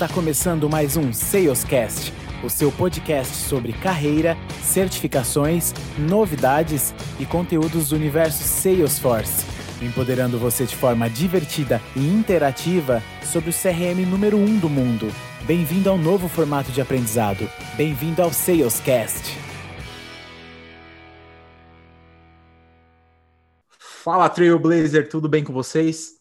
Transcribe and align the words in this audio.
Está 0.00 0.14
começando 0.14 0.66
mais 0.66 0.96
um 0.96 1.12
Salescast, 1.12 2.10
o 2.42 2.48
seu 2.48 2.72
podcast 2.72 3.36
sobre 3.36 3.74
carreira, 3.74 4.34
certificações, 4.62 5.74
novidades 5.98 6.94
e 7.18 7.26
conteúdos 7.26 7.90
do 7.90 7.96
universo 7.96 8.42
Salesforce, 8.42 9.44
empoderando 9.82 10.38
você 10.38 10.64
de 10.64 10.74
forma 10.74 11.10
divertida 11.10 11.82
e 11.94 12.00
interativa 12.00 13.02
sobre 13.22 13.50
o 13.50 13.52
CRM 13.52 14.08
número 14.10 14.38
1 14.38 14.42
um 14.42 14.58
do 14.58 14.70
mundo. 14.70 15.12
Bem-vindo 15.42 15.90
ao 15.90 15.98
novo 15.98 16.30
formato 16.30 16.72
de 16.72 16.80
aprendizado. 16.80 17.46
Bem-vindo 17.76 18.22
ao 18.22 18.32
Salescast. 18.32 19.36
Fala 24.02 24.30
Trailblazer, 24.30 25.10
tudo 25.10 25.28
bem 25.28 25.44
com 25.44 25.52
vocês? 25.52 26.19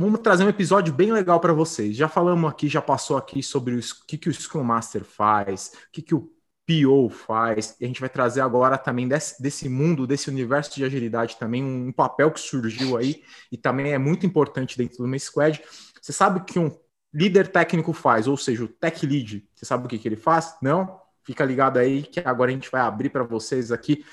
Vamos 0.00 0.20
trazer 0.20 0.44
um 0.44 0.48
episódio 0.48 0.94
bem 0.94 1.10
legal 1.10 1.40
para 1.40 1.52
vocês. 1.52 1.96
Já 1.96 2.08
falamos 2.08 2.48
aqui, 2.48 2.68
já 2.68 2.80
passou 2.80 3.16
aqui 3.16 3.42
sobre 3.42 3.74
o 3.74 3.80
que, 4.06 4.16
que 4.16 4.28
o 4.28 4.32
Scrum 4.32 4.62
Master 4.62 5.02
faz, 5.02 5.72
o 5.88 5.90
que, 5.90 6.00
que 6.00 6.14
o 6.14 6.32
PO 6.64 7.10
faz, 7.10 7.74
e 7.80 7.84
a 7.84 7.88
gente 7.88 7.98
vai 7.98 8.08
trazer 8.08 8.40
agora 8.40 8.78
também 8.78 9.08
desse, 9.08 9.42
desse 9.42 9.68
mundo, 9.68 10.06
desse 10.06 10.30
universo 10.30 10.76
de 10.76 10.84
agilidade 10.84 11.36
também, 11.36 11.64
um, 11.64 11.90
papel 11.90 12.30
que 12.30 12.38
surgiu 12.38 12.96
aí 12.96 13.24
e 13.50 13.56
também 13.56 13.92
é 13.92 13.98
muito 13.98 14.24
importante 14.24 14.78
dentro 14.78 14.98
do 14.98 15.04
uma 15.04 15.18
squad. 15.18 15.60
Você 16.00 16.12
sabe 16.12 16.38
o 16.38 16.44
que 16.44 16.60
um 16.60 16.70
líder 17.12 17.48
técnico 17.48 17.92
faz, 17.92 18.28
ou 18.28 18.36
seja, 18.36 18.62
o 18.62 18.68
tech 18.68 19.04
lead, 19.04 19.48
você 19.52 19.66
sabe 19.66 19.86
o 19.86 19.88
que, 19.88 19.98
que 19.98 20.06
ele 20.06 20.14
faz? 20.14 20.54
Não? 20.62 20.96
Fica 21.24 21.44
ligado 21.44 21.76
aí 21.76 22.04
que 22.04 22.20
agora 22.20 22.52
a 22.52 22.54
gente 22.54 22.70
vai 22.70 22.82
abrir 22.82 23.10
para 23.10 23.24
vocês 23.24 23.72
aqui 23.72 24.04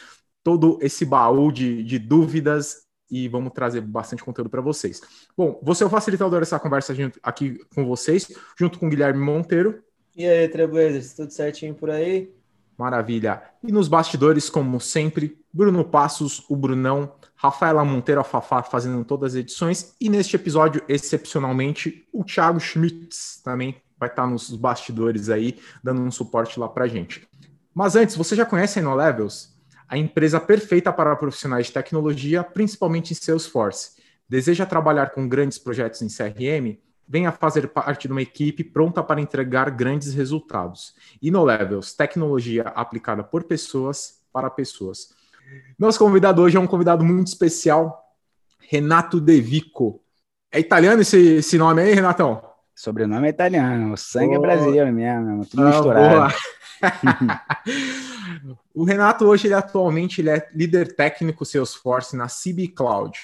todo 0.41 0.79
esse 0.81 1.05
baú 1.05 1.52
de, 1.52 1.84
de 1.84 1.99
dúvidas 1.99 2.84
e 3.09 3.27
vamos 3.27 3.54
trazer 3.54 3.82
bastante 3.82 4.23
conteúdo 4.23 4.50
para 4.50 4.62
vocês. 4.62 5.02
Bom, 5.38 5.59
você 5.62 5.84
é 5.84 5.88
o 5.88 5.90
facilitador 5.90 6.40
dessa 6.40 6.59
conversa 6.59 6.94
aqui 7.22 7.60
com 7.74 7.85
vocês, 7.85 8.32
junto 8.57 8.79
com 8.79 8.88
o 8.88 8.90
Guilherme 8.90 9.20
Monteiro. 9.20 9.84
E 10.16 10.26
aí, 10.26 10.48
Trailblazers, 10.48 11.13
tudo 11.13 11.32
certinho 11.32 11.74
por 11.74 11.90
aí? 11.90 12.34
Maravilha. 12.77 13.41
E 13.63 13.71
nos 13.71 13.88
bastidores, 13.88 14.49
como 14.49 14.79
sempre, 14.79 15.38
Bruno 15.52 15.85
Passos, 15.85 16.44
o 16.49 16.55
Brunão, 16.55 17.13
Rafaela 17.35 17.85
Monteiro, 17.85 18.20
a 18.20 18.24
Fafá, 18.24 18.62
fazendo 18.63 19.04
todas 19.05 19.34
as 19.34 19.40
edições. 19.40 19.96
E 19.99 20.10
neste 20.10 20.35
episódio, 20.35 20.84
excepcionalmente, 20.88 22.07
o 22.12 22.24
Thiago 22.24 22.60
Schmitz 22.60 23.41
também 23.44 23.76
vai 23.98 24.10
estar 24.10 24.27
nos 24.27 24.49
bastidores 24.55 25.29
aí, 25.29 25.57
dando 25.82 26.01
um 26.01 26.12
suporte 26.12 26.60
lá 26.60 26.68
para 26.68 26.88
gente. 26.88 27.27
Mas 27.74 27.96
antes, 27.96 28.16
você 28.16 28.35
já 28.35 28.46
conhece 28.46 28.79
a 28.79 28.82
InnoLevels? 28.82 29.54
A 29.88 29.98
empresa 29.98 30.40
perfeita 30.40 30.91
para 30.91 31.16
profissionais 31.16 31.68
de 31.68 31.74
tecnologia, 31.74 32.44
principalmente 32.44 33.12
em 33.12 33.16
Salesforce. 33.16 33.91
Deseja 34.28 34.66
trabalhar 34.66 35.12
com 35.12 35.28
grandes 35.28 35.58
projetos 35.58 36.02
em 36.02 36.08
CRM? 36.08 36.78
Venha 37.08 37.32
fazer 37.32 37.68
parte 37.68 38.08
de 38.08 38.12
uma 38.12 38.22
equipe 38.22 38.63
pronta 38.63 39.04
para 39.04 39.22
entregar 39.22 39.70
grandes 39.70 40.13
resultados. 40.16 40.96
InnoLevels, 41.22 41.94
tecnologia 41.94 42.63
aplicada 42.63 43.24
por 43.24 43.44
pessoas 43.44 44.22
para 44.34 44.50
pessoas. 44.50 45.13
Nosso 45.78 46.00
convidado 46.00 46.41
hoje 46.41 46.58
é 46.58 46.60
um 46.60 46.66
convidado 46.66 47.04
muito 47.04 47.28
especial, 47.28 48.04
Renato 48.60 49.22
De 49.22 49.40
Vico. 49.40 50.02
É 50.52 50.60
italiano 50.60 51.02
esse, 51.02 51.36
esse 51.36 51.58
nome 51.58 51.84
aí, 51.84 51.94
Renatão? 51.94 52.54
Sobrenome 52.76 53.27
é 53.27 53.29
italiano, 53.29 53.93
o 53.93 53.98
sangue 53.98 54.35
oh. 54.35 54.37
é 54.37 54.40
brasileiro 54.40 54.91
mesmo, 54.91 55.45
tudo 55.45 55.63
ah, 55.63 55.70
misturado. 55.70 56.34
o 58.76 58.84
Renato 58.84 59.26
hoje, 59.26 59.48
ele 59.48 59.54
atualmente 59.54 60.20
ele 60.20 60.29
é 60.29 60.49
líder 60.54 60.93
técnico 60.93 61.45
Salesforce 61.45 62.17
na 62.17 62.27
CB 62.27 62.67
Cloud. 62.70 63.17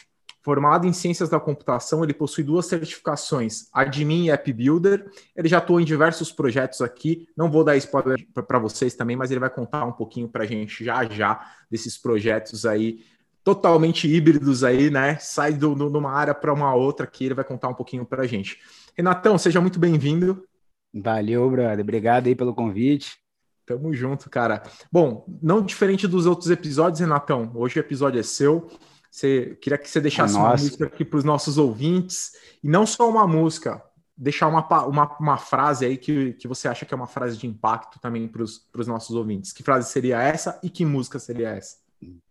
Formado 0.44 0.88
em 0.88 0.94
Ciências 0.94 1.30
da 1.30 1.40
Computação, 1.40 2.04
ele 2.04 2.14
possui 2.14 2.44
duas 2.44 2.66
certificações, 2.66 3.68
Admin 3.72 4.26
e 4.26 4.32
App 4.32 4.52
Builder. 4.52 5.06
Ele 5.36 5.48
já 5.48 5.60
atuou 5.60 5.80
em 5.80 5.86
diversos 5.86 6.32
projetos 6.32 6.82
aqui. 6.82 7.28
Não 7.38 7.52
vou 7.52 7.64
dar 7.64 7.78
spoiler 7.78 8.26
para 8.48 8.58
vocês 8.58 8.96
também, 8.96 9.16
mas 9.16 9.30
ele 9.30 9.40
vai 9.40 9.52
contar 9.52 9.86
um 9.86 9.92
pouquinho 9.92 10.28
para 10.28 10.44
a 10.44 10.48
gente 10.48 10.84
já 10.84 11.04
já 11.06 11.46
desses 11.70 11.96
projetos 11.96 12.66
aí 12.66 13.04
totalmente 13.44 14.08
híbridos 14.08 14.64
aí, 14.64 14.90
né? 14.90 15.18
Sai 15.18 15.54
de 15.54 15.66
uma 15.66 16.12
área 16.12 16.34
para 16.34 16.54
uma 16.54 16.74
outra 16.74 17.06
que 17.06 17.26
ele 17.26 17.34
vai 17.36 17.46
contar 17.46 17.68
um 17.68 17.74
pouquinho 17.74 18.06
para 18.06 18.24
a 18.24 18.28
gente. 18.28 18.58
Renatão, 19.02 19.36
seja 19.36 19.60
muito 19.60 19.80
bem-vindo. 19.80 20.48
Valeu, 20.94 21.50
brother. 21.50 21.80
Obrigado 21.80 22.28
aí 22.28 22.36
pelo 22.36 22.54
convite. 22.54 23.18
Tamo 23.66 23.92
junto, 23.96 24.30
cara. 24.30 24.62
Bom, 24.92 25.26
não 25.42 25.66
diferente 25.66 26.08
dos 26.08 26.28
outros 26.28 26.52
episódios, 26.52 27.00
Renatão, 27.00 27.52
hoje 27.56 27.80
o 27.80 27.82
episódio 27.82 28.20
é 28.20 28.24
seu. 28.24 28.70
Você 29.10 29.58
queria 29.60 29.80
que 29.80 29.90
você 29.90 30.00
deixasse 30.00 30.36
uma 30.36 30.52
música 30.52 30.86
aqui 30.86 31.04
para 31.04 31.18
os 31.18 31.24
nossos 31.24 31.58
ouvintes, 31.58 32.34
e 32.64 32.70
não 32.70 32.86
só 32.86 33.10
uma 33.10 33.26
música, 33.26 33.84
deixar 34.16 34.48
uma, 34.48 34.64
uma, 34.86 35.18
uma 35.18 35.38
frase 35.38 35.84
aí 35.84 35.98
que, 35.98 36.34
que 36.34 36.48
você 36.48 36.68
acha 36.68 36.86
que 36.86 36.94
é 36.94 36.98
uma 36.98 37.08
frase 37.08 37.38
de 37.38 37.48
impacto 37.48 38.00
também 38.00 38.28
para 38.28 38.44
os 38.44 38.88
nossos 38.88 39.16
ouvintes. 39.16 39.52
Que 39.52 39.64
frase 39.64 39.92
seria 39.92 40.22
essa 40.22 40.60
e 40.62 40.70
que 40.70 40.86
música 40.86 41.18
seria 41.18 41.50
essa? 41.50 41.78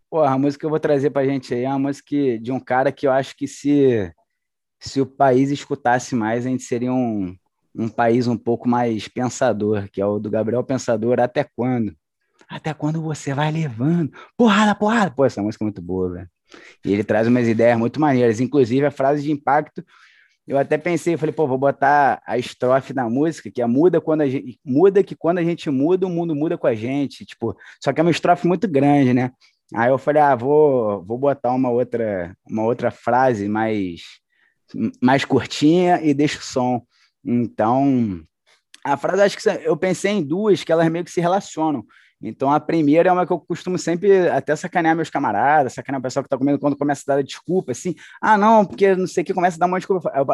Pô, 0.09 0.23
a 0.23 0.39
música 0.39 0.61
que 0.61 0.67
eu 0.67 0.71
vou 0.71 0.79
trazer 0.79 1.11
para 1.11 1.23
a 1.23 1.27
gente 1.27 1.53
aí 1.53 1.65
é 1.65 1.69
uma 1.69 1.81
música 1.81 2.39
de 2.41 2.53
um 2.53 2.61
cara 2.61 2.93
que 2.93 3.09
eu 3.09 3.13
acho 3.13 3.37
que 3.37 3.49
se, 3.49 4.13
se 4.81 5.01
o 5.01 5.07
país 5.07 5.51
escutasse 5.51 6.15
mais, 6.15 6.47
a 6.47 6.49
gente 6.49 6.63
seria 6.63 6.93
um, 6.93 7.37
um 7.75 7.89
país 7.89 8.27
um 8.27 8.37
pouco 8.37 8.69
mais 8.69 9.07
pensador, 9.07 9.89
que 9.93 10.01
é 10.01 10.07
o 10.07 10.19
do 10.19 10.31
Gabriel 10.31 10.65
Pensador, 10.65 11.21
Até 11.21 11.45
Quando? 11.45 11.95
Até 12.49 12.75
quando 12.75 13.01
você 13.01 13.33
vai 13.33 13.53
levando? 13.53 14.11
Porrada, 14.37 14.75
porrada! 14.75 15.11
Pô, 15.13 15.25
essa 15.25 15.41
música 15.41 15.63
é 15.63 15.67
muito 15.67 15.81
boa, 15.81 16.11
velho. 16.11 16.29
E 16.85 16.93
ele 16.93 17.05
traz 17.05 17.29
umas 17.29 17.47
ideias 17.47 17.79
muito 17.79 18.01
maneiras, 18.01 18.41
inclusive 18.41 18.85
a 18.85 18.91
frase 18.91 19.23
de 19.23 19.31
impacto. 19.31 19.85
Eu 20.49 20.59
até 20.59 20.77
pensei, 20.77 21.17
falei, 21.17 21.33
pô, 21.33 21.47
vou 21.47 21.59
botar 21.59 22.21
a 22.27 22.37
estrofe 22.37 22.93
da 22.93 23.09
música, 23.09 23.53
que 23.53 23.63
é 23.63 23.67
muda 23.67 24.01
quando 24.01 24.23
a 24.23 24.29
gente 24.29 24.59
muda 24.65 25.05
que 25.05 25.15
quando 25.15 25.39
a 25.39 25.45
gente 25.45 25.71
muda, 25.71 26.09
o 26.09 26.11
mundo 26.11 26.35
muda 26.35 26.59
com 26.59 26.67
a 26.67 26.75
gente, 26.75 27.25
tipo, 27.25 27.57
só 27.81 27.93
que 27.93 28.01
é 28.01 28.03
uma 28.03 28.11
estrofe 28.11 28.49
muito 28.49 28.67
grande, 28.67 29.15
né? 29.15 29.31
Aí 29.73 29.91
eu 29.91 29.99
falei, 29.99 30.21
ah, 30.21 30.35
vou, 30.35 31.05
vou 31.05 31.17
botar 31.17 31.53
uma 31.53 31.71
outra, 31.71 32.35
uma 32.45 32.65
outra 32.65 32.91
frase 32.91 33.49
mais 33.49 34.20
mais 35.01 35.25
curtinha 35.25 36.01
e 36.03 36.15
deixa 36.15 36.39
o 36.39 36.43
som. 36.43 36.83
Então, 37.25 38.23
a 38.85 38.97
frase, 38.97 39.23
acho 39.23 39.37
que 39.37 39.49
eu 39.67 39.77
pensei 39.77 40.13
em 40.13 40.23
duas 40.23 40.65
que 40.65 40.73
elas 40.73 40.89
meio 40.91 41.05
que 41.05 41.11
se 41.11 41.21
relacionam. 41.21 41.85
Então, 42.23 42.53
a 42.53 42.61
primeira 42.61 43.09
é 43.09 43.13
uma 43.13 43.27
que 43.27 43.33
eu 43.33 43.41
costumo 43.41 43.79
sempre 43.79 44.29
até 44.29 44.55
sacanear 44.55 44.95
meus 44.95 45.09
camaradas, 45.09 45.73
sacanear 45.73 46.01
o 46.01 46.03
pessoal 46.03 46.23
que 46.23 46.27
está 46.27 46.37
comendo 46.37 46.59
quando 46.59 46.77
começa 46.77 47.03
a 47.07 47.17
dar 47.17 47.23
desculpa, 47.23 47.73
assim. 47.73 47.95
Ah, 48.21 48.37
não, 48.37 48.65
porque 48.65 48.95
não 48.95 49.07
sei 49.07 49.23
o 49.23 49.27
que, 49.27 49.33
começa 49.33 49.57
a 49.57 49.61
dar 49.61 49.67
uma 49.67 49.79
desculpa. 49.79 50.13
Eu, 50.15 50.27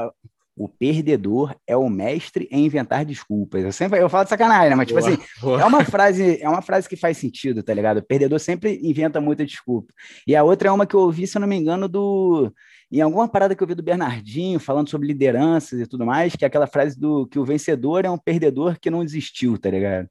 o 0.57 0.69
perdedor 0.69 1.55
é 1.67 1.77
o 1.77 1.89
mestre 1.89 2.49
em 2.51 2.65
inventar 2.65 3.05
desculpas. 3.05 3.63
Eu 3.63 3.73
sempre 3.73 4.01
eu 4.01 4.09
falo 4.09 4.25
de 4.25 4.31
sacanagem, 4.31 4.71
né? 4.71 4.75
Mas, 4.75 4.89
tipo 4.89 4.99
boa, 4.99 5.13
assim, 5.13 5.23
boa. 5.41 5.61
é 5.61 5.65
uma 5.67 5.85
frase, 5.85 6.43
é 6.43 6.49
uma 6.49 6.63
frase 6.63 6.89
que 6.89 6.97
faz 6.97 7.19
sentido, 7.19 7.63
tá 7.63 7.75
ligado? 7.75 7.99
O 7.99 8.03
perdedor 8.03 8.41
sempre 8.41 8.81
inventa 8.83 9.21
muita 9.21 9.45
desculpa. 9.45 9.93
E 10.27 10.35
a 10.35 10.43
outra 10.43 10.69
é 10.69 10.73
uma 10.73 10.87
que 10.87 10.95
eu 10.95 11.01
ouvi, 11.01 11.27
se 11.27 11.37
eu 11.37 11.41
não 11.41 11.49
me 11.49 11.57
engano, 11.57 11.89
do 11.89 12.51
em 12.91 13.01
alguma 13.01 13.29
parada 13.29 13.55
que 13.55 13.63
eu 13.63 13.67
vi 13.67 13.75
do 13.75 13.83
Bernardinho, 13.83 14.61
falando 14.61 14.89
sobre 14.89 15.09
lideranças 15.09 15.81
e 15.81 15.87
tudo 15.87 16.07
mais, 16.07 16.35
que 16.37 16.45
é 16.45 16.49
aquela 16.49 16.69
frase 16.69 16.99
do 16.99 17.27
que 17.27 17.39
o 17.39 17.45
vencedor 17.45 18.05
é 18.05 18.11
um 18.11 18.19
perdedor 18.19 18.79
que 18.81 18.91
não 18.91 19.05
desistiu, 19.05 19.59
tá 19.59 19.69
ligado? 19.69 20.09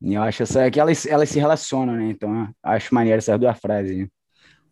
E 0.00 0.14
eu 0.14 0.22
acho 0.22 0.42
essa, 0.42 0.70
que 0.70 0.80
elas, 0.80 1.04
elas 1.06 1.28
se 1.28 1.38
relacionam, 1.38 1.94
né? 1.94 2.10
Então, 2.10 2.48
acho 2.62 2.94
maneiro 2.94 3.18
essas 3.18 3.38
duas 3.38 3.58
frases. 3.58 3.96
Né? 3.98 4.08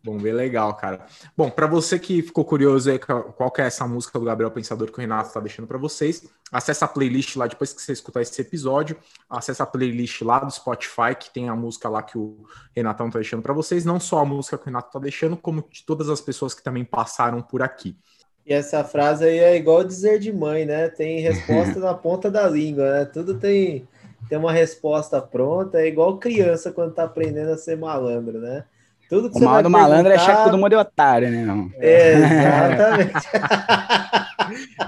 Bom, 0.03 0.17
bem 0.17 0.33
legal, 0.33 0.73
cara. 0.73 1.05
Bom, 1.37 1.49
para 1.49 1.67
você 1.67 1.99
que 1.99 2.23
ficou 2.23 2.43
curioso 2.43 2.89
aí 2.89 2.97
qual 2.97 3.51
que 3.51 3.61
é 3.61 3.65
essa 3.65 3.87
música 3.87 4.17
do 4.17 4.25
Gabriel 4.25 4.49
Pensador 4.49 4.91
que 4.91 4.97
o 4.97 5.01
Renato 5.01 5.27
está 5.27 5.39
deixando 5.39 5.67
para 5.67 5.77
vocês, 5.77 6.27
acessa 6.51 6.85
a 6.85 6.87
playlist 6.87 7.35
lá 7.35 7.45
depois 7.45 7.71
que 7.71 7.81
você 7.81 7.91
escutar 7.91 8.21
esse 8.21 8.41
episódio, 8.41 8.97
acessa 9.29 9.61
a 9.61 9.65
playlist 9.67 10.21
lá 10.21 10.39
do 10.39 10.51
Spotify 10.51 11.13
que 11.19 11.31
tem 11.31 11.49
a 11.49 11.55
música 11.55 11.87
lá 11.87 12.01
que 12.01 12.17
o 12.17 12.45
Renatão 12.75 13.07
está 13.07 13.19
deixando 13.19 13.43
para 13.43 13.53
vocês, 13.53 13.85
não 13.85 13.99
só 13.99 14.19
a 14.19 14.25
música 14.25 14.57
que 14.57 14.63
o 14.63 14.65
Renato 14.65 14.87
está 14.87 14.99
deixando, 14.99 15.37
como 15.37 15.63
de 15.69 15.85
todas 15.85 16.09
as 16.09 16.19
pessoas 16.19 16.55
que 16.55 16.63
também 16.63 16.83
passaram 16.83 17.41
por 17.41 17.61
aqui. 17.61 17.95
E 18.43 18.53
essa 18.53 18.83
frase 18.83 19.25
aí 19.25 19.37
é 19.37 19.55
igual 19.55 19.83
dizer 19.83 20.17
de 20.17 20.33
mãe, 20.33 20.65
né? 20.65 20.89
Tem 20.89 21.19
resposta 21.19 21.77
na 21.79 21.93
ponta 21.93 22.31
da 22.31 22.47
língua, 22.49 22.91
né? 22.91 23.05
Tudo 23.05 23.37
tem 23.37 23.87
tem 24.27 24.37
uma 24.37 24.51
resposta 24.51 25.21
pronta, 25.21 25.81
é 25.81 25.87
igual 25.87 26.17
criança 26.17 26.71
quando 26.71 26.93
tá 26.93 27.03
aprendendo 27.03 27.51
a 27.51 27.57
ser 27.57 27.77
malandro, 27.77 28.39
né? 28.39 28.63
Tudo 29.11 29.29
que 29.29 29.37
o 29.39 29.43
mal 29.43 29.61
do 29.61 29.69
malandro 29.69 30.09
é 30.09 30.15
achar 30.15 30.37
que 30.37 30.43
todo 30.45 30.57
mundo 30.57 30.71
é 30.71 30.77
otário, 30.77 31.29
né? 31.29 31.43
Não? 31.43 31.69
Exatamente. 31.77 33.27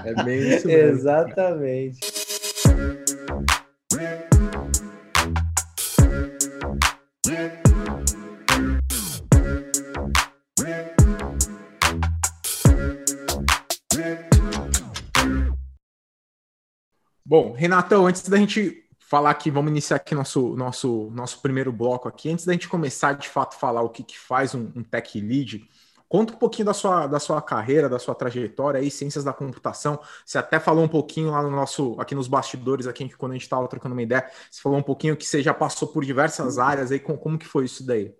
é 0.02 0.24
bem 0.24 0.48
isso 0.48 0.66
mesmo. 0.66 0.98
Exatamente. 0.98 2.00
Bom, 17.26 17.52
Renatão, 17.52 18.06
antes 18.06 18.26
da 18.26 18.38
gente 18.38 18.83
falar 19.08 19.30
aqui, 19.30 19.50
vamos 19.50 19.70
iniciar 19.70 19.96
aqui 19.96 20.14
nosso, 20.14 20.56
nosso, 20.56 21.10
nosso 21.12 21.40
primeiro 21.40 21.72
bloco 21.72 22.08
aqui. 22.08 22.30
Antes 22.30 22.44
da 22.44 22.52
gente 22.52 22.68
começar 22.68 23.12
de 23.14 23.28
fato 23.28 23.56
falar 23.56 23.82
o 23.82 23.90
que, 23.90 24.02
que 24.02 24.18
faz 24.18 24.54
um, 24.54 24.70
um 24.74 24.82
tech 24.82 25.20
lead, 25.20 25.68
Conta 26.14 26.32
um 26.32 26.36
pouquinho 26.36 26.66
da 26.66 26.72
sua, 26.72 27.08
da 27.08 27.18
sua 27.18 27.42
carreira, 27.42 27.88
da 27.88 27.98
sua 27.98 28.14
trajetória 28.14 28.78
aí, 28.78 28.88
ciências 28.88 29.24
da 29.24 29.32
computação. 29.32 29.98
Você 30.24 30.38
até 30.38 30.60
falou 30.60 30.84
um 30.84 30.88
pouquinho 30.88 31.30
lá 31.32 31.42
no 31.42 31.50
nosso, 31.50 31.96
aqui 31.98 32.14
nos 32.14 32.28
bastidores, 32.28 32.86
aqui 32.86 33.08
quando 33.16 33.32
a 33.32 33.34
gente 33.34 33.42
estava 33.42 33.66
trocando 33.66 33.96
uma 33.96 34.02
ideia, 34.02 34.24
você 34.48 34.62
falou 34.62 34.78
um 34.78 34.82
pouquinho 34.82 35.16
que 35.16 35.26
você 35.26 35.42
já 35.42 35.52
passou 35.52 35.88
por 35.88 36.04
diversas 36.04 36.56
áreas 36.56 36.92
aí, 36.92 37.00
como, 37.00 37.18
como 37.18 37.36
que 37.36 37.46
foi 37.46 37.64
isso 37.64 37.84
daí? 37.84 38.14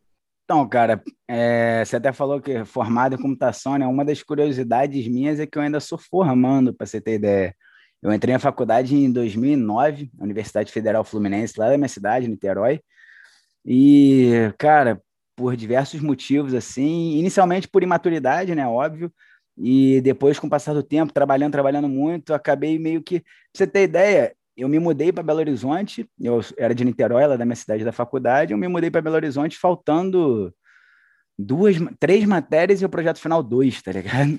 Então, 0.44 0.68
cara, 0.68 1.02
é, 1.28 1.84
você 1.84 1.94
até 1.94 2.12
falou 2.12 2.40
que 2.40 2.64
formado 2.64 3.14
em 3.14 3.22
computação, 3.22 3.78
né? 3.78 3.86
Uma 3.86 4.04
das 4.04 4.24
curiosidades 4.24 5.06
minhas 5.06 5.38
é 5.38 5.46
que 5.46 5.56
eu 5.56 5.62
ainda 5.62 5.78
sou 5.78 5.96
formando, 5.96 6.74
para 6.74 6.86
você 6.86 7.00
ter 7.00 7.14
ideia. 7.14 7.56
Eu 8.04 8.12
entrei 8.12 8.34
na 8.34 8.38
faculdade 8.38 8.94
em 8.94 9.10
2009, 9.10 10.10
Universidade 10.20 10.70
Federal 10.70 11.02
Fluminense, 11.04 11.58
lá 11.58 11.70
da 11.70 11.78
minha 11.78 11.88
cidade, 11.88 12.28
Niterói. 12.28 12.80
E, 13.64 14.52
cara, 14.58 15.00
por 15.34 15.56
diversos 15.56 16.02
motivos, 16.02 16.52
assim, 16.52 17.16
inicialmente 17.18 17.66
por 17.66 17.82
imaturidade, 17.82 18.54
né? 18.54 18.68
Óbvio. 18.68 19.10
E 19.56 20.02
depois, 20.02 20.38
com 20.38 20.46
o 20.46 20.50
passar 20.50 20.74
do 20.74 20.82
tempo, 20.82 21.14
trabalhando, 21.14 21.52
trabalhando 21.52 21.88
muito, 21.88 22.34
acabei 22.34 22.78
meio 22.78 23.02
que. 23.02 23.20
Pra 23.20 23.28
você 23.54 23.66
ter 23.66 23.84
ideia, 23.84 24.36
eu 24.54 24.68
me 24.68 24.78
mudei 24.78 25.10
para 25.10 25.22
Belo 25.22 25.38
Horizonte, 25.38 26.06
eu 26.20 26.40
era 26.58 26.74
de 26.74 26.84
Niterói, 26.84 27.26
lá 27.26 27.36
da 27.36 27.46
minha 27.46 27.56
cidade 27.56 27.84
da 27.84 27.92
faculdade, 27.92 28.52
eu 28.52 28.58
me 28.58 28.68
mudei 28.68 28.90
para 28.90 29.00
Belo 29.00 29.16
Horizonte 29.16 29.56
faltando 29.56 30.54
duas, 31.38 31.76
três 31.98 32.26
matérias 32.26 32.82
e 32.82 32.84
o 32.84 32.88
projeto 32.90 33.18
final 33.18 33.42
dois, 33.42 33.80
tá 33.80 33.92
ligado? 33.92 34.38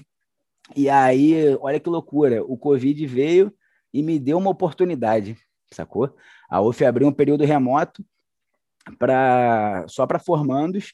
E 0.73 0.89
aí, 0.89 1.55
olha 1.59 1.79
que 1.79 1.89
loucura, 1.89 2.43
o 2.43 2.57
Covid 2.57 3.05
veio 3.05 3.53
e 3.93 4.01
me 4.01 4.17
deu 4.17 4.37
uma 4.37 4.49
oportunidade, 4.49 5.37
sacou? 5.71 6.15
A 6.49 6.61
UF 6.61 6.83
abriu 6.83 7.07
um 7.07 7.13
período 7.13 7.43
remoto 7.43 8.03
para 8.97 9.85
só 9.87 10.05
para 10.07 10.19
formandos 10.19 10.93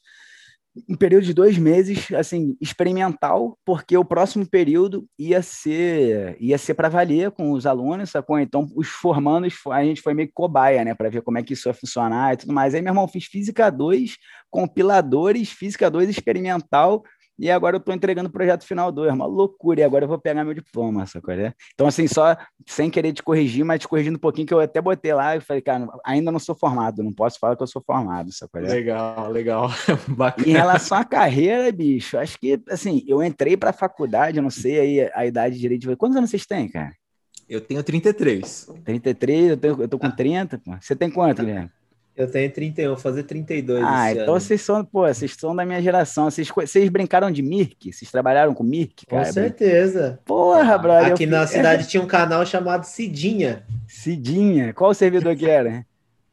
um 0.87 0.95
período 0.95 1.25
de 1.25 1.33
dois 1.33 1.57
meses, 1.57 2.11
assim, 2.13 2.55
experimental, 2.61 3.57
porque 3.65 3.97
o 3.97 4.05
próximo 4.05 4.47
período 4.47 5.05
ia 5.19 5.41
ser 5.41 6.37
ia 6.39 6.57
ser 6.57 6.75
para 6.75 6.87
valer 6.87 7.31
com 7.31 7.51
os 7.51 7.65
alunos, 7.65 8.09
sacou? 8.09 8.39
Então, 8.39 8.69
os 8.75 8.87
formandos, 8.87 9.53
a 9.69 9.83
gente 9.83 10.01
foi 10.01 10.13
meio 10.13 10.29
que 10.29 10.33
cobaia, 10.33 10.83
né, 10.85 10.95
para 10.95 11.09
ver 11.09 11.21
como 11.21 11.37
é 11.37 11.43
que 11.43 11.53
isso 11.53 11.67
ia 11.67 11.73
funcionar 11.73 12.33
e 12.33 12.37
tudo 12.37 12.53
mais. 12.53 12.73
Aí, 12.73 12.81
meu 12.81 12.91
irmão, 12.91 13.07
fiz 13.07 13.25
Física 13.25 13.69
2, 13.69 14.15
compiladores, 14.49 15.49
Física 15.49 15.89
2 15.91 16.09
experimental, 16.09 17.03
e 17.41 17.49
agora 17.49 17.75
eu 17.75 17.79
estou 17.79 17.91
entregando 17.91 18.29
o 18.29 18.31
projeto 18.31 18.63
final 18.63 18.91
2, 18.91 19.11
uma 19.13 19.25
loucura, 19.25 19.81
e 19.81 19.83
agora 19.83 20.05
eu 20.05 20.07
vou 20.07 20.19
pegar 20.19 20.43
meu 20.43 20.53
diploma, 20.53 21.07
sacou? 21.07 21.33
É? 21.33 21.53
Então, 21.73 21.87
assim, 21.87 22.07
só 22.07 22.37
sem 22.67 22.87
querer 22.87 23.13
te 23.13 23.23
corrigir, 23.23 23.65
mas 23.65 23.79
te 23.79 23.87
corrigindo 23.87 24.17
um 24.17 24.21
pouquinho, 24.21 24.45
que 24.45 24.53
eu 24.53 24.59
até 24.59 24.79
botei 24.79 25.11
lá 25.11 25.35
e 25.35 25.41
falei, 25.41 25.59
cara, 25.59 25.87
ainda 26.05 26.31
não 26.31 26.37
sou 26.37 26.53
formado, 26.53 27.01
não 27.01 27.11
posso 27.11 27.39
falar 27.39 27.55
que 27.55 27.63
eu 27.63 27.67
sou 27.67 27.81
formado, 27.81 28.31
sacou? 28.31 28.61
É? 28.61 28.67
Legal, 28.67 29.31
legal. 29.31 29.69
Bacana. 30.07 30.47
Em 30.47 30.51
relação 30.51 30.99
à 30.99 31.03
carreira, 31.03 31.71
bicho, 31.71 32.15
acho 32.15 32.37
que, 32.39 32.61
assim, 32.69 33.03
eu 33.07 33.23
entrei 33.23 33.57
para 33.57 33.71
a 33.71 33.73
faculdade, 33.73 34.37
eu 34.37 34.43
não 34.43 34.51
sei 34.51 34.79
aí 34.79 35.11
a 35.11 35.25
idade 35.25 35.57
direito. 35.57 35.97
Quantos 35.97 36.17
anos 36.17 36.29
vocês 36.29 36.45
têm, 36.45 36.69
cara? 36.69 36.93
Eu 37.49 37.59
tenho 37.59 37.83
33. 37.83 38.69
33, 38.85 39.49
eu, 39.49 39.57
tenho, 39.57 39.81
eu 39.81 39.87
tô 39.87 39.97
com 39.97 40.11
30, 40.11 40.59
pô. 40.59 40.77
Você 40.79 40.95
tem 40.95 41.09
quanto, 41.09 41.43
Guilherme? 41.43 41.71
Eu 42.15 42.29
tenho 42.29 42.51
31, 42.51 42.89
vou 42.89 42.97
fazer 42.97 43.23
32 43.23 43.83
Ah, 43.83 44.11
então 44.11 44.23
ano. 44.23 44.33
vocês 44.33 44.61
são, 44.61 44.83
pô, 44.83 45.07
vocês 45.07 45.33
são 45.33 45.55
da 45.55 45.65
minha 45.65 45.81
geração. 45.81 46.25
Vocês, 46.29 46.49
vocês 46.49 46.89
brincaram 46.89 47.31
de 47.31 47.41
Mirk? 47.41 47.91
Vocês 47.91 48.11
trabalharam 48.11 48.53
com 48.53 48.63
Mirk, 48.63 49.05
cara? 49.05 49.25
Com 49.25 49.31
certeza. 49.31 50.19
Porra, 50.25 50.77
brother. 50.77 51.13
Aqui 51.13 51.25
na 51.25 51.47
cidade 51.47 51.87
tinha 51.89 52.03
um 52.03 52.07
canal 52.07 52.45
chamado 52.45 52.83
Cidinha. 52.83 53.63
Cidinha? 53.87 54.73
Qual 54.73 54.93
servidor 54.93 55.35
que 55.35 55.45
era? 55.45 55.85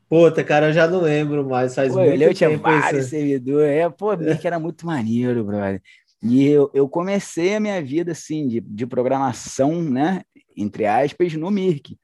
Puta, 0.09 0.43
cara, 0.43 0.69
eu 0.69 0.73
já 0.73 0.89
não 0.89 1.01
lembro 1.01 1.49
mais. 1.49 1.75
Faz 1.75 1.93
pô, 1.93 2.01
muito 2.01 2.23
eu 2.23 2.35
tinha 2.35 2.57
vários 2.59 3.07
servidores. 3.07 3.71
É, 3.71 3.89
pô, 3.89 4.17
Mirk 4.17 4.45
era 4.47 4.59
muito 4.59 4.85
maneiro, 4.85 5.45
brother. 5.45 5.81
E 6.21 6.47
eu, 6.49 6.71
eu 6.75 6.89
comecei 6.89 7.55
a 7.55 7.61
minha 7.61 7.81
vida, 7.81 8.13
assim, 8.13 8.49
de, 8.49 8.61
de 8.61 8.87
programação, 8.87 9.81
né? 9.81 10.23
Entre 10.57 10.87
aspas, 10.87 11.35
no 11.35 11.51
Mirk. 11.51 11.97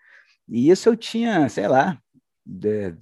E 0.49 0.71
isso 0.71 0.89
eu 0.89 0.97
tinha, 0.97 1.49
sei 1.49 1.67
lá, 1.67 1.99
de, 2.47 2.95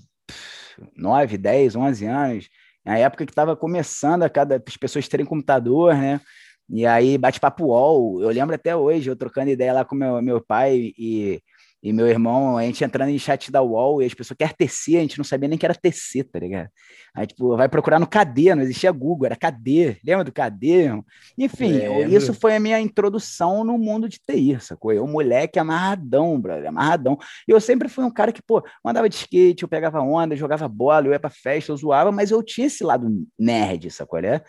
9, 0.96 1.38
10, 1.38 1.76
11 1.76 2.06
anos, 2.06 2.48
na 2.84 2.98
época 2.98 3.24
que 3.24 3.32
estava 3.32 3.56
começando 3.56 4.22
a 4.22 4.30
cada 4.30 4.62
as 4.66 4.76
pessoas 4.76 5.08
terem 5.08 5.26
computador, 5.26 5.94
né? 5.94 6.20
E 6.68 6.86
aí 6.86 7.18
bate-papo 7.18 7.66
UOL, 7.66 8.22
eu 8.22 8.30
lembro 8.30 8.54
até 8.54 8.74
hoje, 8.74 9.10
eu 9.10 9.16
trocando 9.16 9.50
ideia 9.50 9.72
lá 9.72 9.84
com 9.84 9.94
meu, 9.94 10.22
meu 10.22 10.40
pai 10.40 10.92
e 10.96 11.42
e 11.82 11.92
meu 11.92 12.06
irmão, 12.06 12.56
a 12.56 12.62
gente 12.62 12.84
entrando 12.84 13.08
em 13.08 13.18
chat 13.18 13.50
da 13.50 13.60
UOL 13.60 14.00
e 14.00 14.06
as 14.06 14.14
pessoas 14.14 14.36
querem 14.38 14.54
TC, 14.56 14.96
a 14.96 15.00
gente 15.00 15.18
não 15.18 15.24
sabia 15.24 15.48
nem 15.48 15.58
que 15.58 15.66
era 15.66 15.74
TC, 15.74 16.22
tá 16.22 16.38
ligado? 16.38 16.68
Aí, 17.12 17.26
tipo, 17.26 17.56
vai 17.56 17.68
procurar 17.68 17.98
no 17.98 18.06
KD, 18.06 18.54
não 18.54 18.62
existia 18.62 18.92
Google, 18.92 19.26
era 19.26 19.34
KD. 19.34 19.98
Lembra 20.04 20.24
do 20.24 20.30
KD? 20.30 21.02
Enfim, 21.36 21.72
isso 22.08 22.32
foi 22.34 22.54
a 22.54 22.60
minha 22.60 22.78
introdução 22.78 23.64
no 23.64 23.76
mundo 23.76 24.08
de 24.08 24.18
TI, 24.18 24.58
sacou? 24.60 24.92
Eu, 24.92 25.06
moleque, 25.08 25.58
amarradão, 25.58 26.40
brother, 26.40 26.68
amarradão. 26.68 27.18
E 27.48 27.50
eu 27.50 27.60
sempre 27.60 27.88
fui 27.88 28.04
um 28.04 28.12
cara 28.12 28.30
que, 28.30 28.40
pô, 28.40 28.64
andava 28.84 29.08
de 29.08 29.16
skate, 29.16 29.64
eu 29.64 29.68
pegava 29.68 30.00
onda, 30.00 30.36
jogava 30.36 30.68
bola, 30.68 31.06
eu 31.06 31.12
ia 31.12 31.18
pra 31.18 31.30
festa, 31.30 31.72
eu 31.72 31.76
zoava, 31.76 32.12
mas 32.12 32.30
eu 32.30 32.44
tinha 32.44 32.68
esse 32.68 32.84
lado 32.84 33.08
nerd, 33.36 33.90
sacou? 33.90 34.20
É? 34.20 34.40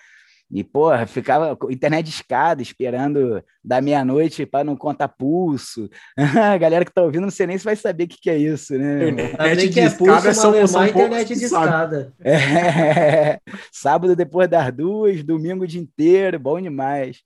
E, 0.54 0.64
porra, 0.64 1.08
ficava 1.08 1.58
internet 1.72 2.06
de 2.06 2.12
escada 2.12 2.62
esperando 2.62 3.44
da 3.66 3.82
meia-noite 3.82 4.46
para 4.46 4.64
não 4.64 4.76
contar 4.76 5.08
pulso. 5.08 5.90
a 6.16 6.56
galera 6.60 6.86
que 6.86 6.94
tá 6.94 7.02
ouvindo, 7.02 7.24
não 7.24 7.32
sei 7.32 7.48
nem 7.48 7.58
se 7.58 7.66
vai 7.66 7.76
saber 7.76 8.04
o 8.04 8.08
que, 8.08 8.22
que 8.22 8.30
é 8.30 8.38
isso, 8.38 8.78
né? 8.78 9.10
Internet 9.10 9.70
de 9.70 9.80
escada 9.80 10.30
é 10.30 10.34
são, 10.34 10.68
são 10.68 10.86
internet 10.86 11.34
de 11.34 11.46
escada. 11.46 12.14
É, 12.24 13.40
sábado 13.72 14.16
depois 14.16 14.48
das 14.48 14.72
duas, 14.72 15.24
domingo 15.24 15.64
o 15.64 15.68
dia 15.68 15.82
inteiro, 15.82 16.38
bom 16.38 16.62
demais. 16.62 17.22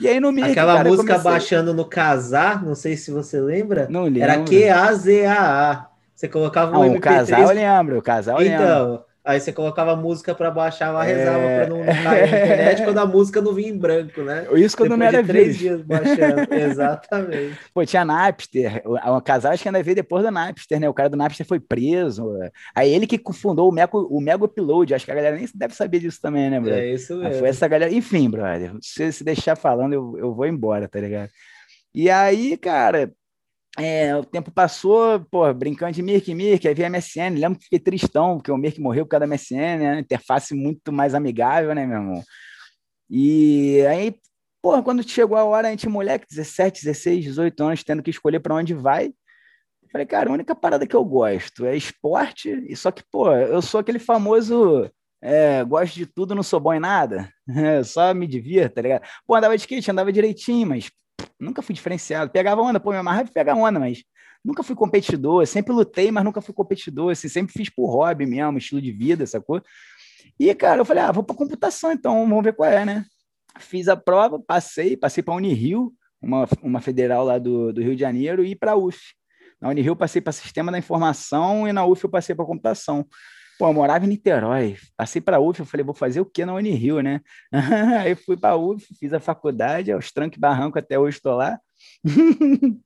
E 0.00 0.08
aí 0.08 0.18
no 0.18 0.32
Mirk, 0.32 0.50
Aquela 0.50 0.76
cara, 0.76 0.88
música 0.88 1.12
comecei... 1.12 1.30
baixando 1.30 1.74
no 1.74 1.84
casar, 1.84 2.64
não 2.64 2.74
sei 2.74 2.96
se 2.96 3.12
você 3.12 3.40
lembra. 3.40 3.86
Não 3.88 4.04
lembro. 4.04 4.22
Era 4.22 4.42
Q-A-Z-A-A. 4.42 5.88
Você 6.14 6.28
colocava 6.28 6.76
um 6.76 6.80
não, 6.80 6.94
MP3. 6.94 6.96
O 6.96 7.00
casal 7.00 7.40
eu 7.40 7.48
lembro, 7.54 7.98
o 7.98 8.02
casal 8.02 8.40
eu 8.40 8.46
então, 8.46 8.58
lembro. 8.58 8.94
Então, 8.94 9.13
Aí 9.24 9.40
você 9.40 9.54
colocava 9.54 9.92
a 9.92 9.96
música 9.96 10.34
para 10.34 10.50
baixar 10.50 10.92
lá, 10.92 11.02
rezava 11.02 11.38
é... 11.38 11.60
para 11.60 11.68
não, 11.70 11.78
não 11.78 11.86
cair 11.86 12.30
na 12.30 12.38
internet 12.38 12.84
quando 12.84 12.98
a 12.98 13.06
música 13.06 13.40
não 13.40 13.54
vinha 13.54 13.70
em 13.70 13.78
branco, 13.78 14.20
né? 14.20 14.46
Isso 14.54 14.76
quando 14.76 14.90
Depois 14.90 14.98
não 14.98 15.06
era 15.06 15.22
de 15.22 15.28
três 15.28 15.56
dias 15.56 15.80
baixando. 15.80 16.46
Exatamente. 16.52 17.58
Pô, 17.72 17.86
tinha 17.86 18.04
Napster. 18.04 18.82
O, 18.84 19.20
casal 19.22 19.52
acho 19.52 19.62
que 19.62 19.68
ainda 19.68 19.82
veio 19.82 19.94
depois 19.94 20.22
do 20.22 20.30
Napster, 20.30 20.78
né? 20.78 20.90
O 20.90 20.94
cara 20.94 21.08
do 21.08 21.16
Napster 21.16 21.46
foi 21.46 21.58
preso. 21.58 22.38
Aí 22.74 22.92
ele 22.92 23.06
que 23.06 23.18
fundou 23.32 23.70
o 23.70 23.72
Mega, 23.72 23.96
o 23.96 24.20
Mega 24.20 24.44
Upload. 24.44 24.92
Acho 24.92 25.06
que 25.06 25.12
a 25.12 25.14
galera 25.14 25.36
nem 25.36 25.48
deve 25.54 25.74
saber 25.74 26.00
disso 26.00 26.20
também, 26.20 26.50
né, 26.50 26.60
brother? 26.60 26.82
É 26.82 26.92
isso 26.92 27.14
mesmo. 27.14 27.28
Aí 27.28 27.38
foi 27.38 27.48
essa 27.48 27.66
galera. 27.66 27.94
Enfim, 27.94 28.28
brother. 28.28 28.72
Se 28.82 29.10
se 29.10 29.24
deixar 29.24 29.56
falando, 29.56 29.94
eu, 29.94 30.18
eu 30.18 30.34
vou 30.34 30.46
embora, 30.46 30.86
tá 30.86 31.00
ligado? 31.00 31.30
E 31.94 32.10
aí, 32.10 32.58
cara, 32.58 33.10
é, 33.78 34.14
o 34.16 34.24
tempo 34.24 34.52
passou, 34.52 35.20
pô, 35.30 35.52
brincando 35.52 35.92
de 35.92 36.02
Mirk, 36.02 36.32
Mirk, 36.32 36.66
aí 36.66 36.74
veio 36.74 36.86
a 36.86 36.90
MSN, 36.90 37.38
lembro 37.38 37.58
que 37.58 37.64
fiquei 37.64 37.80
tristão, 37.80 38.36
porque 38.36 38.52
o 38.52 38.56
Mirk 38.56 38.80
morreu 38.80 39.04
por 39.04 39.10
causa 39.10 39.26
da 39.26 39.34
MSN, 39.34 39.78
né? 39.78 39.98
Interface 39.98 40.54
muito 40.54 40.92
mais 40.92 41.14
amigável, 41.14 41.74
né, 41.74 41.84
meu 41.84 41.98
irmão? 41.98 42.22
E 43.10 43.84
aí, 43.88 44.14
pô, 44.62 44.80
quando 44.82 45.08
chegou 45.08 45.36
a 45.36 45.44
hora, 45.44 45.68
a 45.68 45.70
gente, 45.70 45.88
moleque, 45.88 46.26
17, 46.30 46.84
16, 46.84 47.24
18 47.24 47.64
anos, 47.64 47.84
tendo 47.84 48.02
que 48.02 48.10
escolher 48.10 48.40
para 48.40 48.54
onde 48.54 48.74
vai, 48.74 49.12
falei, 49.90 50.06
cara, 50.06 50.30
a 50.30 50.32
única 50.32 50.54
parada 50.54 50.86
que 50.86 50.94
eu 50.94 51.04
gosto 51.04 51.66
é 51.66 51.76
esporte, 51.76 52.50
e 52.68 52.76
só 52.76 52.90
que, 52.92 53.02
pô, 53.10 53.32
eu 53.32 53.60
sou 53.62 53.80
aquele 53.80 53.98
famoso 53.98 54.90
é, 55.22 55.64
gosto 55.64 55.94
de 55.94 56.06
tudo, 56.06 56.34
não 56.34 56.42
sou 56.42 56.60
bom 56.60 56.74
em 56.74 56.80
nada, 56.80 57.28
só 57.84 58.14
me 58.14 58.26
divirto, 58.26 58.74
tá 58.74 58.82
ligado? 58.82 59.02
Pô, 59.26 59.34
andava 59.34 59.56
de 59.56 59.62
skate, 59.62 59.90
andava 59.90 60.12
direitinho, 60.12 60.68
mas 60.68 60.90
nunca 61.38 61.62
fui 61.62 61.74
diferenciado. 61.74 62.30
Pegava 62.30 62.62
onda, 62.62 62.78
pô, 62.80 62.90
me 62.90 62.96
amarrava 62.96 63.28
e 63.28 63.32
pegava 63.32 63.58
onda, 63.58 63.78
mas 63.78 64.02
nunca 64.44 64.62
fui 64.62 64.74
competidor. 64.76 65.46
Sempre 65.46 65.72
lutei, 65.72 66.10
mas 66.10 66.24
nunca 66.24 66.40
fui 66.40 66.54
competidor. 66.54 67.12
Assim, 67.12 67.28
sempre 67.28 67.52
fiz 67.52 67.68
por 67.70 67.86
hobby 67.86 68.26
mesmo, 68.26 68.58
estilo 68.58 68.80
de 68.80 68.92
vida, 68.92 69.26
sacou? 69.26 69.62
E, 70.38 70.52
cara, 70.54 70.80
eu 70.80 70.84
falei, 70.84 71.02
ah, 71.02 71.12
vou 71.12 71.22
para 71.22 71.36
computação 71.36 71.92
então, 71.92 72.26
vamos 72.28 72.44
ver 72.44 72.54
qual 72.54 72.68
é, 72.68 72.84
né? 72.84 73.04
Fiz 73.58 73.88
a 73.88 73.96
prova, 73.96 74.40
passei, 74.40 74.96
passei 74.96 75.22
para 75.22 75.34
a 75.34 75.36
Unirio, 75.36 75.92
uma, 76.20 76.48
uma 76.60 76.80
federal 76.80 77.24
lá 77.24 77.38
do, 77.38 77.72
do 77.72 77.80
Rio 77.80 77.94
de 77.94 78.00
Janeiro, 78.00 78.44
e 78.44 78.56
para 78.56 78.72
a 78.72 78.76
UF. 78.76 78.98
Na 79.60 79.68
Unirio 79.68 79.94
passei 79.94 80.20
para 80.20 80.32
Sistema 80.32 80.72
da 80.72 80.78
Informação 80.78 81.68
e 81.68 81.72
na 81.72 81.86
UF 81.86 82.02
eu 82.02 82.10
passei 82.10 82.34
para 82.34 82.44
Computação. 82.44 83.06
Pô, 83.58 83.68
eu 83.68 83.72
morava 83.72 84.04
em 84.04 84.08
Niterói, 84.08 84.76
passei 84.96 85.20
para 85.20 85.38
UF, 85.38 85.60
eu 85.60 85.66
falei, 85.66 85.84
vou 85.84 85.94
fazer 85.94 86.20
o 86.20 86.26
que 86.26 86.44
na 86.44 86.54
Unirio, 86.54 87.00
né? 87.00 87.20
Aí 88.00 88.14
fui 88.16 88.36
para 88.36 88.56
UF, 88.56 88.84
fiz 88.98 89.12
a 89.12 89.20
faculdade, 89.20 89.92
aos 89.92 90.10
trancos 90.10 90.36
e 90.36 90.40
barranco, 90.40 90.78
até 90.78 90.98
hoje 90.98 91.18
estou 91.18 91.36
lá. 91.36 91.58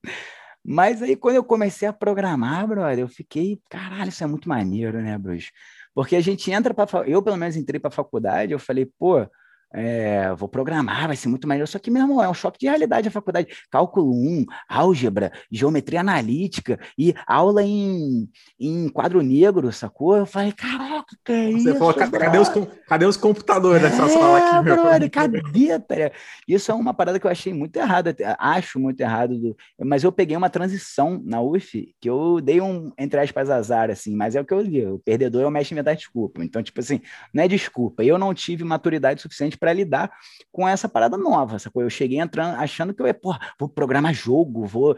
Mas 0.70 1.00
aí, 1.00 1.16
quando 1.16 1.36
eu 1.36 1.44
comecei 1.44 1.88
a 1.88 1.92
programar, 1.94 2.66
brother, 2.66 2.98
eu 2.98 3.08
fiquei, 3.08 3.58
caralho, 3.70 4.10
isso 4.10 4.22
é 4.22 4.26
muito 4.26 4.48
maneiro, 4.50 5.00
né, 5.00 5.16
Bruce? 5.16 5.50
Porque 5.94 6.14
a 6.14 6.20
gente 6.20 6.50
entra 6.50 6.74
para. 6.74 7.08
Eu, 7.08 7.22
pelo 7.22 7.38
menos, 7.38 7.56
entrei 7.56 7.80
para 7.80 7.88
a 7.88 7.92
faculdade, 7.92 8.52
eu 8.52 8.58
falei, 8.58 8.84
pô, 8.84 9.26
é, 9.72 10.32
vou 10.34 10.48
programar, 10.48 11.06
vai 11.06 11.16
ser 11.16 11.28
muito 11.28 11.46
melhor. 11.46 11.66
Só 11.66 11.78
que, 11.78 11.90
meu 11.90 12.02
irmão, 12.02 12.22
é 12.22 12.28
um 12.28 12.34
choque 12.34 12.58
de 12.58 12.66
realidade 12.66 13.08
a 13.08 13.10
faculdade. 13.10 13.48
Cálculo 13.70 14.10
1, 14.12 14.44
álgebra, 14.68 15.30
geometria 15.50 16.00
analítica 16.00 16.78
e 16.96 17.14
aula 17.26 17.62
em, 17.62 18.28
em 18.58 18.88
quadro 18.88 19.20
negro, 19.20 19.70
sacou? 19.72 20.16
Eu 20.16 20.26
falei, 20.26 20.52
caraca, 20.52 21.16
que 21.24 21.32
é 21.32 21.52
Você 21.52 21.70
isso? 21.70 21.78
Falou, 21.78 21.94
cadê, 21.94 22.38
os, 22.38 22.48
cadê 22.86 23.06
os 23.06 23.16
computadores 23.16 23.82
dessa 23.82 24.04
é, 24.04 24.08
sala 24.08 24.38
aqui, 24.38 24.64
meu? 24.64 24.82
Brother, 24.82 25.10
cadê? 25.10 25.78
Pera? 25.86 26.12
Isso 26.46 26.70
é 26.70 26.74
uma 26.74 26.94
parada 26.94 27.20
que 27.20 27.26
eu 27.26 27.30
achei 27.30 27.52
muito 27.52 27.76
errada, 27.76 28.16
acho 28.38 28.80
muito 28.80 29.00
errado. 29.00 29.38
Do... 29.38 29.56
Mas 29.84 30.02
eu 30.02 30.10
peguei 30.10 30.36
uma 30.36 30.50
transição 30.50 31.20
na 31.24 31.40
UF 31.42 31.94
que 32.00 32.08
eu 32.08 32.40
dei 32.40 32.60
um, 32.60 32.90
entre 32.98 33.20
aspas, 33.20 33.50
azar, 33.50 33.90
assim, 33.90 34.16
mas 34.16 34.34
é 34.34 34.40
o 34.40 34.44
que 34.44 34.54
eu 34.54 34.60
li. 34.60 34.86
O 34.86 34.98
perdedor 34.98 35.42
é 35.42 35.46
o 35.46 35.50
mestre 35.50 35.74
inventar 35.74 35.94
desculpa. 35.94 36.42
Então, 36.42 36.62
tipo 36.62 36.80
assim, 36.80 37.00
não 37.34 37.42
é 37.42 37.48
desculpa. 37.48 38.02
Eu 38.02 38.18
não 38.18 38.32
tive 38.32 38.64
maturidade 38.64 39.20
suficiente 39.20 39.57
para 39.58 39.72
lidar 39.72 40.10
com 40.52 40.66
essa 40.66 40.88
parada 40.88 41.16
nova, 41.16 41.58
sacou? 41.58 41.82
Eu 41.82 41.90
cheguei 41.90 42.18
entrando 42.18 42.56
achando 42.56 42.94
que 42.94 43.02
eu 43.02 43.06
ia, 43.06 43.14
pô, 43.14 43.34
vou 43.58 43.68
programar 43.68 44.14
jogo, 44.14 44.66
vou 44.66 44.96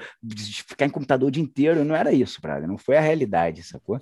ficar 0.69 0.87
em 0.87 0.91
computador 0.91 1.29
o 1.29 1.31
dia 1.31 1.43
inteiro. 1.43 1.85
Não 1.85 1.95
era 1.95 2.13
isso, 2.13 2.41
Braga, 2.41 2.67
não 2.67 2.79
foi 2.79 2.97
a 2.97 3.01
realidade, 3.01 3.63
sacou? 3.63 4.01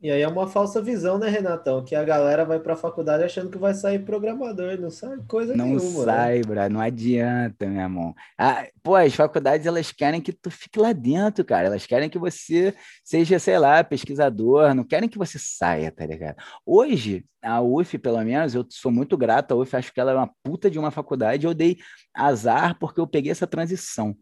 E 0.00 0.12
aí 0.12 0.22
é 0.22 0.28
uma 0.28 0.46
falsa 0.46 0.80
visão, 0.80 1.18
né, 1.18 1.28
Renatão? 1.28 1.84
Que 1.84 1.96
a 1.96 2.04
galera 2.04 2.44
vai 2.44 2.60
para 2.60 2.74
a 2.74 2.76
faculdade 2.76 3.24
achando 3.24 3.50
que 3.50 3.58
vai 3.58 3.74
sair 3.74 3.98
programador, 3.98 4.78
não 4.80 4.90
sai 4.90 5.18
coisa 5.26 5.56
não 5.56 5.66
nenhuma. 5.66 5.82
Não 5.82 5.98
né? 5.98 6.04
sai, 6.04 6.42
né? 6.42 6.68
não 6.68 6.80
adianta, 6.80 7.66
meu 7.66 7.82
irmão. 7.82 8.14
Ah, 8.38 8.64
pô, 8.80 8.94
as 8.94 9.12
faculdades, 9.12 9.66
elas 9.66 9.90
querem 9.90 10.20
que 10.20 10.32
tu 10.32 10.52
fique 10.52 10.78
lá 10.78 10.92
dentro, 10.92 11.44
cara. 11.44 11.66
Elas 11.66 11.84
querem 11.84 12.08
que 12.08 12.18
você 12.18 12.72
seja, 13.02 13.40
sei 13.40 13.58
lá, 13.58 13.82
pesquisador, 13.82 14.72
não 14.72 14.84
querem 14.84 15.08
que 15.08 15.18
você 15.18 15.36
saia, 15.36 15.90
tá 15.90 16.06
ligado? 16.06 16.36
Hoje, 16.64 17.24
a 17.42 17.60
UF, 17.60 17.98
pelo 17.98 18.22
menos, 18.22 18.54
eu 18.54 18.64
sou 18.70 18.92
muito 18.92 19.16
grato 19.16 19.52
à 19.52 19.56
UF, 19.56 19.74
acho 19.74 19.92
que 19.92 19.98
ela 19.98 20.12
é 20.12 20.14
uma 20.14 20.30
puta 20.44 20.70
de 20.70 20.78
uma 20.78 20.92
faculdade, 20.92 21.44
eu 21.44 21.54
dei 21.54 21.76
azar 22.14 22.78
porque 22.78 23.00
eu 23.00 23.06
peguei 23.06 23.32
essa 23.32 23.48
transição. 23.48 24.16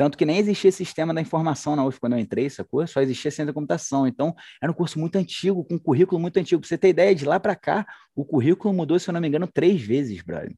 Tanto 0.00 0.16
que 0.16 0.24
nem 0.24 0.38
existia 0.38 0.72
sistema 0.72 1.12
da 1.12 1.20
informação 1.20 1.76
na 1.76 1.84
UF 1.84 2.00
quando 2.00 2.14
eu 2.14 2.18
entrei, 2.18 2.48
sacou? 2.48 2.86
Só 2.86 3.02
existia 3.02 3.30
ciência 3.30 3.44
da 3.44 3.52
computação. 3.52 4.06
Então, 4.06 4.34
era 4.62 4.72
um 4.72 4.74
curso 4.74 4.98
muito 4.98 5.16
antigo, 5.16 5.62
com 5.62 5.74
um 5.74 5.78
currículo 5.78 6.18
muito 6.18 6.38
antigo. 6.38 6.58
Pra 6.58 6.66
você 6.66 6.78
ter 6.78 6.88
ideia, 6.88 7.14
de 7.14 7.26
lá 7.26 7.38
para 7.38 7.54
cá, 7.54 7.86
o 8.16 8.24
currículo 8.24 8.72
mudou, 8.72 8.98
se 8.98 9.10
eu 9.10 9.12
não 9.12 9.20
me 9.20 9.28
engano, 9.28 9.46
três 9.46 9.82
vezes, 9.82 10.22
brother. 10.22 10.56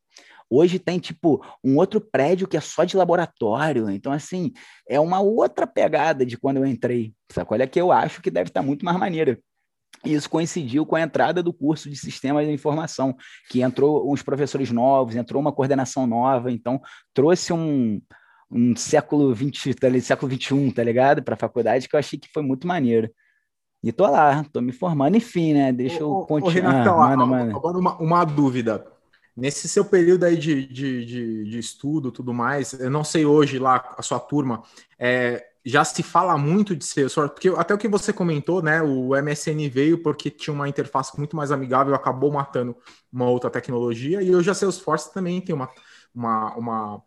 Hoje 0.49 0.79
tem, 0.79 1.01
tipo, 1.01 1.45
um 1.65 1.77
outro 1.77 2.01
prédio 2.01 2.47
que 2.47 2.57
é 2.57 2.61
só 2.61 2.85
de 2.85 2.97
laboratório. 2.97 3.91
Então, 3.91 4.13
assim, 4.13 4.53
é 4.89 5.01
uma 5.01 5.19
outra 5.19 5.67
pegada 5.67 6.25
de 6.25 6.39
quando 6.39 6.59
eu 6.59 6.65
entrei. 6.65 7.13
Sacou? 7.33 7.57
Olha 7.57 7.67
que 7.67 7.81
eu 7.81 7.91
acho 7.91 8.23
que 8.23 8.31
deve 8.31 8.49
estar 8.49 8.63
muito 8.63 8.85
mais 8.85 8.97
maneira. 8.97 9.37
Isso 10.05 10.31
coincidiu 10.31 10.87
com 10.87 10.95
a 10.95 11.03
entrada 11.03 11.43
do 11.43 11.53
curso 11.53 11.91
de 11.91 11.97
sistemas 11.97 12.47
de 12.47 12.53
informação, 12.53 13.17
que 13.51 13.61
entrou 13.61 14.09
uns 14.09 14.23
professores 14.23 14.71
novos, 14.71 15.17
entrou 15.17 15.43
uma 15.43 15.53
coordenação 15.53 16.07
nova, 16.07 16.53
então 16.53 16.81
trouxe 17.13 17.53
um, 17.53 18.01
um 18.53 18.77
século 18.77 19.35
20, 19.35 19.75
tá, 19.75 19.89
século 20.01 20.29
21, 20.31 20.71
tá 20.71 20.85
ligado? 20.85 21.23
Para 21.23 21.35
a 21.35 21.39
faculdade, 21.39 21.89
que 21.89 21.97
eu 21.97 22.01
achei 22.01 22.19
que 22.19 22.29
foi 22.33 22.43
muito 22.43 22.67
maneiro. 22.67 23.11
E 23.83 23.91
tô 23.91 24.07
lá, 24.07 24.45
tô 24.53 24.61
me 24.61 24.73
formando, 24.73 25.17
enfim, 25.17 25.55
né? 25.55 25.73
Deixa 25.73 26.01
eu 26.01 26.21
continuar. 26.29 26.53
Renatão, 26.53 27.03
ah, 27.03 27.17
manda, 27.17 27.27
manda. 27.27 27.57
agora 27.57 27.79
uma, 27.79 27.97
uma 27.99 28.25
dúvida. 28.25 28.87
Nesse 29.35 29.67
seu 29.67 29.85
período 29.85 30.25
aí 30.25 30.37
de, 30.37 30.67
de, 30.67 31.05
de, 31.05 31.45
de 31.45 31.59
estudo 31.59 32.13
tudo 32.13 32.35
mais, 32.35 32.75
eu 32.75 32.91
não 32.91 33.03
sei 33.03 33.25
hoje 33.25 33.59
lá, 33.59 33.95
a 33.97 34.03
sua 34.03 34.21
turma, 34.21 34.63
é, 34.99 35.43
já 35.65 35.85
se 35.85 36.03
fala 36.03 36.37
muito 36.37 36.77
de 36.77 36.85
Salesforce, 36.85 37.33
porque 37.33 37.49
até 37.49 37.73
o 37.73 37.79
que 37.79 37.89
você 37.89 38.13
comentou, 38.13 38.63
né? 38.63 38.83
O 38.83 39.17
MSN 39.17 39.69
veio 39.71 40.03
porque 40.03 40.31
tinha 40.31 40.53
uma 40.53 40.69
interface 40.69 41.17
muito 41.17 41.35
mais 41.35 41.51
amigável, 41.51 41.95
acabou 41.95 42.31
matando 42.31 42.77
uma 43.11 43.29
outra 43.29 43.49
tecnologia, 43.49 44.23
e 44.23 44.35
hoje 44.35 44.51
a 44.51 44.55
Salesforce 44.55 45.13
também 45.13 45.41
tem 45.41 45.55
uma, 45.55 45.71
uma, 46.15 46.55
uma 46.57 47.03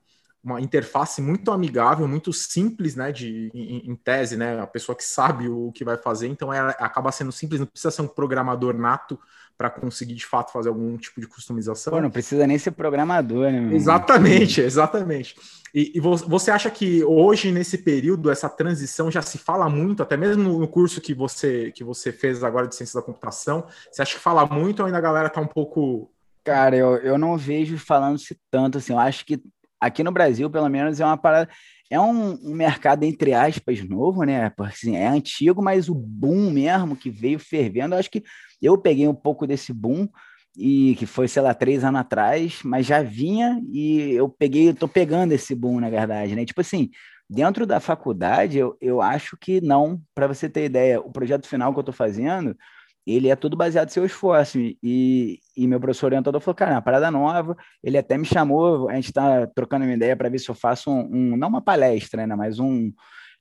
uma 0.46 0.62
interface 0.62 1.24
muito 1.24 1.52
amigável, 1.52 2.08
muito 2.08 2.32
simples, 2.32 2.96
né, 2.96 3.12
de, 3.12 3.50
em, 3.52 3.90
em, 3.90 3.96
tese, 3.96 4.38
né, 4.38 4.60
a 4.60 4.68
pessoa 4.68 4.96
que 4.96 5.04
sabe 5.04 5.50
o 5.50 5.72
que 5.72 5.84
vai 5.84 5.98
fazer, 5.98 6.28
então 6.28 6.54
ela 6.54 6.70
acaba 6.70 7.12
sendo 7.12 7.32
simples, 7.32 7.60
não 7.60 7.66
precisa 7.66 7.90
ser 7.90 8.04
um 8.04 8.08
programador 8.08 8.78
nato 8.78 9.20
para 9.58 9.72
conseguir 9.72 10.14
de 10.14 10.26
fato 10.26 10.52
fazer 10.52 10.70
algum 10.70 10.96
tipo 10.98 11.20
de 11.20 11.28
customização. 11.28 11.94
Pô, 11.94 12.02
não 12.02 12.12
precisa 12.12 12.46
nem 12.46 12.60
ser 12.60 12.72
programador, 12.72 13.50
né? 13.52 13.74
Exatamente, 13.74 14.62
exatamente. 14.62 15.36
E, 15.74 15.94
e, 15.96 16.00
você 16.00 16.52
acha 16.52 16.70
que 16.70 17.04
hoje 17.04 17.52
nesse 17.52 17.80
período 17.80 18.30
essa 18.30 18.48
transição 18.48 19.10
já 19.10 19.22
se 19.22 19.38
fala 19.38 19.68
muito, 19.68 20.04
até 20.04 20.16
mesmo 20.16 20.60
no 20.60 20.68
curso 20.68 21.02
que 21.02 21.14
você 21.14 21.72
que 21.74 21.84
você 21.84 22.12
fez 22.12 22.44
agora 22.44 22.68
de 22.68 22.76
ciência 22.76 23.00
da 23.00 23.06
computação, 23.06 23.66
você 23.92 24.02
acha 24.02 24.16
que 24.16 24.22
fala 24.22 24.46
muito 24.46 24.82
ou 24.82 24.86
ainda 24.86 24.98
a 24.98 25.02
galera 25.02 25.30
tá 25.30 25.42
um 25.42 25.48
pouco 25.48 26.12
Cara, 26.46 26.76
eu, 26.76 26.98
eu 26.98 27.18
não 27.18 27.36
vejo 27.36 27.76
falando-se 27.80 28.40
tanto 28.52 28.78
assim. 28.78 28.94
Eu 28.94 29.00
acho 29.00 29.26
que 29.26 29.42
aqui 29.80 30.04
no 30.04 30.12
Brasil, 30.12 30.50
pelo 30.50 30.70
menos, 30.70 31.00
é 31.00 31.06
uma 31.06 31.18
parada. 31.18 31.50
É 31.90 32.00
um, 32.00 32.34
um 32.44 32.54
mercado, 32.56 33.04
entre 33.04 33.34
aspas, 33.34 33.88
novo, 33.88 34.24
né? 34.24 34.50
Porque 34.50 34.74
assim, 34.74 34.96
é 34.96 35.08
antigo, 35.08 35.62
mas 35.62 35.88
o 35.88 35.94
boom 35.94 36.50
mesmo 36.50 36.96
que 36.96 37.10
veio 37.10 37.38
fervendo, 37.38 37.94
eu 37.94 38.00
acho 38.00 38.10
que 38.10 38.24
eu 38.62 38.78
peguei 38.78 39.08
um 39.08 39.14
pouco 39.14 39.46
desse 39.46 39.72
boom, 39.72 40.08
e 40.58 40.96
que 40.96 41.06
foi, 41.06 41.28
sei 41.28 41.42
lá, 41.42 41.54
três 41.54 41.84
anos 41.84 42.00
atrás, 42.00 42.62
mas 42.64 42.86
já 42.86 43.02
vinha 43.02 43.62
e 43.72 44.12
eu 44.12 44.30
peguei, 44.30 44.70
eu 44.70 44.76
tô 44.76 44.88
pegando 44.88 45.34
esse 45.34 45.54
boom, 45.54 45.80
na 45.80 45.90
verdade, 45.90 46.36
né? 46.36 46.46
Tipo 46.46 46.62
assim, 46.62 46.90
dentro 47.30 47.66
da 47.66 47.80
faculdade, 47.80 48.58
eu, 48.58 48.78
eu 48.80 49.02
acho 49.02 49.38
que 49.38 49.60
não, 49.60 50.02
para 50.14 50.28
você 50.28 50.50
ter 50.50 50.66
ideia, 50.66 51.00
o 51.00 51.12
projeto 51.12 51.48
final 51.48 51.74
que 51.74 51.80
eu 51.80 51.84
tô 51.84 51.92
fazendo, 51.92 52.56
ele 53.06 53.30
é 53.30 53.36
tudo 53.36 53.56
baseado 53.56 53.90
em 53.90 53.92
seu 53.92 54.06
esforço. 54.06 54.58
E, 54.60 55.40
e 55.56 55.68
meu 55.68 55.80
professor 55.80 56.08
orientador 56.08 56.42
falou, 56.42 56.56
cara, 56.56 56.72
é 56.72 56.76
uma 56.76 56.82
parada 56.82 57.12
nova. 57.12 57.56
Ele 57.84 57.98
até 57.98 58.18
me 58.18 58.26
chamou, 58.26 58.90
a 58.90 58.96
gente 58.96 59.06
está 59.06 59.46
trocando 59.48 59.86
uma 59.86 59.94
ideia 59.94 60.16
para 60.16 60.30
ver 60.30 60.40
se 60.40 60.50
eu 60.50 60.56
faço 60.56 60.90
um, 60.90 61.34
um, 61.34 61.38
não 61.38 61.50
uma 61.50 61.62
palestra, 61.62 62.26
né, 62.26 62.36
mas 62.36 62.60
um 62.60 62.92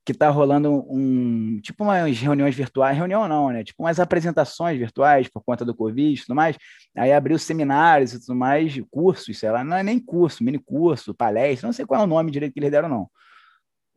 que 0.04 0.12
está 0.12 0.28
rolando 0.28 0.84
um 0.86 1.58
tipo 1.62 1.82
umas 1.82 2.18
reuniões 2.18 2.54
virtuais, 2.54 2.96
reunião 2.96 3.26
não, 3.26 3.48
né? 3.50 3.64
Tipo 3.64 3.84
umas 3.84 3.98
apresentações 3.98 4.78
virtuais 4.78 5.28
por 5.28 5.42
conta 5.42 5.64
do 5.64 5.74
Covid 5.74 6.14
e 6.14 6.22
tudo 6.22 6.34
mais. 6.34 6.58
Aí 6.94 7.10
abriu 7.10 7.38
seminários 7.38 8.12
e 8.12 8.20
tudo 8.20 8.34
mais, 8.36 8.78
cursos, 8.90 9.38
sei 9.38 9.50
lá, 9.50 9.64
não 9.64 9.76
é 9.76 9.82
nem 9.82 9.98
curso, 9.98 10.44
mini 10.44 10.58
curso, 10.58 11.14
palestra, 11.14 11.66
não 11.66 11.72
sei 11.72 11.86
qual 11.86 12.02
é 12.02 12.04
o 12.04 12.06
nome 12.06 12.30
direito 12.30 12.52
que 12.52 12.60
eles 12.60 12.70
deram, 12.70 12.88
não. 12.88 13.08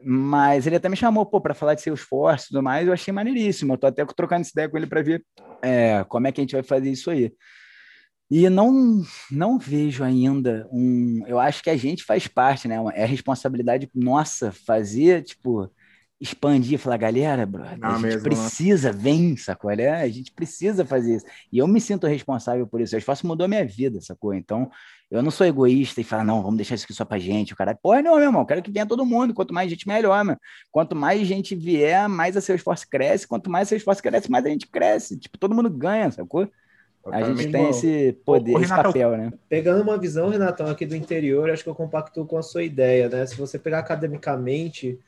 Mas 0.03 0.67
ele 0.67 0.75
até 0.75 0.87
me 0.87 0.95
chamou, 0.95 1.25
pô, 1.25 1.41
para 1.41 1.53
falar 1.53 1.73
de 1.73 1.81
seus 1.81 2.01
esforço 2.01 2.45
e 2.45 2.47
tudo 2.49 2.61
mais, 2.61 2.87
eu 2.87 2.93
achei 2.93 3.13
maneiríssimo. 3.13 3.73
Eu 3.73 3.77
tô 3.77 3.87
até 3.87 4.05
trocando 4.05 4.41
essa 4.41 4.51
ideia 4.51 4.69
com 4.69 4.77
ele 4.77 4.87
para 4.87 5.01
ver 5.01 5.25
é, 5.61 6.03
como 6.07 6.27
é 6.27 6.31
que 6.31 6.39
a 6.39 6.43
gente 6.43 6.53
vai 6.53 6.63
fazer 6.63 6.91
isso 6.91 7.09
aí. 7.09 7.31
E 8.29 8.49
não, 8.49 9.01
não 9.31 9.57
vejo 9.57 10.03
ainda 10.03 10.67
um. 10.71 11.23
Eu 11.27 11.39
acho 11.39 11.63
que 11.63 11.69
a 11.69 11.77
gente 11.77 12.03
faz 12.03 12.27
parte, 12.27 12.67
né? 12.67 12.75
É 12.93 13.05
responsabilidade 13.05 13.89
nossa 13.95 14.51
fazer, 14.51 15.23
tipo, 15.23 15.71
expandir, 16.19 16.79
falar, 16.79 16.97
galera, 16.97 17.45
brother, 17.45 17.77
não, 17.77 17.89
a 17.89 17.93
gente 17.93 18.01
mesmo, 18.01 18.23
precisa, 18.23 18.91
não. 18.91 18.99
vem, 18.99 19.37
sacou? 19.37 19.69
É, 19.69 20.01
a 20.01 20.07
gente 20.07 20.31
precisa 20.31 20.83
fazer 20.83 21.17
isso. 21.17 21.25
E 21.51 21.59
eu 21.59 21.67
me 21.67 21.79
sinto 21.79 22.07
responsável 22.07 22.65
por 22.65 22.81
isso. 22.81 22.95
O 22.95 22.97
esforço 22.97 23.27
mudou 23.27 23.45
a 23.45 23.47
minha 23.47 23.63
vida, 23.63 24.01
sacou? 24.01 24.33
Então, 24.33 24.69
eu 25.11 25.21
não 25.21 25.29
sou 25.29 25.45
egoísta 25.45 26.01
e 26.01 26.03
falo, 26.03 26.23
não, 26.23 26.41
vamos 26.41 26.57
deixar 26.57 26.75
isso 26.75 26.85
aqui 26.85 26.93
só 26.93 27.05
pra 27.05 27.19
gente, 27.19 27.53
o 27.53 27.55
cara. 27.55 27.75
Porra, 27.75 28.01
não, 28.01 28.15
meu 28.15 28.25
irmão, 28.25 28.45
quero 28.45 28.63
que 28.63 28.71
venha 28.71 28.85
todo 28.85 29.05
mundo. 29.05 29.33
Quanto 29.33 29.53
mais 29.53 29.69
gente, 29.69 29.87
melhor, 29.87 30.25
meu. 30.25 30.37
Quanto 30.71 30.95
mais 30.95 31.27
gente 31.27 31.55
vier, 31.55 32.09
mais 32.09 32.35
a 32.35 32.41
seu 32.41 32.55
esforço 32.55 32.87
cresce. 32.89 33.27
Quanto 33.27 33.49
mais 33.49 33.67
seu 33.67 33.77
esforço 33.77 34.01
cresce, 34.01 34.31
mais 34.31 34.45
a 34.45 34.49
gente 34.49 34.67
cresce. 34.67 35.17
Tipo, 35.19 35.37
todo 35.37 35.53
mundo 35.53 35.69
ganha, 35.69 36.09
sacou? 36.09 36.49
A 37.11 37.23
gente 37.23 37.49
tem 37.51 37.69
esse 37.69 38.17
poder, 38.25 38.55
Ô, 38.55 38.59
esse 38.59 38.69
papel, 38.69 39.15
né? 39.15 39.31
Pegando 39.47 39.81
uma 39.81 39.97
visão, 39.97 40.29
Renatão, 40.29 40.67
aqui 40.67 40.85
do 40.85 40.95
interior, 40.95 41.49
acho 41.49 41.63
que 41.63 41.69
eu 41.69 41.75
compacto 41.75 42.25
com 42.25 42.37
a 42.37 42.43
sua 42.43 42.63
ideia, 42.63 43.07
né? 43.07 43.25
Se 43.25 43.37
você 43.37 43.57
pegar 43.57 43.79
academicamente, 43.79 44.99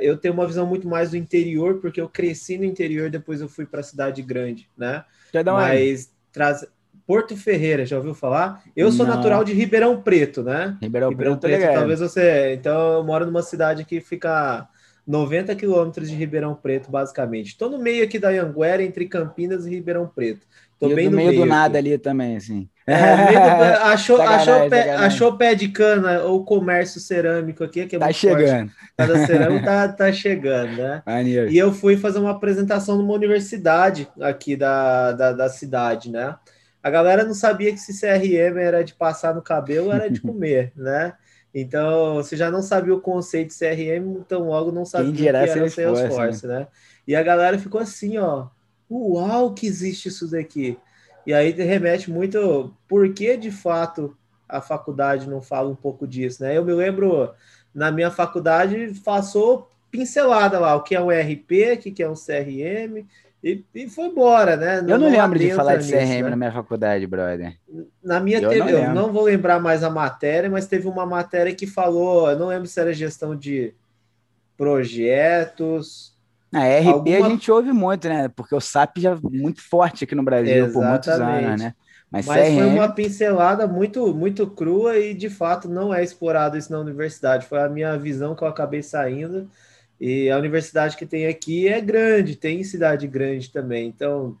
eu 0.00 0.16
tenho 0.16 0.34
uma 0.34 0.46
visão 0.46 0.66
muito 0.66 0.88
mais 0.88 1.10
do 1.10 1.16
interior, 1.16 1.80
porque 1.80 2.00
eu 2.00 2.08
cresci 2.08 2.58
no 2.58 2.64
interior, 2.64 3.10
depois 3.10 3.40
eu 3.40 3.48
fui 3.48 3.66
para 3.66 3.80
a 3.80 3.84
cidade 3.84 4.22
grande, 4.22 4.68
né? 4.76 5.04
Mas 5.44 6.12
traz 6.32 6.66
Porto 7.06 7.34
Ferreira, 7.36 7.86
já 7.86 7.96
ouviu 7.96 8.12
falar? 8.12 8.62
Eu 8.76 8.92
sou 8.92 9.06
Não. 9.06 9.16
natural 9.16 9.42
de 9.42 9.54
Ribeirão 9.54 10.02
Preto, 10.02 10.42
né? 10.42 10.76
Ribeirão, 10.82 11.08
Ribeirão 11.08 11.38
Preto, 11.38 11.58
Preto 11.58 11.74
talvez 11.74 12.00
você. 12.00 12.52
Então, 12.52 12.98
eu 12.98 13.04
moro 13.04 13.24
numa 13.24 13.40
cidade 13.42 13.82
que 13.86 13.98
fica 13.98 14.68
90 15.06 15.54
quilômetros 15.54 16.10
de 16.10 16.14
Ribeirão 16.14 16.54
Preto, 16.54 16.90
basicamente. 16.90 17.46
Estou 17.48 17.70
no 17.70 17.78
meio 17.78 18.04
aqui 18.04 18.18
da 18.18 18.28
Anguera, 18.28 18.82
entre 18.82 19.06
Campinas 19.06 19.64
e 19.64 19.70
Ribeirão 19.70 20.06
Preto. 20.06 20.46
Tô 20.78 20.88
bem 20.94 21.10
no 21.10 21.16
meio, 21.16 21.30
meio 21.30 21.40
do 21.40 21.46
nada 21.46 21.76
ali 21.78 21.98
também, 21.98 22.36
assim. 22.36 22.68
É, 22.86 22.94
achou, 23.82 24.20
achou, 24.22 24.70
pé, 24.70 24.94
achou 24.94 25.36
pé 25.36 25.54
de 25.54 25.68
cana 25.68 26.22
ou 26.22 26.44
comércio 26.44 27.00
cerâmico 27.00 27.64
aqui, 27.64 27.84
que 27.86 27.96
é 27.96 27.98
tá 27.98 28.12
chegando. 28.12 28.70
Cada 28.96 29.26
cerâmico 29.26 29.64
tá, 29.64 29.88
tá 29.88 30.12
chegando, 30.12 30.76
né? 30.76 31.02
Maneiro. 31.04 31.50
E 31.50 31.58
eu 31.58 31.72
fui 31.72 31.96
fazer 31.96 32.20
uma 32.20 32.30
apresentação 32.30 32.96
numa 32.96 33.12
universidade 33.12 34.08
aqui 34.20 34.56
da, 34.56 35.12
da, 35.12 35.32
da, 35.32 35.48
cidade, 35.48 36.10
né? 36.10 36.36
A 36.82 36.88
galera 36.88 37.24
não 37.24 37.34
sabia 37.34 37.72
que 37.72 37.78
se 37.78 38.00
CRM 38.00 38.56
era 38.58 38.84
de 38.84 38.94
passar 38.94 39.34
no 39.34 39.42
cabelo, 39.42 39.92
era 39.92 40.08
de 40.08 40.20
comer, 40.22 40.72
né? 40.76 41.12
Então, 41.52 42.14
você 42.14 42.36
já 42.36 42.50
não 42.50 42.62
sabia 42.62 42.94
o 42.94 43.00
conceito 43.00 43.48
de 43.48 43.58
CRM, 43.58 44.18
então 44.20 44.46
logo 44.46 44.70
não 44.70 44.84
sabia 44.84 45.10
o 45.10 45.14
que 45.14 45.28
era 45.28 45.46
Salesforce 45.46 46.46
né? 46.46 46.60
né? 46.60 46.66
E 47.06 47.16
a 47.16 47.22
galera 47.22 47.58
ficou 47.58 47.80
assim, 47.80 48.16
ó, 48.18 48.46
uau, 48.90 49.54
que 49.54 49.66
existe 49.66 50.08
isso 50.08 50.30
daqui. 50.30 50.78
E 51.26 51.34
aí 51.34 51.50
remete 51.50 52.10
muito 52.10 52.74
porque 52.88 53.36
de 53.36 53.50
fato 53.50 54.16
a 54.48 54.60
faculdade 54.60 55.28
não 55.28 55.42
fala 55.42 55.68
um 55.68 55.74
pouco 55.74 56.06
disso, 56.06 56.42
né? 56.42 56.56
Eu 56.56 56.64
me 56.64 56.72
lembro, 56.72 57.30
na 57.74 57.90
minha 57.90 58.10
faculdade, 58.10 58.94
passou 59.04 59.70
pincelada 59.90 60.58
lá, 60.58 60.74
o 60.74 60.82
que 60.82 60.94
é 60.94 61.00
um 61.00 61.10
RP, 61.10 61.74
o 61.74 61.92
que 61.92 62.02
é 62.02 62.08
um 62.08 62.14
CRM, 62.14 63.06
e, 63.42 63.64
e 63.74 63.88
foi 63.88 64.06
embora, 64.06 64.56
né? 64.56 64.80
Não, 64.80 64.90
eu 64.90 64.98
não, 64.98 65.10
não 65.10 65.20
lembro 65.20 65.38
de 65.38 65.52
falar 65.52 65.76
de 65.76 65.88
CRM 65.88 66.00
nisso, 66.00 66.22
né? 66.24 66.30
na 66.30 66.36
minha 66.36 66.52
faculdade, 66.52 67.06
brother. 67.06 67.56
Na 68.02 68.20
minha 68.20 68.40
eu, 68.40 68.48
teve, 68.48 68.72
não, 68.72 68.78
eu 68.78 68.94
não 68.94 69.12
vou 69.12 69.24
lembrar 69.24 69.60
mais 69.60 69.84
a 69.84 69.90
matéria, 69.90 70.50
mas 70.50 70.66
teve 70.66 70.88
uma 70.88 71.06
matéria 71.06 71.54
que 71.54 71.66
falou, 71.66 72.30
eu 72.30 72.38
não 72.38 72.48
lembro 72.48 72.66
se 72.66 72.80
era 72.80 72.92
gestão 72.92 73.36
de 73.36 73.74
projetos. 74.56 76.17
A 76.52 76.60
RP 76.60 76.86
alguma... 76.86 77.16
a 77.26 77.30
gente 77.30 77.50
ouve 77.50 77.72
muito, 77.72 78.08
né? 78.08 78.28
Porque 78.28 78.54
o 78.54 78.60
SAP 78.60 78.98
já 78.98 79.12
é 79.12 79.18
muito 79.22 79.60
forte 79.60 80.04
aqui 80.04 80.14
no 80.14 80.22
Brasil 80.22 80.66
Exatamente. 80.66 80.72
por 80.72 80.84
muitos 80.84 81.08
anos, 81.08 81.60
né? 81.60 81.74
Mas, 82.10 82.26
Mas 82.26 82.48
CRM... 82.48 82.56
foi 82.56 82.66
uma 82.66 82.88
pincelada 82.88 83.66
muito, 83.66 84.14
muito 84.14 84.46
crua 84.46 84.96
e 84.96 85.12
de 85.12 85.28
fato 85.28 85.68
não 85.68 85.92
é 85.92 86.02
explorado 86.02 86.56
isso 86.56 86.72
na 86.72 86.78
universidade. 86.78 87.46
Foi 87.46 87.60
a 87.60 87.68
minha 87.68 87.96
visão 87.98 88.34
que 88.34 88.42
eu 88.42 88.48
acabei 88.48 88.82
saindo. 88.82 89.48
E 90.00 90.30
a 90.30 90.38
universidade 90.38 90.96
que 90.96 91.04
tem 91.04 91.26
aqui 91.26 91.68
é 91.68 91.80
grande, 91.80 92.36
tem 92.36 92.64
cidade 92.64 93.06
grande 93.06 93.50
também. 93.50 93.88
Então, 93.88 94.36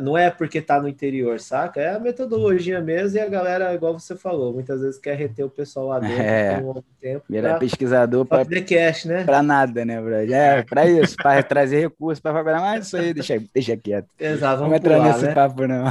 não 0.00 0.16
é 0.16 0.30
porque 0.30 0.58
está 0.58 0.80
no 0.80 0.88
interior, 0.88 1.38
saca? 1.40 1.80
É 1.80 1.94
a 1.94 1.98
metodologia 1.98 2.80
mesmo 2.80 3.18
e 3.18 3.20
a 3.20 3.28
galera, 3.28 3.74
igual 3.74 3.98
você 3.98 4.16
falou, 4.16 4.52
muitas 4.52 4.80
vezes 4.80 4.98
quer 4.98 5.16
reter 5.16 5.44
o 5.44 5.50
pessoal 5.50 5.88
lá 5.88 6.00
dentro 6.00 6.22
é, 6.22 6.54
por 6.54 6.62
um 6.62 6.66
longo 6.66 6.84
tempo. 7.00 7.24
Virar 7.28 7.58
pesquisador 7.58 8.24
para 8.24 8.44
cash, 8.44 9.04
né? 9.04 9.24
Para 9.24 9.42
nada, 9.42 9.84
né, 9.84 10.00
bro? 10.00 10.14
É, 10.14 10.62
para 10.62 10.86
isso, 10.86 11.16
para 11.16 11.42
trazer 11.42 11.80
recursos 11.80 12.20
para 12.20 12.32
faculdade, 12.32 12.62
mas 12.62 12.86
isso 12.86 12.96
aí 12.96 13.14
deixa, 13.14 13.42
deixa 13.52 13.76
quieto. 13.76 14.08
Exato, 14.18 14.60
vamos, 14.60 14.60
vamos 14.60 14.76
entrar 14.78 15.02
nesse 15.02 15.26
né? 15.26 15.34
papo, 15.34 15.66
não. 15.66 15.84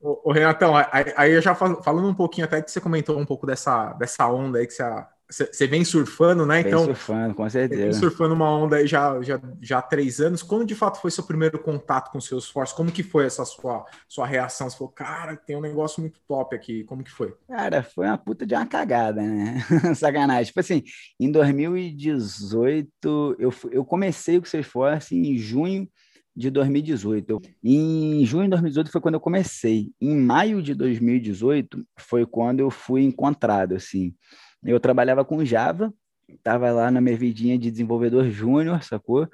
Ô, 0.00 0.32
Renatão, 0.32 0.74
aí, 0.76 1.12
aí 1.16 1.32
eu 1.32 1.40
já 1.40 1.54
falando 1.54 2.08
um 2.08 2.14
pouquinho 2.14 2.44
até 2.44 2.60
que 2.60 2.70
você 2.70 2.80
comentou 2.80 3.18
um 3.18 3.26
pouco 3.26 3.46
dessa, 3.46 3.92
dessa 3.94 4.28
onda 4.28 4.58
aí 4.58 4.66
que 4.66 4.72
você 4.72 4.82
você 5.30 5.66
vem 5.66 5.84
surfando, 5.84 6.44
né? 6.44 6.62
Vem 6.62 6.72
então, 6.72 6.84
surfando, 6.84 7.34
com 7.34 7.48
certeza. 7.48 7.82
Vem 7.82 7.92
surfando 7.92 8.34
uma 8.34 8.50
onda 8.50 8.76
aí 8.76 8.86
já, 8.86 9.20
já, 9.22 9.40
já 9.60 9.78
há 9.78 9.82
três 9.82 10.20
anos. 10.20 10.42
Quando 10.42 10.66
de 10.66 10.74
fato 10.74 11.00
foi 11.00 11.10
seu 11.10 11.24
primeiro 11.24 11.58
contato 11.58 12.10
com 12.10 12.18
o 12.18 12.22
seu 12.22 12.38
esforço? 12.38 12.74
Como 12.74 12.90
que 12.90 13.02
foi 13.02 13.26
essa 13.26 13.44
sua, 13.44 13.84
sua 14.08 14.26
reação? 14.26 14.68
Você 14.68 14.76
falou, 14.76 14.92
cara, 14.92 15.36
tem 15.36 15.56
um 15.56 15.60
negócio 15.60 16.00
muito 16.00 16.18
top 16.26 16.56
aqui. 16.56 16.82
Como 16.84 17.04
que 17.04 17.10
foi? 17.10 17.34
Cara, 17.48 17.82
foi 17.82 18.06
uma 18.06 18.18
puta 18.18 18.44
de 18.44 18.54
uma 18.54 18.66
cagada, 18.66 19.22
né? 19.22 19.64
Sacanagem. 19.94 20.46
Tipo 20.46 20.60
assim, 20.60 20.82
em 21.18 21.30
2018, 21.30 23.36
eu, 23.38 23.54
eu 23.70 23.84
comecei 23.84 24.40
com 24.40 24.46
o 24.46 24.48
seu 24.48 24.60
esforço 24.60 25.14
em 25.14 25.38
junho 25.38 25.88
de 26.34 26.50
2018. 26.50 27.40
Em 27.62 28.24
junho 28.24 28.44
de 28.44 28.50
2018 28.50 28.90
foi 28.90 29.00
quando 29.00 29.14
eu 29.14 29.20
comecei. 29.20 29.90
Em 30.00 30.16
maio 30.16 30.62
de 30.62 30.74
2018 30.74 31.84
foi 31.98 32.26
quando 32.26 32.60
eu 32.60 32.70
fui 32.70 33.02
encontrado, 33.02 33.74
assim. 33.74 34.14
Eu 34.64 34.78
trabalhava 34.78 35.24
com 35.24 35.44
Java, 35.44 35.92
estava 36.28 36.70
lá 36.70 36.90
na 36.90 37.00
minha 37.00 37.16
vidinha 37.16 37.58
de 37.58 37.70
desenvolvedor 37.70 38.28
júnior, 38.30 38.82
sacou? 38.82 39.28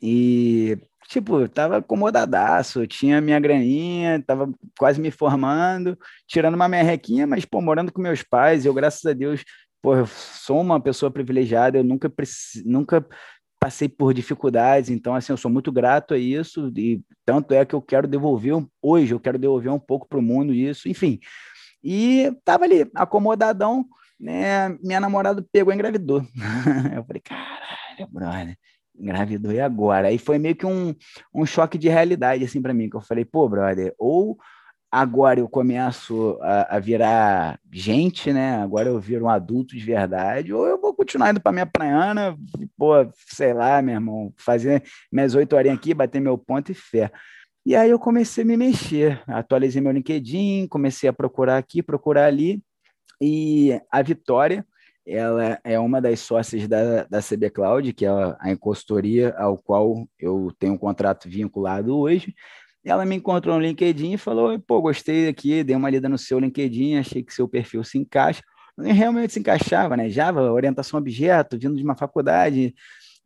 E, 0.00 0.78
tipo, 1.08 1.48
tava 1.48 1.78
acomodadaço, 1.78 2.86
tinha 2.86 3.20
minha 3.20 3.40
graninha, 3.40 4.22
tava 4.26 4.52
quase 4.78 5.00
me 5.00 5.10
formando, 5.10 5.98
tirando 6.26 6.54
uma 6.54 6.68
merrequinha, 6.68 7.26
mas, 7.26 7.44
pô, 7.44 7.60
morando 7.60 7.92
com 7.92 8.00
meus 8.00 8.22
pais, 8.22 8.66
eu, 8.66 8.74
graças 8.74 9.04
a 9.06 9.12
Deus, 9.12 9.42
pô, 9.82 9.96
eu 9.96 10.06
sou 10.06 10.60
uma 10.60 10.80
pessoa 10.80 11.10
privilegiada, 11.10 11.78
eu 11.78 11.84
nunca, 11.84 12.12
nunca 12.64 13.06
passei 13.58 13.88
por 13.88 14.12
dificuldades, 14.12 14.90
então, 14.90 15.14
assim, 15.14 15.32
eu 15.32 15.36
sou 15.36 15.50
muito 15.50 15.72
grato 15.72 16.12
a 16.12 16.18
isso, 16.18 16.70
e 16.76 17.00
tanto 17.24 17.54
é 17.54 17.64
que 17.64 17.74
eu 17.74 17.80
quero 17.80 18.06
devolver, 18.06 18.54
hoje, 18.82 19.14
eu 19.14 19.20
quero 19.20 19.38
devolver 19.38 19.72
um 19.72 19.78
pouco 19.78 20.06
para 20.06 20.18
o 20.18 20.22
mundo 20.22 20.52
isso, 20.52 20.88
enfim. 20.88 21.18
E 21.82 22.32
tava 22.44 22.64
ali, 22.64 22.90
acomodadão, 22.94 23.86
né, 24.18 24.70
minha 24.82 25.00
namorada 25.00 25.44
pegou 25.52 25.72
e 25.72 25.76
engravidou. 25.76 26.20
eu 26.96 27.04
falei, 27.04 27.22
caralho, 27.22 28.08
brother, 28.10 28.56
engravidou 28.98 29.52
e 29.52 29.60
agora? 29.60 30.08
Aí 30.08 30.18
foi 30.18 30.38
meio 30.38 30.56
que 30.56 30.66
um, 30.66 30.94
um 31.34 31.44
choque 31.44 31.78
de 31.78 31.88
realidade, 31.88 32.44
assim, 32.44 32.60
para 32.60 32.74
mim, 32.74 32.88
que 32.88 32.96
eu 32.96 33.00
falei, 33.00 33.24
pô, 33.24 33.48
brother, 33.48 33.94
ou 33.98 34.38
agora 34.90 35.40
eu 35.40 35.48
começo 35.48 36.38
a, 36.40 36.76
a, 36.76 36.78
virar 36.78 37.60
gente, 37.70 38.32
né? 38.32 38.56
Agora 38.56 38.88
eu 38.88 38.98
viro 38.98 39.26
um 39.26 39.28
adulto 39.28 39.76
de 39.76 39.84
verdade, 39.84 40.52
ou 40.52 40.66
eu 40.66 40.80
vou 40.80 40.94
continuar 40.94 41.30
indo 41.30 41.40
para 41.40 41.52
minha 41.52 41.66
praiana, 41.66 42.36
pô, 42.76 42.92
sei 43.14 43.52
lá, 43.52 43.82
meu 43.82 43.94
irmão, 43.94 44.32
fazer 44.36 44.82
minhas 45.12 45.34
oito 45.34 45.54
horinhas 45.54 45.76
aqui, 45.76 45.92
bater 45.92 46.20
meu 46.20 46.38
ponto 46.38 46.72
e 46.72 46.74
fé. 46.74 47.10
E 47.64 47.74
aí 47.74 47.90
eu 47.90 47.98
comecei 47.98 48.44
a 48.44 48.46
me 48.46 48.56
mexer, 48.56 49.20
atualizei 49.26 49.82
meu 49.82 49.92
LinkedIn, 49.92 50.68
comecei 50.68 51.08
a 51.08 51.12
procurar 51.12 51.58
aqui, 51.58 51.82
procurar 51.82 52.26
ali, 52.26 52.62
e 53.20 53.80
a 53.90 54.02
Vitória, 54.02 54.66
ela 55.06 55.58
é 55.62 55.78
uma 55.78 56.00
das 56.00 56.20
sócias 56.20 56.66
da, 56.66 57.04
da 57.04 57.22
CB 57.22 57.50
Cloud, 57.50 57.92
que 57.92 58.04
é 58.04 58.08
a, 58.08 58.36
a 58.40 58.56
consultoria 58.56 59.34
ao 59.38 59.56
qual 59.56 60.08
eu 60.18 60.52
tenho 60.58 60.74
um 60.74 60.78
contrato 60.78 61.28
vinculado 61.28 61.96
hoje. 61.96 62.34
Ela 62.84 63.04
me 63.04 63.16
encontrou 63.16 63.56
no 63.56 63.62
LinkedIn 63.62 64.14
e 64.14 64.18
falou: 64.18 64.58
pô, 64.60 64.80
gostei 64.80 65.28
aqui, 65.28 65.62
dei 65.62 65.76
uma 65.76 65.90
lida 65.90 66.08
no 66.08 66.18
seu 66.18 66.38
LinkedIn, 66.38 66.98
achei 66.98 67.22
que 67.22 67.32
seu 67.32 67.48
perfil 67.48 67.84
se 67.84 67.98
encaixa. 67.98 68.42
E 68.78 68.92
realmente 68.92 69.32
se 69.32 69.40
encaixava, 69.40 69.96
né? 69.96 70.08
Java, 70.10 70.52
orientação 70.52 70.98
objeto, 70.98 71.58
vindo 71.58 71.76
de 71.76 71.82
uma 71.82 71.96
faculdade. 71.96 72.74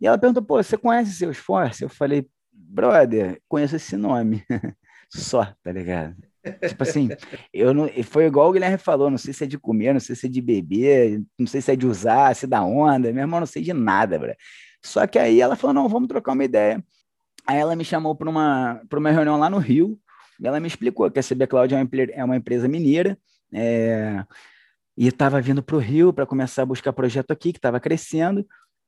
E 0.01 0.07
ela 0.07 0.19
perguntou: 0.19 0.43
pô, 0.43 0.63
você 0.63 0.77
conhece 0.77 1.13
Salesforce? 1.13 1.83
Eu 1.83 1.89
falei: 1.89 2.27
brother, 2.53 3.41
conheço 3.49 3.77
esse 3.77 3.97
nome. 3.97 4.45
Só, 5.11 5.45
tá 5.63 5.73
ligado? 5.73 6.30
Tipo 6.67 6.83
assim, 6.83 7.09
eu 7.53 7.75
não, 7.75 7.89
foi 8.05 8.25
igual 8.25 8.49
o 8.49 8.53
Guilherme 8.53 8.79
falou, 8.79 9.11
não 9.11 9.19
sei 9.19 9.33
se 9.33 9.45
é 9.45 9.47
de 9.47 9.59
comer, 9.59 9.93
não 9.93 10.01
sei 10.01 10.17
se 10.17 10.27
é 10.27 10.29
de 10.29 10.41
beber, 10.41 11.23
não 11.39 11.47
sei 11.47 11.61
se 11.61 11.73
é 11.73 11.77
de 11.77 11.87
usar, 11.87 12.35
se 12.35 12.47
da 12.47 12.63
onda, 12.63 13.13
meu 13.13 13.23
irmão, 13.23 13.41
não 13.41 13.47
sei 13.47 13.63
de 13.63 13.73
nada, 13.73 14.19
bro. 14.19 14.35
Só 14.83 15.07
que 15.07 15.19
aí 15.19 15.41
ela 15.41 15.57
falou, 15.57 15.75
não, 15.75 15.89
vamos 15.89 16.09
trocar 16.09 16.33
uma 16.33 16.45
ideia. 16.45 16.83
Aí 17.47 17.59
ela 17.59 17.77
me 17.77 17.85
chamou 17.85 18.15
para 18.15 18.29
uma, 18.29 18.81
uma 18.91 19.11
reunião 19.11 19.39
lá 19.39 19.51
no 19.51 19.59
Rio, 19.59 19.99
e 20.41 20.47
ela 20.47 20.59
me 20.59 20.67
explicou 20.67 21.11
que 21.11 21.19
a 21.19 21.23
CB 21.23 21.47
Cloud 21.47 21.75
é 21.75 21.77
uma, 21.77 21.89
é 22.13 22.25
uma 22.25 22.37
empresa 22.37 22.67
mineira, 22.69 23.19
é, 23.53 24.25
e 24.97 25.07
estava 25.09 25.41
vindo 25.41 25.63
para 25.63 25.77
o 25.77 25.79
Rio 25.79 26.13
para 26.13 26.25
começar 26.25 26.63
a 26.63 26.67
buscar 26.67 26.93
projeto 26.93 27.31
aqui, 27.33 27.53
que 27.53 27.59
estava 27.59 27.79
crescendo, 27.79 28.47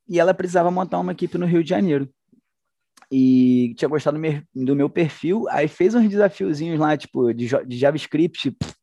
e 0.08 0.18
ela 0.18 0.32
precisava 0.32 0.70
montar 0.70 0.98
uma 0.98 1.12
equipe 1.12 1.36
no 1.36 1.46
Rio 1.46 1.62
de 1.62 1.70
Janeiro 1.70 2.08
e 3.14 3.74
tinha 3.76 3.90
gostado 3.90 4.18
do 4.54 4.74
meu, 4.74 4.88
perfil, 4.88 5.44
aí 5.50 5.68
fez 5.68 5.94
uns 5.94 6.08
desafiozinhos 6.08 6.80
lá, 6.80 6.96
tipo, 6.96 7.30
de, 7.34 7.46
de 7.66 7.76
JavaScript, 7.76 8.50
pff, 8.52 8.74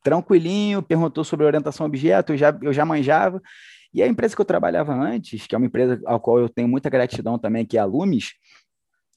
tranquilinho, 0.00 0.80
perguntou 0.80 1.24
sobre 1.24 1.44
orientação 1.44 1.84
a 1.84 1.88
objeto, 1.88 2.32
eu 2.32 2.36
já, 2.36 2.56
eu 2.62 2.72
já 2.72 2.84
manjava, 2.84 3.42
e 3.92 4.00
a 4.00 4.06
empresa 4.06 4.36
que 4.36 4.40
eu 4.40 4.44
trabalhava 4.44 4.94
antes, 4.94 5.44
que 5.48 5.56
é 5.56 5.58
uma 5.58 5.66
empresa 5.66 6.00
ao 6.06 6.20
qual 6.20 6.38
eu 6.38 6.48
tenho 6.48 6.68
muita 6.68 6.88
gratidão 6.88 7.36
também, 7.36 7.66
que 7.66 7.76
é 7.76 7.80
a 7.80 7.84
Lumis, 7.84 8.34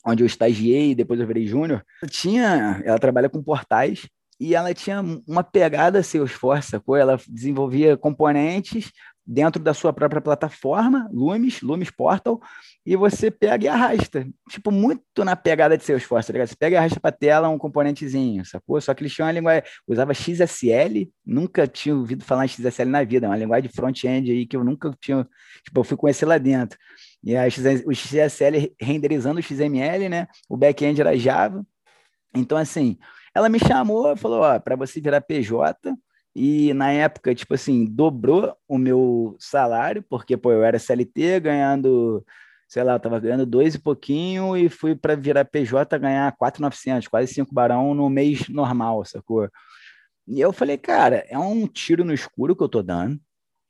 onde 0.03 0.23
eu 0.23 0.27
estagiei 0.27 0.95
depois 0.95 1.19
eu 1.19 1.27
virei 1.27 1.45
júnior, 1.45 1.85
tinha, 2.09 2.81
ela 2.83 2.97
trabalha 2.97 3.29
com 3.29 3.43
portais, 3.43 4.07
e 4.39 4.55
ela 4.55 4.73
tinha 4.73 5.05
uma 5.27 5.43
pegada 5.43 6.01
Salesforce, 6.01 6.71
sacou? 6.71 6.95
Ela 6.95 7.19
desenvolvia 7.29 7.95
componentes 7.95 8.91
dentro 9.31 9.63
da 9.63 9.73
sua 9.73 9.93
própria 9.93 10.19
plataforma, 10.19 11.09
Lumis, 11.13 11.61
Lumis 11.61 11.89
Portal, 11.89 12.41
e 12.85 12.97
você 12.97 13.31
pega 13.31 13.63
e 13.63 13.67
arrasta. 13.69 14.27
Tipo, 14.49 14.71
muito 14.71 15.23
na 15.23 15.37
pegada 15.37 15.77
de 15.77 15.85
Salesforce, 15.85 16.27
tá 16.27 16.33
ligado? 16.33 16.49
Você 16.49 16.55
pega 16.57 16.75
e 16.75 16.77
arrasta 16.77 16.99
para 16.99 17.13
tela 17.13 17.47
um 17.47 17.57
componentezinho, 17.57 18.43
sacou? 18.45 18.81
Só 18.81 18.93
que 18.93 19.01
eles 19.03 19.13
tinham 19.13 19.27
uma 19.27 19.31
linguagem, 19.31 19.63
usava 19.87 20.13
XSL, 20.13 21.09
nunca 21.25 21.65
tinha 21.65 21.95
ouvido 21.95 22.25
falar 22.25 22.43
em 22.43 22.49
XSL 22.49 22.89
na 22.89 23.05
vida, 23.05 23.25
é 23.25 23.29
uma 23.29 23.37
linguagem 23.37 23.69
de 23.69 23.73
front-end 23.73 24.29
aí 24.29 24.45
que 24.45 24.57
eu 24.57 24.65
nunca 24.65 24.93
tinha, 24.99 25.25
tipo, 25.63 25.79
eu 25.79 25.83
fui 25.85 25.95
conhecer 25.95 26.25
lá 26.25 26.37
dentro. 26.37 26.77
E 27.23 27.33
aí 27.33 27.49
o 27.85 27.95
XSL 27.95 28.75
renderizando 28.81 29.39
o 29.39 29.43
XML, 29.43 30.09
né? 30.09 30.27
O 30.49 30.57
back-end 30.57 30.99
era 30.99 31.17
Java. 31.17 31.65
Então, 32.35 32.57
assim, 32.57 32.97
ela 33.33 33.47
me 33.47 33.59
chamou 33.59 34.13
falou, 34.17 34.41
ó, 34.41 34.59
para 34.59 34.75
você 34.75 34.99
virar 34.99 35.21
PJ, 35.21 35.93
e 36.35 36.73
na 36.73 36.91
época, 36.91 37.35
tipo 37.35 37.53
assim, 37.53 37.85
dobrou 37.85 38.55
o 38.67 38.77
meu 38.77 39.35
salário, 39.39 40.03
porque, 40.09 40.37
pô, 40.37 40.51
eu 40.51 40.63
era 40.63 40.79
CLT 40.79 41.39
ganhando, 41.41 42.25
sei 42.67 42.83
lá, 42.83 42.93
eu 42.93 42.99
tava 42.99 43.19
ganhando 43.19 43.45
dois 43.45 43.75
e 43.75 43.79
pouquinho 43.79 44.55
e 44.55 44.69
fui 44.69 44.95
para 44.95 45.15
virar 45.15 45.45
PJ 45.45 45.97
ganhar 45.99 46.31
4,900, 46.37 47.07
quase 47.07 47.33
5 47.33 47.53
barão 47.53 47.93
no 47.93 48.09
mês 48.09 48.47
normal, 48.49 49.03
sacou? 49.05 49.49
E 50.27 50.39
eu 50.39 50.53
falei, 50.53 50.77
cara, 50.77 51.25
é 51.29 51.37
um 51.37 51.67
tiro 51.67 52.05
no 52.05 52.13
escuro 52.13 52.55
que 52.55 52.63
eu 52.63 52.69
tô 52.69 52.81
dando, 52.81 53.19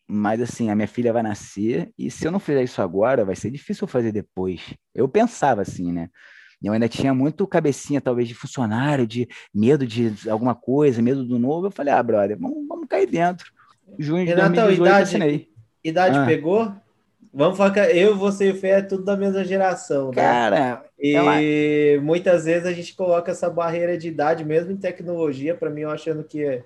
mas 0.08 0.42
assim, 0.42 0.70
a 0.70 0.76
minha 0.76 0.88
filha 0.88 1.14
vai 1.14 1.24
nascer 1.24 1.92
e 1.98 2.12
se 2.12 2.28
eu 2.28 2.32
não 2.32 2.40
fizer 2.40 2.64
isso 2.64 2.82
agora, 2.82 3.26
vai 3.26 3.36
ser 3.36 3.50
difícil 3.50 3.88
fazer 3.88 4.12
depois. 4.12 4.76
Eu 4.94 5.08
pensava 5.08 5.62
assim, 5.62 5.92
né? 5.92 6.10
Eu 6.64 6.74
ainda 6.74 6.88
tinha 6.88 7.14
muito 7.14 7.48
cabecinha, 7.48 8.00
talvez, 8.00 8.28
de 8.28 8.36
funcionário, 8.36 9.08
de 9.08 9.28
medo 9.54 9.86
de 9.86 10.14
alguma 10.30 10.54
coisa, 10.54 11.02
medo 11.02 11.24
do 11.26 11.40
novo. 11.40 11.68
Eu 11.68 11.72
falei, 11.72 11.94
ah, 11.94 12.04
brother, 12.04 12.38
vamos, 12.40 12.68
vamos 12.68 12.88
cair 12.88 13.08
dentro. 13.08 13.52
Junho 13.98 14.26
de 14.26 14.32
Renatão, 14.32 14.66
2018 14.66 14.88
idade, 14.88 15.04
assinei. 15.04 15.50
Idade 15.84 16.18
ah. 16.18 16.26
pegou? 16.26 16.72
Vamos 17.34 17.58
falar 17.58 17.72
que 17.72 17.80
eu, 17.80 18.16
você 18.16 18.50
e 18.50 18.52
o 18.52 18.56
Fê 18.56 18.68
é 18.68 18.82
tudo 18.82 19.06
da 19.06 19.16
mesma 19.16 19.44
geração, 19.44 20.10
né? 20.10 20.16
Cara, 20.16 20.84
e 21.00 21.16
ela... 21.16 22.02
muitas 22.04 22.44
vezes 22.44 22.68
a 22.68 22.74
gente 22.74 22.94
coloca 22.94 23.32
essa 23.32 23.50
barreira 23.50 23.98
de 23.98 24.10
idade, 24.10 24.44
mesmo 24.44 24.72
em 24.72 24.78
tecnologia, 24.78 25.56
para 25.56 25.70
mim, 25.70 25.82
eu 25.82 25.90
achando 25.90 26.26
que 26.26 26.62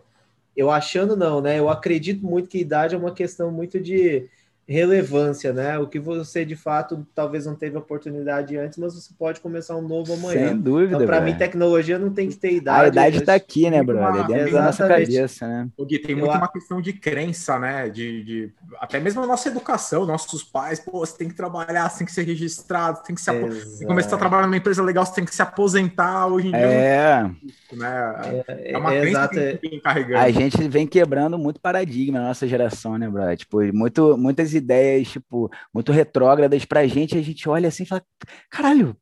eu 0.58 0.72
achando 0.72 1.16
não, 1.16 1.40
né? 1.40 1.60
Eu 1.60 1.70
acredito 1.70 2.26
muito 2.26 2.50
que 2.50 2.58
idade 2.58 2.96
é 2.96 2.98
uma 2.98 3.14
questão 3.14 3.52
muito 3.52 3.80
de 3.80 4.28
relevância, 4.67 5.54
né? 5.54 5.78
O 5.78 5.88
que 5.88 5.99
você 5.99 6.43
de 6.43 6.56
fato 6.56 7.06
talvez 7.13 7.45
não 7.45 7.56
teve 7.56 7.78
oportunidade 7.78 8.58
antes, 8.58 8.78
mas 8.80 8.95
você 8.95 9.13
pode 9.17 9.39
começar 9.39 9.75
um 9.75 9.88
novo 9.88 10.13
amanhã. 10.13 10.49
Sem 10.49 10.58
dúvida. 10.58 10.95
Então, 10.95 11.06
para 11.06 11.21
mim, 11.21 11.36
tecnologia 11.36 11.99
não 11.99 12.12
tem 12.12 12.30
que 12.30 12.36
ter 12.36 12.54
idade. 12.54 12.86
A 12.86 12.88
idade 12.88 13.17
está 13.19 13.36
aqui, 13.36 13.69
né, 13.69 13.84
brother? 13.84 14.23
É 14.23 14.28
dentro 14.28 14.54
da 14.54 14.63
nossa 14.63 14.88
cabeça, 14.88 15.47
né? 15.47 15.67
O 15.78 15.86
Gui, 15.86 15.99
tem 15.99 16.15
muito 16.15 16.32
Eu... 16.32 16.38
uma 16.38 16.47
questão 16.47 16.82
de 16.82 16.93
crença, 16.93 17.60
né? 17.60 17.89
De, 17.89 18.23
de, 18.23 18.54
até 18.80 18.99
mesmo 18.99 19.21
a 19.21 19.28
nossa 19.28 19.49
educação, 19.49 20.06
nossos 20.06 20.43
pais, 20.43 20.80
pô, 20.80 20.99
você 20.99 21.15
tem 21.15 21.30
que 21.30 21.36
trabalhar, 21.36 21.88
você 21.89 21.99
tem 21.99 22.08
que 22.08 22.13
ser 22.13 22.23
registrado, 22.23 23.04
tem 23.04 23.15
que 23.15 23.21
se 23.21 23.32
tem 23.32 23.49
que 23.49 23.86
começar 23.86 24.15
a 24.15 24.19
trabalhar 24.19 24.47
numa 24.47 24.58
empresa 24.58 24.82
legal, 24.82 25.06
você 25.06 25.13
tem 25.13 25.25
que 25.25 25.36
se 25.36 25.41
aposentar 25.41 26.28
hoje 26.28 26.47
em 26.47 26.51
dia. 26.51 26.60
É. 26.60 27.23
Né? 27.71 28.43
É, 28.47 28.71
é 28.71 28.78
uma 28.78 28.93
é, 28.93 29.01
crença 29.01 29.30
exato. 29.32 29.60
que 29.60 29.80
carregando. 29.80 30.17
A 30.17 30.32
gente 30.32 30.67
vem 30.67 30.88
quebrando 30.88 31.38
muito 31.38 31.60
paradigma 31.60 32.19
na 32.19 32.28
nossa 32.30 32.47
geração, 32.47 32.97
né, 32.97 33.08
brother? 33.08 33.38
Tipo, 33.38 33.62
muito, 33.73 34.17
muitas 34.17 34.55
ideias, 34.56 35.10
tipo, 35.10 35.50
muito 35.74 35.91
retrógradas 35.91 36.65
pra 36.65 36.88
gente, 36.88 37.18
a 37.18 37.22
gente 37.22 37.48
olha 37.48 37.68
assim 37.68 37.84
e 37.84 37.86
fala, 37.86 38.04
caralho, 38.50 38.98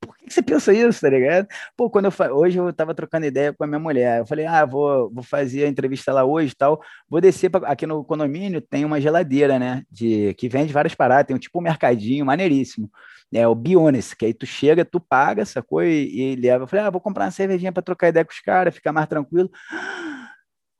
por 0.00 0.16
que 0.16 0.30
você 0.30 0.42
pensa 0.42 0.72
isso, 0.72 1.00
tá 1.00 1.08
ligado? 1.08 1.48
Pô, 1.76 1.90
quando 1.90 2.06
eu 2.06 2.10
fa... 2.10 2.30
hoje 2.32 2.58
eu 2.58 2.72
tava 2.72 2.94
trocando 2.94 3.26
ideia 3.26 3.52
com 3.52 3.64
a 3.64 3.66
minha 3.66 3.78
mulher, 3.78 4.20
eu 4.20 4.26
falei, 4.26 4.46
ah, 4.46 4.64
vou, 4.64 5.10
vou 5.12 5.24
fazer 5.24 5.64
a 5.64 5.68
entrevista 5.68 6.12
lá 6.12 6.24
hoje 6.24 6.52
e 6.52 6.56
tal, 6.56 6.80
vou 7.08 7.20
descer 7.20 7.50
pra... 7.50 7.68
aqui 7.68 7.86
no 7.86 8.04
condomínio, 8.04 8.60
tem 8.60 8.84
uma 8.84 9.00
geladeira, 9.00 9.58
né, 9.58 9.82
de 9.90 10.34
que 10.34 10.48
vende 10.48 10.72
várias 10.72 10.94
paradas, 10.94 11.26
tem 11.26 11.36
um 11.36 11.38
tipo 11.40 11.58
um 11.58 11.62
mercadinho 11.62 12.26
maneiríssimo, 12.26 12.90
é 13.34 13.46
o 13.46 13.54
Bionis, 13.54 14.14
que 14.14 14.26
aí 14.26 14.34
tu 14.34 14.46
chega, 14.46 14.84
tu 14.84 15.00
paga, 15.00 15.44
sacou, 15.44 15.82
e, 15.82 16.34
e 16.34 16.36
leva, 16.36 16.64
eu 16.64 16.68
falei, 16.68 16.84
ah, 16.84 16.90
vou 16.90 17.00
comprar 17.00 17.24
uma 17.24 17.30
cervejinha 17.30 17.72
para 17.72 17.82
trocar 17.82 18.08
ideia 18.08 18.24
com 18.24 18.32
os 18.32 18.40
caras, 18.40 18.74
ficar 18.74 18.92
mais 18.92 19.08
tranquilo. 19.08 19.50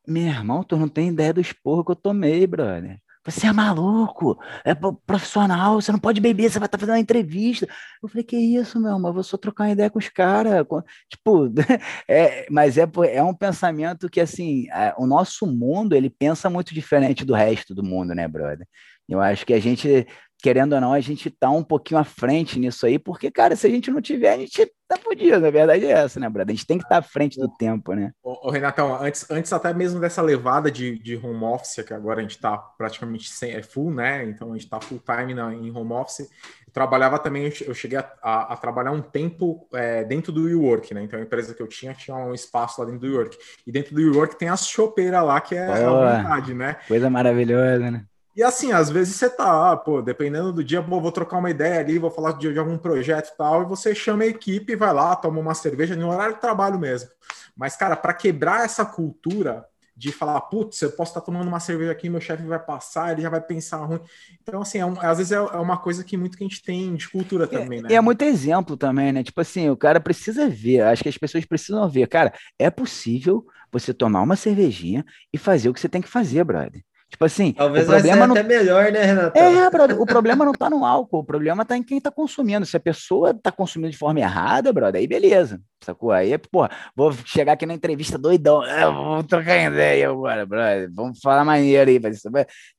Meu 0.06 0.28
irmão, 0.28 0.62
tu 0.62 0.76
não 0.76 0.88
tem 0.88 1.08
ideia 1.08 1.32
do 1.32 1.40
esporro 1.40 1.84
que 1.84 1.90
eu 1.90 1.96
tomei, 1.96 2.46
brother. 2.46 3.00
Você 3.26 3.48
é 3.48 3.52
maluco, 3.52 4.38
é 4.64 4.72
profissional, 4.74 5.80
você 5.80 5.90
não 5.90 5.98
pode 5.98 6.20
beber, 6.20 6.48
você 6.48 6.60
vai 6.60 6.66
estar 6.66 6.78
tá 6.78 6.80
fazendo 6.80 6.94
uma 6.94 7.00
entrevista. 7.00 7.66
Eu 8.02 8.08
falei, 8.08 8.22
que 8.22 8.36
isso, 8.36 8.80
meu, 8.80 8.98
mas 9.00 9.12
vou 9.12 9.22
só 9.24 9.36
trocar 9.36 9.64
uma 9.64 9.72
ideia 9.72 9.90
com 9.90 9.98
os 9.98 10.08
caras. 10.08 10.64
Tipo, 11.10 11.52
é, 12.08 12.46
mas 12.50 12.78
é, 12.78 12.88
é 13.10 13.22
um 13.22 13.34
pensamento 13.34 14.08
que, 14.08 14.20
assim, 14.20 14.68
é, 14.70 14.94
o 14.96 15.06
nosso 15.06 15.44
mundo, 15.46 15.94
ele 15.96 16.08
pensa 16.08 16.48
muito 16.48 16.72
diferente 16.72 17.24
do 17.24 17.34
resto 17.34 17.74
do 17.74 17.82
mundo, 17.82 18.14
né, 18.14 18.28
brother? 18.28 18.66
Eu 19.08 19.20
acho 19.20 19.44
que 19.44 19.54
a 19.54 19.60
gente 19.60 20.06
querendo 20.46 20.74
ou 20.74 20.80
não, 20.80 20.92
a 20.92 21.00
gente 21.00 21.28
tá 21.28 21.50
um 21.50 21.64
pouquinho 21.64 21.98
à 21.98 22.04
frente 22.04 22.56
nisso 22.56 22.86
aí, 22.86 23.00
porque, 23.00 23.32
cara, 23.32 23.56
se 23.56 23.66
a 23.66 23.70
gente 23.70 23.90
não 23.90 24.00
tiver, 24.00 24.32
a 24.32 24.38
gente 24.38 24.72
tá 24.86 24.96
fodido, 24.96 25.44
a 25.44 25.50
verdade 25.50 25.84
é 25.84 25.90
essa, 25.90 26.20
né, 26.20 26.28
Brad? 26.28 26.48
A 26.48 26.52
gente 26.52 26.64
tem 26.64 26.78
que 26.78 26.84
estar 26.84 26.94
tá 26.94 26.98
à 27.00 27.02
frente 27.02 27.36
do 27.36 27.48
tempo, 27.48 27.94
né? 27.94 28.12
Ô, 28.22 28.46
ô, 28.46 28.50
Renatão, 28.52 28.94
antes, 28.94 29.28
antes 29.28 29.52
até 29.52 29.74
mesmo 29.74 29.98
dessa 29.98 30.22
levada 30.22 30.70
de, 30.70 31.00
de 31.00 31.16
home 31.16 31.42
office, 31.42 31.84
que 31.84 31.92
agora 31.92 32.20
a 32.20 32.22
gente 32.22 32.38
tá 32.38 32.56
praticamente 32.56 33.28
sem, 33.28 33.54
é 33.54 33.60
full, 33.60 33.92
né? 33.92 34.22
Então 34.22 34.52
a 34.52 34.56
gente 34.56 34.70
tá 34.70 34.80
full 34.80 35.00
time 35.00 35.34
na, 35.34 35.52
em 35.52 35.76
home 35.76 35.92
office. 35.94 36.20
Eu 36.20 36.72
trabalhava 36.72 37.18
também, 37.18 37.52
eu 37.66 37.74
cheguei 37.74 37.98
a, 37.98 38.08
a, 38.22 38.52
a 38.52 38.56
trabalhar 38.56 38.92
um 38.92 39.02
tempo 39.02 39.66
é, 39.74 40.04
dentro 40.04 40.30
do 40.30 40.44
WeWork, 40.44 40.94
né? 40.94 41.02
Então 41.02 41.18
a 41.18 41.22
empresa 41.22 41.54
que 41.54 41.62
eu 41.62 41.66
tinha 41.66 41.92
tinha 41.92 42.16
um 42.16 42.32
espaço 42.32 42.80
lá 42.80 42.86
dentro 42.86 43.00
do 43.00 43.08
WeWork. 43.08 43.36
E 43.66 43.72
dentro 43.72 43.96
do 43.96 44.00
WeWork 44.00 44.38
tem 44.38 44.48
as 44.48 44.64
chopeiras 44.68 45.24
lá, 45.24 45.40
que 45.40 45.56
é 45.56 45.66
oh, 45.88 45.96
a 45.96 46.14
verdade, 46.14 46.54
né? 46.54 46.76
Coisa 46.86 47.10
maravilhosa, 47.10 47.90
né? 47.90 48.04
E 48.36 48.42
assim, 48.42 48.70
às 48.70 48.90
vezes 48.90 49.16
você 49.16 49.30
tá, 49.30 49.72
ah, 49.72 49.76
pô, 49.78 50.02
dependendo 50.02 50.52
do 50.52 50.62
dia, 50.62 50.82
pô, 50.82 51.00
vou 51.00 51.10
trocar 51.10 51.38
uma 51.38 51.48
ideia 51.48 51.80
ali, 51.80 51.98
vou 51.98 52.10
falar 52.10 52.32
de, 52.32 52.52
de, 52.52 52.58
algum 52.58 52.76
projeto 52.76 53.30
e 53.32 53.36
tal, 53.36 53.62
e 53.62 53.64
você 53.64 53.94
chama 53.94 54.24
a 54.24 54.26
equipe, 54.26 54.76
vai 54.76 54.92
lá, 54.92 55.16
toma 55.16 55.40
uma 55.40 55.54
cerveja 55.54 55.96
no 55.96 56.10
horário 56.10 56.34
de 56.34 56.40
trabalho 56.42 56.78
mesmo. 56.78 57.08
Mas, 57.56 57.76
cara, 57.76 57.96
para 57.96 58.12
quebrar 58.12 58.66
essa 58.66 58.84
cultura 58.84 59.64
de 59.96 60.12
falar, 60.12 60.38
putz, 60.42 60.82
eu 60.82 60.92
posso 60.92 61.12
estar 61.12 61.20
tá 61.20 61.26
tomando 61.26 61.48
uma 61.48 61.58
cerveja 61.58 61.90
aqui, 61.90 62.10
meu 62.10 62.20
chefe 62.20 62.42
vai 62.42 62.58
passar, 62.58 63.12
ele 63.12 63.22
já 63.22 63.30
vai 63.30 63.40
pensar 63.40 63.78
ruim. 63.78 64.00
Então, 64.42 64.60
assim, 64.60 64.76
é 64.76 64.84
um, 64.84 65.00
às 65.00 65.16
vezes 65.16 65.32
é, 65.32 65.36
é, 65.36 65.56
uma 65.56 65.78
coisa 65.78 66.04
que 66.04 66.18
muito 66.18 66.36
que 66.36 66.44
a 66.44 66.46
gente 66.46 66.62
tem 66.62 66.94
de 66.94 67.08
cultura 67.08 67.44
é, 67.44 67.46
também, 67.46 67.80
né? 67.80 67.88
E 67.90 67.94
é 67.94 68.00
muito 68.02 68.20
exemplo 68.20 68.76
também, 68.76 69.12
né? 69.12 69.24
Tipo 69.24 69.40
assim, 69.40 69.70
o 69.70 69.76
cara 69.78 69.98
precisa 69.98 70.46
ver, 70.46 70.82
acho 70.82 71.02
que 71.02 71.08
as 71.08 71.16
pessoas 71.16 71.46
precisam 71.46 71.88
ver, 71.88 72.06
cara, 72.08 72.34
é 72.58 72.68
possível 72.68 73.46
você 73.72 73.94
tomar 73.94 74.20
uma 74.20 74.36
cervejinha 74.36 75.02
e 75.32 75.38
fazer 75.38 75.70
o 75.70 75.72
que 75.72 75.80
você 75.80 75.88
tem 75.88 76.02
que 76.02 76.08
fazer, 76.08 76.44
brother. 76.44 76.82
Tipo 77.08 77.24
assim, 77.24 77.52
Talvez 77.52 77.88
o 77.88 77.92
problema 77.92 78.26
não... 78.26 78.34
até 78.34 78.42
melhor, 78.42 78.90
né, 78.90 79.04
Renato? 79.04 79.38
É, 79.38 79.70
brother, 79.70 80.00
o 80.00 80.04
problema 80.04 80.44
não 80.44 80.52
tá 80.52 80.68
no 80.68 80.84
álcool, 80.84 81.20
o 81.20 81.24
problema 81.24 81.64
tá 81.64 81.76
em 81.76 81.82
quem 81.82 82.00
tá 82.00 82.10
consumindo. 82.10 82.66
Se 82.66 82.76
a 82.76 82.80
pessoa 82.80 83.32
tá 83.32 83.52
consumindo 83.52 83.92
de 83.92 83.96
forma 83.96 84.18
errada, 84.18 84.72
brother, 84.72 85.00
aí 85.00 85.06
beleza, 85.06 85.60
sacou? 85.82 86.10
Aí, 86.10 86.36
pô, 86.36 86.68
vou 86.96 87.12
chegar 87.24 87.52
aqui 87.52 87.64
na 87.64 87.74
entrevista 87.74 88.18
doidão, 88.18 88.64
é, 88.64 88.90
vou 88.90 89.22
trocar 89.22 89.56
ideia 89.56 90.10
agora, 90.10 90.44
brother, 90.44 90.90
vamos 90.92 91.20
falar 91.20 91.44
maneiro 91.44 91.88
aí, 91.88 92.00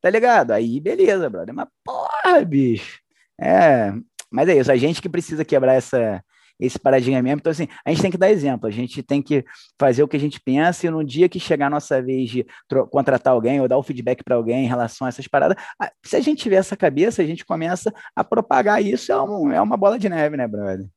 tá 0.02 0.10
ligado? 0.10 0.52
Aí 0.52 0.80
beleza, 0.82 1.30
brother, 1.30 1.56
mas 1.56 1.68
porra, 1.84 2.44
bicho, 2.46 3.00
é... 3.40 3.94
Mas 4.30 4.50
é 4.50 4.58
isso, 4.58 4.70
a 4.70 4.76
gente 4.76 5.02
que 5.02 5.08
precisa 5.08 5.46
quebrar 5.46 5.76
essa, 5.76 6.22
esse 6.60 6.80
paradigma 6.80 7.22
mesmo. 7.22 7.40
Então, 7.40 7.52
assim, 7.52 7.68
a 7.86 7.90
gente 7.90 8.02
tem 8.02 8.12
que 8.12 8.18
dar 8.18 8.30
exemplo, 8.30 8.68
a 8.68 8.72
gente 8.72 9.04
tem 9.04 9.22
que 9.22 9.46
fazer 9.80 10.04
o 10.04 10.08
que 10.08 10.18
a 10.18 10.20
gente 10.20 10.40
pensa 10.40 10.88
e 10.88 10.90
no 10.90 11.04
dia 11.04 11.30
que 11.30 11.40
chegar 11.40 11.68
a 11.68 11.70
nossa 11.70 12.02
vez 12.02 12.30
de 12.30 12.46
contratar 12.90 13.34
alguém 13.34 13.62
ou 13.62 13.68
dar 13.68 13.78
o 13.78 13.84
feedback 13.84 14.24
para 14.24 14.36
alguém 14.36 14.66
em 14.66 14.68
relação 14.68 15.06
a 15.06 15.10
essas 15.10 15.28
paradas, 15.28 15.58
se 16.04 16.16
a 16.16 16.22
gente 16.22 16.42
tiver 16.42 16.58
essa 16.58 16.76
cabeça, 16.76 17.22
a 17.22 17.26
gente 17.26 17.46
começa 17.46 17.94
a 18.16 18.24
propagar 18.24 18.84
isso, 18.84 19.12
é, 19.12 19.22
um, 19.22 19.52
é 19.52 19.62
uma 19.62 19.78
bola 19.78 20.00
de 20.00 20.10
neve, 20.10 20.38
né, 20.38 20.48
brother? 20.48 20.88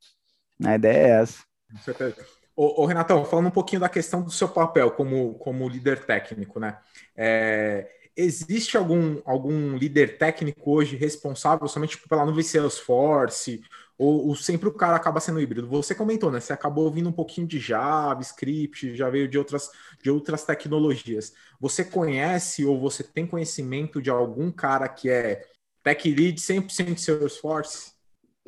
A 0.63 0.75
ideia 0.75 0.97
é 0.97 1.21
essa. 1.21 1.43
Com 1.71 1.77
certeza. 1.79 2.15
Ô, 2.55 2.83
ô, 2.83 3.25
falando 3.25 3.47
um 3.47 3.51
pouquinho 3.51 3.79
da 3.79 3.89
questão 3.89 4.21
do 4.21 4.29
seu 4.29 4.47
papel 4.47 4.91
como, 4.91 5.35
como 5.35 5.67
líder 5.69 6.05
técnico, 6.05 6.59
né? 6.59 6.77
É, 7.15 7.87
existe 8.15 8.77
algum, 8.77 9.21
algum 9.25 9.75
líder 9.77 10.17
técnico 10.17 10.71
hoje 10.71 10.95
responsável 10.95 11.67
somente 11.67 11.97
pela 12.07 12.25
nuvem 12.25 12.43
Salesforce 12.43 13.61
ou, 13.97 14.27
ou, 14.27 14.35
sempre 14.35 14.67
o 14.67 14.73
cara 14.73 14.95
acaba 14.95 15.19
sendo 15.19 15.39
híbrido? 15.39 15.67
Você 15.67 15.93
comentou, 15.93 16.31
né? 16.31 16.39
Você 16.39 16.51
acabou 16.51 16.85
ouvindo 16.85 17.09
um 17.09 17.13
pouquinho 17.13 17.45
de 17.45 17.59
JavaScript, 17.59 18.95
já 18.95 19.09
veio 19.09 19.27
de 19.27 19.37
outras, 19.37 19.69
de 20.01 20.09
outras 20.09 20.43
tecnologias. 20.43 21.33
Você 21.59 21.83
conhece 21.83 22.65
ou 22.65 22.79
você 22.79 23.03
tem 23.03 23.27
conhecimento 23.27 24.01
de 24.01 24.09
algum 24.09 24.51
cara 24.51 24.87
que 24.89 25.09
é 25.09 25.45
tech 25.83 26.09
lead 26.09 26.39
100% 26.39 26.93
de 26.95 27.01
Salesforce? 27.01 27.91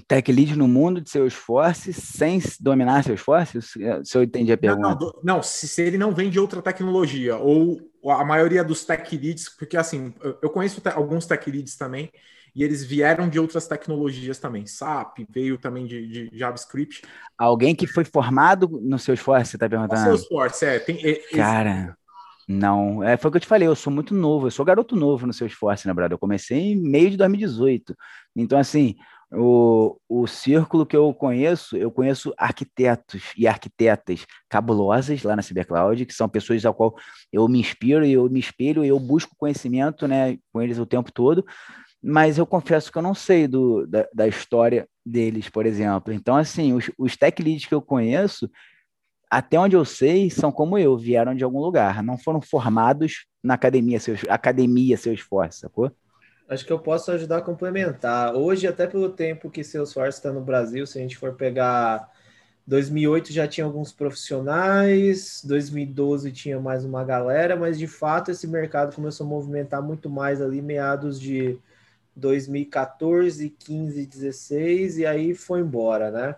Tech 0.07 0.31
lead 0.31 0.55
no 0.55 0.67
mundo 0.67 0.99
de 0.99 1.09
Salesforce 1.09 1.93
sem 1.93 2.41
dominar 2.59 3.03
Salesforce? 3.03 3.61
Se 3.61 4.17
eu 4.17 4.23
entendi 4.23 4.51
a 4.51 4.57
pergunta. 4.57 4.89
Não, 4.89 4.97
não, 4.97 5.13
não 5.23 5.43
se, 5.43 5.67
se 5.67 5.81
ele 5.81 5.97
não 5.97 6.13
vem 6.13 6.31
de 6.31 6.39
outra 6.39 6.61
tecnologia, 6.63 7.37
ou 7.37 7.79
a 8.05 8.25
maioria 8.25 8.63
dos 8.63 8.83
tech 8.83 9.15
leads, 9.15 9.49
porque 9.49 9.77
assim, 9.77 10.13
eu 10.41 10.49
conheço 10.49 10.81
alguns 10.95 11.27
tech 11.27 11.49
leads 11.49 11.77
também, 11.77 12.11
e 12.55 12.63
eles 12.63 12.83
vieram 12.83 13.27
de 13.27 13.39
outras 13.39 13.67
tecnologias 13.67 14.37
também. 14.37 14.65
SAP 14.65 15.19
veio 15.29 15.57
também 15.57 15.85
de, 15.85 16.07
de 16.07 16.37
JavaScript. 16.37 17.01
Alguém 17.37 17.75
que 17.75 17.87
foi 17.87 18.05
formado 18.05 18.67
no 18.81 18.99
Salesforce, 18.99 19.51
você 19.51 19.55
está 19.55 19.67
perguntando? 19.67 19.99
No 19.99 20.05
Salesforce, 20.05 20.65
é. 20.65 20.79
Tem, 20.79 20.99
é, 21.03 21.15
Cara, 21.35 21.97
não. 22.47 23.03
É, 23.03 23.17
foi 23.17 23.29
o 23.29 23.31
que 23.31 23.37
eu 23.37 23.41
te 23.41 23.47
falei, 23.47 23.67
eu 23.67 23.75
sou 23.75 23.91
muito 23.91 24.13
novo, 24.13 24.47
eu 24.47 24.51
sou 24.51 24.63
garoto 24.63 24.95
novo 24.95 25.25
no 25.25 25.33
Salesforce, 25.33 25.87
na 25.87 25.93
verdade. 25.93 26.13
Eu 26.13 26.19
comecei 26.19 26.73
em 26.73 26.75
meio 26.75 27.09
de 27.09 27.17
2018. 27.17 27.95
Então, 28.35 28.59
assim, 28.59 28.95
o, 29.31 29.97
o 30.07 30.27
círculo 30.27 30.85
que 30.85 30.95
eu 30.95 31.11
conheço, 31.11 31.75
eu 31.75 31.89
conheço 31.89 32.31
arquitetos 32.37 33.33
e 33.35 33.47
arquitetas 33.47 34.27
cabulosas 34.47 35.23
lá 35.23 35.35
na 35.35 35.41
Cybercloud, 35.41 36.05
que 36.05 36.13
são 36.13 36.29
pessoas 36.29 36.63
ao 36.65 36.73
qual 36.75 36.93
eu 37.31 37.47
me 37.47 37.59
inspiro, 37.59 38.05
eu 38.05 38.29
me 38.29 38.39
espelho, 38.39 38.85
eu 38.85 38.99
busco 38.99 39.35
conhecimento 39.35 40.07
né, 40.07 40.37
com 40.51 40.61
eles 40.61 40.77
o 40.77 40.85
tempo 40.85 41.11
todo 41.11 41.43
mas 42.03 42.37
eu 42.37 42.45
confesso 42.45 42.91
que 42.91 42.97
eu 42.97 43.01
não 43.01 43.15
sei 43.15 43.47
do, 43.47 43.87
da, 43.87 44.05
da 44.13 44.27
história 44.27 44.85
deles, 45.05 45.47
por 45.47 45.65
exemplo. 45.65 46.13
Então, 46.13 46.35
assim, 46.35 46.73
os, 46.73 46.91
os 46.97 47.15
tech 47.15 47.41
leads 47.41 47.65
que 47.65 47.73
eu 47.73 47.81
conheço, 47.81 48.49
até 49.31 49.57
onde 49.57 49.77
eu 49.77 49.85
sei, 49.85 50.29
são 50.29 50.51
como 50.51 50.77
eu, 50.77 50.97
vieram 50.97 51.33
de 51.33 51.45
algum 51.45 51.59
lugar, 51.59 52.03
não 52.03 52.17
foram 52.17 52.41
formados 52.41 53.25
na 53.41 53.53
academia, 53.53 54.01
seus, 54.01 54.19
academia 54.27 54.97
seu 54.97 55.13
esforço, 55.13 55.61
sacou? 55.61 55.89
Acho 56.49 56.65
que 56.65 56.73
eu 56.73 56.79
posso 56.79 57.09
ajudar 57.11 57.37
a 57.37 57.41
complementar. 57.41 58.35
Hoje, 58.35 58.67
até 58.67 58.85
pelo 58.85 59.09
tempo 59.09 59.49
que 59.49 59.63
Salesforce 59.63 60.17
está 60.17 60.31
no 60.31 60.41
Brasil, 60.41 60.85
se 60.85 60.99
a 60.99 61.01
gente 61.01 61.17
for 61.17 61.33
pegar 61.35 62.11
2008 62.67 63.31
já 63.31 63.47
tinha 63.47 63.65
alguns 63.65 63.93
profissionais, 63.93 65.41
2012 65.45 66.31
tinha 66.33 66.59
mais 66.59 66.83
uma 66.83 67.03
galera, 67.03 67.55
mas 67.55 67.79
de 67.79 67.87
fato 67.87 68.29
esse 68.29 68.45
mercado 68.45 68.93
começou 68.93 69.25
a 69.25 69.29
movimentar 69.29 69.81
muito 69.81 70.09
mais 70.09 70.41
ali 70.41 70.61
meados 70.61 71.19
de 71.19 71.57
2014, 72.15 73.49
15, 73.49 74.05
16 74.05 74.97
e 74.99 75.05
aí 75.05 75.33
foi 75.33 75.61
embora, 75.61 76.11
né? 76.11 76.35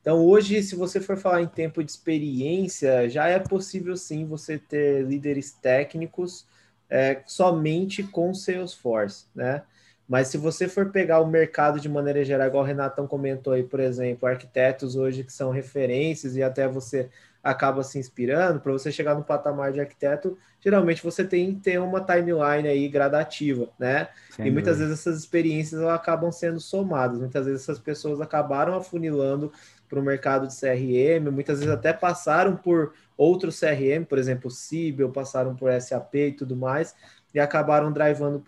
Então 0.00 0.24
hoje, 0.24 0.62
se 0.62 0.76
você 0.76 1.00
for 1.00 1.16
falar 1.16 1.42
em 1.42 1.48
tempo 1.48 1.82
de 1.82 1.90
experiência, 1.90 3.08
já 3.10 3.28
é 3.28 3.38
possível 3.38 3.96
sim 3.96 4.24
você 4.24 4.58
ter 4.58 5.04
líderes 5.04 5.52
técnicos 5.52 6.46
é, 6.88 7.22
somente 7.26 8.02
com 8.04 8.32
Salesforce, 8.32 9.26
né? 9.34 9.62
Mas 10.08 10.28
se 10.28 10.38
você 10.38 10.68
for 10.68 10.92
pegar 10.92 11.20
o 11.20 11.26
mercado 11.26 11.80
de 11.80 11.88
maneira 11.88 12.24
geral, 12.24 12.46
igual 12.46 12.62
o 12.62 12.66
Renatão 12.66 13.08
comentou 13.08 13.52
aí, 13.52 13.64
por 13.64 13.80
exemplo, 13.80 14.28
arquitetos 14.28 14.94
hoje 14.94 15.24
que 15.24 15.32
são 15.32 15.50
referências 15.50 16.36
e 16.36 16.42
até 16.42 16.68
você 16.68 17.10
acaba 17.46 17.84
se 17.84 17.96
inspirando, 17.96 18.58
para 18.58 18.72
você 18.72 18.90
chegar 18.90 19.14
no 19.14 19.22
patamar 19.22 19.72
de 19.72 19.78
arquiteto, 19.78 20.36
geralmente 20.60 21.02
você 21.02 21.24
tem 21.24 21.54
que 21.54 21.60
ter 21.60 21.78
uma 21.78 22.00
timeline 22.00 22.66
aí 22.66 22.88
gradativa, 22.88 23.68
né? 23.78 24.08
Sem 24.30 24.48
e 24.48 24.50
muitas 24.50 24.78
vezes 24.78 24.98
essas 24.98 25.20
experiências 25.20 25.80
acabam 25.82 26.32
sendo 26.32 26.58
somadas, 26.58 27.20
muitas 27.20 27.46
vezes 27.46 27.62
essas 27.62 27.78
pessoas 27.78 28.20
acabaram 28.20 28.74
afunilando 28.74 29.52
para 29.88 30.00
o 30.00 30.02
mercado 30.02 30.48
de 30.48 30.54
CRM, 30.58 31.30
muitas 31.30 31.60
vezes 31.60 31.72
até 31.72 31.92
passaram 31.92 32.56
por 32.56 32.94
outros 33.16 33.60
CRM, 33.60 34.04
por 34.04 34.18
exemplo, 34.18 34.50
Siebel, 34.50 35.10
passaram 35.10 35.54
por 35.54 35.70
SAP 35.80 36.14
e 36.16 36.32
tudo 36.32 36.56
mais, 36.56 36.96
e 37.32 37.38
acabaram 37.38 37.92
drivando 37.92 38.42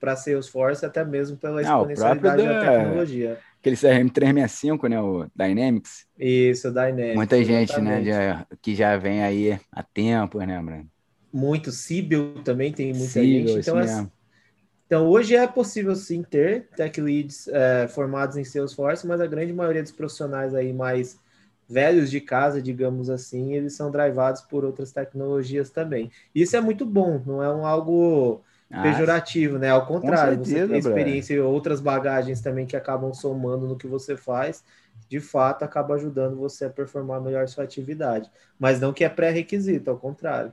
para 0.00 0.16
Salesforce 0.16 0.86
até 0.86 1.04
mesmo 1.04 1.36
pela 1.36 1.60
exponencialidade 1.60 2.42
da, 2.42 2.52
da 2.52 2.60
tecnologia. 2.60 3.38
Aquele 3.60 3.76
CRM 3.76 4.08
365, 4.08 4.86
né? 4.86 5.00
O 5.00 5.26
Dynamics. 5.34 6.06
Isso, 6.18 6.68
o 6.68 6.70
Dynamics. 6.70 7.14
Muita 7.14 7.44
gente, 7.44 7.80
né? 7.80 8.04
Já, 8.04 8.46
que 8.62 8.74
já 8.74 8.96
vem 8.96 9.22
aí 9.22 9.58
há 9.72 9.82
tempo, 9.82 10.38
né, 10.38 10.60
Bruno? 10.62 10.88
Muito. 11.32 11.72
Sibyl 11.72 12.42
também 12.44 12.72
tem 12.72 12.92
muita 12.92 13.08
Sibyl, 13.08 13.48
gente. 13.48 13.60
Então, 13.60 13.78
assim, 13.78 14.10
então, 14.88 15.06
hoje 15.06 15.36
é 15.36 15.46
possível 15.46 15.94
sim 15.94 16.22
ter 16.22 16.68
tech 16.74 16.98
leads 16.98 17.46
é, 17.48 17.86
formados 17.88 18.38
em 18.38 18.44
Salesforce, 18.44 19.06
mas 19.06 19.20
a 19.20 19.26
grande 19.26 19.52
maioria 19.52 19.82
dos 19.82 19.92
profissionais 19.92 20.54
aí 20.54 20.72
mais 20.72 21.20
velhos 21.68 22.10
de 22.10 22.22
casa, 22.22 22.62
digamos 22.62 23.10
assim, 23.10 23.52
eles 23.52 23.74
são 23.74 23.90
drivados 23.90 24.40
por 24.40 24.64
outras 24.64 24.90
tecnologias 24.90 25.68
também. 25.68 26.10
Isso 26.34 26.56
é 26.56 26.60
muito 26.62 26.86
bom, 26.86 27.22
não 27.26 27.42
é 27.42 27.54
um 27.54 27.66
algo 27.66 28.42
ah, 28.70 28.82
pejorativo, 28.82 29.58
né? 29.58 29.70
Ao 29.70 29.86
contrário, 29.86 30.44
certeza, 30.44 30.66
você 30.66 30.68
tem 30.68 30.78
experiência 30.78 31.34
e 31.34 31.40
outras 31.40 31.80
bagagens 31.80 32.40
também 32.40 32.66
que 32.66 32.76
acabam 32.76 33.12
somando 33.14 33.66
no 33.66 33.76
que 33.76 33.86
você 33.86 34.16
faz, 34.16 34.62
de 35.08 35.20
fato 35.20 35.62
acaba 35.62 35.94
ajudando 35.94 36.36
você 36.36 36.66
a 36.66 36.70
performar 36.70 37.20
melhor 37.20 37.48
sua 37.48 37.64
atividade. 37.64 38.30
Mas 38.58 38.80
não 38.80 38.92
que 38.92 39.04
é 39.04 39.08
pré-requisito, 39.08 39.90
ao 39.90 39.96
contrário. 39.96 40.52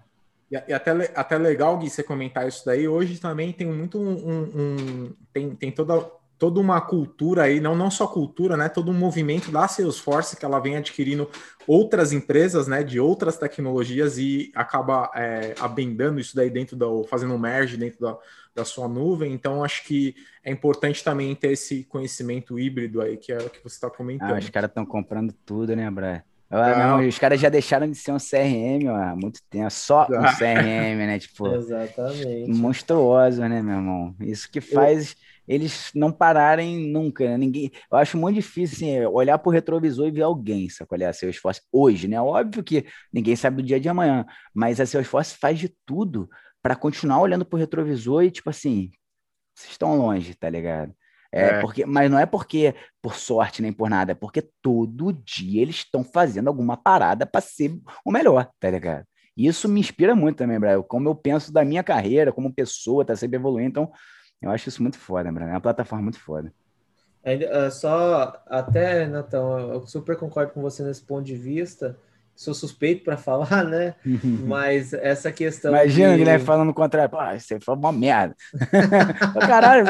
E, 0.51 0.55
e, 0.55 0.73
até, 0.73 0.91
até 1.15 1.37
legal, 1.37 1.77
Gui, 1.77 1.89
você 1.89 2.03
comentar 2.03 2.47
isso 2.47 2.65
daí. 2.65 2.87
Hoje 2.87 3.19
também 3.19 3.51
tem 3.51 3.67
muito 3.67 3.99
um, 3.99 4.49
um 4.55 5.13
tem, 5.33 5.55
tem 5.55 5.71
toda 5.71 6.05
toda 6.37 6.59
uma 6.59 6.81
cultura 6.81 7.43
aí, 7.43 7.59
não, 7.59 7.75
não 7.75 7.89
só 7.89 8.07
cultura, 8.07 8.57
né? 8.57 8.69
Todo 8.69 8.91
um 8.91 8.93
movimento 8.93 9.51
da 9.51 9.67
Salesforce 9.67 10.35
que 10.35 10.45
ela 10.45 10.59
vem 10.59 10.77
adquirindo 10.77 11.29
outras 11.67 12.11
empresas, 12.11 12.67
né? 12.67 12.83
De 12.83 12.99
outras 12.99 13.37
tecnologias 13.37 14.17
e 14.17 14.51
acaba 14.55 15.09
é, 15.15 15.55
abendando 15.59 16.19
isso 16.19 16.35
daí 16.35 16.49
dentro 16.49 16.75
do, 16.75 17.03
fazendo 17.05 17.33
um 17.33 17.39
merge 17.39 17.77
dentro 17.77 17.99
da, 17.99 18.17
da 18.53 18.65
sua 18.65 18.87
nuvem. 18.87 19.33
Então, 19.33 19.63
acho 19.63 19.83
que 19.85 20.15
é 20.43 20.51
importante 20.51 21.03
também 21.03 21.33
ter 21.35 21.51
esse 21.51 21.83
conhecimento 21.83 22.59
híbrido 22.59 23.01
aí 23.01 23.17
que 23.17 23.31
é 23.31 23.37
o 23.37 23.49
que 23.49 23.63
você 23.63 23.75
está 23.75 23.89
comentando. 23.89 24.35
Ah, 24.35 24.39
os 24.39 24.49
caras 24.49 24.69
estão 24.69 24.85
comprando 24.85 25.33
tudo, 25.45 25.75
né, 25.75 25.89
Brian? 25.89 26.23
Ah, 26.49 26.87
não, 26.87 27.07
os 27.07 27.17
caras 27.17 27.39
já 27.39 27.49
deixaram 27.49 27.89
de 27.89 27.97
ser 27.97 28.11
um 28.11 28.17
CRM 28.17 28.87
ó, 28.87 28.95
há 28.95 29.15
muito 29.15 29.41
tempo, 29.49 29.69
só 29.71 30.03
um 30.03 30.23
CRM, 30.37 30.97
né? 30.97 31.19
Tipo, 31.19 31.47
Exatamente. 31.47 32.51
Monstruoso, 32.51 33.41
né, 33.41 33.61
meu 33.61 33.75
irmão? 33.75 34.15
Isso 34.19 34.49
que 34.49 34.61
faz. 34.61 35.11
Eu 35.11 35.15
eles 35.47 35.91
não 35.93 36.11
pararem 36.11 36.91
nunca, 36.91 37.23
né? 37.25 37.37
Ninguém, 37.37 37.71
eu 37.91 37.97
acho 37.97 38.17
muito 38.17 38.35
difícil 38.35 38.75
assim, 38.75 39.05
olhar 39.05 39.37
para 39.37 39.49
o 39.49 39.53
retrovisor 39.53 40.07
e 40.07 40.11
ver 40.11 40.23
alguém, 40.23 40.67
qual 40.87 41.01
é 41.01 41.05
a 41.05 41.13
Salesforce 41.13 41.61
hoje, 41.71 42.07
né? 42.07 42.19
Óbvio 42.21 42.63
que 42.63 42.85
ninguém 43.13 43.35
sabe 43.35 43.61
do 43.61 43.67
dia 43.67 43.79
de 43.79 43.89
amanhã, 43.89 44.25
mas 44.53 44.79
a 44.79 44.85
Salesforce 44.85 45.37
faz 45.37 45.59
de 45.59 45.69
tudo 45.85 46.29
para 46.61 46.75
continuar 46.75 47.21
olhando 47.21 47.45
para 47.45 47.57
o 47.57 47.59
retrovisor 47.59 48.23
e 48.23 48.31
tipo 48.31 48.49
assim, 48.49 48.89
vocês 49.55 49.71
estão 49.71 49.97
longe, 49.97 50.33
tá 50.33 50.49
ligado? 50.49 50.93
É, 51.31 51.47
é, 51.47 51.59
porque, 51.59 51.85
mas 51.85 52.09
não 52.09 52.17
é 52.17 52.25
porque 52.25 52.73
por 53.01 53.15
sorte 53.15 53.61
nem 53.61 53.73
por 53.73 53.89
nada, 53.89 54.13
é 54.13 54.15
porque 54.15 54.49
todo 54.61 55.11
dia 55.11 55.61
eles 55.61 55.77
estão 55.77 56.03
fazendo 56.03 56.47
alguma 56.47 56.77
parada 56.77 57.25
para 57.25 57.41
ser 57.41 57.77
o 58.05 58.11
melhor, 58.11 58.49
tá 58.59 58.69
ligado? 58.69 59.05
E 59.37 59.47
isso 59.47 59.67
me 59.67 59.81
inspira 59.81 60.15
muito 60.15 60.37
também, 60.37 60.57
Brian, 60.57 60.81
como 60.81 61.09
eu 61.09 61.15
penso 61.15 61.51
da 61.51 61.65
minha 61.65 61.83
carreira, 61.83 62.31
como 62.31 62.53
pessoa, 62.53 63.03
tá 63.03 63.15
sempre 63.15 63.35
evoluindo. 63.35 63.69
Então, 63.69 63.91
eu 64.41 64.51
acho 64.51 64.69
isso 64.69 64.81
muito 64.81 64.97
foda, 64.97 65.31
Bruno. 65.31 65.49
É 65.49 65.53
uma 65.53 65.61
plataforma 65.61 66.03
muito 66.03 66.19
foda. 66.19 66.53
É, 67.23 67.69
só 67.71 68.39
até, 68.45 69.07
Natão, 69.07 69.57
eu 69.57 69.87
super 69.87 70.15
concordo 70.15 70.53
com 70.53 70.61
você 70.61 70.83
nesse 70.83 71.01
ponto 71.01 71.25
de 71.25 71.35
vista. 71.35 71.97
Sou 72.35 72.53
suspeito 72.53 73.03
para 73.03 73.15
falar, 73.17 73.63
né? 73.63 73.95
Mas 74.45 74.93
essa 74.93 75.31
questão. 75.31 75.71
Imagina 75.71 76.11
de... 76.11 76.17
Guilherme 76.17 76.45
falando 76.45 76.69
o 76.69 76.73
contrário. 76.73 77.09
Pô, 77.09 77.17
você 77.17 77.59
foi 77.59 77.73
uma 77.73 77.91
merda. 77.91 78.35
Caralho, 79.47 79.85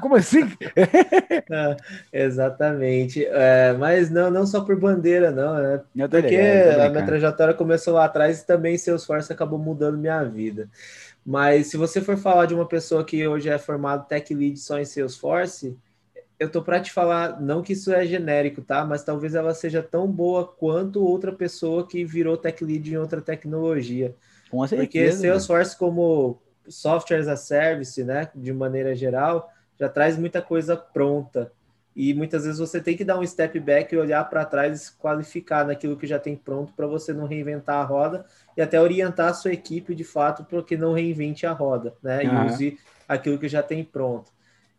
como 0.00 0.16
assim? 0.16 0.50
é, 0.74 1.76
exatamente. 2.12 3.24
É, 3.26 3.74
mas 3.78 4.10
não, 4.10 4.30
não 4.30 4.46
só 4.46 4.62
por 4.62 4.78
bandeira, 4.78 5.30
não, 5.30 5.54
né? 5.54 5.80
Porque 6.08 6.28
ligado, 6.28 6.80
a 6.80 6.88
minha 6.88 7.06
trajetória 7.06 7.54
começou 7.54 7.94
lá 7.94 8.06
atrás 8.06 8.40
e 8.40 8.46
também 8.46 8.78
seu 8.78 8.96
esforço 8.96 9.32
acabou 9.32 9.58
mudando 9.58 9.98
minha 9.98 10.24
vida. 10.24 10.68
Mas 11.24 11.68
se 11.68 11.76
você 11.76 12.00
for 12.00 12.16
falar 12.16 12.46
de 12.46 12.54
uma 12.54 12.66
pessoa 12.66 13.04
que 13.04 13.26
hoje 13.26 13.48
é 13.48 13.58
formado 13.58 14.06
tech 14.08 14.34
lead 14.34 14.58
só 14.58 14.78
em 14.78 14.84
Salesforce, 14.84 15.78
eu 16.38 16.50
tô 16.50 16.60
para 16.60 16.80
te 16.80 16.90
falar, 16.90 17.40
não 17.40 17.62
que 17.62 17.74
isso 17.74 17.92
é 17.92 18.04
genérico, 18.04 18.60
tá? 18.60 18.84
Mas 18.84 19.04
talvez 19.04 19.34
ela 19.34 19.54
seja 19.54 19.82
tão 19.82 20.10
boa 20.10 20.44
quanto 20.44 21.04
outra 21.04 21.32
pessoa 21.32 21.86
que 21.86 22.04
virou 22.04 22.36
tech 22.36 22.64
lead 22.64 22.92
em 22.92 22.96
outra 22.96 23.20
tecnologia. 23.20 24.16
Com 24.50 24.66
certeza. 24.66 24.86
Porque 24.86 25.12
Salesforce 25.12 25.78
como 25.78 26.40
software 26.68 27.18
as 27.20 27.28
a 27.28 27.36
service, 27.36 28.02
né, 28.02 28.28
de 28.34 28.52
maneira 28.52 28.94
geral, 28.94 29.48
já 29.78 29.88
traz 29.88 30.16
muita 30.16 30.42
coisa 30.42 30.76
pronta. 30.76 31.52
E 31.94 32.14
muitas 32.14 32.44
vezes 32.44 32.58
você 32.58 32.80
tem 32.80 32.96
que 32.96 33.04
dar 33.04 33.18
um 33.18 33.26
step 33.26 33.58
back 33.60 33.94
e 33.94 33.98
olhar 33.98 34.24
para 34.28 34.44
trás 34.44 34.80
e 34.80 34.84
se 34.84 34.92
qualificar 34.92 35.66
naquilo 35.66 35.96
que 35.96 36.06
já 36.06 36.18
tem 36.18 36.34
pronto 36.34 36.72
para 36.72 36.86
você 36.86 37.12
não 37.12 37.26
reinventar 37.26 37.76
a 37.76 37.84
roda 37.84 38.24
e 38.56 38.62
até 38.62 38.80
orientar 38.80 39.28
a 39.28 39.34
sua 39.34 39.52
equipe 39.52 39.94
de 39.94 40.04
fato 40.04 40.44
para 40.44 40.62
que 40.62 40.76
não 40.76 40.92
reinvente 40.92 41.46
a 41.46 41.52
roda, 41.52 41.94
né? 42.02 42.22
Uhum. 42.22 42.44
E 42.44 42.46
use 42.46 42.78
aquilo 43.08 43.38
que 43.38 43.48
já 43.48 43.62
tem 43.62 43.84
pronto. 43.84 44.30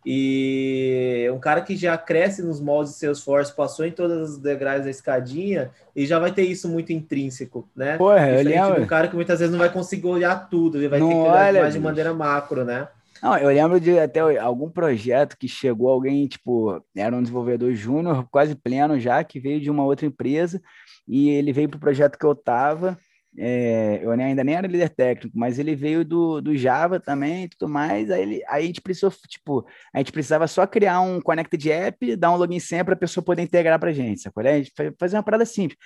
E 0.06 1.30
um 1.34 1.40
cara 1.40 1.62
que 1.62 1.78
já 1.78 1.98
cresce 1.98 2.44
nos 2.44 2.60
moldes 2.60 2.94
de 2.94 3.00
Salesforce, 3.00 3.56
passou 3.56 3.86
em 3.86 3.92
todas 3.92 4.32
as 4.32 4.38
degraus 4.38 4.84
da 4.84 4.90
escadinha, 4.90 5.72
e 5.96 6.06
já 6.06 6.20
vai 6.20 6.32
ter 6.32 6.44
isso 6.44 6.68
muito 6.68 6.92
intrínseco, 6.92 7.70
né? 7.74 7.98
Porra, 7.98 8.30
eu 8.30 8.44
lembro. 8.44 8.82
um 8.82 8.86
cara 8.86 9.08
que 9.08 9.16
muitas 9.16 9.40
vezes 9.40 9.52
não 9.52 9.60
vai 9.60 9.72
conseguir 9.72 10.08
olhar 10.08 10.50
tudo, 10.50 10.78
ele 10.78 10.90
vai 10.90 11.00
não 11.00 11.08
ter 11.08 11.14
que 11.14 11.22
olhar 11.22 11.54
mais 11.54 11.74
de 11.74 11.80
maneira 11.80 12.14
macro, 12.14 12.66
né? 12.66 12.88
Não, 13.22 13.38
eu 13.38 13.48
lembro 13.48 13.80
de 13.80 13.98
até 13.98 14.20
algum 14.38 14.70
projeto 14.70 15.38
que 15.38 15.48
chegou 15.48 15.88
alguém, 15.88 16.28
tipo, 16.28 16.84
era 16.94 17.16
um 17.16 17.22
desenvolvedor 17.22 17.74
júnior, 17.74 18.28
quase 18.30 18.54
pleno 18.54 19.00
já, 19.00 19.24
que 19.24 19.40
veio 19.40 19.62
de 19.62 19.72
uma 19.72 19.86
outra 19.86 20.06
empresa, 20.06 20.62
e 21.08 21.30
ele 21.30 21.54
veio 21.54 21.70
para 21.70 21.78
o 21.78 21.80
projeto 21.80 22.20
que 22.20 22.26
eu 22.26 22.34
estava, 22.34 22.98
é, 23.38 24.00
eu 24.04 24.12
ainda 24.12 24.44
nem 24.44 24.56
era 24.56 24.68
líder 24.68 24.90
técnico, 24.90 25.38
mas 25.38 25.58
ele 25.58 25.76
veio 25.76 26.06
do, 26.06 26.40
do 26.42 26.56
Java 26.56 27.00
também 27.00 27.46
e 27.46 27.50
tudo 27.50 27.68
mais. 27.68 28.12
Aí, 28.12 28.22
ele, 28.22 28.44
aí 28.48 28.64
a 28.64 28.68
gente 28.68 28.82
precisou, 28.82 29.12
tipo, 29.28 29.66
a 29.94 29.98
gente 29.98 30.12
precisava 30.12 30.48
só 30.48 30.68
criar 30.68 31.02
um 31.02 31.20
Connected 31.20 31.72
App, 31.72 32.16
dar 32.16 32.32
um 32.32 32.36
login 32.36 32.60
senha 32.60 32.86
para 32.86 32.94
a 32.94 32.98
pessoa 32.98 33.24
poder 33.24 33.42
integrar 33.42 33.80
para 33.80 33.90
a 33.90 33.94
gente, 33.94 34.22
sacou? 34.22 34.44
A 34.46 34.58
gente 34.58 34.72
fazer 35.00 35.18
uma 35.18 35.24
parada 35.24 35.46
simples. 35.46 35.78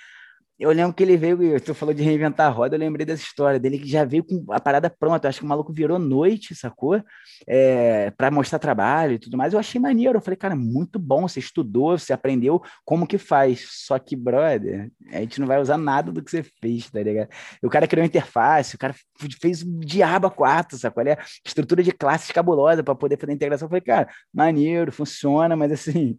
Eu 0.58 0.72
lembro 0.72 0.92
que 0.92 1.04
ele 1.04 1.16
veio, 1.16 1.60
tu 1.60 1.72
falou 1.72 1.94
de 1.94 2.02
reinventar 2.02 2.48
a 2.48 2.50
roda, 2.50 2.74
eu 2.74 2.80
lembrei 2.80 3.06
dessa 3.06 3.22
história 3.22 3.60
dele 3.60 3.78
que 3.78 3.88
já 3.88 4.04
veio 4.04 4.24
com 4.24 4.44
a 4.52 4.58
parada 4.58 4.90
pronta. 4.90 5.26
Eu 5.26 5.28
acho 5.28 5.38
que 5.38 5.44
o 5.44 5.48
maluco 5.48 5.72
virou 5.72 6.00
noite, 6.00 6.52
sacou? 6.52 7.00
É, 7.46 8.10
para 8.10 8.28
mostrar 8.28 8.58
trabalho 8.58 9.12
e 9.12 9.18
tudo 9.20 9.36
mais. 9.36 9.52
Eu 9.52 9.60
achei 9.60 9.80
maneiro. 9.80 10.18
Eu 10.18 10.20
falei, 10.20 10.36
cara, 10.36 10.56
muito 10.56 10.98
bom. 10.98 11.28
Você 11.28 11.38
estudou, 11.38 11.96
você 11.96 12.12
aprendeu 12.12 12.60
como 12.84 13.06
que 13.06 13.18
faz. 13.18 13.68
Só 13.70 13.96
que, 14.00 14.16
brother, 14.16 14.90
a 15.12 15.20
gente 15.20 15.38
não 15.38 15.46
vai 15.46 15.60
usar 15.60 15.78
nada 15.78 16.10
do 16.10 16.20
que 16.24 16.30
você 16.30 16.42
fez, 16.42 16.90
tá 16.90 17.00
ligado? 17.00 17.28
O 17.62 17.70
cara 17.70 17.86
criou 17.86 18.04
interface, 18.04 18.74
o 18.74 18.78
cara 18.78 18.96
fez 19.40 19.62
um 19.62 19.78
diabo 19.78 20.26
a 20.26 20.30
quatro, 20.30 20.76
sacou? 20.76 21.04
Olha, 21.04 21.16
estrutura 21.46 21.84
de 21.84 21.92
classes 21.92 22.32
cabulosa 22.32 22.82
para 22.82 22.96
poder 22.96 23.16
fazer 23.16 23.30
a 23.30 23.34
integração. 23.36 23.66
Eu 23.66 23.70
falei, 23.70 23.82
cara, 23.82 24.08
maneiro, 24.34 24.90
funciona, 24.90 25.54
mas 25.54 25.70
assim 25.70 26.18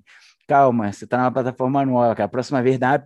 calma, 0.49 0.91
você 0.91 1.05
está 1.05 1.19
numa 1.19 1.31
plataforma 1.31 1.85
nova, 1.85 2.15
cara. 2.15 2.25
A 2.25 2.29
próxima 2.29 2.61
vez 2.63 2.79
dá 2.79 3.03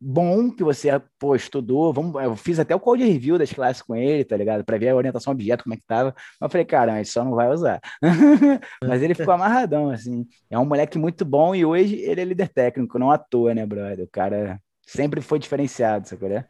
bom 0.00 0.50
que 0.50 0.62
você 0.62 0.88
pô, 1.18 1.34
estudou. 1.34 1.92
Vamos, 1.92 2.22
eu 2.22 2.36
fiz 2.36 2.58
até 2.58 2.74
o 2.74 2.80
code 2.80 3.04
review 3.04 3.38
das 3.38 3.52
classes 3.52 3.82
com 3.82 3.96
ele, 3.96 4.24
tá 4.24 4.36
ligado? 4.36 4.64
Para 4.64 4.78
ver 4.78 4.90
a 4.90 4.96
orientação 4.96 5.32
objeto, 5.32 5.64
como 5.64 5.74
é 5.74 5.76
que 5.76 5.84
tava. 5.86 6.14
Mas 6.16 6.48
eu 6.48 6.50
falei, 6.50 6.64
cara, 6.64 6.96
gente 6.96 7.10
só 7.10 7.24
não 7.24 7.34
vai 7.34 7.48
usar. 7.48 7.80
Mas 8.82 9.02
ele 9.02 9.14
ficou 9.14 9.34
amarradão, 9.34 9.90
assim. 9.90 10.26
É 10.50 10.58
um 10.58 10.66
moleque 10.66 10.98
muito 10.98 11.24
bom 11.24 11.54
e 11.54 11.64
hoje 11.64 11.96
ele 11.96 12.20
é 12.20 12.24
líder 12.24 12.48
técnico, 12.48 12.98
não 12.98 13.10
à 13.10 13.18
toa, 13.18 13.54
né, 13.54 13.64
brother? 13.64 14.04
O 14.04 14.10
cara 14.10 14.60
sempre 14.86 15.20
foi 15.20 15.38
diferenciado, 15.38 16.08
sabe? 16.08 16.26
É? 16.26 16.44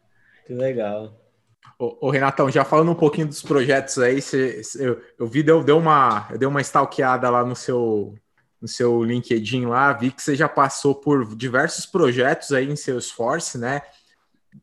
Que 0.47 0.55
legal. 0.55 1.15
Ô, 1.79 2.07
ô, 2.07 2.11
Renatão, 2.11 2.51
já 2.51 2.65
falando 2.65 2.93
um 2.93 2.95
pouquinho 2.95 3.27
dos 3.27 3.43
projetos 3.43 3.99
aí, 3.99 4.21
você, 4.23 4.63
eu, 4.79 5.01
eu 5.19 5.27
vi, 5.27 5.43
deu, 5.43 5.63
deu 5.63 5.77
uma, 5.77 6.27
eu 6.31 6.39
dei 6.39 6.49
uma 6.49 6.61
stalkeada 6.61 7.29
lá 7.29 7.45
no 7.45 7.55
seu, 7.55 8.15
no 8.67 8.69
seu 8.69 9.05
LinkedIn 9.05 9.67
lá, 9.67 9.93
vi 9.93 10.11
que 10.11 10.21
você 10.21 10.35
já 10.35 10.49
passou 10.49 10.93
por 10.93 11.37
diversos 11.37 11.87
projetos 11.87 12.53
aí 12.53 12.69
em 12.69 12.75
Salesforce, 12.75 13.57
né? 13.57 13.81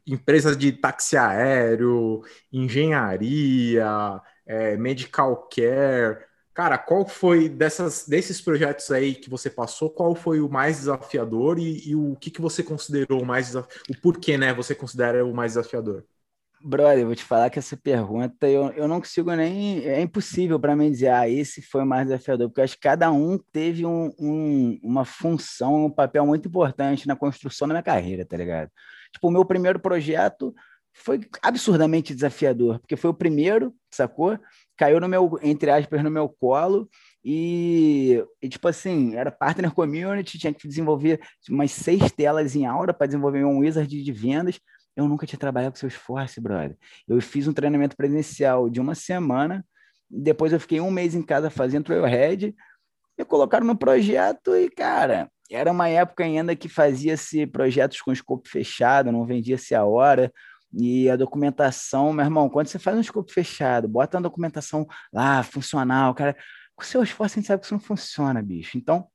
Empresas 0.05 0.57
de 0.57 0.73
táxi 0.73 1.15
aéreo, 1.15 2.21
engenharia, 2.51 4.21
é, 4.45 4.75
medical 4.75 5.47
care. 5.49 6.25
Cara, 6.53 6.77
qual 6.77 7.07
foi 7.07 7.47
dessas, 7.47 8.05
desses 8.05 8.41
projetos 8.41 8.91
aí 8.91 9.15
que 9.15 9.29
você 9.29 9.49
passou, 9.49 9.89
qual 9.89 10.13
foi 10.13 10.41
o 10.41 10.49
mais 10.49 10.79
desafiador 10.79 11.57
e, 11.57 11.89
e 11.89 11.95
o 11.95 12.15
que, 12.17 12.29
que 12.29 12.41
você 12.41 12.61
considerou 12.61 13.21
o 13.21 13.25
mais 13.25 13.55
o 13.55 13.65
porquê, 14.01 14.37
né? 14.37 14.53
Você 14.53 14.75
considera 14.75 15.25
o 15.25 15.33
mais 15.33 15.53
desafiador? 15.53 16.03
Brother, 16.65 17.05
vou 17.05 17.13
te 17.13 17.23
falar 17.23 17.49
que 17.49 17.59
essa 17.59 17.75
pergunta 17.75 18.47
eu, 18.47 18.71
eu 18.71 18.87
não 18.87 19.01
consigo 19.01 19.35
nem. 19.35 19.83
É 19.85 19.99
impossível 19.99 20.57
para 20.57 20.75
mim 20.77 20.89
dizer, 20.89 21.09
ah, 21.09 21.27
esse 21.27 21.61
foi 21.61 21.83
o 21.83 21.85
mais 21.85 22.07
desafiador, 22.07 22.47
porque 22.47 22.61
acho 22.61 22.75
que 22.75 22.81
cada 22.81 23.11
um 23.11 23.37
teve 23.51 23.85
um, 23.85 24.13
um, 24.17 24.79
uma 24.81 25.03
função, 25.03 25.85
um 25.85 25.91
papel 25.91 26.25
muito 26.25 26.47
importante 26.47 27.05
na 27.05 27.17
construção 27.17 27.67
da 27.67 27.73
minha 27.73 27.83
carreira, 27.83 28.25
tá 28.25 28.37
ligado? 28.37 28.71
Tipo, 29.11 29.27
o 29.27 29.31
meu 29.31 29.43
primeiro 29.43 29.77
projeto 29.77 30.55
foi 30.93 31.19
absurdamente 31.41 32.13
desafiador, 32.15 32.79
porque 32.79 32.95
foi 32.95 33.09
o 33.09 33.13
primeiro, 33.13 33.73
sacou? 33.91 34.39
Caiu 34.77 35.01
no 35.01 35.09
meu, 35.09 35.37
entre 35.41 35.69
aspas, 35.69 36.01
no 36.01 36.09
meu 36.09 36.29
colo. 36.29 36.89
E, 37.25 38.23
e, 38.41 38.47
tipo 38.47 38.67
assim, 38.67 39.15
era 39.15 39.31
partner 39.31 39.71
community, 39.71 40.37
tinha 40.37 40.53
que 40.53 40.67
desenvolver 40.67 41.19
umas 41.49 41.71
seis 41.71 42.11
telas 42.11 42.55
em 42.55 42.65
Aura 42.65 42.93
para 42.93 43.07
desenvolver 43.07 43.43
um 43.43 43.59
wizard 43.59 44.03
de 44.03 44.11
vendas. 44.11 44.59
Eu 44.95 45.07
nunca 45.07 45.25
tinha 45.25 45.39
trabalhado 45.39 45.73
com 45.73 45.79
seu 45.79 45.87
esforço, 45.87 46.41
brother. 46.41 46.77
Eu 47.07 47.19
fiz 47.21 47.47
um 47.47 47.53
treinamento 47.53 47.95
presencial 47.95 48.69
de 48.69 48.79
uma 48.79 48.95
semana, 48.95 49.65
depois 50.09 50.53
eu 50.53 50.59
fiquei 50.59 50.79
um 50.79 50.91
mês 50.91 51.15
em 51.15 51.21
casa 51.21 51.49
fazendo 51.49 51.85
Trailhead, 51.85 52.55
me 53.17 53.25
colocaram 53.25 53.65
no 53.65 53.77
projeto 53.77 54.55
e, 54.55 54.69
cara, 54.69 55.29
era 55.51 55.71
uma 55.71 55.87
época 55.87 56.23
ainda 56.23 56.55
que 56.55 56.69
fazia-se 56.69 57.45
projetos 57.47 58.01
com 58.01 58.11
escopo 58.11 58.47
fechado, 58.47 59.11
não 59.11 59.25
vendia-se 59.25 59.75
a 59.75 59.83
hora, 59.83 60.31
e 60.73 61.09
a 61.09 61.15
documentação, 61.15 62.11
meu 62.11 62.25
irmão, 62.25 62.49
quando 62.49 62.67
você 62.67 62.79
faz 62.79 62.97
um 62.97 63.01
escopo 63.01 63.31
fechado, 63.31 63.87
bota 63.87 64.17
a 64.17 64.21
documentação 64.21 64.87
lá, 65.11 65.43
funcional, 65.43 66.15
cara, 66.15 66.35
com 66.75 66.83
seu 66.83 67.03
esforço 67.03 67.35
a 67.35 67.39
gente 67.39 67.47
sabe 67.47 67.59
que 67.59 67.67
isso 67.67 67.75
não 67.75 67.81
funciona, 67.81 68.41
bicho. 68.41 68.77
Então, 68.77 69.07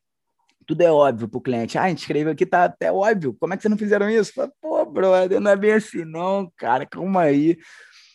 tudo 0.68 0.82
é 0.82 0.92
óbvio 0.92 1.26
para 1.26 1.38
o 1.38 1.40
cliente. 1.40 1.78
Ah, 1.78 1.84
a 1.84 1.88
gente 1.88 2.00
escreveu 2.00 2.30
aqui, 2.30 2.44
tá 2.44 2.64
até 2.64 2.92
óbvio. 2.92 3.34
Como 3.40 3.54
é 3.54 3.56
que 3.56 3.62
vocês 3.62 3.70
não 3.70 3.78
fizeram 3.78 4.08
isso? 4.10 4.34
Fala, 4.34 4.52
Pô, 4.60 4.84
brother, 4.84 5.40
não 5.40 5.50
é 5.50 5.56
bem 5.56 5.72
assim, 5.72 6.04
não, 6.04 6.52
cara, 6.58 6.84
calma 6.84 7.22
aí. 7.22 7.56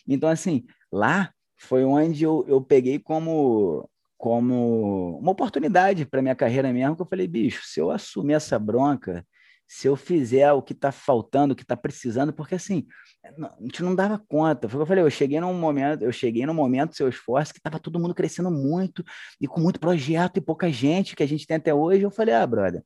Então, 0.06 0.28
assim, 0.28 0.64
lá 0.90 1.32
foi 1.58 1.84
onde 1.84 2.22
eu, 2.22 2.44
eu 2.46 2.60
peguei 2.60 3.00
como, 3.00 3.90
como 4.16 5.18
uma 5.18 5.32
oportunidade 5.32 6.06
para 6.06 6.22
minha 6.22 6.36
carreira 6.36 6.72
mesmo, 6.72 6.94
que 6.94 7.02
eu 7.02 7.06
falei, 7.06 7.26
bicho, 7.26 7.64
se 7.64 7.80
eu 7.80 7.90
assumir 7.90 8.34
essa 8.34 8.56
bronca, 8.56 9.26
se 9.66 9.88
eu 9.88 9.96
fizer 9.96 10.52
o 10.52 10.62
que 10.62 10.72
está 10.72 10.92
faltando, 10.92 11.52
o 11.52 11.56
que 11.56 11.62
está 11.62 11.76
precisando, 11.76 12.32
porque 12.32 12.54
assim, 12.54 12.86
a 13.24 13.62
gente 13.62 13.82
não 13.82 13.94
dava 13.94 14.22
conta. 14.28 14.68
Foi 14.68 14.76
o 14.76 14.80
que 14.80 14.82
eu 14.82 14.86
falei, 14.86 15.04
eu 15.04 15.10
cheguei 15.10 15.40
num 15.40 15.54
momento, 15.54 16.02
eu 16.02 16.12
cheguei 16.12 16.44
num 16.46 16.54
momento 16.54 16.96
seu 16.96 17.08
esforço 17.08 17.52
que 17.52 17.58
estava 17.58 17.78
todo 17.78 17.98
mundo 17.98 18.14
crescendo 18.14 18.50
muito 18.50 19.02
e 19.40 19.46
com 19.46 19.60
muito 19.60 19.80
projeto 19.80 20.36
e 20.36 20.40
pouca 20.40 20.70
gente 20.70 21.16
que 21.16 21.22
a 21.22 21.28
gente 21.28 21.46
tem 21.46 21.56
até 21.56 21.72
hoje. 21.72 22.02
Eu 22.02 22.10
falei, 22.10 22.34
ah, 22.34 22.46
brother, 22.46 22.82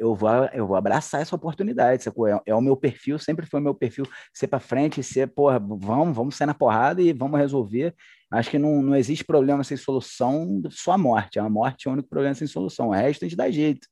eu 0.00 0.14
vou, 0.14 0.30
eu 0.52 0.66
vou 0.66 0.76
abraçar 0.76 1.20
essa 1.20 1.36
oportunidade, 1.36 2.02
sacou? 2.02 2.26
É, 2.26 2.40
é 2.46 2.54
o 2.54 2.60
meu 2.60 2.76
perfil, 2.76 3.18
sempre 3.18 3.46
foi 3.46 3.60
o 3.60 3.62
meu 3.62 3.74
perfil 3.74 4.06
ser 4.32 4.48
para 4.48 4.58
frente, 4.58 5.02
ser, 5.02 5.28
porra, 5.28 5.58
vamos, 5.58 6.16
vamos 6.16 6.34
sair 6.36 6.46
na 6.46 6.54
porrada 6.54 7.02
e 7.02 7.12
vamos 7.12 7.38
resolver. 7.38 7.94
Acho 8.30 8.50
que 8.50 8.58
não, 8.58 8.82
não 8.82 8.96
existe 8.96 9.24
problema 9.24 9.62
sem 9.62 9.76
solução, 9.76 10.62
só 10.70 10.92
a 10.92 10.98
morte. 10.98 11.38
A 11.38 11.48
morte 11.48 11.86
é 11.86 11.90
o 11.90 11.92
único 11.92 12.08
problema 12.08 12.34
sem 12.34 12.46
solução. 12.46 12.88
O 12.88 12.92
resto 12.92 13.24
a 13.24 13.28
gente 13.28 13.36
dá 13.36 13.50
jeito. 13.50 13.86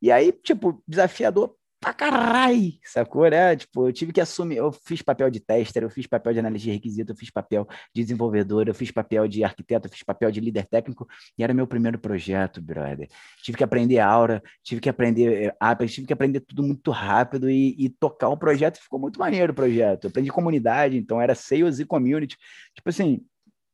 E 0.00 0.10
aí, 0.10 0.32
tipo, 0.32 0.82
desafiador 0.86 1.54
pra 1.80 1.92
caralho, 1.94 2.72
sacou, 2.84 3.28
né? 3.30 3.54
Tipo, 3.54 3.88
eu 3.88 3.92
tive 3.92 4.12
que 4.12 4.20
assumir, 4.20 4.56
eu 4.56 4.72
fiz 4.72 5.00
papel 5.00 5.30
de 5.30 5.38
tester, 5.38 5.82
eu 5.82 5.90
fiz 5.90 6.06
papel 6.06 6.32
de 6.32 6.40
análise 6.40 6.64
de 6.64 6.70
requisito, 6.72 7.12
eu 7.12 7.16
fiz 7.16 7.30
papel 7.30 7.66
de 7.94 8.02
desenvolvedor, 8.02 8.66
eu 8.66 8.74
fiz 8.74 8.90
papel 8.90 9.28
de 9.28 9.44
arquiteto, 9.44 9.86
eu 9.86 9.90
fiz 9.90 10.02
papel 10.02 10.30
de 10.30 10.40
líder 10.40 10.66
técnico, 10.66 11.06
e 11.36 11.42
era 11.44 11.54
meu 11.54 11.66
primeiro 11.66 11.98
projeto, 11.98 12.60
brother. 12.60 13.08
Tive 13.42 13.56
que 13.58 13.64
aprender 13.64 14.00
Aura, 14.00 14.42
tive 14.62 14.80
que 14.80 14.88
aprender 14.88 15.46
eh, 15.46 15.56
Apex, 15.60 15.94
tive 15.94 16.06
que 16.06 16.12
aprender 16.12 16.40
tudo 16.40 16.62
muito 16.62 16.90
rápido 16.90 17.48
e, 17.48 17.76
e 17.78 17.88
tocar 17.88 18.28
o 18.28 18.36
projeto, 18.36 18.78
ficou 18.78 18.98
muito 18.98 19.18
maneiro 19.20 19.52
o 19.52 19.56
projeto. 19.56 20.04
Eu 20.04 20.10
aprendi 20.10 20.30
comunidade, 20.30 20.96
então 20.96 21.20
era 21.20 21.34
sales 21.34 21.78
e 21.78 21.84
community. 21.84 22.36
Tipo 22.74 22.88
assim, 22.88 23.24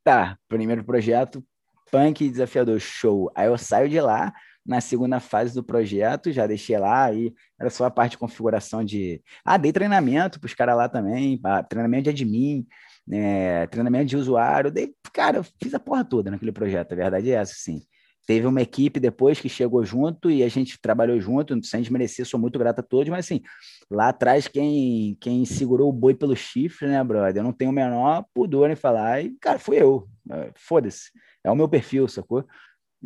tá, 0.03 0.37
primeiro 0.47 0.83
projeto, 0.83 1.43
punk 1.91 2.29
desafiador, 2.29 2.79
show. 2.79 3.31
Aí 3.35 3.47
eu 3.47 3.57
saio 3.57 3.89
de 3.89 3.99
lá, 3.99 4.31
na 4.65 4.81
segunda 4.81 5.19
fase 5.19 5.53
do 5.53 5.63
projeto, 5.63 6.31
já 6.31 6.47
deixei 6.47 6.77
lá, 6.77 7.05
aí 7.05 7.33
era 7.59 7.69
só 7.69 7.85
a 7.85 7.91
parte 7.91 8.11
de 8.11 8.17
configuração 8.17 8.83
de. 8.83 9.21
Ah, 9.43 9.57
dei 9.57 9.71
treinamento 9.71 10.39
para 10.39 10.47
os 10.47 10.53
caras 10.53 10.75
lá 10.75 10.89
também, 10.89 11.39
treinamento 11.69 12.05
de 12.05 12.09
admin, 12.09 12.65
né, 13.07 13.67
treinamento 13.67 14.05
de 14.07 14.17
usuário, 14.17 14.71
dei, 14.71 14.93
cara, 15.13 15.37
eu 15.37 15.45
fiz 15.61 15.73
a 15.73 15.79
porra 15.79 16.03
toda 16.03 16.31
naquele 16.31 16.51
projeto, 16.51 16.93
a 16.93 16.95
verdade 16.95 17.29
é 17.29 17.35
essa, 17.35 17.53
sim. 17.55 17.81
Teve 18.25 18.47
uma 18.47 18.59
equipe 18.59 18.99
depois 18.99 19.39
que 19.39 19.47
chegou 19.47 19.85
junto 19.85 20.31
e 20.31 20.41
a 20.41 20.47
gente 20.47 20.81
trabalhou 20.81 21.19
junto, 21.21 21.63
sem 21.63 21.81
desmerecer, 21.81 22.25
sou 22.25 22.39
muito 22.39 22.57
grato 22.57 22.79
a 22.79 22.83
todos, 22.83 23.07
mas 23.07 23.23
assim, 23.23 23.39
lá 23.87 24.09
atrás 24.09 24.47
quem, 24.47 25.15
quem 25.21 25.45
segurou 25.45 25.89
o 25.89 25.93
boi 25.93 26.15
pelo 26.15 26.35
chifre, 26.35 26.87
né, 26.87 27.03
brother? 27.03 27.37
Eu 27.37 27.43
não 27.43 27.53
tenho 27.53 27.69
o 27.69 27.73
menor 27.73 28.25
pudor 28.33 28.71
em 28.71 28.75
falar, 28.75 29.23
e, 29.23 29.37
cara, 29.39 29.59
fui 29.59 29.79
eu, 29.79 30.07
foda-se, 30.55 31.11
é 31.43 31.51
o 31.51 31.55
meu 31.55 31.69
perfil, 31.69 32.07
sacou? 32.07 32.43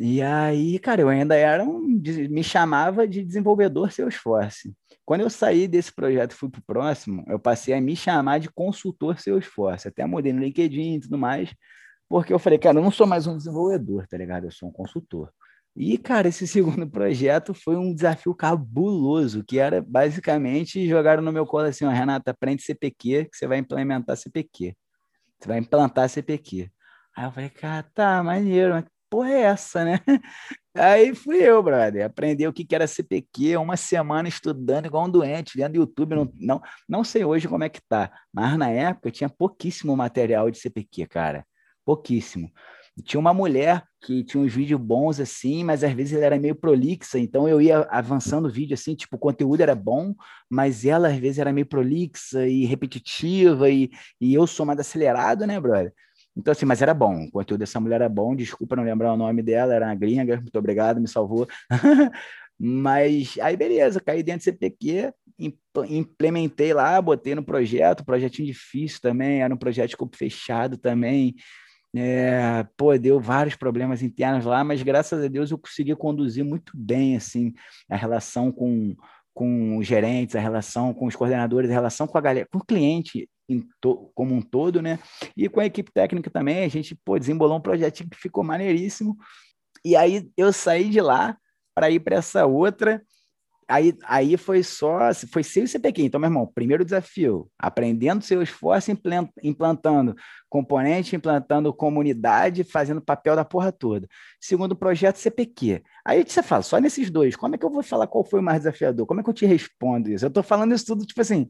E 0.02 0.22
aí, 0.22 0.78
cara, 0.78 1.02
eu 1.02 1.10
ainda 1.10 1.36
era 1.36 1.62
um, 1.62 1.78
me 2.30 2.42
chamava 2.42 3.06
de 3.06 3.22
desenvolvedor 3.22 3.92
Salesforce. 3.92 4.74
Quando 5.04 5.20
eu 5.20 5.28
saí 5.28 5.68
desse 5.68 5.92
projeto 5.92 6.32
e 6.32 6.34
fui 6.34 6.48
para 6.48 6.58
o 6.58 6.64
próximo, 6.64 7.22
eu 7.28 7.38
passei 7.38 7.74
a 7.74 7.80
me 7.82 7.94
chamar 7.94 8.40
de 8.40 8.48
consultor 8.48 9.20
Salesforce. 9.20 9.88
Até 9.88 10.06
mudei 10.06 10.32
no 10.32 10.40
LinkedIn 10.40 10.94
e 10.94 11.00
tudo 11.00 11.18
mais, 11.18 11.54
porque 12.08 12.32
eu 12.32 12.38
falei, 12.38 12.58
cara, 12.58 12.78
eu 12.78 12.82
não 12.82 12.90
sou 12.90 13.06
mais 13.06 13.26
um 13.26 13.36
desenvolvedor, 13.36 14.06
tá 14.08 14.16
ligado? 14.16 14.44
Eu 14.46 14.50
sou 14.50 14.70
um 14.70 14.72
consultor. 14.72 15.30
E, 15.76 15.98
cara, 15.98 16.28
esse 16.28 16.46
segundo 16.48 16.88
projeto 16.88 17.52
foi 17.52 17.76
um 17.76 17.94
desafio 17.94 18.34
cabuloso, 18.34 19.44
que 19.44 19.58
era 19.58 19.82
basicamente 19.82 20.88
jogaram 20.88 21.22
no 21.22 21.30
meu 21.30 21.44
colo 21.44 21.66
assim, 21.66 21.84
ó, 21.84 21.90
Renata, 21.90 22.30
aprende 22.30 22.62
CPQ, 22.62 23.26
que 23.30 23.36
você 23.36 23.46
vai 23.46 23.58
implementar 23.58 24.16
CPQ. 24.16 24.74
Você 25.38 25.46
vai 25.46 25.58
implantar 25.58 26.08
CPQ. 26.08 26.70
Aí 27.14 27.24
eu 27.26 27.32
falei, 27.32 27.50
cara, 27.50 27.82
tá, 27.94 28.22
maneiro, 28.22 28.72
mas 28.72 28.84
porra 29.10 29.30
é 29.30 29.40
essa, 29.42 29.84
né? 29.84 30.00
Aí 30.74 31.14
fui 31.14 31.36
eu, 31.42 31.60
brother, 31.62 32.06
aprender 32.06 32.46
o 32.46 32.52
que 32.52 32.64
era 32.72 32.86
CPQ, 32.86 33.56
uma 33.56 33.76
semana 33.76 34.28
estudando 34.28 34.86
igual 34.86 35.06
um 35.06 35.10
doente, 35.10 35.56
vendo 35.56 35.74
YouTube, 35.74 36.14
não, 36.14 36.32
não, 36.38 36.62
não 36.88 37.04
sei 37.04 37.24
hoje 37.24 37.48
como 37.48 37.64
é 37.64 37.68
que 37.68 37.80
tá, 37.88 38.10
mas 38.32 38.56
na 38.56 38.70
época 38.70 39.10
tinha 39.10 39.28
pouquíssimo 39.28 39.96
material 39.96 40.48
de 40.48 40.58
CPQ, 40.58 41.06
cara, 41.06 41.44
pouquíssimo. 41.84 42.50
Tinha 43.04 43.20
uma 43.20 43.34
mulher 43.34 43.84
que 44.00 44.22
tinha 44.24 44.42
uns 44.42 44.52
vídeos 44.52 44.80
bons 44.80 45.20
assim, 45.20 45.64
mas 45.64 45.82
às 45.82 45.92
vezes 45.92 46.12
ela 46.12 46.26
era 46.26 46.38
meio 46.38 46.54
prolixa, 46.54 47.18
então 47.18 47.48
eu 47.48 47.60
ia 47.60 47.80
avançando 47.90 48.46
o 48.46 48.50
vídeo 48.50 48.74
assim, 48.74 48.94
tipo, 48.94 49.16
o 49.16 49.18
conteúdo 49.18 49.60
era 49.62 49.74
bom, 49.74 50.14
mas 50.48 50.84
ela 50.84 51.08
às 51.08 51.18
vezes 51.18 51.38
era 51.38 51.52
meio 51.52 51.66
prolixa 51.66 52.46
e 52.46 52.64
repetitiva, 52.64 53.70
e, 53.70 53.90
e 54.20 54.34
eu 54.34 54.46
sou 54.46 54.64
mais 54.64 54.78
acelerado, 54.78 55.46
né, 55.46 55.58
brother? 55.58 55.92
Então, 56.36 56.52
assim, 56.52 56.64
mas 56.64 56.80
era 56.80 56.94
bom. 56.94 57.24
O 57.24 57.30
conteúdo 57.30 57.60
dessa 57.60 57.80
mulher 57.80 57.96
era 57.96 58.08
bom. 58.08 58.34
Desculpa 58.34 58.76
não 58.76 58.84
lembrar 58.84 59.12
o 59.12 59.16
nome 59.16 59.42
dela, 59.42 59.74
era 59.74 59.86
uma 59.86 59.94
gringa. 59.94 60.36
Muito 60.36 60.58
obrigado, 60.58 61.00
me 61.00 61.08
salvou. 61.08 61.46
mas 62.58 63.36
aí, 63.40 63.56
beleza, 63.56 64.00
caí 64.00 64.22
dentro 64.22 64.40
do 64.40 64.44
CPQ, 64.44 65.12
implementei 65.88 66.72
lá, 66.72 67.00
botei 67.00 67.34
no 67.34 67.44
projeto. 67.44 68.04
Projetinho 68.04 68.46
difícil 68.46 69.00
também, 69.00 69.42
era 69.42 69.52
um 69.52 69.58
projeto 69.58 69.90
de 69.90 69.96
corpo 69.96 70.16
fechado 70.16 70.76
também. 70.76 71.34
É, 71.94 72.64
pô, 72.76 72.96
deu 72.96 73.18
vários 73.18 73.56
problemas 73.56 74.00
internos 74.00 74.44
lá, 74.44 74.62
mas 74.62 74.80
graças 74.82 75.24
a 75.24 75.28
Deus 75.28 75.50
eu 75.50 75.58
consegui 75.58 75.94
conduzir 75.96 76.44
muito 76.44 76.72
bem, 76.76 77.16
assim, 77.16 77.52
a 77.90 77.96
relação 77.96 78.52
com, 78.52 78.94
com 79.34 79.76
os 79.76 79.86
gerentes, 79.86 80.36
a 80.36 80.40
relação 80.40 80.94
com 80.94 81.06
os 81.06 81.16
coordenadores, 81.16 81.68
a 81.68 81.74
relação 81.74 82.06
com 82.06 82.16
a 82.16 82.20
galera, 82.20 82.46
com 82.50 82.58
o 82.58 82.64
cliente 82.64 83.28
como 84.14 84.34
um 84.34 84.42
todo, 84.42 84.82
né? 84.82 84.98
E 85.36 85.48
com 85.48 85.60
a 85.60 85.66
equipe 85.66 85.90
técnica 85.92 86.30
também, 86.30 86.64
a 86.64 86.68
gente 86.68 86.94
pô, 87.04 87.18
desembolou 87.18 87.56
um 87.58 87.60
projetinho 87.60 88.10
que 88.10 88.16
ficou 88.16 88.44
maneiríssimo. 88.44 89.16
E 89.84 89.96
aí 89.96 90.30
eu 90.36 90.52
saí 90.52 90.88
de 90.88 91.00
lá 91.00 91.36
para 91.74 91.90
ir 91.90 92.00
para 92.00 92.16
essa 92.16 92.46
outra. 92.46 93.02
Aí, 93.70 93.96
aí 94.02 94.36
foi 94.36 94.64
só, 94.64 95.14
foi 95.32 95.44
seu 95.44 95.64
CPQ. 95.64 96.02
Então, 96.02 96.20
meu 96.20 96.26
irmão, 96.28 96.44
primeiro 96.44 96.84
desafio, 96.84 97.48
aprendendo 97.56 98.24
seu 98.24 98.42
esforço, 98.42 98.90
implantando 99.44 100.16
componente, 100.48 101.14
implantando 101.14 101.72
comunidade, 101.72 102.64
fazendo 102.64 103.00
papel 103.00 103.36
da 103.36 103.44
porra 103.44 103.70
toda. 103.70 104.08
Segundo 104.40 104.74
projeto, 104.74 105.18
CPQ. 105.18 105.84
Aí 106.04 106.24
você 106.26 106.42
fala, 106.42 106.62
só 106.62 106.78
nesses 106.78 107.12
dois, 107.12 107.36
como 107.36 107.54
é 107.54 107.58
que 107.58 107.64
eu 107.64 107.70
vou 107.70 107.84
falar 107.84 108.08
qual 108.08 108.24
foi 108.24 108.40
o 108.40 108.42
mais 108.42 108.58
desafiador? 108.58 109.06
Como 109.06 109.20
é 109.20 109.22
que 109.22 109.30
eu 109.30 109.34
te 109.34 109.46
respondo 109.46 110.10
isso? 110.10 110.26
Eu 110.26 110.30
tô 110.30 110.42
falando 110.42 110.74
isso 110.74 110.86
tudo, 110.86 111.06
tipo 111.06 111.20
assim, 111.20 111.48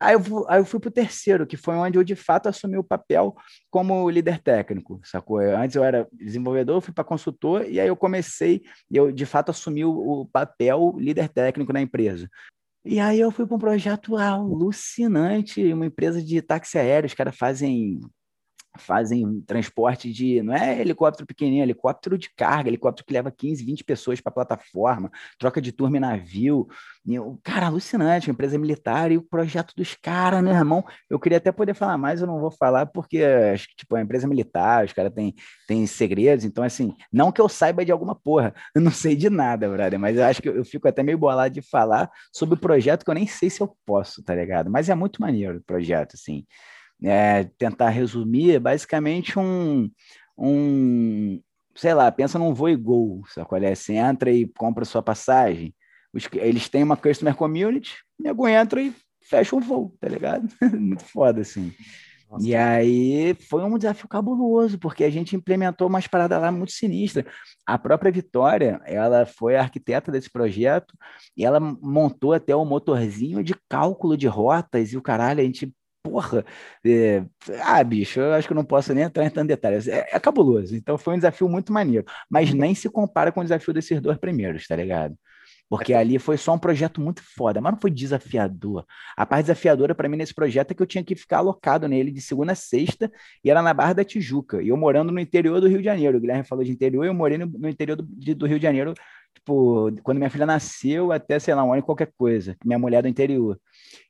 Aí 0.00 0.14
eu, 0.14 0.20
aí 0.48 0.60
eu 0.60 0.64
fui 0.64 0.78
para 0.78 0.88
o 0.88 0.92
terceiro, 0.92 1.46
que 1.46 1.56
foi 1.56 1.74
onde 1.74 1.98
eu 1.98 2.04
de 2.04 2.14
fato 2.14 2.48
assumi 2.48 2.78
o 2.78 2.84
papel 2.84 3.34
como 3.68 4.08
líder 4.08 4.40
técnico, 4.40 5.00
sacou? 5.04 5.38
Antes 5.38 5.74
eu 5.74 5.82
era 5.82 6.06
desenvolvedor, 6.12 6.80
fui 6.80 6.94
para 6.94 7.02
consultor, 7.02 7.68
e 7.68 7.80
aí 7.80 7.88
eu 7.88 7.96
comecei, 7.96 8.62
eu 8.90 9.10
de 9.10 9.26
fato 9.26 9.50
assumi 9.50 9.84
o, 9.84 9.90
o 9.90 10.26
papel 10.26 10.94
líder 10.98 11.28
técnico 11.28 11.72
na 11.72 11.82
empresa. 11.82 12.28
E 12.84 13.00
aí 13.00 13.18
eu 13.18 13.30
fui 13.32 13.44
para 13.44 13.56
um 13.56 13.58
projeto 13.60 14.16
alucinante, 14.16 15.72
uma 15.72 15.86
empresa 15.86 16.22
de 16.22 16.40
táxi 16.40 16.78
aéreo, 16.78 17.06
os 17.06 17.14
caras 17.14 17.36
fazem 17.36 18.00
fazem 18.76 19.40
transporte 19.42 20.12
de. 20.12 20.42
Não 20.42 20.54
é 20.54 20.80
helicóptero 20.80 21.26
pequenininho, 21.26 21.62
é 21.62 21.64
helicóptero 21.64 22.18
de 22.18 22.30
carga, 22.34 22.68
helicóptero 22.68 23.06
que 23.06 23.12
leva 23.12 23.30
15, 23.30 23.64
20 23.64 23.84
pessoas 23.84 24.20
para 24.20 24.30
a 24.30 24.34
plataforma, 24.34 25.10
troca 25.38 25.60
de 25.60 25.72
turma 25.72 25.96
em 25.96 26.00
navio. 26.00 26.66
Eu, 27.06 27.38
cara, 27.42 27.66
alucinante, 27.66 28.28
uma 28.28 28.34
empresa 28.34 28.58
militar 28.58 29.10
e 29.10 29.16
o 29.16 29.22
projeto 29.22 29.72
dos 29.76 29.94
caras, 29.94 30.42
meu 30.42 30.52
irmão. 30.52 30.84
Eu 31.08 31.18
queria 31.18 31.38
até 31.38 31.50
poder 31.50 31.74
falar 31.74 31.96
mais, 31.96 32.20
eu 32.20 32.26
não 32.26 32.38
vou 32.38 32.50
falar, 32.50 32.86
porque 32.86 33.22
acho 33.22 33.68
que, 33.68 33.76
tipo, 33.76 33.96
é 33.96 34.00
uma 34.00 34.04
empresa 34.04 34.28
militar, 34.28 34.84
os 34.84 34.92
caras 34.92 35.12
têm, 35.14 35.34
têm 35.66 35.86
segredos, 35.86 36.44
então, 36.44 36.62
assim, 36.62 36.94
não 37.12 37.32
que 37.32 37.40
eu 37.40 37.48
saiba 37.48 37.84
de 37.84 37.92
alguma 37.92 38.14
porra, 38.14 38.54
eu 38.74 38.82
não 38.82 38.90
sei 38.90 39.16
de 39.16 39.30
nada, 39.30 39.68
brother, 39.68 39.98
mas 39.98 40.16
eu 40.16 40.24
acho 40.24 40.42
que 40.42 40.48
eu, 40.48 40.56
eu 40.56 40.64
fico 40.64 40.86
até 40.86 41.02
meio 41.02 41.16
bolado 41.16 41.54
de 41.54 41.62
falar 41.62 42.10
sobre 42.32 42.56
o 42.56 42.58
projeto 42.58 43.04
que 43.04 43.10
eu 43.10 43.14
nem 43.14 43.26
sei 43.26 43.48
se 43.48 43.60
eu 43.62 43.74
posso, 43.86 44.22
tá 44.22 44.34
ligado? 44.34 44.70
Mas 44.70 44.88
é 44.88 44.94
muito 44.94 45.20
maneiro 45.20 45.58
o 45.58 45.64
projeto, 45.64 46.14
assim 46.14 46.44
é, 47.02 47.44
tentar 47.58 47.90
resumir, 47.90 48.52
é 48.52 48.58
basicamente 48.58 49.38
um, 49.38 49.90
um, 50.36 51.40
sei 51.74 51.94
lá, 51.94 52.10
pensa 52.10 52.38
num 52.38 52.54
voo 52.54 52.68
e 52.68 52.76
gol, 52.76 53.22
sabe 53.28 53.66
é? 53.66 53.74
Você 53.74 53.94
entra 53.94 54.30
e 54.30 54.46
compra 54.46 54.84
sua 54.84 55.02
passagem, 55.02 55.74
os, 56.12 56.28
eles 56.34 56.68
têm 56.68 56.82
uma 56.82 56.96
customer 56.96 57.34
community, 57.34 57.96
o 58.18 58.22
nego 58.22 58.48
entra 58.48 58.82
e 58.82 58.94
fecha 59.22 59.54
um 59.54 59.60
voo, 59.60 59.94
tá 60.00 60.08
ligado? 60.08 60.48
Muito 60.72 61.04
foda, 61.04 61.40
assim. 61.40 61.72
Nossa. 62.30 62.46
E 62.46 62.54
aí 62.54 63.34
foi 63.48 63.64
um 63.64 63.78
desafio 63.78 64.06
cabuloso, 64.06 64.78
porque 64.78 65.02
a 65.02 65.10
gente 65.10 65.34
implementou 65.34 65.86
umas 65.88 66.06
paradas 66.06 66.38
lá 66.38 66.52
muito 66.52 66.72
sinistras. 66.72 67.24
A 67.66 67.78
própria 67.78 68.12
Vitória, 68.12 68.80
ela 68.84 69.24
foi 69.24 69.56
a 69.56 69.62
arquiteta 69.62 70.12
desse 70.12 70.28
projeto 70.28 70.94
e 71.34 71.44
ela 71.44 71.58
montou 71.58 72.34
até 72.34 72.54
o 72.54 72.62
um 72.62 72.66
motorzinho 72.66 73.42
de 73.42 73.54
cálculo 73.66 74.14
de 74.14 74.26
rotas 74.26 74.92
e 74.92 74.96
o 74.98 75.02
caralho, 75.02 75.40
a 75.40 75.44
gente 75.44 75.72
porra, 76.08 76.44
é, 76.84 77.24
ah, 77.62 77.82
bicho, 77.84 78.20
eu 78.20 78.32
acho 78.34 78.46
que 78.46 78.52
eu 78.52 78.56
não 78.56 78.64
posso 78.64 78.92
nem 78.94 79.04
entrar 79.04 79.24
em 79.24 79.30
tantos 79.30 79.48
detalhes. 79.48 79.88
É, 79.88 80.08
é, 80.12 80.20
cabuloso. 80.20 80.74
Então 80.76 80.96
foi 80.98 81.14
um 81.14 81.16
desafio 81.16 81.48
muito 81.48 81.72
maneiro. 81.72 82.04
Mas 82.30 82.52
nem 82.52 82.74
se 82.74 82.88
compara 82.88 83.32
com 83.32 83.40
o 83.40 83.42
desafio 83.42 83.74
desses 83.74 84.00
dois 84.00 84.18
primeiros, 84.18 84.66
tá 84.66 84.76
ligado? 84.76 85.16
Porque 85.68 85.92
ali 85.92 86.18
foi 86.18 86.38
só 86.38 86.54
um 86.54 86.58
projeto 86.58 87.00
muito 87.00 87.22
foda, 87.22 87.60
mas 87.60 87.72
não 87.72 87.80
foi 87.80 87.90
desafiador. 87.90 88.86
A 89.16 89.26
parte 89.26 89.44
desafiadora 89.44 89.94
para 89.94 90.08
mim 90.08 90.16
nesse 90.16 90.34
projeto 90.34 90.70
é 90.70 90.74
que 90.74 90.82
eu 90.82 90.86
tinha 90.86 91.04
que 91.04 91.14
ficar 91.14 91.38
alocado 91.38 91.86
nele 91.86 92.10
de 92.10 92.22
segunda 92.22 92.52
a 92.52 92.54
sexta 92.54 93.10
e 93.44 93.50
era 93.50 93.60
na 93.60 93.74
Barra 93.74 93.92
da 93.92 94.04
Tijuca. 94.04 94.62
E 94.62 94.68
eu 94.68 94.76
morando 94.76 95.12
no 95.12 95.20
interior 95.20 95.60
do 95.60 95.68
Rio 95.68 95.78
de 95.78 95.84
Janeiro. 95.84 96.16
O 96.16 96.20
Guilherme 96.20 96.44
falou 96.44 96.64
de 96.64 96.70
interior, 96.70 97.04
eu 97.04 97.12
morei 97.12 97.36
no, 97.36 97.68
interior 97.68 97.96
do, 97.96 98.02
do, 98.34 98.46
Rio 98.46 98.58
de 98.58 98.62
Janeiro, 98.62 98.94
tipo, 99.38 99.90
quando 100.02 100.18
minha 100.18 100.30
filha 100.30 100.46
nasceu 100.46 101.12
até, 101.12 101.38
sei 101.38 101.54
lá, 101.54 101.64
um 101.64 101.72
ano 101.72 101.80
e 101.80 101.84
qualquer 101.84 102.12
coisa. 102.16 102.56
Minha 102.64 102.78
mulher 102.78 103.02
do 103.02 103.08
interior. 103.08 103.58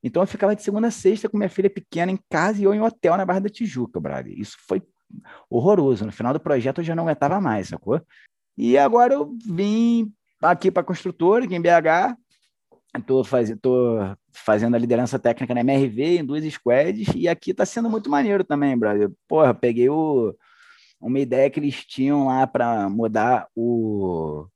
Então 0.02 0.22
eu 0.22 0.26
ficava 0.26 0.56
de 0.56 0.62
segunda 0.62 0.88
a 0.88 0.90
sexta 0.90 1.28
com 1.28 1.36
minha 1.36 1.48
filha 1.48 1.70
pequena 1.70 2.10
em 2.10 2.18
casa 2.28 2.60
e 2.60 2.64
eu 2.64 2.74
em 2.74 2.80
hotel 2.80 3.16
na 3.16 3.24
Barra 3.24 3.40
da 3.40 3.48
Tijuca, 3.48 4.00
brother. 4.00 4.32
Isso 4.38 4.56
foi 4.66 4.82
horroroso. 5.48 6.04
No 6.04 6.12
final 6.12 6.32
do 6.32 6.40
projeto 6.40 6.78
eu 6.78 6.84
já 6.84 6.94
não 6.94 7.04
aguentava 7.04 7.40
mais, 7.40 7.68
sacou? 7.68 8.00
E 8.56 8.76
agora 8.76 9.14
eu 9.14 9.36
vim 9.46 10.12
aqui 10.42 10.70
para 10.70 10.82
a 10.82 10.86
construtora, 10.86 11.44
aqui 11.44 11.54
em 11.54 11.62
BH. 11.62 12.16
Estou 12.96 13.22
faz, 13.22 13.52
fazendo 14.32 14.74
a 14.74 14.78
liderança 14.78 15.18
técnica 15.18 15.54
na 15.54 15.60
MRV 15.60 16.18
em 16.18 16.24
duas 16.24 16.44
squads 16.44 17.08
e 17.14 17.28
aqui 17.28 17.50
está 17.50 17.66
sendo 17.66 17.88
muito 17.90 18.10
maneiro 18.10 18.42
também, 18.42 18.76
brother. 18.76 19.10
Porra, 19.28 19.54
peguei 19.54 19.88
o, 19.88 20.34
uma 21.00 21.20
ideia 21.20 21.50
que 21.50 21.60
eles 21.60 21.84
tinham 21.84 22.26
lá 22.26 22.46
para 22.46 22.88
mudar 22.88 23.46
o, 23.54 24.46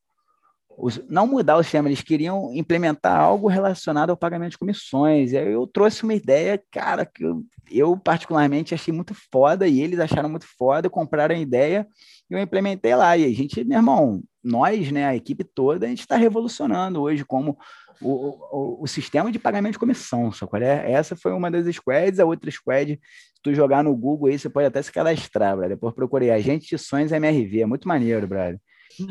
os, 0.76 1.00
não 1.08 1.26
mudar 1.26 1.56
o 1.56 1.62
sistema, 1.62 1.88
eles 1.88 2.02
queriam 2.02 2.52
implementar 2.54 3.18
algo 3.18 3.48
relacionado 3.48 4.10
ao 4.10 4.16
pagamento 4.16 4.52
de 4.52 4.58
comissões. 4.58 5.32
E 5.32 5.38
aí 5.38 5.52
eu 5.52 5.66
trouxe 5.66 6.02
uma 6.02 6.14
ideia, 6.14 6.62
cara, 6.70 7.04
que 7.06 7.24
eu, 7.24 7.42
eu, 7.70 7.96
particularmente 7.96 8.74
achei 8.74 8.92
muito 8.92 9.14
foda 9.30 9.66
e 9.66 9.80
eles 9.80 9.98
acharam 9.98 10.28
muito 10.28 10.46
foda, 10.58 10.90
compraram 10.90 11.34
a 11.34 11.38
ideia 11.38 11.86
e 12.30 12.34
eu 12.34 12.40
implementei 12.40 12.94
lá. 12.94 13.16
E 13.16 13.24
a 13.24 13.30
gente, 13.34 13.62
meu 13.64 13.78
irmão, 13.78 14.22
nós, 14.42 14.90
né, 14.90 15.06
a 15.06 15.16
equipe 15.16 15.44
toda, 15.44 15.86
a 15.86 15.88
gente 15.88 16.00
está 16.00 16.16
revolucionando 16.16 17.00
hoje 17.00 17.24
como 17.24 17.56
o, 18.00 18.10
o, 18.50 18.82
o, 18.82 18.86
sistema 18.86 19.30
de 19.30 19.38
pagamento 19.38 19.74
de 19.74 19.78
comissão, 19.78 20.32
só 20.32 20.46
qual 20.46 20.60
é? 20.60 20.90
Essa 20.90 21.14
foi 21.14 21.32
uma 21.32 21.50
das 21.50 21.72
squads, 21.72 22.18
a 22.18 22.24
outra 22.24 22.50
squad, 22.50 22.98
se 23.34 23.42
tu 23.42 23.54
jogar 23.54 23.84
no 23.84 23.94
Google 23.94 24.28
aí, 24.28 24.38
você 24.38 24.48
pode 24.48 24.66
até 24.66 24.82
se 24.82 24.90
cadastrar, 24.90 25.52
brother. 25.52 25.76
Depois 25.76 25.94
procurei 25.94 26.30
Agente 26.30 26.68
de 26.68 26.78
Sonhos 26.78 27.12
MRV, 27.12 27.60
é 27.60 27.66
muito 27.66 27.86
maneiro, 27.86 28.26
brother. 28.26 28.58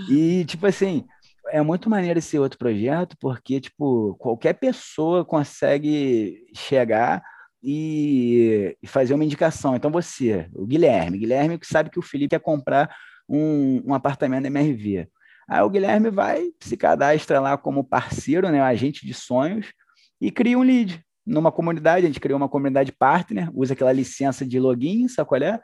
E, 0.09 0.45
tipo 0.45 0.67
assim, 0.67 1.05
é 1.51 1.61
muito 1.61 1.89
maneiro 1.89 2.19
esse 2.19 2.37
outro 2.39 2.57
projeto, 2.57 3.15
porque, 3.19 3.59
tipo, 3.59 4.15
qualquer 4.15 4.53
pessoa 4.53 5.25
consegue 5.25 6.45
chegar 6.55 7.21
e, 7.63 8.77
fazer 8.85 9.13
uma 9.13 9.23
indicação. 9.23 9.75
Então, 9.75 9.91
você, 9.91 10.49
o 10.53 10.65
Guilherme, 10.65 11.19
Guilherme 11.19 11.57
que 11.57 11.67
sabe 11.67 11.89
que 11.89 11.99
o 11.99 12.01
Felipe 12.01 12.29
quer 12.29 12.39
comprar 12.39 12.93
um, 13.27 13.81
um 13.85 13.93
apartamento 13.93 14.45
MRV. 14.45 15.07
Aí 15.49 15.61
o 15.61 15.69
Guilherme 15.69 16.09
vai, 16.09 16.49
se 16.61 16.77
cadastra 16.77 17.39
lá 17.39 17.57
como 17.57 17.83
parceiro, 17.83 18.49
né, 18.49 18.61
agente 18.61 19.05
de 19.05 19.13
sonhos, 19.13 19.71
e 20.19 20.31
cria 20.31 20.57
um 20.57 20.63
lead 20.63 21.03
numa 21.25 21.51
comunidade. 21.51 22.05
A 22.05 22.07
gente 22.09 22.19
criou 22.19 22.37
uma 22.37 22.49
comunidade 22.49 22.91
partner, 22.91 23.49
usa 23.53 23.73
aquela 23.73 23.91
licença 23.91 24.45
de 24.45 24.59
login, 24.59 25.07
sabe 25.07 25.27
qual 25.27 25.41
é? 25.41 25.59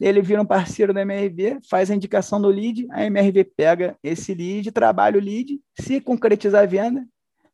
Ele 0.00 0.20
vira 0.20 0.42
um 0.42 0.46
parceiro 0.46 0.92
da 0.92 1.02
MRV, 1.02 1.58
faz 1.68 1.90
a 1.90 1.94
indicação 1.94 2.40
do 2.40 2.48
lead, 2.48 2.86
a 2.90 3.04
MRV 3.04 3.44
pega 3.56 3.96
esse 4.02 4.34
lead, 4.34 4.70
trabalha 4.72 5.18
o 5.18 5.22
lead, 5.22 5.58
se 5.80 6.00
concretizar 6.00 6.62
a 6.62 6.66
venda, 6.66 7.06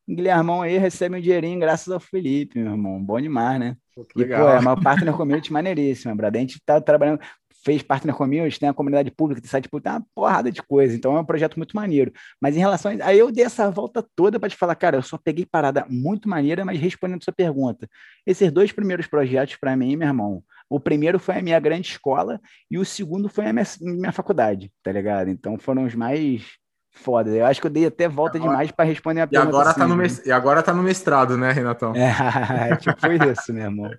Guilhermão 0.09 0.63
aí 0.63 0.79
recebe 0.79 1.17
um 1.17 1.21
dinheirinho 1.21 1.61
graças 1.61 1.89
ao 1.89 2.01
Felipe, 2.01 2.59
meu 2.59 2.73
irmão. 2.73 3.03
Bom 3.03 3.21
demais, 3.21 3.61
né? 3.61 3.77
Pô, 3.95 4.03
e, 4.17 4.25
pô, 4.25 4.33
é 4.33 4.59
uma 4.59 4.81
partner 4.81 5.15
community 5.15 5.53
maneiríssima, 5.53 6.15
brother. 6.15 6.41
A 6.41 6.43
gente 6.43 6.61
tá 6.65 6.81
trabalhando, 6.81 7.21
fez 7.65 7.83
partner 7.83 8.15
community, 8.15 8.59
tem 8.59 8.69
a 8.69 8.75
comunidade 8.75 9.11
pública, 9.11 9.41
tem 9.41 9.49
site 9.49 9.69
público, 9.69 9.89
tem 9.89 9.93
uma 9.93 10.07
porrada 10.15 10.51
de 10.51 10.63
coisa. 10.63 10.95
Então 10.95 11.17
é 11.17 11.21
um 11.21 11.25
projeto 11.25 11.57
muito 11.57 11.77
maneiro. 11.77 12.13
Mas 12.41 12.57
em 12.57 12.61
relação 12.61 12.91
a... 12.93 13.07
Aí 13.07 13.19
eu 13.19 13.31
dei 13.31 13.45
essa 13.45 13.71
volta 13.71 14.05
toda 14.15 14.39
para 14.39 14.49
te 14.49 14.57
falar, 14.57 14.75
cara, 14.75 14.97
eu 14.97 15.03
só 15.03 15.17
peguei 15.17 15.47
parada 15.47 15.87
muito 15.89 16.29
maneira, 16.29 16.65
mas 16.65 16.79
respondendo 16.79 17.21
a 17.21 17.25
sua 17.25 17.33
pergunta. 17.33 17.89
Esses 18.27 18.51
dois 18.51 18.73
primeiros 18.73 19.07
projetos, 19.07 19.57
para 19.57 19.77
mim, 19.77 19.97
meu 19.97 20.09
irmão, 20.09 20.43
o 20.69 20.81
primeiro 20.81 21.19
foi 21.19 21.39
a 21.39 21.43
minha 21.43 21.61
grande 21.61 21.89
escola 21.89 22.41
e 22.71 22.79
o 22.79 22.85
segundo 22.85 23.29
foi 23.29 23.47
a 23.47 23.53
minha, 23.53 23.67
minha 23.81 24.13
faculdade, 24.13 24.73
tá 24.83 24.91
ligado? 24.91 25.29
Então 25.29 25.59
foram 25.59 25.85
os 25.85 25.95
mais 25.95 26.43
foda. 26.91 27.31
Eu 27.31 27.47
acho 27.47 27.61
que 27.61 27.67
eu 27.67 27.71
dei 27.71 27.87
até 27.87 28.09
volta 28.09 28.39
agora, 28.39 28.51
demais 28.51 28.71
para 28.71 28.85
responder 28.85 29.23
a 29.23 29.27
pergunta. 29.27 29.51
E 29.51 29.55
agora, 29.55 29.71
assim, 29.71 29.81
tá 29.81 29.89
no 29.89 29.97
né? 29.97 30.07
e 30.25 30.33
agora 30.33 30.63
tá 30.63 30.75
no 30.75 30.83
mestrado, 30.83 31.37
né, 31.37 31.53
Renatão? 31.53 31.93
É, 31.97 32.77
tipo 32.77 33.07
isso, 33.31 33.53
meu 33.53 33.65
irmão. 33.65 33.91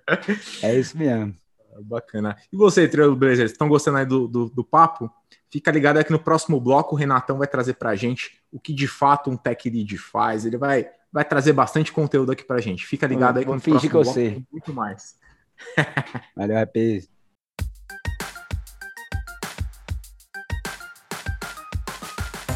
É 0.62 0.74
isso 0.74 0.96
mesmo. 0.96 1.34
Bacana. 1.82 2.36
E 2.52 2.56
você, 2.56 2.86
Trio 2.88 3.14
Blazers, 3.14 3.52
estão 3.52 3.68
gostando 3.68 3.98
aí 3.98 4.06
do, 4.06 4.28
do, 4.28 4.50
do, 4.50 4.64
papo? 4.64 5.10
Fica 5.50 5.70
ligado 5.70 5.98
aqui 5.98 6.10
no 6.10 6.18
próximo 6.18 6.60
bloco, 6.60 6.94
o 6.94 6.98
Renatão 6.98 7.38
vai 7.38 7.46
trazer 7.46 7.74
pra 7.74 7.94
gente 7.94 8.40
o 8.50 8.58
que 8.58 8.72
de 8.72 8.86
fato 8.86 9.30
um 9.30 9.36
tech 9.36 9.68
lead 9.68 9.96
faz. 9.98 10.44
Ele 10.44 10.56
vai, 10.56 10.88
vai 11.12 11.24
trazer 11.24 11.52
bastante 11.52 11.92
conteúdo 11.92 12.32
aqui 12.32 12.44
pra 12.44 12.60
gente. 12.60 12.86
Fica 12.86 13.06
ligado 13.06 13.38
aí 13.38 13.44
que 13.44 13.50
no 13.50 13.60
próximo 13.60 13.90
que 13.90 13.96
eu 13.96 14.02
bloco 14.02 14.46
muito 14.50 14.72
mais. 14.72 15.16
Valeu, 16.36 16.56
rapaz. 16.56 17.13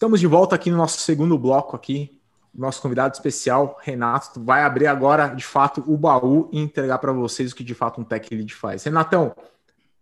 Estamos 0.00 0.18
de 0.18 0.26
volta 0.26 0.54
aqui 0.54 0.70
no 0.70 0.78
nosso 0.78 0.98
segundo 0.98 1.38
bloco 1.38 1.76
aqui. 1.76 2.18
Nosso 2.54 2.80
convidado 2.80 3.12
especial, 3.12 3.78
Renato, 3.82 4.42
vai 4.42 4.62
abrir 4.62 4.86
agora, 4.86 5.28
de 5.28 5.44
fato, 5.44 5.84
o 5.86 5.94
baú 5.94 6.48
e 6.50 6.58
entregar 6.58 6.96
para 6.96 7.12
vocês 7.12 7.52
o 7.52 7.54
que 7.54 7.62
de 7.62 7.74
fato 7.74 8.00
um 8.00 8.04
tech 8.04 8.34
lead 8.34 8.54
faz. 8.54 8.82
Renatão, 8.82 9.36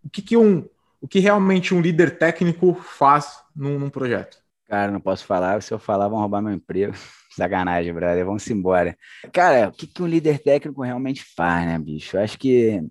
o 0.01 0.09
que, 0.09 0.21
que 0.21 0.37
um, 0.37 0.65
o 1.01 1.07
que 1.07 1.19
realmente 1.19 1.73
um 1.75 1.81
líder 1.81 2.17
técnico 2.17 2.75
faz 2.75 3.43
num, 3.53 3.77
num 3.77 3.89
projeto? 3.89 4.37
Cara, 4.69 4.89
não 4.89 5.01
posso 5.01 5.25
falar. 5.25 5.61
Se 5.61 5.73
eu 5.73 5.77
falar, 5.77 6.07
vão 6.07 6.19
roubar 6.19 6.41
meu 6.41 6.53
emprego. 6.53 6.93
Sacanagem, 7.35 7.93
brother. 7.93 8.25
Vamos 8.25 8.49
embora. 8.49 8.97
Cara, 9.33 9.67
o 9.67 9.73
que, 9.73 9.85
que 9.85 10.01
um 10.01 10.07
líder 10.07 10.39
técnico 10.39 10.81
realmente 10.81 11.25
faz, 11.35 11.65
né, 11.65 11.77
bicho? 11.77 12.15
Eu 12.15 12.21
acho 12.21 12.39
que 12.39 12.81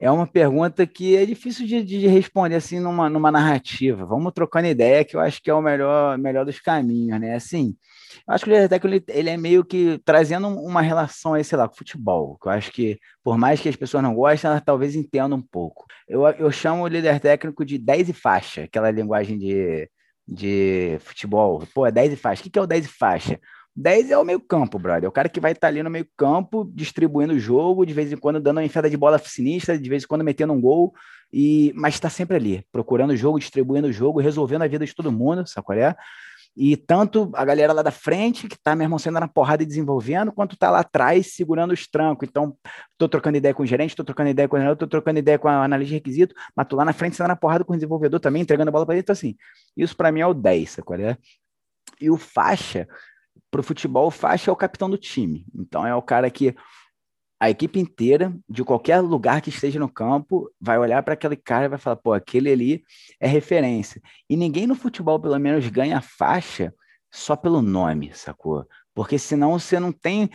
é 0.00 0.10
uma 0.10 0.26
pergunta 0.26 0.86
que 0.86 1.16
é 1.16 1.26
difícil 1.26 1.66
de, 1.66 1.82
de, 1.82 2.06
responder 2.06 2.54
assim 2.54 2.78
numa, 2.78 3.10
numa 3.10 3.32
narrativa. 3.32 4.06
Vamos 4.06 4.32
trocando 4.32 4.68
ideia, 4.68 5.04
que 5.04 5.16
eu 5.16 5.20
acho 5.20 5.42
que 5.42 5.50
é 5.50 5.54
o 5.54 5.60
melhor, 5.60 6.16
melhor 6.18 6.44
dos 6.44 6.60
caminhos, 6.60 7.20
né? 7.20 7.34
Assim, 7.34 7.76
eu 8.26 8.34
acho 8.34 8.44
que 8.44 8.50
o 8.50 8.68
técnico 8.68 8.86
ele, 8.86 9.04
ele, 9.08 9.30
é 9.30 9.36
meio 9.36 9.64
que 9.64 10.00
trazendo 10.04 10.46
uma 10.48 10.80
relação 10.80 11.34
aí, 11.34 11.42
sei 11.42 11.58
lá, 11.58 11.68
com 11.68 11.74
futebol, 11.74 12.38
que 12.40 12.46
eu 12.46 12.52
acho 12.52 12.70
que, 12.70 12.98
por 13.24 13.36
mais 13.36 13.60
que 13.60 13.68
as 13.68 13.76
pessoas 13.76 14.02
não 14.02 14.14
gostem, 14.14 14.48
elas 14.48 14.62
talvez 14.64 14.94
entendam 14.94 15.38
um 15.38 15.42
pouco. 15.42 15.84
Eu, 16.06 16.26
eu 16.28 16.50
chamo 16.52 16.84
o 16.84 16.88
líder 16.88 17.18
técnico 17.18 17.64
de 17.64 17.76
10 17.76 18.10
e 18.10 18.12
faixa, 18.12 18.64
aquela 18.64 18.90
linguagem 18.92 19.36
de, 19.36 19.90
de 20.26 20.98
futebol. 21.00 21.66
Pô, 21.74 21.86
é 21.86 21.90
10 21.90 22.12
e 22.12 22.16
faixa. 22.16 22.42
O 22.46 22.50
que 22.50 22.58
é 22.58 22.62
o 22.62 22.66
10 22.66 22.84
e 22.86 22.88
faixa? 22.88 23.40
10 23.80 24.10
é 24.10 24.18
o 24.18 24.24
meio 24.24 24.40
campo, 24.40 24.76
brother. 24.76 25.04
É 25.04 25.08
o 25.08 25.12
cara 25.12 25.28
que 25.28 25.38
vai 25.38 25.52
estar 25.52 25.60
tá 25.60 25.68
ali 25.68 25.84
no 25.84 25.88
meio 25.88 26.06
campo, 26.16 26.68
distribuindo 26.74 27.34
o 27.34 27.38
jogo, 27.38 27.86
de 27.86 27.94
vez 27.94 28.12
em 28.12 28.16
quando 28.16 28.40
dando 28.40 28.56
uma 28.56 28.64
enfiada 28.64 28.90
de 28.90 28.96
bola 28.96 29.18
sinistra, 29.18 29.78
de 29.78 29.88
vez 29.88 30.02
em 30.02 30.06
quando 30.08 30.24
metendo 30.24 30.52
um 30.52 30.60
gol, 30.60 30.92
e 31.32 31.72
mas 31.76 31.94
está 31.94 32.10
sempre 32.10 32.34
ali, 32.34 32.66
procurando 32.72 33.10
o 33.10 33.16
jogo, 33.16 33.38
distribuindo 33.38 33.86
o 33.86 33.92
jogo, 33.92 34.18
resolvendo 34.18 34.62
a 34.62 34.66
vida 34.66 34.84
de 34.84 34.92
todo 34.92 35.12
mundo, 35.12 35.46
sabe 35.46 35.64
qual 35.64 35.78
é? 35.78 35.94
E 36.56 36.76
tanto 36.76 37.30
a 37.34 37.44
galera 37.44 37.72
lá 37.72 37.82
da 37.82 37.92
frente, 37.92 38.48
que 38.48 38.56
está 38.56 38.74
mesmo 38.74 38.98
sendo 38.98 39.20
na 39.20 39.28
porrada 39.28 39.62
e 39.62 39.66
desenvolvendo, 39.66 40.32
quanto 40.32 40.56
tá 40.56 40.72
lá 40.72 40.80
atrás 40.80 41.34
segurando 41.34 41.72
os 41.72 41.86
trancos. 41.86 42.28
Então, 42.28 42.56
estou 42.90 43.08
trocando 43.08 43.36
ideia 43.36 43.54
com 43.54 43.62
o 43.62 43.66
gerente, 43.66 43.90
estou 43.90 44.04
trocando 44.04 44.30
ideia 44.30 44.48
com 44.48 44.56
o 44.56 44.72
estou 44.72 44.88
trocando 44.88 45.20
ideia 45.20 45.38
com 45.38 45.46
a 45.46 45.62
analista 45.62 45.90
de 45.90 45.94
requisito, 45.94 46.34
mas 46.56 46.66
tô 46.66 46.74
lá 46.74 46.84
na 46.84 46.92
frente 46.92 47.14
sendo 47.14 47.28
na 47.28 47.36
porrada 47.36 47.62
com 47.62 47.74
o 47.74 47.76
desenvolvedor 47.76 48.18
também, 48.18 48.42
entregando 48.42 48.70
a 48.70 48.72
bola 48.72 48.84
para 48.84 48.96
ele. 48.96 49.02
Então, 49.02 49.12
assim, 49.12 49.36
isso 49.76 49.96
para 49.96 50.10
mim 50.10 50.18
é 50.18 50.26
o 50.26 50.34
10, 50.34 50.68
sabe 50.68 50.84
qual 50.84 50.98
é? 50.98 51.16
E 52.00 52.10
o 52.10 52.16
faixa, 52.16 52.88
para 53.50 53.60
o 53.60 53.64
futebol, 53.64 54.10
faixa 54.10 54.50
é 54.50 54.52
o 54.52 54.56
capitão 54.56 54.88
do 54.88 54.98
time. 54.98 55.46
Então 55.54 55.86
é 55.86 55.94
o 55.94 56.02
cara 56.02 56.30
que 56.30 56.54
a 57.40 57.48
equipe 57.48 57.78
inteira, 57.78 58.36
de 58.48 58.64
qualquer 58.64 59.00
lugar 59.00 59.40
que 59.40 59.50
esteja 59.50 59.78
no 59.78 59.88
campo, 59.88 60.50
vai 60.60 60.76
olhar 60.76 61.02
para 61.02 61.14
aquele 61.14 61.36
cara 61.36 61.66
e 61.66 61.68
vai 61.68 61.78
falar: 61.78 61.96
pô, 61.96 62.12
aquele 62.12 62.50
ali 62.50 62.82
é 63.20 63.28
referência. 63.28 64.02
E 64.28 64.36
ninguém 64.36 64.66
no 64.66 64.74
futebol, 64.74 65.20
pelo 65.20 65.38
menos, 65.38 65.66
ganha 65.68 66.00
faixa 66.00 66.74
só 67.10 67.36
pelo 67.36 67.62
nome, 67.62 68.12
sacou? 68.12 68.66
Porque 68.94 69.18
senão 69.18 69.58
você 69.58 69.78
não 69.78 69.92
tem. 69.92 70.28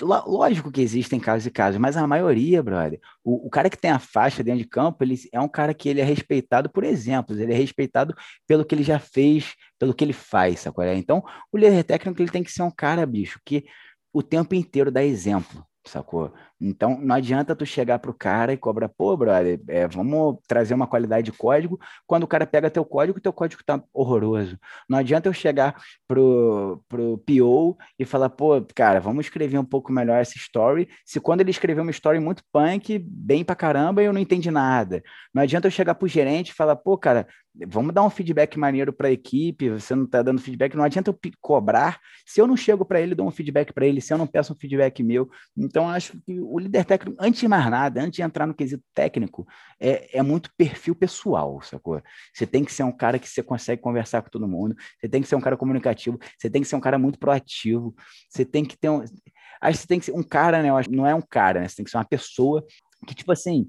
É, 0.00 0.04
lógico 0.04 0.70
que 0.70 0.80
existem 0.80 1.18
casos 1.18 1.46
e 1.46 1.50
casos, 1.50 1.80
mas 1.80 1.96
a 1.96 2.06
maioria, 2.06 2.62
brother, 2.62 3.00
o, 3.24 3.46
o, 3.46 3.50
cara 3.50 3.68
que 3.68 3.76
tem 3.76 3.90
a 3.90 3.98
faixa 3.98 4.42
dentro 4.42 4.60
de 4.60 4.68
campo, 4.68 5.02
ele 5.02 5.16
é 5.32 5.40
um 5.40 5.48
cara 5.48 5.74
que 5.74 5.88
ele 5.88 6.00
é 6.00 6.04
respeitado 6.04 6.70
por 6.70 6.84
exemplos, 6.84 7.38
ele 7.38 7.52
é 7.52 7.56
respeitado 7.56 8.14
pelo 8.46 8.64
que 8.64 8.74
ele 8.74 8.82
já 8.82 8.98
fez, 8.98 9.54
pelo 9.78 9.94
que 9.94 10.04
ele 10.04 10.12
faz, 10.12 10.60
sacou? 10.60 10.84
Então, 10.84 11.22
o 11.52 11.58
líder 11.58 11.84
técnico 11.84 12.22
ele 12.22 12.30
tem 12.30 12.42
que 12.42 12.52
ser 12.52 12.62
um 12.62 12.70
cara, 12.70 13.04
bicho, 13.04 13.40
que 13.44 13.64
o 14.12 14.22
tempo 14.22 14.54
inteiro 14.54 14.90
dá 14.90 15.04
exemplo 15.04 15.66
sacou? 15.88 16.32
Então, 16.60 16.98
não 17.00 17.14
adianta 17.14 17.54
tu 17.54 17.64
chegar 17.64 17.98
pro 17.98 18.12
cara 18.12 18.52
e 18.52 18.56
cobrar, 18.56 18.88
pô, 18.88 19.16
brother, 19.16 19.60
é, 19.68 19.86
vamos 19.86 20.38
trazer 20.46 20.74
uma 20.74 20.86
qualidade 20.86 21.30
de 21.30 21.36
código, 21.36 21.78
quando 22.06 22.24
o 22.24 22.26
cara 22.26 22.46
pega 22.46 22.70
teu 22.70 22.84
código, 22.84 23.20
teu 23.20 23.32
código 23.32 23.62
tá 23.64 23.82
horroroso. 23.92 24.58
Não 24.88 24.98
adianta 24.98 25.28
eu 25.28 25.32
chegar 25.32 25.80
pro, 26.06 26.82
pro 26.88 27.18
PO 27.18 27.76
e 27.98 28.04
falar, 28.04 28.30
pô, 28.30 28.60
cara, 28.74 29.00
vamos 29.00 29.26
escrever 29.26 29.58
um 29.58 29.64
pouco 29.64 29.92
melhor 29.92 30.20
essa 30.20 30.36
story, 30.36 30.88
se 31.04 31.20
quando 31.20 31.40
ele 31.40 31.50
escreveu 31.50 31.82
uma 31.82 31.90
story 31.90 32.18
muito 32.18 32.42
punk, 32.52 32.98
bem 32.98 33.44
pra 33.44 33.54
caramba, 33.54 34.02
eu 34.02 34.12
não 34.12 34.20
entendi 34.20 34.50
nada. 34.50 35.02
Não 35.32 35.42
adianta 35.42 35.68
eu 35.68 35.70
chegar 35.70 35.94
pro 35.94 36.08
gerente 36.08 36.50
e 36.50 36.54
falar, 36.54 36.76
pô, 36.76 36.98
cara, 36.98 37.26
vamos 37.66 37.92
dar 37.92 38.04
um 38.04 38.10
feedback 38.10 38.58
maneiro 38.58 38.92
para 38.92 39.08
a 39.08 39.12
equipe, 39.12 39.70
você 39.70 39.94
não 39.94 40.04
está 40.04 40.22
dando 40.22 40.40
feedback, 40.40 40.76
não 40.76 40.84
adianta 40.84 41.10
eu 41.10 41.18
cobrar, 41.40 41.98
se 42.26 42.40
eu 42.40 42.46
não 42.46 42.56
chego 42.56 42.84
para 42.84 43.00
ele, 43.00 43.14
dou 43.14 43.26
um 43.26 43.30
feedback 43.30 43.72
para 43.72 43.86
ele, 43.86 44.00
se 44.00 44.12
eu 44.12 44.18
não 44.18 44.26
peço 44.26 44.52
um 44.52 44.56
feedback 44.56 45.02
meu. 45.02 45.28
Então, 45.56 45.88
acho 45.88 46.12
que 46.24 46.40
o 46.54 46.58
líder 46.58 46.84
técnico, 46.84 47.16
antes 47.20 47.40
de 47.40 47.48
mais 47.48 47.70
nada, 47.70 48.00
antes 48.00 48.16
de 48.16 48.22
entrar 48.22 48.46
no 48.46 48.54
quesito 48.54 48.82
técnico, 48.94 49.46
é, 49.80 50.18
é 50.18 50.22
muito 50.22 50.50
perfil 50.56 50.94
pessoal, 50.94 51.60
sacou? 51.62 52.02
Você 52.32 52.46
tem 52.46 52.64
que 52.64 52.72
ser 52.72 52.82
um 52.82 52.92
cara 52.92 53.18
que 53.18 53.28
você 53.28 53.42
consegue 53.42 53.82
conversar 53.82 54.22
com 54.22 54.30
todo 54.30 54.48
mundo, 54.48 54.74
você 54.98 55.08
tem 55.08 55.22
que 55.22 55.28
ser 55.28 55.36
um 55.36 55.40
cara 55.40 55.56
comunicativo, 55.56 56.18
você 56.38 56.48
tem 56.50 56.62
que 56.62 56.68
ser 56.68 56.76
um 56.76 56.80
cara 56.80 56.98
muito 56.98 57.18
proativo, 57.18 57.94
você 58.28 58.44
tem 58.44 58.64
que 58.64 58.76
ter 58.76 58.88
um... 58.88 59.02
Que 59.02 59.74
você 59.74 59.86
tem 59.86 59.98
que 59.98 60.06
ser 60.06 60.12
um 60.12 60.22
cara, 60.22 60.62
né? 60.62 60.68
Não 60.88 61.06
é 61.06 61.14
um 61.14 61.22
cara, 61.22 61.60
né? 61.60 61.68
Você 61.68 61.76
tem 61.76 61.84
que 61.84 61.90
ser 61.90 61.96
uma 61.96 62.04
pessoa 62.04 62.64
que, 63.06 63.14
tipo 63.14 63.32
assim, 63.32 63.68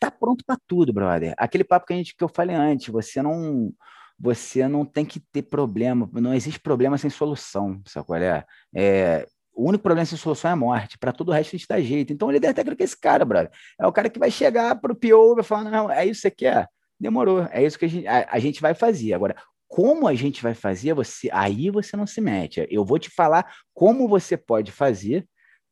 tá 0.00 0.10
pronto 0.10 0.44
para 0.46 0.56
tudo, 0.66 0.92
brother. 0.92 1.34
Aquele 1.36 1.64
papo 1.64 1.86
que, 1.86 1.92
a 1.92 1.96
gente, 1.96 2.14
que 2.14 2.22
eu 2.22 2.28
falei 2.28 2.54
antes, 2.54 2.88
você 2.88 3.20
não 3.20 3.72
você 4.18 4.66
não 4.66 4.84
tem 4.84 5.04
que 5.04 5.20
ter 5.20 5.42
problema, 5.42 6.08
não 6.14 6.32
existe 6.32 6.58
problema 6.58 6.96
sem 6.96 7.10
solução, 7.10 7.82
sabe 7.84 8.06
qual 8.06 8.18
é? 8.18 8.44
é 8.74 9.26
o 9.56 9.68
único 9.68 9.82
problema 9.82 10.04
sem 10.04 10.18
solução 10.18 10.50
é 10.50 10.52
a 10.52 10.56
morte. 10.56 10.98
Para 10.98 11.12
todo 11.12 11.30
o 11.30 11.32
resto 11.32 11.54
a 11.54 11.58
gente 11.58 11.68
dá 11.68 11.80
jeito. 11.80 12.12
Então 12.12 12.28
o 12.28 12.30
líder 12.30 12.54
técnico 12.54 12.82
é 12.82 12.84
esse 12.84 12.98
cara, 12.98 13.24
brother. 13.24 13.50
É 13.80 13.86
o 13.86 13.92
cara 13.92 14.10
que 14.10 14.18
vai 14.18 14.30
chegar 14.30 14.76
para 14.80 14.92
o 14.92 14.96
PO 14.96 15.32
e 15.32 15.34
vai 15.36 15.44
falar: 15.44 15.70
não, 15.70 15.90
é 15.90 16.04
isso 16.04 16.20
que 16.20 16.28
você 16.28 16.30
quer? 16.30 16.68
Demorou. 17.00 17.48
É 17.50 17.64
isso 17.64 17.78
que 17.78 17.84
a 17.84 17.88
gente, 17.88 18.06
a, 18.06 18.28
a 18.30 18.38
gente 18.38 18.60
vai 18.60 18.74
fazer. 18.74 19.14
Agora, 19.14 19.34
como 19.66 20.06
a 20.06 20.14
gente 20.14 20.42
vai 20.42 20.54
fazer, 20.54 20.94
você 20.94 21.28
aí 21.32 21.70
você 21.70 21.96
não 21.96 22.06
se 22.06 22.20
mete. 22.20 22.66
Eu 22.70 22.84
vou 22.84 22.98
te 22.98 23.10
falar 23.10 23.50
como 23.74 24.06
você 24.06 24.36
pode 24.36 24.70
fazer 24.70 25.26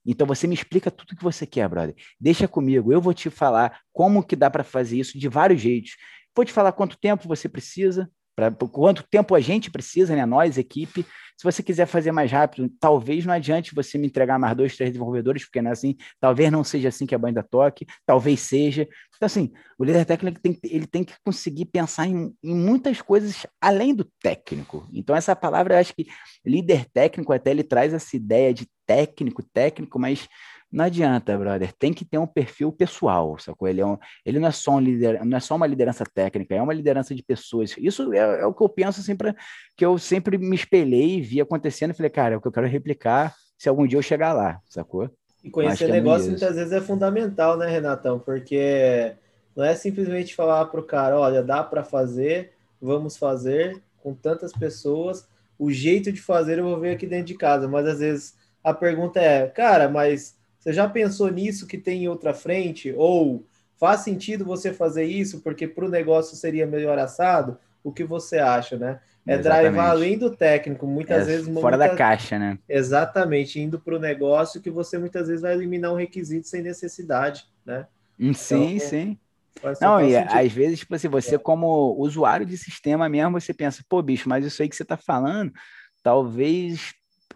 então 0.07 0.27
você 0.27 0.47
me 0.47 0.55
explica 0.55 0.91
tudo 0.91 1.17
que 1.17 1.23
você 1.23 1.47
quer, 1.47 1.69
brother. 1.69 1.95
Deixa 2.21 2.47
comigo, 2.47 2.93
eu 2.93 3.01
vou 3.01 3.15
te 3.15 3.31
falar 3.31 3.81
como 3.93 4.23
que 4.23 4.37
dá 4.37 4.51
para 4.51 4.63
fazer 4.63 4.99
isso 4.99 5.19
de 5.19 5.29
vários 5.29 5.61
jeitos. 5.61 5.97
Vou 6.37 6.45
te 6.45 6.53
falar 6.53 6.73
quanto 6.73 6.99
tempo 6.99 7.27
você 7.27 7.49
precisa, 7.49 8.11
para 8.35 8.51
quanto 8.51 9.05
tempo 9.05 9.35
a 9.35 9.41
gente 9.41 9.71
precisa, 9.71 10.15
né? 10.15 10.27
Nós, 10.27 10.59
equipe. 10.59 11.07
Se 11.37 11.43
você 11.43 11.63
quiser 11.63 11.87
fazer 11.87 12.13
mais 12.13 12.31
rápido, 12.31 12.71
talvez 12.79 13.27
não 13.27 13.35
adiante 13.35 13.75
você 13.75 13.99
me 13.99 14.07
entregar 14.07 14.39
mais 14.39 14.57
dois, 14.57 14.77
três 14.77 14.91
desenvolvedores, 14.91 15.45
porque 15.45 15.61
não 15.61 15.71
é 15.71 15.73
assim. 15.73 15.97
Talvez 16.21 16.51
não 16.51 16.63
seja 16.63 16.89
assim 16.89 17.07
que 17.07 17.15
a 17.15 17.19
banda 17.19 17.43
toque, 17.43 17.87
talvez 18.07 18.41
seja. 18.41 18.89
Então, 19.17 19.27
assim, 19.27 19.53
o 19.79 19.85
líder 19.85 20.05
técnico 20.05 20.41
tem, 20.41 20.59
ele 20.65 20.87
tem 20.87 21.03
que 21.03 21.15
conseguir 21.25 21.67
pensar 21.67 22.07
em, 22.07 22.33
em 22.43 22.55
muitas 22.55 23.03
coisas 23.03 23.47
além 23.61 23.95
do 23.95 24.05
técnico. 24.23 24.89
Então, 24.93 25.15
essa 25.15 25.35
palavra, 25.35 25.75
eu 25.75 25.79
acho 25.81 25.95
que 25.95 26.07
líder 26.45 26.87
técnico 26.93 27.33
até 27.33 27.51
ele 27.51 27.65
traz 27.65 27.93
essa 27.93 28.17
ideia 28.17 28.55
de 28.55 28.69
técnico, 28.87 29.43
técnico, 29.43 29.99
mas 29.99 30.29
não 30.75 30.87
adianta, 30.87 31.39
brother. 31.39 31.73
Tem 31.73 31.93
que 31.93 32.05
ter 32.05 32.19
um 32.19 32.27
perfil 32.27 32.73
pessoal, 32.73 33.39
sacou? 33.39 33.69
Ele, 33.69 33.81
é 33.81 33.87
um, 33.87 33.97
ele 34.27 34.41
não, 34.41 34.49
é 34.49 34.51
só 34.51 34.73
um 34.73 34.81
lider, 34.81 35.25
não 35.25 35.37
é 35.37 35.41
só 35.41 35.55
uma 35.55 35.69
liderança 35.69 36.05
técnica, 36.05 36.53
é 36.53 36.61
uma 36.61 36.75
liderança 36.75 37.15
de 37.15 37.23
pessoas. 37.23 37.77
Isso 37.79 38.13
é, 38.13 38.41
é 38.41 38.45
o 38.45 38.53
que 38.53 38.61
eu 38.61 38.69
penso 38.69 39.01
sempre, 39.01 39.29
assim, 39.29 39.39
que 39.77 39.87
eu 39.87 39.97
sempre 39.99 40.37
me 40.37 40.57
espelhei, 40.57 41.21
vi 41.21 41.41
acontecendo 41.41 41.93
e 41.93 41.95
falei, 41.95 42.11
cara, 42.11 42.35
é 42.35 42.37
o 42.37 42.41
que 42.41 42.49
eu 42.49 42.53
quero 42.53 42.67
replicar 42.67 43.33
se 43.57 43.69
algum 43.69 43.87
dia 43.87 43.97
eu 43.97 44.03
chegar 44.03 44.33
lá, 44.33 44.61
sacou? 44.69 45.09
E 45.45 45.49
conhecer 45.49 45.85
é 45.85 45.93
negócio 45.93 46.27
é 46.27 46.31
muitas 46.31 46.57
vezes 46.57 46.73
é 46.73 46.81
fundamental, 46.81 47.57
né, 47.57 47.69
Renatão? 47.69 48.19
Porque 48.19 49.15
não 49.55 49.65
é 49.65 49.77
simplesmente 49.77 50.35
falar 50.35 50.65
para 50.65 50.81
o 50.81 50.85
cara, 50.85 51.17
olha, 51.21 51.41
dá 51.41 51.63
para 51.63 51.85
fazer, 51.85 52.53
vamos 52.83 53.17
fazer 53.17 53.81
com 54.03 54.13
tantas 54.13 54.53
pessoas, 54.53 55.29
o 55.57 55.71
jeito 55.71 56.11
de 56.11 56.21
fazer 56.21 56.59
eu 56.59 56.65
vou 56.65 56.81
ver 56.81 56.95
aqui 56.95 57.07
dentro 57.07 57.27
de 57.27 57.35
casa, 57.35 57.69
mas 57.69 57.87
às 57.87 58.01
vezes 58.01 58.35
a 58.65 58.75
pergunta 58.75 59.21
é, 59.21 59.47
cara, 59.47 59.89
mas 59.89 60.37
você 60.65 60.73
já 60.73 60.89
pensou 60.89 61.31
nisso 61.31 61.67
que 61.67 61.77
tem 61.77 62.05
em 62.05 62.09
outra 62.09 62.33
frente? 62.33 62.91
Ou 62.97 63.45
faz 63.77 64.01
sentido 64.01 64.47
você 64.47 64.73
fazer 64.73 65.05
isso 65.05 65.41
porque 65.43 65.69
para 65.69 65.85
o 65.85 65.91
negócio 65.91 66.35
seria 66.39 66.67
melhor 66.67 66.99
assado? 66.99 67.59
O 67.83 67.93
que 67.93 68.03
você 68.03 68.39
acha, 68.39 68.79
né? 68.79 68.99
É 69.27 69.37
drive 69.37 69.79
além 69.79 70.17
do 70.17 70.35
técnico, 70.35 70.87
muitas 70.87 71.29
é, 71.29 71.33
vezes. 71.33 71.45
Fora 71.61 71.77
muita... 71.77 71.93
da 71.93 71.95
caixa, 71.95 72.39
né? 72.39 72.59
Exatamente, 72.67 73.61
indo 73.61 73.79
para 73.79 73.95
o 73.95 73.99
negócio 73.99 74.59
que 74.59 74.71
você 74.71 74.97
muitas 74.97 75.29
vezes 75.29 75.43
vai 75.43 75.53
eliminar 75.53 75.93
um 75.93 75.97
requisito 75.97 76.49
sem 76.49 76.63
necessidade, 76.63 77.45
né? 77.65 77.87
Hum, 78.19 78.33
sim, 78.33 78.77
então, 78.77 78.89
sim. 78.89 79.19
Não, 79.83 80.01
e 80.01 80.15
sentido. 80.15 80.33
às 80.35 80.53
vezes, 80.53 80.79
tipo 80.79 80.95
assim, 80.95 81.09
você, 81.09 81.35
é. 81.35 81.39
como 81.39 81.95
usuário 81.99 82.47
de 82.47 82.57
sistema 82.57 83.07
mesmo, 83.07 83.39
você 83.39 83.53
pensa, 83.53 83.85
pô, 83.87 84.01
bicho, 84.01 84.31
mas 84.31 84.47
isso 84.47 84.63
aí 84.63 84.69
que 84.69 84.77
você 84.77 84.83
está 84.83 84.97
falando, 84.97 85.53
talvez 86.03 86.95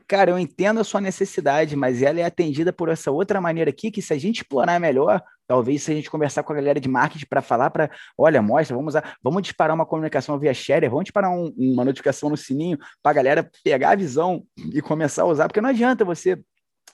cara, 0.08 0.30
eu 0.30 0.38
entendo 0.38 0.80
a 0.80 0.84
sua 0.84 1.00
necessidade, 1.02 1.76
mas 1.76 2.02
ela 2.02 2.18
é 2.18 2.24
atendida 2.24 2.72
por 2.72 2.88
essa 2.88 3.10
outra 3.10 3.40
maneira 3.40 3.68
aqui, 3.68 3.90
que 3.90 4.00
se 4.00 4.12
a 4.14 4.18
gente 4.18 4.38
explorar 4.38 4.80
melhor, 4.80 5.22
talvez 5.46 5.82
se 5.82 5.92
a 5.92 5.94
gente 5.94 6.10
conversar 6.10 6.42
com 6.42 6.52
a 6.52 6.56
galera 6.56 6.80
de 6.80 6.88
marketing 6.88 7.26
para 7.26 7.42
falar 7.42 7.70
para, 7.70 7.90
olha, 8.16 8.40
mostra, 8.40 8.74
vamos 8.74 8.92
usar, 8.92 9.16
vamos 9.22 9.42
disparar 9.42 9.74
uma 9.74 9.84
comunicação 9.84 10.38
via 10.38 10.54
share, 10.54 10.88
vamos 10.88 11.04
disparar 11.04 11.30
um, 11.30 11.54
uma 11.58 11.84
notificação 11.84 12.30
no 12.30 12.36
sininho 12.38 12.78
para 13.02 13.10
a 13.10 13.14
galera 13.14 13.50
pegar 13.62 13.90
a 13.90 13.96
visão 13.96 14.42
e 14.72 14.80
começar 14.80 15.22
a 15.22 15.26
usar, 15.26 15.46
porque 15.46 15.60
não 15.60 15.68
adianta 15.68 16.06
você 16.06 16.40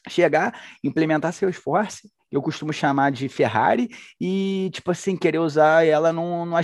chegar, 0.08 0.60
implementar 0.82 1.32
seu 1.32 1.48
esforço 1.48 2.08
eu 2.34 2.42
costumo 2.42 2.72
chamar 2.72 3.12
de 3.12 3.28
Ferrari 3.28 3.88
e, 4.20 4.68
tipo 4.72 4.90
assim, 4.90 5.16
querer 5.16 5.38
usar 5.38 5.86
ela 5.86 6.12
no, 6.12 6.44
no, 6.44 6.56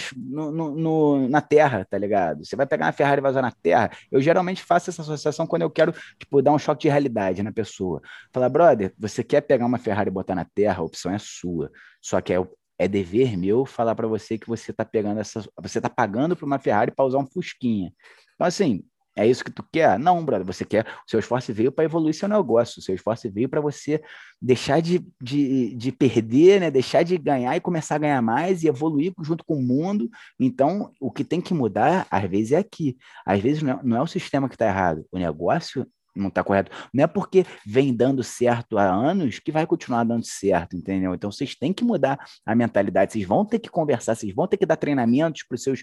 no, 0.50 0.70
no, 0.74 1.28
na 1.28 1.40
terra, 1.40 1.86
tá 1.88 1.96
ligado? 1.96 2.44
Você 2.44 2.56
vai 2.56 2.66
pegar 2.66 2.86
uma 2.86 2.92
Ferrari 2.92 3.20
e 3.20 3.22
vai 3.22 3.30
usar 3.30 3.42
na 3.42 3.52
terra. 3.52 3.88
Eu 4.10 4.20
geralmente 4.20 4.64
faço 4.64 4.90
essa 4.90 5.02
associação 5.02 5.46
quando 5.46 5.62
eu 5.62 5.70
quero, 5.70 5.94
tipo, 6.18 6.42
dar 6.42 6.50
um 6.50 6.58
choque 6.58 6.82
de 6.82 6.88
realidade 6.88 7.40
na 7.44 7.52
pessoa. 7.52 8.02
Falar, 8.32 8.48
brother, 8.48 8.92
você 8.98 9.22
quer 9.22 9.42
pegar 9.42 9.64
uma 9.64 9.78
Ferrari 9.78 10.10
e 10.10 10.12
botar 10.12 10.34
na 10.34 10.44
terra? 10.44 10.80
A 10.80 10.84
opção 10.84 11.12
é 11.12 11.18
sua. 11.18 11.70
Só 12.02 12.20
que 12.20 12.32
é, 12.32 12.44
é 12.76 12.88
dever 12.88 13.36
meu 13.36 13.64
falar 13.64 13.94
para 13.94 14.08
você 14.08 14.36
que 14.36 14.48
você 14.48 14.72
tá 14.72 14.84
pegando 14.84 15.20
essa. 15.20 15.48
Você 15.62 15.80
tá 15.80 15.88
pagando 15.88 16.34
para 16.34 16.46
uma 16.46 16.58
Ferrari 16.58 16.90
para 16.90 17.04
usar 17.04 17.18
um 17.18 17.26
Fusquinha. 17.26 17.92
Então, 18.34 18.46
assim, 18.46 18.82
É 19.20 19.26
isso 19.26 19.44
que 19.44 19.50
tu 19.50 19.62
quer? 19.70 19.98
Não, 19.98 20.24
brother. 20.24 20.46
Você 20.46 20.64
quer. 20.64 20.86
O 21.06 21.10
seu 21.10 21.20
esforço 21.20 21.52
veio 21.52 21.70
para 21.70 21.84
evoluir 21.84 22.14
seu 22.14 22.26
negócio. 22.26 22.80
O 22.80 22.82
seu 22.82 22.94
esforço 22.94 23.30
veio 23.30 23.50
para 23.50 23.60
você 23.60 24.02
deixar 24.40 24.80
de, 24.80 25.06
de, 25.20 25.74
de 25.76 25.92
perder, 25.92 26.58
né? 26.58 26.70
Deixar 26.70 27.02
de 27.02 27.18
ganhar 27.18 27.54
e 27.54 27.60
começar 27.60 27.96
a 27.96 27.98
ganhar 27.98 28.22
mais 28.22 28.62
e 28.62 28.68
evoluir 28.68 29.12
junto 29.22 29.44
com 29.44 29.58
o 29.58 29.62
mundo. 29.62 30.08
Então, 30.38 30.90
o 30.98 31.10
que 31.10 31.22
tem 31.22 31.38
que 31.38 31.52
mudar, 31.52 32.06
às 32.10 32.30
vezes, 32.30 32.52
é 32.52 32.56
aqui. 32.56 32.96
Às 33.26 33.40
vezes 33.40 33.62
não 33.62 33.72
é, 33.72 33.80
não 33.82 33.96
é 33.98 34.02
o 34.02 34.06
sistema 34.06 34.48
que 34.48 34.54
está 34.54 34.66
errado. 34.66 35.04
O 35.12 35.18
negócio 35.18 35.86
não 36.14 36.28
está 36.28 36.42
correto. 36.42 36.70
Não 36.92 37.04
é 37.04 37.06
porque 37.06 37.44
vem 37.66 37.94
dando 37.94 38.22
certo 38.22 38.78
há 38.78 38.84
anos 38.84 39.38
que 39.38 39.52
vai 39.52 39.66
continuar 39.66 40.04
dando 40.04 40.24
certo, 40.24 40.76
entendeu? 40.76 41.14
Então 41.14 41.30
vocês 41.30 41.54
têm 41.54 41.72
que 41.72 41.84
mudar 41.84 42.18
a 42.44 42.54
mentalidade, 42.54 43.12
vocês 43.12 43.24
vão 43.24 43.44
ter 43.44 43.58
que 43.58 43.68
conversar, 43.68 44.14
vocês 44.14 44.34
vão 44.34 44.46
ter 44.46 44.56
que 44.56 44.66
dar 44.66 44.76
treinamentos 44.76 45.44
para 45.44 45.54
os 45.54 45.62
seus, 45.62 45.82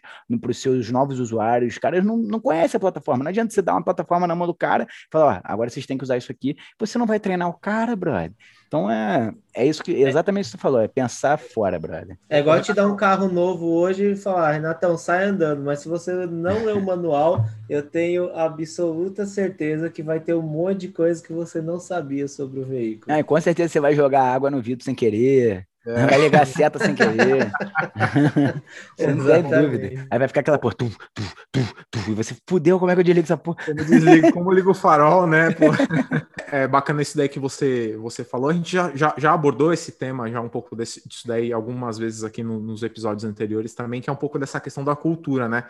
seus 0.53 0.91
novos 0.91 1.19
usuários. 1.19 1.73
Os 1.73 1.79
caras 1.79 2.05
não, 2.05 2.17
não 2.17 2.39
conhecem 2.39 2.77
a 2.77 2.81
plataforma. 2.81 3.23
Não 3.23 3.29
adianta 3.29 3.53
você 3.53 3.61
dar 3.61 3.73
uma 3.73 3.83
plataforma 3.83 4.27
na 4.27 4.35
mão 4.35 4.47
do 4.47 4.53
cara 4.53 4.83
e 4.83 5.07
falar, 5.11 5.37
ó, 5.37 5.41
agora 5.43 5.69
vocês 5.69 5.85
têm 5.85 5.97
que 5.97 6.03
usar 6.03 6.17
isso 6.17 6.31
aqui. 6.31 6.55
Você 6.79 6.97
não 6.97 7.05
vai 7.05 7.19
treinar 7.19 7.49
o 7.49 7.53
cara, 7.53 7.95
brother. 7.95 8.33
Então 8.67 8.91
é, 8.91 9.33
é 9.53 9.65
isso 9.65 9.81
que 9.81 9.91
exatamente 9.93 10.45
isso 10.45 10.51
que 10.51 10.57
você 10.57 10.61
falou, 10.61 10.81
é 10.81 10.87
pensar 10.87 11.37
fora, 11.37 11.79
brother. 11.79 12.17
É 12.29 12.39
igual 12.39 12.61
te 12.61 12.73
dar 12.73 12.87
um 12.87 12.95
carro 12.95 13.29
novo 13.29 13.65
hoje 13.65 14.11
e 14.11 14.15
falar, 14.15 14.51
Renatão, 14.51 14.97
sai 14.97 15.25
andando, 15.25 15.63
mas 15.63 15.79
se 15.79 15.87
você 15.87 16.13
não 16.25 16.65
ler 16.65 16.75
o 16.75 16.85
manual, 16.85 17.45
eu 17.69 17.81
tenho 17.81 18.29
absoluta 18.35 19.25
certeza 19.25 19.89
que 19.89 20.03
vai 20.03 20.19
ter 20.19 20.33
um 20.33 20.41
monte 20.41 20.81
de 20.81 20.87
coisa 20.89 21.23
que 21.23 21.31
você 21.31 21.61
não 21.61 21.79
sabia 21.79 22.27
sobre 22.27 22.59
o 22.59 22.65
veículo. 22.65 23.15
É, 23.15 23.23
com 23.23 23.39
certeza 23.39 23.69
você 23.69 23.79
vai 23.79 23.95
jogar 23.95 24.23
água 24.23 24.51
no 24.51 24.61
vidro 24.61 24.83
sem 24.83 24.93
querer. 24.93 25.65
É. 25.87 26.05
Vai 26.05 26.19
ligar 26.19 26.43
a 26.43 26.45
seta 26.45 26.77
sem 26.79 26.93
querer. 26.93 27.15
não 28.99 29.25
tem 29.25 29.43
dúvida. 29.43 30.07
Aí 30.11 30.19
vai 30.19 30.27
ficar 30.27 30.41
aquela 30.41 30.59
porra. 30.59 30.73
Tum, 30.73 30.89
tum, 30.89 31.23
tum, 31.49 31.65
tum, 31.89 32.11
e 32.11 32.13
você 32.13 32.35
fudeu, 32.45 32.77
como 32.77 32.91
é 32.91 32.93
que 32.93 32.99
eu 32.99 33.05
desligo 33.05 33.23
essa 33.23 33.37
porra? 33.37 33.63
Como, 33.63 33.85
desligo, 33.85 34.33
como 34.33 34.51
ligo 34.51 34.71
o 34.71 34.73
farol, 34.73 35.25
né? 35.25 35.47
é 36.51 36.67
bacana 36.67 37.01
esse 37.01 37.15
daí 37.15 37.29
que 37.29 37.39
você, 37.39 37.95
você 38.01 38.25
falou. 38.25 38.49
A 38.49 38.53
gente 38.53 38.69
já, 38.69 38.93
já, 38.93 39.15
já 39.17 39.31
abordou 39.31 39.71
esse 39.71 39.93
tema, 39.93 40.29
já 40.29 40.41
um 40.41 40.49
pouco 40.49 40.75
desse, 40.75 41.07
disso 41.07 41.25
daí, 41.25 41.53
algumas 41.53 41.97
vezes 41.97 42.25
aqui 42.25 42.43
no, 42.43 42.59
nos 42.59 42.83
episódios 42.83 43.23
anteriores 43.23 43.73
também, 43.73 44.01
que 44.01 44.09
é 44.09 44.13
um 44.13 44.17
pouco 44.17 44.37
dessa 44.37 44.59
questão 44.59 44.83
da 44.83 44.95
cultura, 44.95 45.47
né? 45.47 45.63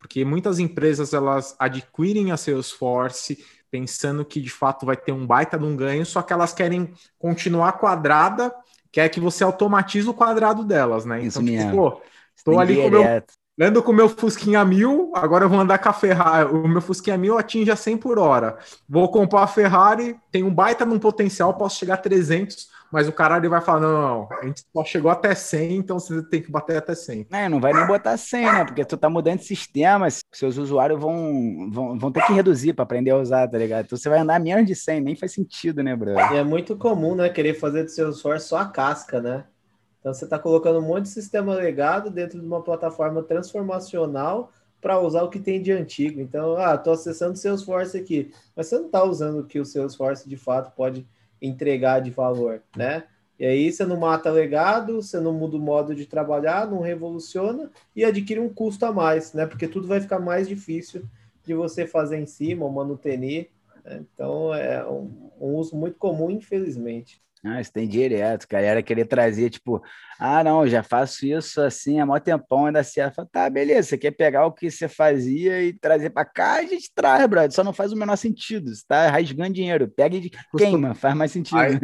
Porque 0.00 0.24
muitas 0.24 0.58
empresas 0.58 1.14
elas 1.14 1.54
adquirem 1.60 2.32
a 2.32 2.36
Salesforce 2.36 3.38
pensando 3.70 4.24
que 4.24 4.40
de 4.40 4.50
fato 4.50 4.84
vai 4.84 4.96
ter 4.96 5.12
um 5.12 5.24
baita 5.24 5.56
de 5.56 5.64
um 5.64 5.76
ganho, 5.76 6.04
só 6.04 6.22
que 6.22 6.32
elas 6.32 6.52
querem 6.52 6.92
continuar 7.20 7.74
quadrada 7.74 8.52
quer 8.92 9.08
que 9.08 9.20
você 9.20 9.44
automatize 9.44 10.08
o 10.08 10.14
quadrado 10.14 10.64
delas, 10.64 11.04
né? 11.04 11.22
Isso 11.22 11.40
então, 11.42 11.64
tipo, 11.64 11.76
pô, 11.76 12.02
estou 12.36 12.58
ali 12.58 12.76
com 12.76 12.88
o 12.88 12.90
meu. 12.90 13.22
Ando 13.62 13.82
com 13.82 13.92
o 13.92 13.94
meu 13.94 14.08
Fusquinha 14.08 14.64
mil, 14.64 15.12
agora 15.14 15.44
eu 15.44 15.48
vou 15.48 15.60
andar 15.60 15.76
com 15.76 15.90
a 15.90 15.92
Ferrari. 15.92 16.50
O 16.50 16.66
meu 16.66 16.80
Fusquinha 16.80 17.18
mil 17.18 17.36
atinge 17.36 17.70
a 17.70 17.76
100 17.76 17.98
por 17.98 18.18
hora. 18.18 18.56
Vou 18.88 19.10
comprar 19.10 19.42
a 19.42 19.46
Ferrari, 19.46 20.18
tem 20.32 20.42
um 20.42 20.54
baita 20.54 20.86
num 20.86 20.98
potencial, 20.98 21.52
posso 21.52 21.78
chegar 21.78 21.94
a 21.94 21.98
300 21.98 22.69
mas 22.92 23.08
o 23.08 23.12
cara 23.12 23.36
ele 23.36 23.48
vai 23.48 23.60
falar: 23.60 23.80
não, 23.80 23.92
não, 23.92 24.28
a 24.38 24.46
gente 24.46 24.62
só 24.72 24.84
chegou 24.84 25.10
até 25.10 25.34
100, 25.34 25.76
então 25.76 25.98
você 25.98 26.22
tem 26.22 26.42
que 26.42 26.50
bater 26.50 26.76
até 26.76 26.94
100. 26.94 27.26
É, 27.30 27.48
não 27.48 27.60
vai 27.60 27.72
nem 27.72 27.86
botar 27.86 28.16
100, 28.16 28.44
né? 28.44 28.64
Porque 28.64 28.84
tu 28.84 28.96
tá 28.96 29.08
mudando 29.08 29.38
de 29.38 29.44
sistema, 29.44 30.08
seus 30.32 30.56
usuários 30.56 31.00
vão, 31.00 31.70
vão, 31.70 31.98
vão 31.98 32.12
ter 32.12 32.24
que 32.26 32.32
reduzir 32.32 32.72
para 32.72 32.82
aprender 32.82 33.10
a 33.10 33.18
usar, 33.18 33.48
tá 33.48 33.58
ligado? 33.58 33.86
Então 33.86 33.96
você 33.96 34.08
vai 34.08 34.18
andar 34.18 34.40
menos 34.40 34.66
de 34.66 34.74
100, 34.74 35.00
nem 35.00 35.16
faz 35.16 35.32
sentido, 35.32 35.82
né, 35.82 35.94
bro? 35.94 36.12
E 36.12 36.36
é 36.36 36.44
muito 36.44 36.76
comum, 36.76 37.14
né, 37.14 37.28
querer 37.28 37.54
fazer 37.54 37.84
do 37.84 37.90
seu 37.90 38.08
usuário 38.08 38.40
só 38.40 38.58
a 38.58 38.66
casca, 38.66 39.20
né? 39.20 39.44
Então 40.00 40.12
você 40.14 40.24
está 40.24 40.38
colocando 40.38 40.78
um 40.78 40.86
monte 40.86 41.04
de 41.04 41.10
sistema 41.10 41.54
legado 41.54 42.10
dentro 42.10 42.40
de 42.40 42.46
uma 42.46 42.62
plataforma 42.62 43.22
transformacional 43.22 44.50
para 44.80 44.98
usar 44.98 45.22
o 45.22 45.28
que 45.28 45.38
tem 45.38 45.60
de 45.60 45.70
antigo. 45.70 46.20
Então, 46.20 46.56
ah, 46.56 46.74
estou 46.74 46.94
acessando 46.94 47.34
o 47.34 47.36
Salesforce 47.36 47.98
aqui, 47.98 48.32
mas 48.56 48.66
você 48.66 48.78
não 48.78 48.86
está 48.86 49.04
usando 49.04 49.40
o 49.40 49.44
que 49.44 49.60
o 49.60 49.64
Salesforce 49.64 50.28
de 50.28 50.38
fato 50.38 50.72
pode 50.74 51.06
entregar 51.40 52.00
de 52.00 52.10
valor, 52.10 52.62
né? 52.76 53.04
E 53.38 53.46
aí 53.46 53.72
você 53.72 53.86
não 53.86 53.96
mata 53.96 54.30
legado, 54.30 55.00
você 55.00 55.18
não 55.18 55.32
muda 55.32 55.56
o 55.56 55.60
modo 55.60 55.94
de 55.94 56.04
trabalhar, 56.04 56.70
não 56.70 56.80
revoluciona 56.80 57.70
e 57.96 58.04
adquire 58.04 58.38
um 58.38 58.52
custo 58.52 58.84
a 58.84 58.92
mais, 58.92 59.32
né? 59.32 59.46
Porque 59.46 59.66
tudo 59.66 59.88
vai 59.88 60.00
ficar 60.00 60.18
mais 60.18 60.46
difícil 60.46 61.04
de 61.42 61.54
você 61.54 61.86
fazer 61.86 62.18
em 62.18 62.26
cima, 62.26 62.66
ou 62.66 62.70
manutenir. 62.70 63.48
Né? 63.82 64.04
Então 64.14 64.52
é 64.52 64.86
um, 64.86 65.30
um 65.40 65.54
uso 65.54 65.74
muito 65.74 65.96
comum, 65.96 66.30
infelizmente. 66.30 67.22
Ah, 67.42 67.60
isso 67.60 67.72
tem 67.72 67.88
direto, 67.88 68.46
galera 68.48 68.82
querer 68.82 69.06
trazer, 69.06 69.48
tipo, 69.48 69.82
ah, 70.18 70.44
não, 70.44 70.68
já 70.68 70.82
faço 70.82 71.24
isso 71.24 71.58
assim 71.62 71.98
há 71.98 72.04
mó 72.04 72.18
tempão, 72.18 72.66
ainda 72.66 72.84
certo. 72.84 73.14
Fala, 73.14 73.28
tá, 73.32 73.48
beleza, 73.48 73.88
você 73.88 73.98
quer 73.98 74.10
pegar 74.10 74.44
o 74.44 74.52
que 74.52 74.70
você 74.70 74.86
fazia 74.88 75.62
e 75.62 75.72
trazer 75.72 76.10
para 76.10 76.26
cá, 76.26 76.56
a 76.56 76.62
gente 76.62 76.92
traz, 76.94 77.26
brother, 77.26 77.52
só 77.52 77.64
não 77.64 77.72
faz 77.72 77.92
o 77.92 77.96
menor 77.96 78.16
sentido, 78.16 78.74
você 78.74 78.82
tá 78.86 79.08
rasgando 79.08 79.54
dinheiro, 79.54 79.88
pega 79.88 80.16
e 80.16 80.30
queima, 80.58 80.94
faz 80.94 81.14
mais 81.14 81.32
sentido. 81.32 81.58
Aí, 81.58 81.78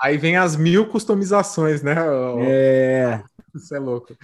aí 0.00 0.16
vem 0.16 0.36
as 0.36 0.56
mil 0.56 0.88
customizações, 0.88 1.82
né? 1.82 1.94
É. 2.40 3.22
Isso 3.54 3.74
é 3.74 3.78
louco. 3.78 4.16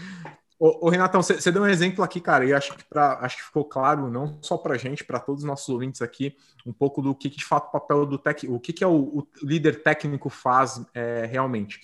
Ô 0.60 0.88
Renatão, 0.88 1.22
você 1.22 1.52
deu 1.52 1.62
um 1.62 1.68
exemplo 1.68 2.02
aqui, 2.02 2.20
cara, 2.20 2.44
e 2.44 2.52
acho 2.52 2.76
que, 2.76 2.84
pra, 2.84 3.18
acho 3.20 3.36
que 3.36 3.44
ficou 3.44 3.64
claro, 3.64 4.10
não 4.10 4.38
só 4.42 4.56
para 4.56 4.76
gente, 4.76 5.04
para 5.04 5.20
todos 5.20 5.44
os 5.44 5.46
nossos 5.46 5.68
ouvintes 5.68 6.02
aqui, 6.02 6.36
um 6.66 6.72
pouco 6.72 7.00
do 7.00 7.14
que, 7.14 7.30
que 7.30 7.38
de 7.38 7.44
fato 7.44 7.68
o 7.68 7.70
papel 7.70 8.04
do 8.04 8.18
tech, 8.18 8.44
o 8.48 8.58
que, 8.58 8.72
que 8.72 8.82
é 8.82 8.86
o, 8.86 9.18
o 9.18 9.26
líder 9.40 9.84
técnico 9.84 10.28
faz 10.28 10.84
é, 10.92 11.26
realmente. 11.26 11.80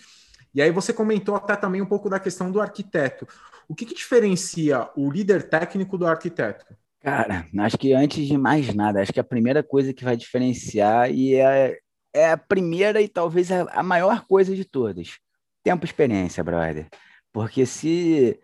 E 0.53 0.61
aí 0.61 0.73
você 0.73 0.93
comentou 0.93 1.37
até 1.37 1.55
também 1.55 1.81
um 1.81 1.87
pouco 1.87 2.11
da 2.11 2.19
questão 2.19 2.51
do 2.51 2.61
arquiteto. 2.61 3.29
O 3.69 3.77
que, 3.77 3.87
que 3.87 3.95
diferencia 3.95 4.91
o 4.97 5.09
líder 5.09 5.49
técnico 5.49 5.97
do 5.97 6.07
arquiteto? 6.07 6.67
Cara, 7.01 7.47
acho 7.61 7.79
que 7.79 7.93
antes 7.93 8.27
de 8.27 8.37
mais 8.37 8.75
nada, 8.75 9.01
acho 9.01 9.13
que 9.13 9.21
a 9.21 9.25
primeira 9.25 9.63
coisa 9.63 9.95
que 9.95 10.05
vai 10.05 10.17
diferenciar 10.17 11.13
e 11.13 11.37
é, 11.37 11.79
é 12.13 12.33
a 12.33 12.37
primeira 12.37 13.01
e 13.01 13.09
talvez 13.09 13.53
a, 13.53 13.71
a 13.71 13.83
maior 13.85 14.27
coisa 14.27 14.55
de 14.55 14.65
todas, 14.65 15.19
tempo 15.63 15.85
e 15.85 15.87
experiência, 15.87 16.43
brother. 16.43 16.89
Porque 17.33 17.67
se 17.67 18.41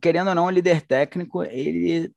querendo 0.00 0.28
ou 0.28 0.34
não, 0.34 0.46
o 0.46 0.50
líder 0.50 0.82
técnico, 0.82 1.42
ele, 1.44 2.12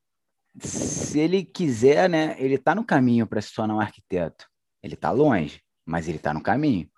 se 0.60 1.20
ele 1.20 1.44
quiser, 1.44 2.10
né, 2.10 2.36
ele 2.40 2.56
está 2.56 2.74
no 2.74 2.84
caminho 2.84 3.28
para 3.28 3.42
se 3.42 3.54
tornar 3.54 3.76
um 3.76 3.80
arquiteto. 3.80 4.48
Ele 4.82 4.96
está 4.96 5.12
longe, 5.12 5.62
mas 5.86 6.08
ele 6.08 6.18
está 6.18 6.34
no 6.34 6.42
caminho. 6.42 6.90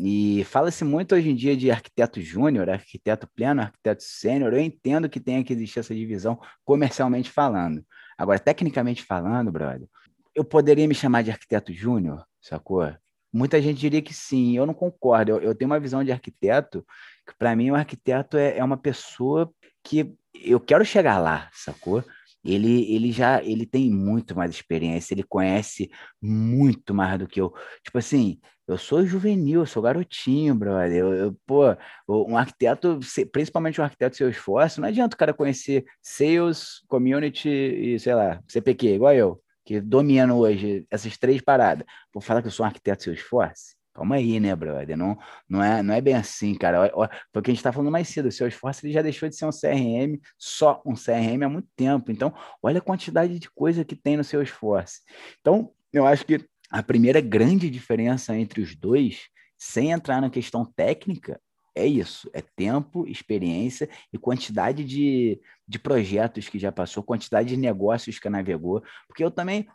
E 0.00 0.44
fala-se 0.44 0.84
muito 0.84 1.14
hoje 1.14 1.30
em 1.30 1.34
dia 1.34 1.56
de 1.56 1.70
arquiteto 1.70 2.20
júnior, 2.20 2.70
arquiteto 2.70 3.28
pleno, 3.34 3.62
arquiteto 3.62 4.02
sênior. 4.02 4.52
Eu 4.52 4.60
entendo 4.60 5.08
que 5.08 5.18
tenha 5.18 5.42
que 5.42 5.52
existir 5.52 5.80
essa 5.80 5.94
divisão 5.94 6.40
comercialmente 6.64 7.30
falando. 7.30 7.84
Agora, 8.16 8.38
tecnicamente 8.38 9.02
falando, 9.02 9.50
brother, 9.50 9.88
eu 10.34 10.44
poderia 10.44 10.86
me 10.86 10.94
chamar 10.94 11.22
de 11.22 11.32
arquiteto 11.32 11.72
júnior, 11.72 12.24
sacou? 12.40 12.94
Muita 13.32 13.60
gente 13.60 13.78
diria 13.78 14.00
que 14.00 14.14
sim, 14.14 14.56
eu 14.56 14.66
não 14.66 14.74
concordo. 14.74 15.32
Eu, 15.32 15.40
eu 15.40 15.54
tenho 15.54 15.70
uma 15.70 15.80
visão 15.80 16.04
de 16.04 16.12
arquiteto 16.12 16.86
que, 17.26 17.34
para 17.36 17.54
mim, 17.56 17.70
o 17.70 17.74
arquiteto 17.74 18.36
é, 18.36 18.58
é 18.58 18.64
uma 18.64 18.76
pessoa 18.76 19.52
que 19.88 20.14
eu 20.34 20.60
quero 20.60 20.84
chegar 20.84 21.18
lá, 21.18 21.48
sacou? 21.52 22.04
Ele, 22.44 22.92
ele 22.94 23.10
já 23.10 23.42
ele 23.42 23.66
tem 23.66 23.90
muito 23.90 24.36
mais 24.36 24.50
experiência, 24.50 25.14
ele 25.14 25.22
conhece 25.22 25.90
muito 26.22 26.94
mais 26.94 27.18
do 27.18 27.26
que 27.26 27.40
eu. 27.40 27.52
Tipo 27.82 27.98
assim, 27.98 28.38
eu 28.66 28.78
sou 28.78 29.04
juvenil, 29.04 29.60
eu 29.60 29.66
sou 29.66 29.82
garotinho, 29.82 30.54
brother. 30.54 30.98
Eu, 30.98 31.12
eu, 31.14 31.36
pô, 31.46 31.74
um 32.08 32.36
arquiteto, 32.36 33.00
principalmente 33.32 33.80
um 33.80 33.84
arquiteto 33.84 34.16
seu 34.16 34.28
esforço, 34.28 34.80
não 34.80 34.88
adianta 34.88 35.16
o 35.16 35.18
cara 35.18 35.34
conhecer 35.34 35.84
sales, 36.02 36.80
community 36.86 37.48
e, 37.48 37.98
sei 37.98 38.14
lá, 38.14 38.42
CPQ, 38.46 38.94
igual 38.94 39.14
eu, 39.14 39.42
que 39.64 39.80
domino 39.80 40.36
hoje 40.38 40.86
essas 40.90 41.16
três 41.18 41.40
paradas. 41.40 41.84
Vou 42.12 42.22
falar 42.22 42.42
que 42.42 42.48
eu 42.48 42.52
sou 42.52 42.64
um 42.64 42.68
arquiteto 42.68 43.04
seu 43.04 43.14
esforço? 43.14 43.77
Calma 43.98 44.14
aí, 44.14 44.38
né, 44.38 44.54
brother? 44.54 44.96
Não, 44.96 45.18
não, 45.48 45.60
é, 45.60 45.82
não 45.82 45.92
é 45.92 46.00
bem 46.00 46.14
assim, 46.14 46.54
cara. 46.54 46.88
Foi 47.32 47.40
o 47.40 47.42
que 47.42 47.50
a 47.50 47.52
gente 47.52 47.56
está 47.58 47.72
falando 47.72 47.90
mais 47.90 48.06
cedo. 48.06 48.28
O 48.28 48.32
seu 48.32 48.46
esforço 48.46 48.86
ele 48.86 48.92
já 48.92 49.02
deixou 49.02 49.28
de 49.28 49.34
ser 49.34 49.44
um 49.44 49.50
CRM, 49.50 50.20
só 50.38 50.80
um 50.86 50.94
CRM 50.94 51.42
há 51.44 51.48
muito 51.48 51.66
tempo. 51.74 52.12
Então, 52.12 52.32
olha 52.62 52.78
a 52.78 52.80
quantidade 52.80 53.40
de 53.40 53.50
coisa 53.50 53.84
que 53.84 53.96
tem 53.96 54.16
no 54.16 54.22
seu 54.22 54.40
esforço. 54.40 55.00
Então, 55.40 55.72
eu 55.92 56.06
acho 56.06 56.24
que 56.24 56.46
a 56.70 56.80
primeira 56.80 57.20
grande 57.20 57.68
diferença 57.68 58.38
entre 58.38 58.60
os 58.60 58.76
dois, 58.76 59.22
sem 59.56 59.90
entrar 59.90 60.20
na 60.20 60.30
questão 60.30 60.64
técnica, 60.64 61.40
é 61.74 61.84
isso: 61.84 62.30
é 62.32 62.40
tempo, 62.40 63.04
experiência 63.04 63.90
e 64.12 64.18
quantidade 64.18 64.84
de, 64.84 65.40
de 65.66 65.78
projetos 65.80 66.48
que 66.48 66.58
já 66.60 66.70
passou, 66.70 67.02
quantidade 67.02 67.48
de 67.48 67.56
negócios 67.56 68.20
que 68.20 68.30
navegou. 68.30 68.80
Porque 69.08 69.24
eu 69.24 69.30
também 69.32 69.66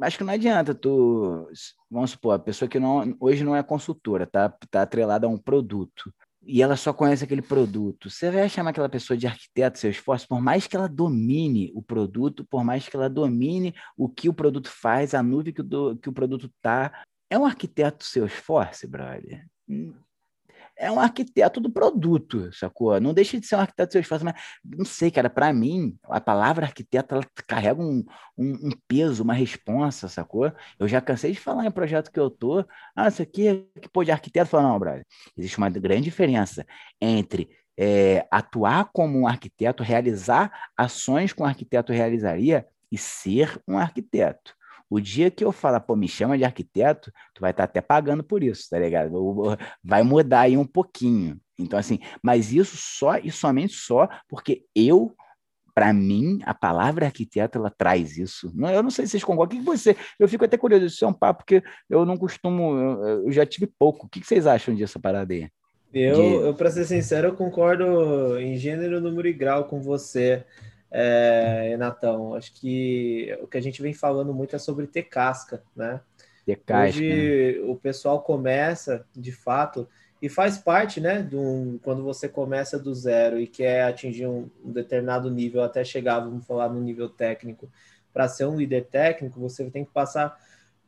acho 0.00 0.18
que 0.18 0.24
não 0.24 0.32
adianta 0.32 0.74
tu, 0.74 1.48
vamos 1.90 2.10
supor, 2.10 2.34
a 2.34 2.38
pessoa 2.38 2.68
que 2.68 2.78
não, 2.78 3.16
hoje 3.20 3.44
não 3.44 3.56
é 3.56 3.62
consultora, 3.62 4.26
tá, 4.26 4.48
tá 4.70 4.82
atrelada 4.82 5.26
a 5.26 5.30
um 5.30 5.38
produto, 5.38 6.12
e 6.42 6.62
ela 6.62 6.76
só 6.76 6.92
conhece 6.92 7.24
aquele 7.24 7.42
produto, 7.42 8.08
você 8.08 8.30
vai 8.30 8.48
chamar 8.48 8.70
aquela 8.70 8.88
pessoa 8.88 9.16
de 9.16 9.26
arquiteto, 9.26 9.78
seu 9.78 9.90
esforço, 9.90 10.28
por 10.28 10.40
mais 10.40 10.66
que 10.66 10.76
ela 10.76 10.88
domine 10.88 11.72
o 11.74 11.82
produto, 11.82 12.46
por 12.48 12.62
mais 12.62 12.88
que 12.88 12.96
ela 12.96 13.10
domine 13.10 13.74
o 13.96 14.08
que 14.08 14.28
o 14.28 14.34
produto 14.34 14.68
faz, 14.68 15.12
a 15.12 15.22
nuvem 15.22 15.52
que 15.52 15.62
o, 15.62 15.96
que 15.96 16.08
o 16.08 16.12
produto 16.12 16.50
tá, 16.62 17.04
é 17.28 17.36
um 17.36 17.44
arquiteto 17.44 18.04
seu 18.04 18.26
esforço, 18.26 18.88
brother? 18.88 19.44
É 20.78 20.90
um 20.90 21.00
arquiteto 21.00 21.60
do 21.60 21.70
produto, 21.70 22.52
sacou? 22.52 23.00
Não 23.00 23.14
deixa 23.14 23.40
de 23.40 23.46
ser 23.46 23.56
um 23.56 23.60
arquiteto 23.60 23.90
do 23.90 23.92
seu 23.92 24.00
espaço, 24.00 24.24
mas 24.24 24.34
não 24.64 24.84
sei, 24.84 25.10
cara, 25.10 25.30
para 25.30 25.52
mim, 25.52 25.96
a 26.04 26.20
palavra 26.20 26.66
arquiteto 26.66 27.14
ela 27.14 27.24
carrega 27.46 27.80
um, 27.80 28.04
um, 28.36 28.52
um, 28.68 28.70
peso, 28.86 29.22
uma 29.22 29.34
responsa, 29.34 30.08
sacou? 30.08 30.52
Eu 30.78 30.86
já 30.86 31.00
cansei 31.00 31.32
de 31.32 31.40
falar 31.40 31.66
em 31.66 31.70
projeto 31.70 32.10
que 32.10 32.20
eu 32.20 32.30
tô, 32.30 32.64
ah, 32.94 33.08
isso 33.08 33.22
aqui 33.22 33.48
é 33.48 33.80
que 33.80 33.88
pô 33.88 34.04
de 34.04 34.12
arquiteto, 34.12 34.50
fala, 34.50 34.64
não, 34.64 34.78
brother, 34.78 35.06
existe 35.36 35.58
uma 35.58 35.70
grande 35.70 36.04
diferença 36.04 36.66
entre 37.00 37.48
é, 37.78 38.26
atuar 38.30 38.90
como 38.92 39.18
um 39.20 39.26
arquiteto, 39.26 39.82
realizar 39.82 40.50
ações 40.76 41.32
que 41.32 41.42
um 41.42 41.46
arquiteto 41.46 41.92
realizaria 41.92 42.66
e 42.90 42.98
ser 42.98 43.60
um 43.68 43.78
arquiteto. 43.78 44.54
O 44.88 45.00
dia 45.00 45.30
que 45.30 45.44
eu 45.44 45.50
falar, 45.52 45.80
pô, 45.80 45.96
me 45.96 46.08
chama 46.08 46.38
de 46.38 46.44
arquiteto, 46.44 47.12
tu 47.34 47.40
vai 47.40 47.50
estar 47.50 47.66
tá 47.66 47.70
até 47.70 47.80
pagando 47.80 48.22
por 48.22 48.42
isso, 48.42 48.68
tá 48.70 48.78
ligado? 48.78 49.10
Vai 49.82 50.02
mudar 50.02 50.42
aí 50.42 50.56
um 50.56 50.66
pouquinho. 50.66 51.40
Então, 51.58 51.78
assim, 51.78 51.98
mas 52.22 52.52
isso 52.52 52.76
só 52.76 53.18
e 53.18 53.30
somente 53.30 53.74
só 53.74 54.08
porque 54.28 54.64
eu, 54.74 55.14
para 55.74 55.92
mim, 55.92 56.38
a 56.44 56.54
palavra 56.54 57.06
arquiteto, 57.06 57.58
ela 57.58 57.70
traz 57.70 58.16
isso. 58.16 58.50
Não, 58.54 58.70
eu 58.70 58.82
não 58.82 58.90
sei 58.90 59.06
se 59.06 59.12
vocês 59.12 59.24
concordam. 59.24 59.58
O 59.58 59.60
que 59.60 59.66
você. 59.66 59.96
Eu 60.18 60.28
fico 60.28 60.44
até 60.44 60.56
curioso, 60.56 60.86
isso 60.86 61.04
é 61.04 61.08
um 61.08 61.12
papo 61.12 61.44
que 61.44 61.62
eu 61.88 62.04
não 62.04 62.16
costumo. 62.16 62.74
Eu 63.24 63.32
já 63.32 63.44
tive 63.44 63.66
pouco. 63.66 64.06
O 64.06 64.08
que 64.08 64.24
vocês 64.24 64.46
acham 64.46 64.74
disso, 64.74 65.00
parada 65.00 65.32
aí? 65.32 65.48
Eu, 65.92 66.14
de... 66.14 66.46
eu 66.46 66.54
para 66.54 66.70
ser 66.70 66.84
sincero, 66.84 67.28
eu 67.28 67.34
concordo 67.34 68.38
em 68.38 68.56
gênero, 68.56 69.00
número 69.00 69.26
e 69.26 69.32
grau 69.32 69.64
com 69.64 69.80
você 69.80 70.44
é, 70.90 71.68
Renatão. 71.70 72.34
Acho 72.34 72.52
que 72.54 73.36
o 73.42 73.46
que 73.46 73.58
a 73.58 73.62
gente 73.62 73.82
vem 73.82 73.92
falando 73.92 74.32
muito 74.32 74.54
é 74.56 74.58
sobre 74.58 74.86
ter 74.86 75.04
casca, 75.04 75.62
né? 75.74 76.00
Ter 76.44 76.56
casca. 76.56 76.98
Hoje 76.98 77.60
o 77.66 77.76
pessoal 77.76 78.20
começa, 78.22 79.04
de 79.14 79.32
fato, 79.32 79.88
e 80.20 80.28
faz 80.28 80.56
parte, 80.56 81.00
né, 81.00 81.22
de 81.22 81.36
um, 81.36 81.78
quando 81.82 82.02
você 82.02 82.28
começa 82.28 82.78
do 82.78 82.94
zero 82.94 83.38
e 83.38 83.46
quer 83.46 83.84
atingir 83.84 84.26
um, 84.26 84.48
um 84.64 84.72
determinado 84.72 85.30
nível, 85.30 85.62
até 85.62 85.84
chegar, 85.84 86.20
vamos 86.20 86.46
falar, 86.46 86.68
no 86.68 86.80
nível 86.80 87.08
técnico, 87.08 87.70
para 88.12 88.28
ser 88.28 88.46
um 88.46 88.56
líder 88.56 88.86
técnico, 88.86 89.38
você 89.38 89.68
tem 89.70 89.84
que 89.84 89.92
passar 89.92 90.38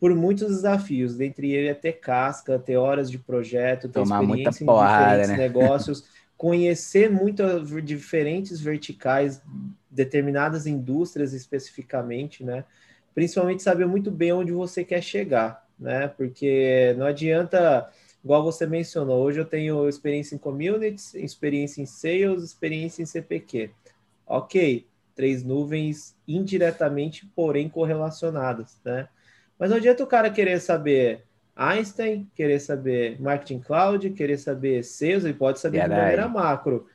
por 0.00 0.14
muitos 0.14 0.48
desafios, 0.48 1.16
dentre 1.16 1.52
eles 1.52 1.70
é 1.70 1.74
ter 1.74 1.94
casca, 1.94 2.58
ter 2.58 2.76
horas 2.76 3.10
de 3.10 3.18
projeto, 3.18 3.88
ter 3.88 4.00
Tomar 4.00 4.22
experiência 4.22 4.64
muita 4.64 4.72
porrada, 4.72 5.18
em 5.18 5.20
diferentes 5.20 5.30
né? 5.30 5.36
negócios, 5.48 6.04
conhecer 6.38 7.10
muito 7.10 7.42
diferentes 7.82 8.60
verticais 8.60 9.42
determinadas 9.90 10.68
indústrias 10.68 11.32
especificamente, 11.32 12.44
né? 12.44 12.64
Principalmente 13.12 13.64
saber 13.64 13.86
muito 13.86 14.08
bem 14.08 14.32
onde 14.32 14.52
você 14.52 14.84
quer 14.84 15.02
chegar, 15.02 15.66
né? 15.76 16.06
Porque 16.06 16.94
não 16.96 17.06
adianta, 17.06 17.90
igual 18.24 18.44
você 18.44 18.68
mencionou, 18.68 19.20
hoje 19.20 19.40
eu 19.40 19.44
tenho 19.44 19.88
experiência 19.88 20.36
em 20.36 20.38
communities, 20.38 21.12
experiência 21.14 21.82
em 21.82 21.86
sales, 21.86 22.44
experiência 22.44 23.02
em 23.02 23.06
CPQ. 23.06 23.70
Ok, 24.24 24.86
três 25.16 25.42
nuvens 25.42 26.14
indiretamente, 26.26 27.26
porém 27.34 27.68
correlacionadas, 27.68 28.80
né? 28.84 29.08
Mas 29.58 29.70
não 29.70 29.78
adianta 29.78 30.04
o 30.04 30.06
cara 30.06 30.30
querer 30.30 30.60
saber 30.60 31.24
Einstein, 31.58 32.30
querer 32.36 32.60
saber 32.60 33.20
Marketing 33.20 33.58
Cloud, 33.58 34.10
querer 34.10 34.38
saber 34.38 34.84
sales, 34.84 35.24
ele 35.24 35.34
pode 35.34 35.58
saber 35.58 35.78
Verdade. 35.78 36.00
de 36.00 36.02
maneira 36.02 36.28
macro 36.28 36.86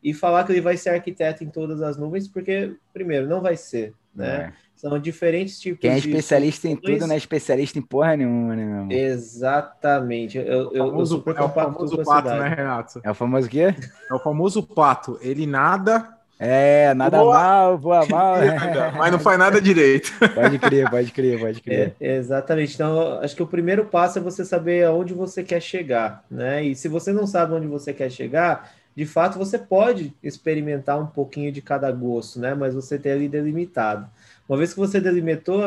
e 0.00 0.14
falar 0.14 0.44
que 0.44 0.52
ele 0.52 0.60
vai 0.60 0.76
ser 0.76 0.90
arquiteto 0.90 1.42
em 1.42 1.48
todas 1.48 1.82
as 1.82 1.96
nuvens, 1.96 2.28
porque, 2.28 2.76
primeiro, 2.92 3.28
não 3.28 3.40
vai 3.40 3.56
ser, 3.56 3.92
né? 4.14 4.52
É. 4.56 4.72
São 4.76 4.98
diferentes 4.98 5.60
tipos 5.60 5.80
Quem 5.80 5.90
é 5.90 5.98
especialista 5.98 6.68
em 6.68 6.76
tudo 6.76 7.06
não 7.06 7.14
é 7.14 7.16
especialista 7.16 7.78
em 7.78 7.82
porra 7.82 8.16
nenhuma, 8.16 8.56
né, 8.56 8.64
meu 8.64 8.74
irmão? 8.74 8.88
Exatamente. 8.90 10.38
Eu, 10.38 10.72
eu, 10.72 10.88
famoso, 10.88 11.22
eu 11.24 11.36
é 11.36 11.42
o 11.42 11.48
famoso 11.48 12.02
pato, 12.04 12.28
né, 12.28 12.48
Renato? 12.48 13.00
É 13.04 13.10
o 13.10 13.14
famoso 13.14 13.48
quê? 13.48 13.74
É 14.10 14.14
o 14.14 14.18
famoso 14.18 14.62
pato. 14.62 15.18
Ele 15.20 15.46
nada... 15.46 16.21
É, 16.44 16.92
nada 16.94 17.18
voa. 17.18 17.34
mal, 17.34 17.78
voa 17.78 18.06
mal. 18.06 18.34
Mas 18.98 19.12
não 19.12 19.18
faz 19.20 19.38
nada 19.38 19.60
direito. 19.60 20.12
Pode 20.34 20.58
crer, 20.58 20.90
pode 20.90 21.12
crer, 21.12 21.38
pode 21.38 21.60
crer. 21.60 21.94
É, 22.00 22.16
exatamente. 22.16 22.74
Então, 22.74 23.20
acho 23.20 23.36
que 23.36 23.42
o 23.44 23.46
primeiro 23.46 23.84
passo 23.84 24.18
é 24.18 24.20
você 24.20 24.44
saber 24.44 24.84
aonde 24.84 25.14
você 25.14 25.44
quer 25.44 25.60
chegar, 25.60 26.24
né? 26.28 26.64
E 26.64 26.74
se 26.74 26.88
você 26.88 27.12
não 27.12 27.28
sabe 27.28 27.54
onde 27.54 27.68
você 27.68 27.92
quer 27.92 28.10
chegar, 28.10 28.72
de 28.96 29.06
fato 29.06 29.38
você 29.38 29.56
pode 29.56 30.12
experimentar 30.20 31.00
um 31.00 31.06
pouquinho 31.06 31.52
de 31.52 31.62
cada 31.62 31.92
gosto, 31.92 32.40
né? 32.40 32.54
Mas 32.54 32.74
você 32.74 32.98
tem 32.98 33.12
ali 33.12 33.28
delimitado. 33.28 34.10
Uma 34.48 34.58
vez 34.58 34.74
que 34.74 34.80
você 34.80 35.00
delimitou, 35.00 35.62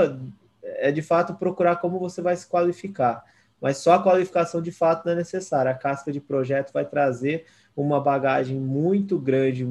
é 0.61 0.91
de 0.91 1.01
fato 1.01 1.36
procurar 1.36 1.78
como 1.78 1.99
você 1.99 2.21
vai 2.21 2.36
se 2.36 2.45
qualificar. 2.47 3.23
Mas 3.61 3.78
só 3.78 3.93
a 3.93 4.03
qualificação 4.03 4.61
de 4.61 4.73
fato 4.73 5.05
não 5.05 5.13
é 5.13 5.15
necessária. 5.15 5.71
A 5.71 5.76
casca 5.76 6.11
de 6.11 6.19
projeto 6.19 6.73
vai 6.73 6.84
trazer 6.84 7.45
uma 7.78 8.01
bagagem 8.01 8.57
muito 8.59 9.17
grande, 9.17 9.65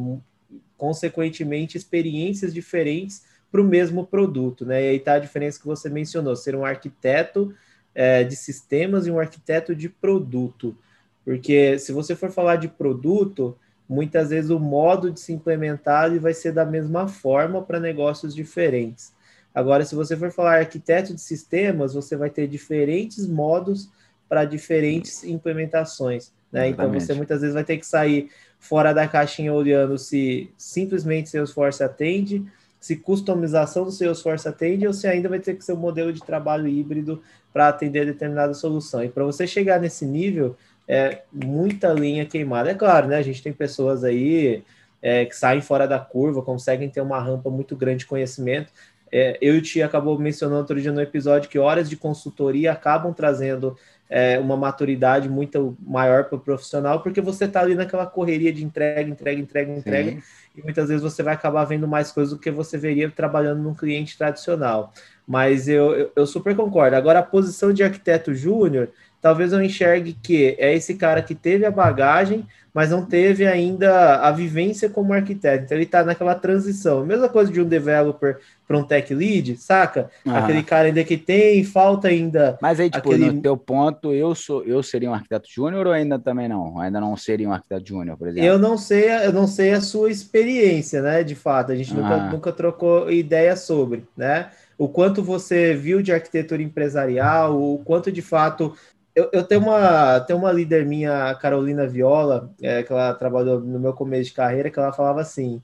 consequentemente, 0.76 1.76
experiências 1.76 2.52
diferentes 2.52 3.22
para 3.50 3.60
o 3.60 3.64
mesmo 3.64 4.06
produto, 4.06 4.66
né? 4.66 4.82
E 4.82 4.88
aí 4.88 4.96
está 4.96 5.14
a 5.14 5.18
diferença 5.18 5.60
que 5.60 5.66
você 5.66 5.88
mencionou: 5.88 6.34
ser 6.34 6.56
um 6.56 6.64
arquiteto 6.64 7.54
é, 7.94 8.24
de 8.24 8.34
sistemas 8.34 9.06
e 9.06 9.10
um 9.10 9.18
arquiteto 9.18 9.74
de 9.74 9.88
produto. 9.88 10.76
Porque 11.24 11.78
se 11.78 11.92
você 11.92 12.14
for 12.14 12.30
falar 12.30 12.56
de 12.56 12.68
produto, 12.68 13.56
muitas 13.88 14.30
vezes 14.30 14.50
o 14.50 14.58
modo 14.58 15.10
de 15.10 15.20
se 15.20 15.32
implementar 15.32 16.18
vai 16.18 16.34
ser 16.34 16.52
da 16.52 16.64
mesma 16.64 17.08
forma 17.08 17.62
para 17.62 17.80
negócios 17.80 18.34
diferentes. 18.34 19.12
Agora, 19.54 19.84
se 19.84 19.94
você 19.94 20.16
for 20.16 20.32
falar 20.32 20.58
arquiteto 20.58 21.14
de 21.14 21.20
sistemas, 21.20 21.94
você 21.94 22.16
vai 22.16 22.28
ter 22.28 22.48
diferentes 22.48 23.26
modos 23.26 23.88
para 24.28 24.44
diferentes 24.44 25.22
implementações. 25.22 26.32
Né? 26.50 26.68
Então, 26.68 26.90
você 26.92 27.14
muitas 27.14 27.40
vezes 27.40 27.54
vai 27.54 27.64
ter 27.64 27.78
que 27.78 27.86
sair 27.86 28.30
fora 28.64 28.94
da 28.94 29.06
caixinha 29.06 29.52
olhando 29.52 29.98
se 29.98 30.50
simplesmente 30.56 31.28
Salesforce 31.28 31.82
atende, 31.82 32.42
se 32.80 32.96
customização 32.96 33.84
do 33.84 33.90
Salesforce 33.90 34.48
atende, 34.48 34.86
ou 34.86 34.92
se 34.94 35.06
ainda 35.06 35.28
vai 35.28 35.38
ter 35.38 35.54
que 35.54 35.62
ser 35.62 35.74
um 35.74 35.76
modelo 35.76 36.10
de 36.12 36.22
trabalho 36.22 36.66
híbrido 36.66 37.22
para 37.52 37.68
atender 37.68 38.06
determinada 38.06 38.54
solução. 38.54 39.04
E 39.04 39.08
para 39.10 39.22
você 39.22 39.46
chegar 39.46 39.78
nesse 39.78 40.06
nível, 40.06 40.56
é 40.88 41.22
muita 41.30 41.92
linha 41.92 42.24
queimada. 42.24 42.70
É 42.70 42.74
claro, 42.74 43.06
né? 43.08 43.16
A 43.16 43.22
gente 43.22 43.42
tem 43.42 43.52
pessoas 43.52 44.02
aí 44.02 44.62
é, 45.02 45.26
que 45.26 45.36
saem 45.36 45.60
fora 45.60 45.86
da 45.86 45.98
curva, 45.98 46.40
conseguem 46.40 46.88
ter 46.88 47.02
uma 47.02 47.20
rampa 47.20 47.50
muito 47.50 47.76
grande 47.76 47.98
de 47.98 48.06
conhecimento. 48.06 48.72
É, 49.12 49.36
eu 49.42 49.56
e 49.56 49.58
o 49.58 49.62
Tia 49.62 49.84
acabou 49.84 50.18
mencionando 50.18 50.60
outro 50.60 50.80
dia 50.80 50.90
no 50.90 51.02
episódio 51.02 51.50
que 51.50 51.58
horas 51.58 51.88
de 51.88 51.96
consultoria 51.96 52.72
acabam 52.72 53.12
trazendo 53.12 53.76
é, 54.08 54.38
uma 54.38 54.56
maturidade 54.56 55.28
muito 55.28 55.76
maior 55.80 56.24
para 56.24 56.36
o 56.36 56.40
profissional, 56.40 57.02
porque 57.02 57.20
você 57.20 57.46
está 57.46 57.60
ali 57.60 57.74
naquela 57.74 58.06
correria 58.06 58.52
de 58.52 58.64
entrega, 58.64 59.08
entrega, 59.08 59.40
entrega, 59.40 59.72
entrega, 59.72 60.10
Sim. 60.12 60.22
e 60.56 60.62
muitas 60.62 60.88
vezes 60.88 61.02
você 61.02 61.22
vai 61.22 61.34
acabar 61.34 61.64
vendo 61.64 61.88
mais 61.88 62.12
coisas 62.12 62.32
do 62.32 62.38
que 62.38 62.50
você 62.50 62.76
veria 62.76 63.10
trabalhando 63.10 63.62
num 63.62 63.74
cliente 63.74 64.16
tradicional. 64.16 64.92
Mas 65.26 65.68
eu, 65.68 65.94
eu, 65.94 66.12
eu 66.14 66.26
super 66.26 66.54
concordo. 66.54 66.96
Agora, 66.96 67.20
a 67.20 67.22
posição 67.22 67.72
de 67.72 67.82
arquiteto 67.82 68.34
júnior, 68.34 68.90
talvez 69.24 69.54
eu 69.54 69.62
enxergue 69.62 70.12
que 70.22 70.54
é 70.58 70.74
esse 70.74 70.96
cara 70.96 71.22
que 71.22 71.34
teve 71.34 71.64
a 71.64 71.70
bagagem, 71.70 72.46
mas 72.74 72.90
não 72.90 73.06
teve 73.06 73.46
ainda 73.46 74.16
a 74.16 74.30
vivência 74.30 74.86
como 74.90 75.14
arquiteto. 75.14 75.64
Então 75.64 75.78
ele 75.78 75.84
está 75.84 76.04
naquela 76.04 76.34
transição. 76.34 77.06
Mesma 77.06 77.26
coisa 77.26 77.50
de 77.50 77.58
um 77.58 77.64
developer 77.64 78.36
para 78.68 78.76
um 78.76 78.84
tech 78.84 79.14
lead, 79.14 79.56
saca? 79.56 80.10
Ah. 80.26 80.40
Aquele 80.40 80.62
cara 80.62 80.88
ainda 80.88 81.02
que 81.02 81.16
tem, 81.16 81.64
falta 81.64 82.08
ainda. 82.08 82.58
Mas 82.60 82.78
aí, 82.78 82.90
tipo, 82.90 83.08
aquele... 83.08 83.30
no 83.30 83.40
teu 83.40 83.56
ponto, 83.56 84.12
eu 84.12 84.34
sou, 84.34 84.62
eu 84.62 84.82
seria 84.82 85.10
um 85.10 85.14
arquiteto 85.14 85.48
júnior 85.50 85.86
ou 85.86 85.92
ainda 85.94 86.18
também 86.18 86.46
não? 86.46 86.78
Ainda 86.78 87.00
não 87.00 87.16
seria 87.16 87.48
um 87.48 87.52
arquiteto 87.54 87.88
júnior, 87.88 88.18
por 88.18 88.28
exemplo? 88.28 88.46
Eu 88.46 88.58
não 88.58 88.76
sei, 88.76 89.08
eu 89.08 89.32
não 89.32 89.46
sei 89.46 89.72
a 89.72 89.80
sua 89.80 90.10
experiência, 90.10 91.00
né? 91.00 91.22
De 91.22 91.34
fato, 91.34 91.72
a 91.72 91.74
gente 91.74 91.92
ah. 91.92 91.96
nunca, 91.96 92.16
nunca 92.30 92.52
trocou 92.52 93.10
ideia 93.10 93.56
sobre, 93.56 94.04
né? 94.14 94.50
O 94.76 94.88
quanto 94.88 95.22
você 95.22 95.74
viu 95.74 96.02
de 96.02 96.12
arquitetura 96.12 96.62
empresarial, 96.62 97.58
o 97.58 97.78
quanto 97.84 98.10
de 98.10 98.20
fato 98.20 98.74
eu, 99.14 99.30
eu, 99.32 99.44
tenho, 99.44 99.60
uma, 99.60 100.20
tenho 100.20 100.38
uma 100.38 100.52
líder 100.52 100.84
minha, 100.84 101.34
Carolina 101.36 101.86
Viola, 101.86 102.52
é, 102.60 102.82
que 102.82 102.92
ela 102.92 103.14
trabalhou 103.14 103.60
no 103.60 103.78
meu 103.78 103.92
começo 103.92 104.30
de 104.30 104.34
carreira, 104.34 104.70
que 104.70 104.78
ela 104.78 104.92
falava 104.92 105.20
assim: 105.20 105.62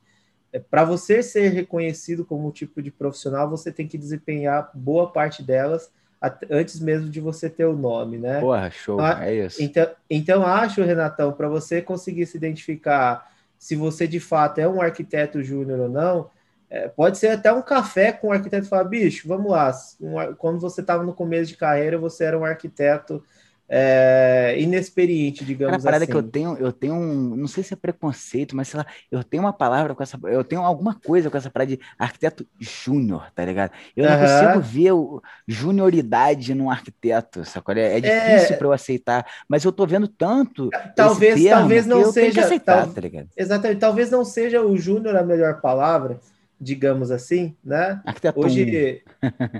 é, 0.52 0.58
para 0.58 0.84
você 0.84 1.22
ser 1.22 1.48
reconhecido 1.48 2.24
como 2.24 2.48
um 2.48 2.52
tipo 2.52 2.80
de 2.80 2.90
profissional, 2.90 3.48
você 3.48 3.72
tem 3.72 3.88
que 3.88 3.98
desempenhar 3.98 4.70
boa 4.74 5.10
parte 5.10 5.42
delas 5.42 5.90
antes 6.50 6.78
mesmo 6.78 7.08
de 7.08 7.18
você 7.18 7.48
ter 7.48 7.64
o 7.64 7.76
nome, 7.76 8.18
né? 8.18 8.40
Porra, 8.40 8.70
show, 8.70 9.00
então, 9.00 9.22
é 9.22 9.34
isso. 9.34 9.62
Então, 9.62 9.88
então 10.08 10.46
acho, 10.46 10.82
Renatão, 10.82 11.32
para 11.32 11.48
você 11.48 11.80
conseguir 11.80 12.26
se 12.26 12.36
identificar 12.36 13.30
se 13.58 13.74
você 13.76 14.06
de 14.06 14.20
fato 14.20 14.58
é 14.58 14.68
um 14.68 14.80
arquiteto 14.80 15.42
júnior 15.42 15.80
ou 15.80 15.88
não, 15.88 16.30
é, 16.70 16.88
pode 16.88 17.18
ser 17.18 17.28
até 17.28 17.52
um 17.52 17.60
café 17.60 18.12
com 18.12 18.28
o 18.28 18.32
arquiteto 18.32 18.66
e 18.66 18.68
falar, 18.68 18.84
bicho, 18.84 19.26
vamos 19.26 19.50
lá, 19.50 19.72
um, 20.00 20.34
quando 20.34 20.60
você 20.60 20.80
estava 20.80 21.02
no 21.02 21.12
começo 21.12 21.50
de 21.50 21.56
carreira, 21.56 21.98
você 21.98 22.24
era 22.24 22.38
um 22.38 22.44
arquiteto 22.44 23.22
é, 23.70 24.56
inexperiente, 24.60 25.44
digamos 25.46 25.64
Cara, 25.64 25.78
a 25.86 25.90
parada 25.90 26.06
assim. 26.06 26.06
que 26.06 26.16
eu 26.16 26.22
tenho, 26.22 26.56
eu 26.58 26.72
tenho 26.72 26.94
um, 26.94 27.36
não 27.36 27.46
sei 27.46 27.62
se 27.62 27.74
é 27.74 27.76
preconceito, 27.76 28.56
mas 28.56 28.68
sei 28.68 28.78
lá, 28.78 28.86
eu 29.10 29.22
tenho 29.22 29.42
uma 29.42 29.52
palavra 29.52 29.94
com 29.94 30.02
essa, 30.02 30.18
eu 30.24 30.42
tenho 30.42 30.62
alguma 30.62 30.98
coisa 30.98 31.30
com 31.30 31.36
essa 31.36 31.50
parada 31.50 31.76
de 31.76 31.82
arquiteto 31.98 32.46
júnior, 32.58 33.30
tá 33.32 33.44
ligado? 33.44 33.72
Eu 33.94 34.08
não 34.08 34.16
Aham. 34.16 34.16
consigo 34.16 34.60
ver 34.60 34.92
o 34.92 35.22
junioridade 35.46 36.54
num 36.54 36.70
arquiteto, 36.70 37.44
sacou? 37.44 37.74
É, 37.76 37.96
é 37.98 38.00
difícil 38.00 38.54
É. 38.54 38.56
pra 38.56 38.66
eu 38.68 38.72
aceitar, 38.72 39.26
mas 39.48 39.64
eu 39.64 39.72
tô 39.72 39.86
vendo 39.86 40.08
tanto 40.08 40.74
Talvez, 40.96 41.46
talvez 41.48 41.86
não 41.86 42.04
eu 42.04 42.32
que 42.32 42.40
seja, 42.40 42.40
aceitar, 42.40 42.86
tal- 42.86 42.92
tá 42.92 43.00
ligado? 43.00 43.28
exatamente, 43.36 43.80
talvez 43.80 44.10
não 44.10 44.24
seja 44.24 44.62
o 44.62 44.76
júnior 44.76 45.16
a 45.16 45.22
melhor 45.24 45.60
palavra, 45.60 46.20
digamos 46.60 47.10
assim, 47.10 47.56
né? 47.64 48.02
Arquiteto 48.04 48.48
1, 48.48 48.82
Hoje, 48.82 49.02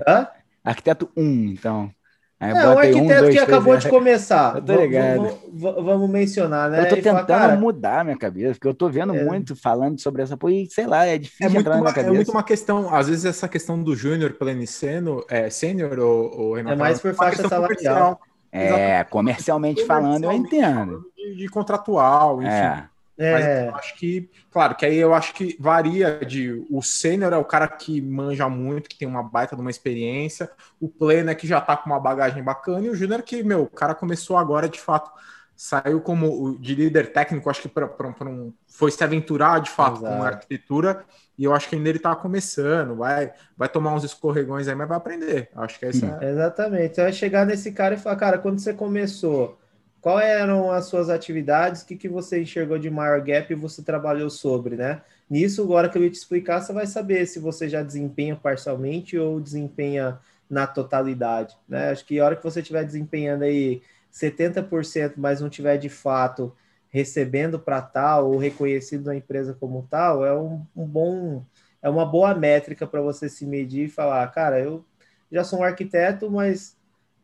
Hã? 0.07 0.29
arquiteto 0.63 1.11
1, 1.15 1.51
então. 1.51 1.93
Aí 2.41 2.49
É, 2.49 2.53
um 2.55 2.77
arquiteto 2.79 3.05
dois, 3.05 3.19
que 3.19 3.23
três, 3.25 3.41
acabou 3.43 3.75
é. 3.75 3.77
de 3.77 3.87
começar. 3.87 4.55
Eu 4.55 4.61
tô 4.63 4.75
ligado. 4.81 5.37
va- 5.53 5.71
va- 5.73 5.81
Vamos 5.83 6.09
mencionar, 6.09 6.71
né? 6.71 6.79
Eu 6.81 6.89
tô 6.89 6.95
E 6.95 7.01
falar, 7.03 7.19
tentando 7.21 7.39
cara, 7.39 7.55
mudar 7.55 8.03
minha 8.03 8.17
cabeça, 8.17 8.53
porque 8.55 8.67
eu 8.67 8.73
tô 8.73 8.89
vendo 8.89 9.13
É. 9.15 9.23
muito 9.23 9.55
falando 9.55 9.99
sobre 10.01 10.23
essa 10.23 10.35
porra 10.35 10.53
e 10.53 10.67
sei 10.67 10.87
lá, 10.87 11.05
é 11.05 11.19
difícil 11.19 11.45
É 11.45 11.49
muito, 11.49 11.59
entrar 11.61 11.75
na 11.75 11.81
minha 11.81 11.91
é 11.91 11.93
cabeça. 11.93 12.13
muito 12.15 12.31
uma 12.31 12.41
questão, 12.43 12.93
às 12.95 13.07
vezes 13.07 13.25
essa 13.25 13.47
questão 13.47 13.81
do 13.83 13.95
júnior 13.95 14.33
pleniceno, 14.33 15.23
é 15.29 15.51
sênior 15.51 15.99
ou, 15.99 16.35
ou 16.39 16.53
Renato, 16.55 16.73
É 16.73 16.77
mais 16.79 16.99
por 16.99 17.13
faixa 17.13 17.43
questão 17.43 17.49
salarial. 17.49 18.19
comercial, 18.19 18.19
É, 18.51 19.03
comercialmente 19.03 19.85
falando, 19.85 20.23
eu 20.23 20.31
comercialmente 20.31 20.55
entendo. 20.55 21.05
De, 21.15 21.35
de 21.37 21.47
contratual, 21.47 22.41
enfim. 22.41 22.51
É. 22.51 22.83
Mas 23.21 23.45
é, 23.45 23.67
eu 23.67 23.75
acho 23.75 23.95
que, 23.97 24.29
claro, 24.49 24.75
que 24.75 24.85
aí 24.85 24.97
eu 24.97 25.13
acho 25.13 25.33
que 25.33 25.55
varia 25.59 26.19
de 26.25 26.65
o 26.69 26.81
sênior 26.81 27.33
é 27.33 27.37
o 27.37 27.45
cara 27.45 27.67
que 27.67 28.01
manja 28.01 28.49
muito, 28.49 28.89
que 28.89 28.97
tem 28.97 29.07
uma 29.07 29.21
baita 29.21 29.55
de 29.55 29.61
uma 29.61 29.69
experiência, 29.69 30.49
o 30.79 30.89
pleno 30.89 31.29
é 31.29 31.35
que 31.35 31.45
já 31.45 31.61
tá 31.61 31.77
com 31.77 31.89
uma 31.89 31.99
bagagem 31.99 32.43
bacana, 32.43 32.85
e 32.85 32.89
o 32.89 32.95
júnior 32.95 33.21
que, 33.21 33.43
meu, 33.43 33.63
o 33.63 33.69
cara 33.69 33.93
começou 33.93 34.37
agora, 34.37 34.67
de 34.67 34.79
fato, 34.79 35.11
saiu 35.55 36.01
como 36.01 36.57
de 36.59 36.73
líder 36.73 37.11
técnico, 37.11 37.47
acho 37.47 37.61
que 37.61 37.69
para 37.69 37.85
um, 38.27 38.51
foi 38.67 38.89
se 38.89 39.03
aventurar 39.03 39.61
de 39.61 39.69
fato 39.69 39.99
com 39.99 40.07
Exato. 40.07 40.23
a 40.23 40.27
arquitetura, 40.27 41.05
e 41.37 41.43
eu 41.43 41.53
acho 41.53 41.69
que 41.69 41.75
ainda 41.75 41.89
ele 41.89 41.99
tá 41.99 42.15
começando, 42.15 42.95
vai, 42.95 43.31
vai 43.55 43.69
tomar 43.69 43.93
uns 43.93 44.03
escorregões 44.03 44.67
aí, 44.67 44.75
mas 44.75 44.87
vai 44.87 44.97
aprender. 44.97 45.49
Acho 45.55 45.77
que 45.77 45.85
essa 45.85 46.17
é 46.21 46.31
exatamente. 46.31 46.95
Você 46.95 47.03
vai 47.03 47.13
chegar 47.13 47.45
nesse 47.45 47.71
cara 47.71 47.93
e 47.93 47.97
falar, 47.97 48.15
cara, 48.15 48.37
quando 48.37 48.59
você 48.59 48.73
começou, 48.73 49.59
quais 50.01 50.27
eram 50.27 50.71
as 50.71 50.85
suas 50.85 51.09
atividades, 51.09 51.83
o 51.83 51.85
que, 51.85 51.95
que 51.95 52.09
você 52.09 52.41
enxergou 52.41 52.77
de 52.79 52.89
maior 52.89 53.21
gap 53.21 53.51
e 53.51 53.55
você 53.55 53.83
trabalhou 53.83 54.29
sobre, 54.29 54.75
né? 54.75 55.01
Nisso, 55.29 55.61
agora 55.61 55.87
que 55.87 55.97
eu 55.97 56.03
ia 56.03 56.09
te 56.09 56.15
explicar, 56.15 56.59
você 56.61 56.73
vai 56.73 56.87
saber 56.87 57.25
se 57.27 57.39
você 57.39 57.69
já 57.69 57.83
desempenha 57.83 58.35
parcialmente 58.35 59.17
ou 59.17 59.39
desempenha 59.39 60.19
na 60.49 60.67
totalidade, 60.67 61.55
né? 61.69 61.91
Acho 61.91 62.05
que 62.05 62.19
a 62.19 62.25
hora 62.25 62.35
que 62.35 62.43
você 62.43 62.59
estiver 62.61 62.83
desempenhando 62.83 63.43
aí 63.43 63.81
70%, 64.11 65.13
mas 65.17 65.39
não 65.39 65.49
tiver 65.49 65.77
de 65.77 65.87
fato 65.87 66.53
recebendo 66.89 67.57
para 67.59 67.81
tal 67.81 68.31
ou 68.31 68.37
reconhecido 68.37 69.05
na 69.05 69.15
empresa 69.15 69.55
como 69.57 69.87
tal, 69.89 70.25
é 70.25 70.37
um, 70.37 70.65
um 70.75 70.85
bom, 70.85 71.45
é 71.81 71.89
uma 71.89 72.05
boa 72.05 72.35
métrica 72.35 72.85
para 72.85 73.01
você 73.01 73.29
se 73.29 73.45
medir 73.45 73.85
e 73.85 73.89
falar, 73.89 74.27
cara, 74.33 74.59
eu 74.59 74.83
já 75.31 75.43
sou 75.43 75.59
um 75.59 75.63
arquiteto, 75.63 76.29
mas 76.29 76.75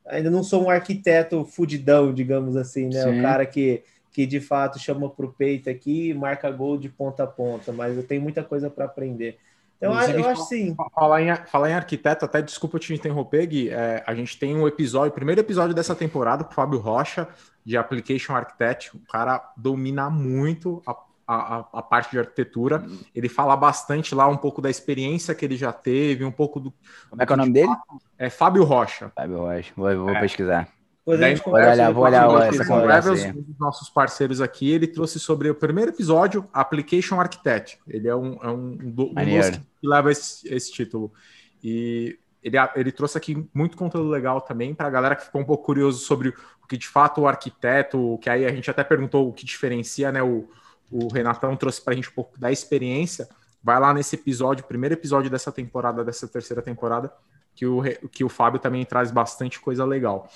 ainda 0.10 0.30
não 0.30 0.44
sou 0.44 0.66
um 0.66 0.70
arquiteto 0.70 1.46
fudidão, 1.46 2.14
digamos 2.14 2.56
assim, 2.56 2.86
né? 2.88 3.04
Sim. 3.04 3.20
O 3.20 3.22
cara 3.22 3.46
que, 3.46 3.84
que 4.12 4.26
de 4.26 4.40
fato 4.40 4.80
chama 4.80 5.10
para 5.10 5.26
o 5.26 5.32
peito 5.32 5.70
aqui 5.70 6.10
e 6.10 6.14
marca 6.14 6.50
gol 6.52 6.78
de 6.78 6.90
ponta 6.90 7.24
a 7.24 7.28
ponta, 7.28 7.72
mas 7.72 7.96
eu 7.96 8.04
tenho 8.04 8.22
muita 8.22 8.44
coisa 8.44 8.70
para 8.70 8.86
aprender. 8.86 9.38
Então, 9.78 9.94
Inclusive, 9.94 10.22
eu 10.22 10.30
acho 10.30 10.44
sim. 10.46 10.76
Falar 10.94 11.22
em, 11.22 11.36
falar 11.46 11.70
em 11.70 11.74
arquiteto, 11.74 12.26
até 12.26 12.42
desculpa 12.42 12.80
te 12.80 12.94
interromper, 12.94 13.46
Gui. 13.46 13.70
é, 13.70 14.04
a 14.06 14.16
gente 14.16 14.38
tem 14.38 14.56
um 14.56 14.68
episódio, 14.68 15.12
o 15.12 15.16
primeiro 15.16 15.40
episódio 15.40 15.76
dessa 15.76 15.96
temporada, 15.96 16.44
com 16.44 16.52
o 16.52 16.54
Fábio 16.54 16.80
Rocha, 16.80 17.28
de 17.64 17.78
Application 17.78 18.34
Architect. 18.34 18.96
O 18.96 19.00
cara 19.12 19.54
domina 19.56 20.10
muito 20.10 20.82
a, 20.86 20.96
a, 21.28 21.66
a 21.74 21.82
parte 21.82 22.12
de 22.12 22.20
arquitetura. 22.20 22.86
Ele 23.14 23.28
fala 23.28 23.56
bastante 23.56 24.16
lá 24.16 24.28
um 24.28 24.38
pouco 24.38 24.62
da 24.62 24.70
experiência 24.70 25.36
que 25.36 25.44
ele 25.44 25.58
já 25.58 25.72
teve, 25.74 26.24
um 26.24 26.32
pouco 26.32 26.60
do. 26.60 26.74
Como 27.10 27.22
é 27.22 27.26
que 27.26 27.32
é 27.34 27.36
o 27.36 27.38
nome 27.38 27.52
dele? 27.54 27.72
É 28.18 28.30
Fábio 28.30 28.64
Rocha. 28.64 29.12
Fábio 29.16 29.40
Rocha. 29.40 29.74
Vou, 29.76 29.96
vou 29.98 30.10
É. 30.12 30.20
pesquisar. 30.22 30.70
Daí, 31.06 31.38
gente 31.38 31.46
vou 31.46 31.54
olhar, 31.54 31.94
vou 31.94 32.04
olhar 32.04 32.30
o 32.30 32.38
essa 32.38 32.66
conversa 32.66 33.14
um 33.14 33.42
dos 33.42 33.58
nossos 33.58 33.90
parceiros 33.90 34.42
aqui, 34.42 34.70
ele 34.70 34.88
trouxe 34.88 35.22
sobre 35.22 35.50
o 35.50 35.56
primeiro 35.56 35.92
episódio, 35.92 36.46
Application 36.52 37.18
Architect. 37.18 37.80
Ele 37.88 38.10
é 38.10 38.16
um, 38.16 38.38
é 38.44 38.50
um, 38.50 38.76
do- 38.76 39.12
um 39.12 39.14
dos 39.14 39.50
que 39.80 39.88
leva 39.88 40.12
esse, 40.12 40.54
esse 40.54 40.70
título. 40.70 41.14
E 41.64 42.20
ele, 42.44 42.58
ele 42.76 42.92
trouxe 42.92 43.18
aqui 43.18 43.48
muito 43.54 43.78
conteúdo 43.78 44.10
legal 44.10 44.42
também 44.42 44.76
para 44.76 44.88
a 44.88 44.90
galera 44.90 45.16
que 45.16 45.24
ficou 45.24 45.40
um 45.40 45.46
pouco 45.46 45.64
curioso 45.64 46.00
sobre 46.00 46.30
o 46.62 46.68
que 46.68 46.76
de 46.78 46.88
fato 46.90 47.22
o 47.22 47.28
arquiteto, 47.28 48.20
que 48.22 48.30
aí 48.30 48.46
a 48.46 48.52
gente 48.52 48.70
até 48.70 48.84
perguntou 48.84 49.30
o 49.30 49.34
que 49.34 49.46
diferencia, 49.46 50.12
né? 50.12 50.22
O, 50.22 50.50
o 50.92 51.08
Renatão 51.08 51.56
trouxe 51.56 51.82
para 51.82 51.94
a 51.94 51.96
gente 51.96 52.10
um 52.10 52.14
pouco 52.14 52.40
da 52.40 52.52
experiência. 52.52 53.28
Vai 53.62 53.80
lá 53.80 53.94
nesse 53.94 54.16
episódio, 54.16 54.66
primeiro 54.66 54.94
episódio 54.94 55.30
dessa 55.30 55.52
temporada, 55.52 56.04
dessa 56.04 56.28
terceira 56.28 56.62
temporada, 56.62 57.12
que 57.54 57.66
o, 57.66 57.82
que 58.12 58.24
o 58.24 58.30
Fábio 58.30 58.60
também 58.60 58.86
traz 58.86 59.12
bastante 59.12 59.60
coisa 59.60 59.84
legal. 59.84 60.30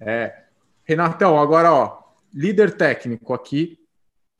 É, 0.00 0.44
Renatão, 0.84 1.38
agora, 1.38 1.72
ó, 1.72 2.02
líder 2.34 2.76
técnico 2.76 3.32
aqui. 3.32 3.78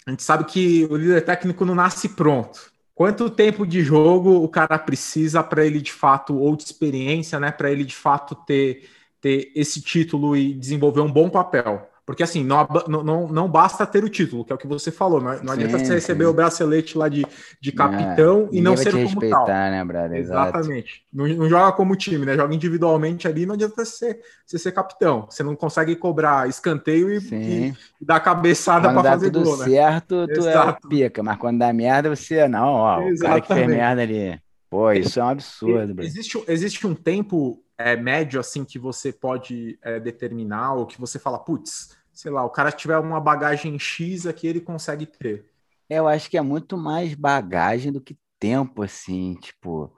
A 0.07 0.11
gente 0.11 0.23
sabe 0.23 0.45
que 0.45 0.85
o 0.91 0.97
líder 0.97 1.25
técnico 1.25 1.65
não 1.65 1.75
nasce 1.75 2.09
pronto. 2.09 2.73
Quanto 2.95 3.31
tempo 3.31 3.67
de 3.67 3.83
jogo 3.83 4.43
o 4.43 4.49
cara 4.49 4.79
precisa 4.79 5.43
para 5.43 5.65
ele 5.65 5.81
de 5.81 5.93
fato, 5.93 6.37
ou 6.37 6.57
de 6.57 6.65
experiência, 6.65 7.39
né, 7.39 7.51
para 7.51 7.71
ele 7.71 7.85
de 7.85 7.95
fato 7.95 8.35
ter, 8.35 8.89
ter 9.21 9.53
esse 9.55 9.81
título 9.81 10.37
e 10.37 10.53
desenvolver 10.53 11.01
um 11.01 11.11
bom 11.11 11.31
papel? 11.31 11.89
Porque 12.13 12.23
assim, 12.23 12.45
não, 12.45 12.69
não, 12.87 13.27
não, 13.27 13.49
basta 13.49 13.87
ter 13.87 14.05
o 14.05 14.09
título, 14.11 14.45
que 14.45 14.53
é 14.53 14.55
o 14.55 14.59
que 14.59 14.67
você 14.67 14.93
falou. 14.93 15.19
Não, 15.19 15.43
não 15.43 15.55
adianta 15.55 15.79
Sim, 15.79 15.87
você 15.87 15.95
receber 15.95 16.25
sim. 16.25 16.31
o 16.31 16.35
bracelete 16.35 16.99
lá 16.99 17.09
de, 17.09 17.27
de 17.59 17.73
capitão 17.73 18.51
e 18.53 18.61
não 18.61 18.77
ser 18.77 18.93
como 18.93 19.05
respeitar, 19.05 19.47
tal. 19.47 19.47
né, 19.47 19.83
brother? 19.83 20.19
Exatamente. 20.19 21.07
Não, 21.11 21.27
não 21.27 21.49
joga 21.49 21.73
como 21.73 21.97
time, 21.97 22.27
né? 22.27 22.37
Joga 22.37 22.55
individualmente 22.55 23.27
ali, 23.27 23.47
não 23.47 23.55
adianta 23.55 23.83
você, 23.83 24.21
você 24.45 24.59
ser 24.59 24.73
capitão. 24.73 25.27
Você 25.31 25.43
não 25.43 25.57
consegue 25.57 25.97
cobrar 25.97 26.47
escanteio 26.47 27.11
e, 27.11 27.19
Sim. 27.19 27.75
e 27.99 28.05
dar 28.05 28.21
cabeçada 28.21 28.93
para 28.93 29.03
fazer 29.03 29.31
tudo 29.31 29.45
gol, 29.45 29.57
né? 29.57 29.65
certo, 29.65 30.29
tu 30.29 30.33
Exato. 30.33 30.87
é 30.87 30.91
pica, 30.91 31.23
mas 31.23 31.39
quando 31.39 31.61
dá 31.61 31.73
merda, 31.73 32.15
você 32.15 32.47
não, 32.47 32.75
ó, 32.75 33.01
o 33.09 33.19
cara 33.19 33.41
que 33.41 33.49
fez 33.49 33.67
merda 33.67 34.03
ali. 34.03 34.39
Pô, 34.69 34.93
isso 34.93 35.19
é 35.19 35.25
um 35.25 35.29
absurdo, 35.29 35.95
bro. 35.95 36.05
Existe, 36.05 36.37
um- 36.37 36.45
existe 36.47 36.87
um 36.87 36.95
tempo 36.95 37.63
é, 37.79 37.97
médio 37.97 38.39
assim 38.39 38.65
que 38.65 38.79
você 38.79 39.13
pode 39.13 39.79
é, 39.83 39.99
determinar, 39.99 40.75
ou 40.75 40.87
que 40.87 41.01
você 41.01 41.19
fala, 41.19 41.39
putz, 41.39 41.97
sei 42.13 42.31
lá, 42.31 42.45
o 42.45 42.51
cara 42.51 42.71
tiver 42.71 42.99
uma 42.99 43.21
bagagem 43.21 43.79
X 43.79 44.27
aqui, 44.27 44.47
ele 44.47 44.61
consegue 44.61 45.07
ter. 45.07 45.47
Eu 45.89 46.09
acho 46.09 46.31
que 46.31 46.39
é 46.39 46.43
muito 46.43 46.77
mais 46.77 47.15
bagagem 47.15 47.93
do 47.93 48.01
que 48.01 48.17
tempo, 48.39 48.83
assim, 48.83 49.35
tipo. 49.41 49.93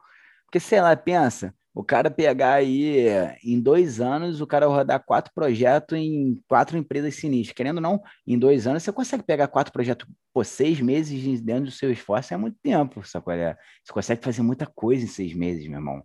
Porque, 0.46 0.60
sei 0.60 0.80
lá, 0.80 0.94
pensa, 0.96 1.54
o 1.74 1.82
cara 1.82 2.08
pegar 2.08 2.54
aí, 2.54 3.06
em 3.42 3.60
dois 3.60 4.00
anos, 4.00 4.40
o 4.40 4.46
cara 4.46 4.66
rodar 4.66 5.04
quatro 5.04 5.32
projetos 5.34 5.98
em 5.98 6.40
quatro 6.46 6.78
empresas 6.78 7.16
sinistras. 7.16 7.56
Querendo 7.56 7.76
ou 7.78 7.82
não, 7.82 8.02
em 8.24 8.38
dois 8.38 8.66
anos, 8.66 8.84
você 8.84 8.92
consegue 8.92 9.24
pegar 9.24 9.48
quatro 9.48 9.72
projetos 9.72 10.06
por 10.32 10.46
seis 10.46 10.80
meses 10.80 11.40
dentro 11.40 11.64
do 11.64 11.70
seu 11.72 11.90
esforço, 11.90 12.32
é 12.32 12.36
muito 12.36 12.56
tempo, 12.62 13.04
sabe 13.04 13.32
é? 13.32 13.56
Você 13.82 13.92
consegue 13.92 14.22
fazer 14.22 14.42
muita 14.42 14.66
coisa 14.66 15.04
em 15.04 15.08
seis 15.08 15.34
meses, 15.34 15.66
meu 15.66 15.78
irmão. 15.78 16.04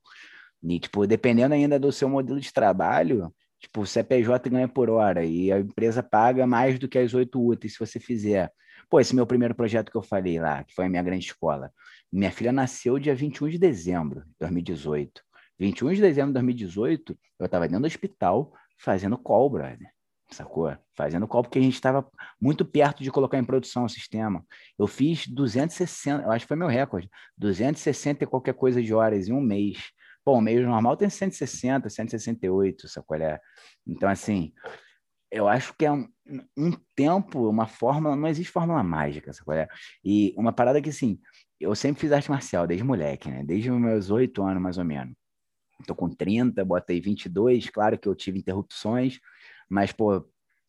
E, 0.63 0.79
tipo, 0.79 1.05
dependendo 1.05 1.53
ainda 1.53 1.79
do 1.79 1.91
seu 1.91 2.09
modelo 2.09 2.39
de 2.39 2.51
trabalho, 2.51 3.33
tipo, 3.59 3.81
o 3.81 3.85
CPJ 3.85 4.49
ganha 4.49 4.67
por 4.67 4.89
hora 4.89 5.23
e 5.23 5.51
a 5.51 5.59
empresa 5.59 6.01
paga 6.01 6.47
mais 6.47 6.79
do 6.79 6.87
que 6.87 6.97
as 6.97 7.13
oito 7.13 7.45
úteis 7.45 7.73
se 7.73 7.79
você 7.79 7.99
fizer. 7.99 8.51
Pô, 8.89 8.99
esse 8.99 9.15
meu 9.15 9.27
primeiro 9.27 9.53
projeto 9.53 9.91
que 9.91 9.97
eu 9.97 10.01
falei 10.01 10.39
lá, 10.39 10.63
que 10.63 10.73
foi 10.73 10.85
a 10.85 10.89
minha 10.89 11.03
grande 11.03 11.25
escola. 11.25 11.71
Minha 12.11 12.31
filha 12.31 12.51
nasceu 12.51 12.97
dia 12.97 13.13
21 13.13 13.49
de 13.49 13.59
dezembro 13.59 14.21
de 14.21 14.35
2018. 14.39 15.21
21 15.59 15.93
de 15.93 16.01
dezembro 16.01 16.29
de 16.29 16.33
2018, 16.33 17.19
eu 17.37 17.45
estava 17.45 17.67
dentro 17.67 17.81
do 17.81 17.87
hospital 17.87 18.51
fazendo 18.77 19.17
call, 19.17 19.49
brother. 19.49 19.89
Sacou? 20.31 20.75
Fazendo 20.95 21.27
call 21.27 21.43
porque 21.43 21.59
a 21.59 21.61
gente 21.61 21.73
estava 21.73 22.07
muito 22.39 22.63
perto 22.63 23.03
de 23.03 23.11
colocar 23.11 23.37
em 23.37 23.43
produção 23.43 23.85
o 23.85 23.89
sistema. 23.89 24.45
Eu 24.77 24.87
fiz 24.87 25.27
260, 25.27 26.23
eu 26.23 26.31
acho 26.31 26.45
que 26.45 26.47
foi 26.47 26.57
meu 26.57 26.67
recorde, 26.67 27.09
260 27.37 28.23
e 28.23 28.27
qualquer 28.27 28.53
coisa 28.53 28.81
de 28.81 28.93
horas 28.93 29.27
em 29.27 29.33
um 29.33 29.41
mês. 29.41 29.91
Pô, 30.23 30.33
o 30.33 30.41
mês 30.41 30.65
normal 30.65 30.97
tem 30.97 31.09
160, 31.09 31.89
168, 31.89 32.87
sacou? 32.87 33.17
É? 33.17 33.39
Então, 33.87 34.09
assim, 34.09 34.53
eu 35.31 35.47
acho 35.47 35.73
que 35.77 35.85
é 35.85 35.91
um, 35.91 36.07
um 36.57 36.71
tempo, 36.95 37.49
uma 37.49 37.67
fórmula, 37.67 38.15
não 38.15 38.27
existe 38.27 38.51
fórmula 38.51 38.83
mágica, 38.83 39.31
sacou? 39.33 39.53
É? 39.53 39.67
E 40.03 40.33
uma 40.37 40.51
parada 40.51 40.81
que, 40.81 40.89
assim, 40.89 41.19
eu 41.59 41.75
sempre 41.75 42.01
fiz 42.01 42.11
arte 42.11 42.29
marcial, 42.29 42.65
desde 42.65 42.83
moleque, 42.83 43.29
né? 43.29 43.43
Desde 43.43 43.69
meus 43.71 44.09
oito 44.09 44.43
anos, 44.43 44.61
mais 44.61 44.77
ou 44.77 44.85
menos. 44.85 45.13
Tô 45.87 45.95
com 45.95 46.09
30, 46.09 46.63
botei 46.65 46.99
22, 46.99 47.69
claro 47.69 47.97
que 47.97 48.07
eu 48.07 48.15
tive 48.15 48.39
interrupções, 48.39 49.19
mas, 49.69 49.91
pô, 49.91 50.27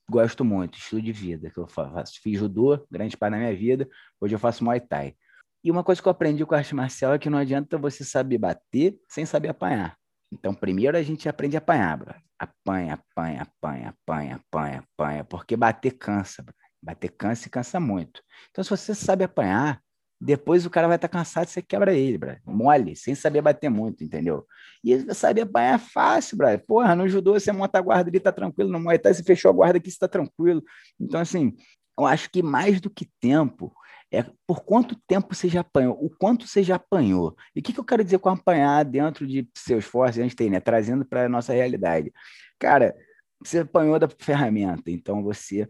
gosto 0.09 0.45
muito, 0.45 0.79
estilo 0.79 1.03
de 1.03 1.13
vida 1.13 1.51
que 1.51 1.59
eu 1.59 1.67
faço. 1.67 2.21
Fiz 2.23 2.39
judô, 2.39 2.87
grande 2.91 3.17
parte 3.17 3.33
da 3.33 3.39
minha 3.39 3.55
vida, 3.55 3.89
hoje 4.21 4.35
eu 4.35 4.39
faço 4.39 4.65
Muay 4.65 4.81
Thai. 4.81 5.15
E 5.63 5.71
uma 5.71 5.85
coisa 5.85 6.01
que 6.01 6.09
eu 6.09 6.13
aprendi 6.13 6.45
com 6.45 6.55
a 6.55 6.59
arte 6.59 6.75
marcial 6.75 7.13
é 7.13 7.19
que 7.19 7.29
não 7.29 7.39
adianta 7.39 7.77
você 7.77 8.05
saber 8.05 8.39
bater 8.39 8.99
sem 9.09 9.27
saber 9.27 9.49
apanhar. 9.49 9.97
Então, 10.33 10.55
primeiro 10.55 10.97
a 10.97 11.03
gente 11.03 11.29
aprende 11.29 11.57
a 11.57 11.59
apanhar, 11.59 11.99
bro. 11.99 12.15
Apanha, 12.39 12.95
apanha, 12.95 13.43
apanha, 13.43 13.89
apanha, 13.89 14.37
apanha, 14.37 14.85
apanha, 14.95 15.25
porque 15.25 15.57
bater 15.57 15.93
cansa, 15.93 16.43
bro. 16.43 16.55
Bater 16.83 17.11
cansa 17.11 17.47
e 17.47 17.51
cansa 17.51 17.79
muito. 17.79 18.23
Então, 18.51 18.65
se 18.65 18.71
você 18.71 18.95
sabe 18.95 19.25
apanhar, 19.25 19.83
depois 20.19 20.65
o 20.65 20.71
cara 20.71 20.87
vai 20.87 20.97
estar 20.97 21.09
tá 21.09 21.19
cansado 21.19 21.49
e 21.49 21.51
você 21.51 21.61
quebra 21.61 21.93
ele, 21.93 22.17
bro. 22.17 22.37
Mole, 22.47 22.95
sem 22.95 23.15
saber 23.15 23.43
bater 23.43 23.69
muito, 23.69 24.05
entendeu? 24.05 24.47
E 24.85 25.15
saber 25.15 25.43
apanhar 25.43 25.75
é 25.75 25.79
fácil, 25.79 26.39
bro. 26.39 26.59
Porra, 26.67 26.95
no 26.95 27.09
judô 27.09 27.33
você 27.33 27.51
monta 27.53 27.79
a 27.79 27.83
guarda 27.83 28.09
ali, 28.09 28.21
tá 28.21 28.33
tranquilo. 28.33 28.71
No 28.71 28.81
Muay 28.81 28.99
Thai 28.99 29.13
você 29.13 29.23
fechou 29.23 29.51
a 29.51 29.55
guarda 29.55 29.79
aqui, 29.79 29.91
você 29.91 29.99
tá 29.99 30.09
tranquilo. 30.09 30.63
Então, 30.99 31.21
assim, 31.21 31.55
eu 31.99 32.07
acho 32.07 32.31
que 32.31 32.43
mais 32.43 32.81
do 32.81 32.89
que 32.89 33.11
tempo, 33.21 33.75
é 34.13 34.25
por 34.47 34.65
quanto 34.65 34.97
tempo 35.07 35.35
você 35.35 35.49
já 35.49 35.61
apanhou, 35.61 35.97
o 36.01 36.11
quanto 36.11 36.47
você 36.47 36.63
já 36.63 36.77
apanhou. 36.77 37.37
E 37.55 37.61
o 37.61 37.63
que, 37.63 37.73
que 37.73 37.81
eu 37.81 37.85
quero 37.85 38.03
dizer 38.03 38.19
com 38.19 38.29
apanhar 38.29 38.85
dentro 38.85 39.27
de 39.27 39.49
seus 39.55 39.85
forças, 39.85 40.19
a 40.19 40.23
gente 40.23 40.35
tem, 40.35 40.51
né? 40.51 40.59
Trazendo 40.59 41.05
para 41.05 41.27
a 41.27 41.29
nossa 41.29 41.53
realidade. 41.53 42.13
Cara, 42.59 42.95
você 43.43 43.61
apanhou 43.61 43.99
da 43.99 44.09
ferramenta, 44.09 44.91
então 44.91 45.23
você 45.23 45.69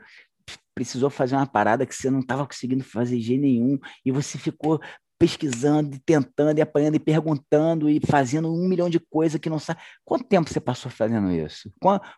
precisou 0.74 1.10
fazer 1.10 1.36
uma 1.36 1.46
parada 1.46 1.84
que 1.84 1.94
você 1.94 2.10
não 2.10 2.20
estava 2.20 2.46
conseguindo 2.46 2.82
fazer 2.82 3.16
de 3.16 3.22
jeito 3.22 3.42
nenhum, 3.42 3.78
e 4.04 4.10
você 4.10 4.38
ficou 4.38 4.80
pesquisando, 5.18 5.94
e 5.94 5.98
tentando, 5.98 6.58
e 6.58 6.62
apanhando, 6.62 6.94
e 6.94 6.98
perguntando, 6.98 7.90
e 7.90 8.00
fazendo 8.06 8.50
um 8.50 8.66
milhão 8.66 8.88
de 8.88 8.98
coisas 8.98 9.38
que 9.38 9.50
não 9.50 9.58
sabe. 9.58 9.78
Quanto 10.02 10.24
tempo 10.24 10.48
você 10.48 10.58
passou 10.58 10.90
fazendo 10.90 11.30
isso? 11.30 11.70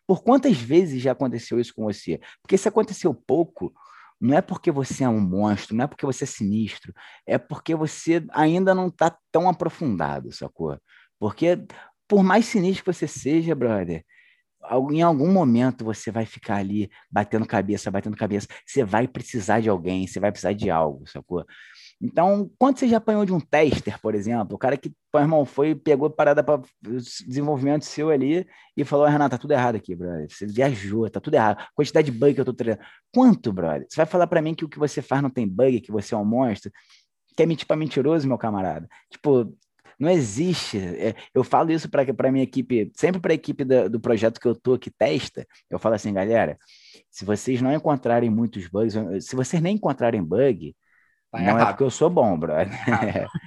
Por 0.07 0.23
quantas 0.23 0.57
vezes 0.57 1.03
já 1.03 1.11
aconteceu 1.11 1.59
isso 1.59 1.75
com 1.75 1.83
você? 1.83 2.20
Porque 2.41 2.57
se 2.57 2.68
aconteceu 2.68 3.12
pouco, 3.12 3.75
não 4.23 4.37
é 4.39 4.41
porque 4.41 4.70
você 4.70 5.03
é 5.03 5.09
um 5.09 5.20
monstro, 5.20 5.75
não 5.75 5.85
é 5.85 5.89
porque 5.89 6.07
você 6.07 6.23
é 6.23 6.27
sinistro, 6.29 6.95
é 7.27 7.37
porque 7.37 7.75
você 7.75 8.25
ainda 8.31 8.73
não 8.73 8.87
está 8.87 9.16
tão 9.33 9.49
aprofundado, 9.49 10.31
sacou? 10.33 10.79
Porque 11.18 11.59
por 12.07 12.23
mais 12.23 12.47
sinistro 12.47 12.85
que 12.85 12.93
você 12.93 13.09
seja, 13.09 13.53
brother, 13.53 14.05
em 14.93 15.03
algum 15.03 15.33
momento 15.33 15.85
você 15.85 16.12
vai 16.12 16.25
ficar 16.25 16.59
ali 16.59 16.89
batendo 17.11 17.45
cabeça, 17.45 17.91
batendo 17.91 18.16
cabeça, 18.16 18.47
você 18.64 18.85
vai 18.85 19.09
precisar 19.09 19.61
de 19.61 19.68
alguém, 19.68 20.07
você 20.07 20.20
vai 20.20 20.31
precisar 20.31 20.53
de 20.53 20.70
algo, 20.70 21.05
sacou? 21.09 21.45
Então, 22.03 22.50
quando 22.59 22.78
você 22.78 22.88
já 22.88 22.96
apanhou 22.96 23.24
de 23.24 23.32
um 23.32 23.38
tester, 23.38 24.00
por 24.00 24.12
exemplo, 24.12 24.57
o 24.57 24.59
cara 24.59 24.76
que, 24.76 24.92
pô, 25.12 25.20
irmão, 25.20 25.44
foi, 25.44 25.72
pegou 25.72 26.11
parada 26.11 26.42
para 26.42 26.61
desenvolvimento 26.80 27.84
seu 27.84 28.11
ali 28.11 28.44
e 28.76 28.84
falou, 28.84 29.07
Renato, 29.07 29.30
tá 29.30 29.38
tudo 29.38 29.53
errado 29.53 29.76
aqui, 29.76 29.94
brother. 29.94 30.26
Você 30.28 30.44
viajou, 30.44 31.09
tá 31.09 31.20
tudo 31.20 31.34
errado. 31.34 31.64
Quantidade 31.76 32.11
de 32.11 32.18
bug 32.18 32.34
que 32.34 32.40
eu 32.40 32.44
tô 32.44 32.53
treinando. 32.53 32.84
Quanto, 33.14 33.53
brother? 33.53 33.86
Você 33.88 33.96
vai 33.96 34.07
falar 34.07 34.26
para 34.26 34.42
mim 34.42 34.53
que 34.53 34.64
o 34.64 34.68
que 34.68 34.80
você 34.80 35.00
faz 35.00 35.22
não 35.22 35.30
tem 35.30 35.46
bug, 35.46 35.80
que 35.80 35.92
você 35.92 36.12
é 36.12 36.18
um 36.18 36.24
monstro? 36.24 36.72
Quer 37.36 37.46
mentir 37.46 37.68
pra 37.68 37.76
mentiroso, 37.76 38.26
meu 38.26 38.36
camarada? 38.36 38.88
Tipo, 39.09 39.57
não 39.96 40.11
existe. 40.11 40.78
É, 40.78 41.14
eu 41.32 41.44
falo 41.44 41.70
isso 41.70 41.88
para 41.88 42.32
minha 42.32 42.42
equipe, 42.42 42.90
sempre 42.96 43.20
para 43.20 43.32
a 43.32 43.34
equipe 43.34 43.64
do, 43.64 43.88
do, 43.88 44.00
projeto 44.00 44.40
que 44.40 44.48
eu 44.48 44.57
tô 44.57 44.76
que 44.76 44.90
testa. 44.90 45.46
Eu 45.70 45.78
falo 45.78 45.94
assim, 45.94 46.12
galera, 46.12 46.59
se 47.09 47.24
vocês 47.24 47.62
não 47.62 47.72
encontrarem 47.72 48.28
muitos 48.28 48.66
bugs, 48.66 48.94
se 49.24 49.36
vocês 49.36 49.62
nem 49.62 49.76
encontrarem 49.76 50.20
bug, 50.20 50.74
Tá 51.33 51.39
não 51.39 51.47
é 51.47 51.51
errado. 51.51 51.62
é 51.62 51.66
porque 51.72 51.83
eu 51.85 51.91
sou 51.91 52.11
bom, 52.11 52.39
brother. 52.39 52.68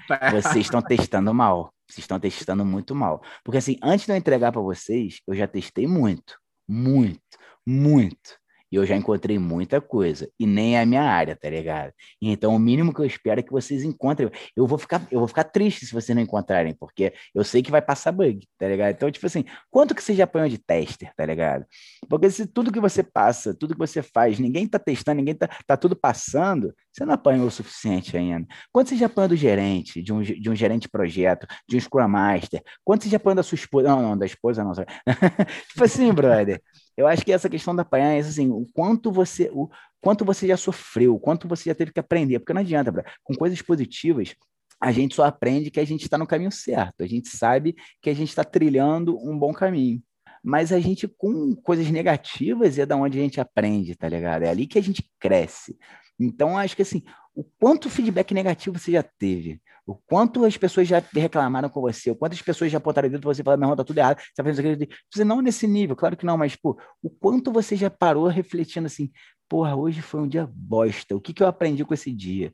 Tá 0.07 0.31
vocês 0.31 0.65
estão 0.65 0.81
testando 0.81 1.33
mal. 1.33 1.71
Vocês 1.87 1.99
estão 1.99 2.19
testando 2.19 2.65
muito 2.65 2.95
mal. 2.95 3.21
Porque 3.43 3.59
assim, 3.59 3.77
antes 3.81 4.07
de 4.07 4.11
eu 4.11 4.15
entregar 4.15 4.51
para 4.51 4.61
vocês, 4.61 5.21
eu 5.27 5.35
já 5.35 5.47
testei 5.47 5.87
muito, 5.87 6.39
muito, 6.67 7.21
muito. 7.65 8.39
E 8.75 8.77
eu 8.77 8.85
já 8.85 8.93
encontrei 8.93 9.39
muita 9.39 9.79
coisa. 9.79 10.29
E 10.37 10.45
nem 10.45 10.75
é 10.75 10.81
a 10.81 10.85
minha 10.85 11.01
área, 11.01 11.33
tá 11.33 11.49
ligado? 11.49 11.93
Então, 12.21 12.53
o 12.53 12.59
mínimo 12.59 12.93
que 12.93 12.99
eu 12.99 13.05
espero 13.05 13.39
é 13.39 13.43
que 13.43 13.51
vocês 13.53 13.83
encontrem. 13.83 14.29
Eu 14.53 14.67
vou 14.67 14.77
ficar, 14.77 15.07
eu 15.09 15.19
vou 15.19 15.29
ficar 15.29 15.45
triste 15.45 15.85
se 15.85 15.93
vocês 15.93 16.13
não 16.13 16.21
encontrarem, 16.21 16.75
porque 16.77 17.13
eu 17.33 17.45
sei 17.45 17.63
que 17.63 17.71
vai 17.71 17.81
passar 17.81 18.11
bug, 18.11 18.45
tá 18.57 18.67
ligado? 18.67 18.93
Então, 18.93 19.09
tipo 19.09 19.25
assim, 19.25 19.45
quanto 19.71 19.95
que 19.95 20.03
você 20.03 20.13
já 20.13 20.25
apanhou 20.25 20.49
de 20.49 20.57
tester, 20.57 21.09
tá 21.15 21.25
ligado? 21.25 21.65
Porque 22.09 22.29
se 22.29 22.45
tudo 22.47 22.69
que 22.69 22.81
você 22.81 23.01
passa, 23.01 23.53
tudo 23.53 23.75
que 23.75 23.79
você 23.79 24.03
faz, 24.03 24.39
ninguém 24.39 24.67
tá 24.67 24.77
testando, 24.77 25.19
ninguém 25.19 25.35
tá, 25.35 25.47
tá 25.65 25.77
tudo 25.77 25.95
passando, 25.95 26.75
você 26.91 27.05
não 27.05 27.13
apanhou 27.13 27.47
o 27.47 27.51
suficiente 27.51 28.17
ainda. 28.17 28.45
Quanto 28.73 28.89
você 28.89 28.97
já 28.97 29.05
apanhou 29.05 29.29
do 29.29 29.37
gerente, 29.37 30.03
de 30.03 30.11
um, 30.11 30.21
de 30.21 30.49
um 30.49 30.55
gerente 30.55 30.81
de 30.81 30.89
projeto, 30.89 31.47
de 31.65 31.77
um 31.77 31.79
Scrum 31.79 32.09
Master? 32.09 32.61
Quanto 32.83 33.05
você 33.05 33.09
já 33.09 33.15
apanhou 33.15 33.35
da 33.35 33.43
sua 33.43 33.55
esposa? 33.55 33.87
Não, 33.87 34.01
não, 34.01 34.17
da 34.17 34.25
esposa 34.25 34.65
não. 34.65 34.73
tipo 35.71 35.83
assim, 35.83 36.11
brother. 36.11 36.61
Eu 36.97 37.07
acho 37.07 37.25
que 37.25 37.31
essa 37.31 37.49
questão 37.49 37.75
da 37.75 37.81
apanhar 37.81 38.13
é 38.13 38.19
assim, 38.19 38.49
o 38.49 38.65
quanto 38.73 39.11
você, 39.11 39.49
o 39.53 39.69
quanto 40.01 40.23
você 40.23 40.47
já 40.47 40.57
sofreu, 40.57 41.15
o 41.15 41.19
quanto 41.19 41.47
você 41.47 41.69
já 41.69 41.75
teve 41.75 41.91
que 41.91 41.99
aprender, 41.99 42.39
porque 42.39 42.53
não 42.53 42.61
adianta, 42.61 42.91
bro. 42.91 43.03
com 43.23 43.33
coisas 43.35 43.61
positivas, 43.61 44.35
a 44.79 44.91
gente 44.91 45.15
só 45.15 45.23
aprende 45.25 45.71
que 45.71 45.79
a 45.79 45.85
gente 45.85 46.03
está 46.03 46.17
no 46.17 46.27
caminho 46.27 46.51
certo, 46.51 47.01
a 47.01 47.07
gente 47.07 47.29
sabe 47.29 47.75
que 48.01 48.09
a 48.09 48.13
gente 48.13 48.29
está 48.29 48.43
trilhando 48.43 49.17
um 49.17 49.37
bom 49.37 49.53
caminho. 49.53 50.01
Mas 50.43 50.71
a 50.71 50.79
gente, 50.79 51.07
com 51.07 51.55
coisas 51.55 51.89
negativas, 51.89 52.77
é 52.77 52.85
da 52.85 52.95
onde 52.95 53.17
a 53.17 53.21
gente 53.21 53.41
aprende, 53.41 53.95
tá 53.95 54.07
ligado? 54.07 54.43
É 54.43 54.49
ali 54.49 54.67
que 54.67 54.77
a 54.77 54.83
gente 54.83 55.03
cresce. 55.19 55.75
Então, 56.19 56.55
acho 56.55 56.75
que 56.75 56.83
assim, 56.83 57.03
o 57.35 57.43
quanto 57.43 57.89
feedback 57.89 58.33
negativo 58.33 58.79
você 58.79 58.93
já 58.93 59.03
teve, 59.03 59.61
o 59.85 59.93
quanto 59.93 60.45
as 60.45 60.57
pessoas 60.57 60.87
já 60.87 61.03
reclamaram 61.13 61.69
com 61.69 61.81
você, 61.81 62.09
o 62.09 62.15
quanto 62.15 62.33
as 62.33 62.41
pessoas 62.41 62.71
já 62.71 62.77
apontaram 62.77 63.07
dentro 63.07 63.21
de 63.21 63.25
você 63.25 63.41
e 63.41 63.43
falaram, 63.43 63.59
meu 63.59 63.65
irmão, 63.67 63.75
tá 63.75 63.83
tudo 63.83 63.97
errado, 63.97 64.19
você 64.19 64.33
tá 64.35 64.43
fazendo 64.43 64.65
aquilo. 64.65 64.91
Você 65.13 65.23
não 65.23 65.41
nesse 65.41 65.67
nível, 65.67 65.95
claro 65.95 66.17
que 66.17 66.25
não, 66.25 66.37
mas, 66.37 66.55
pô, 66.55 66.79
o 67.03 67.09
quanto 67.09 67.51
você 67.51 67.75
já 67.75 67.89
parou 67.89 68.27
refletindo 68.27 68.87
assim, 68.87 69.11
porra, 69.47 69.75
hoje 69.75 70.01
foi 70.01 70.21
um 70.21 70.27
dia 70.27 70.49
bosta, 70.51 71.15
o 71.15 71.21
que, 71.21 71.33
que 71.33 71.43
eu 71.43 71.47
aprendi 71.47 71.83
com 71.85 71.93
esse 71.93 72.11
dia? 72.11 72.53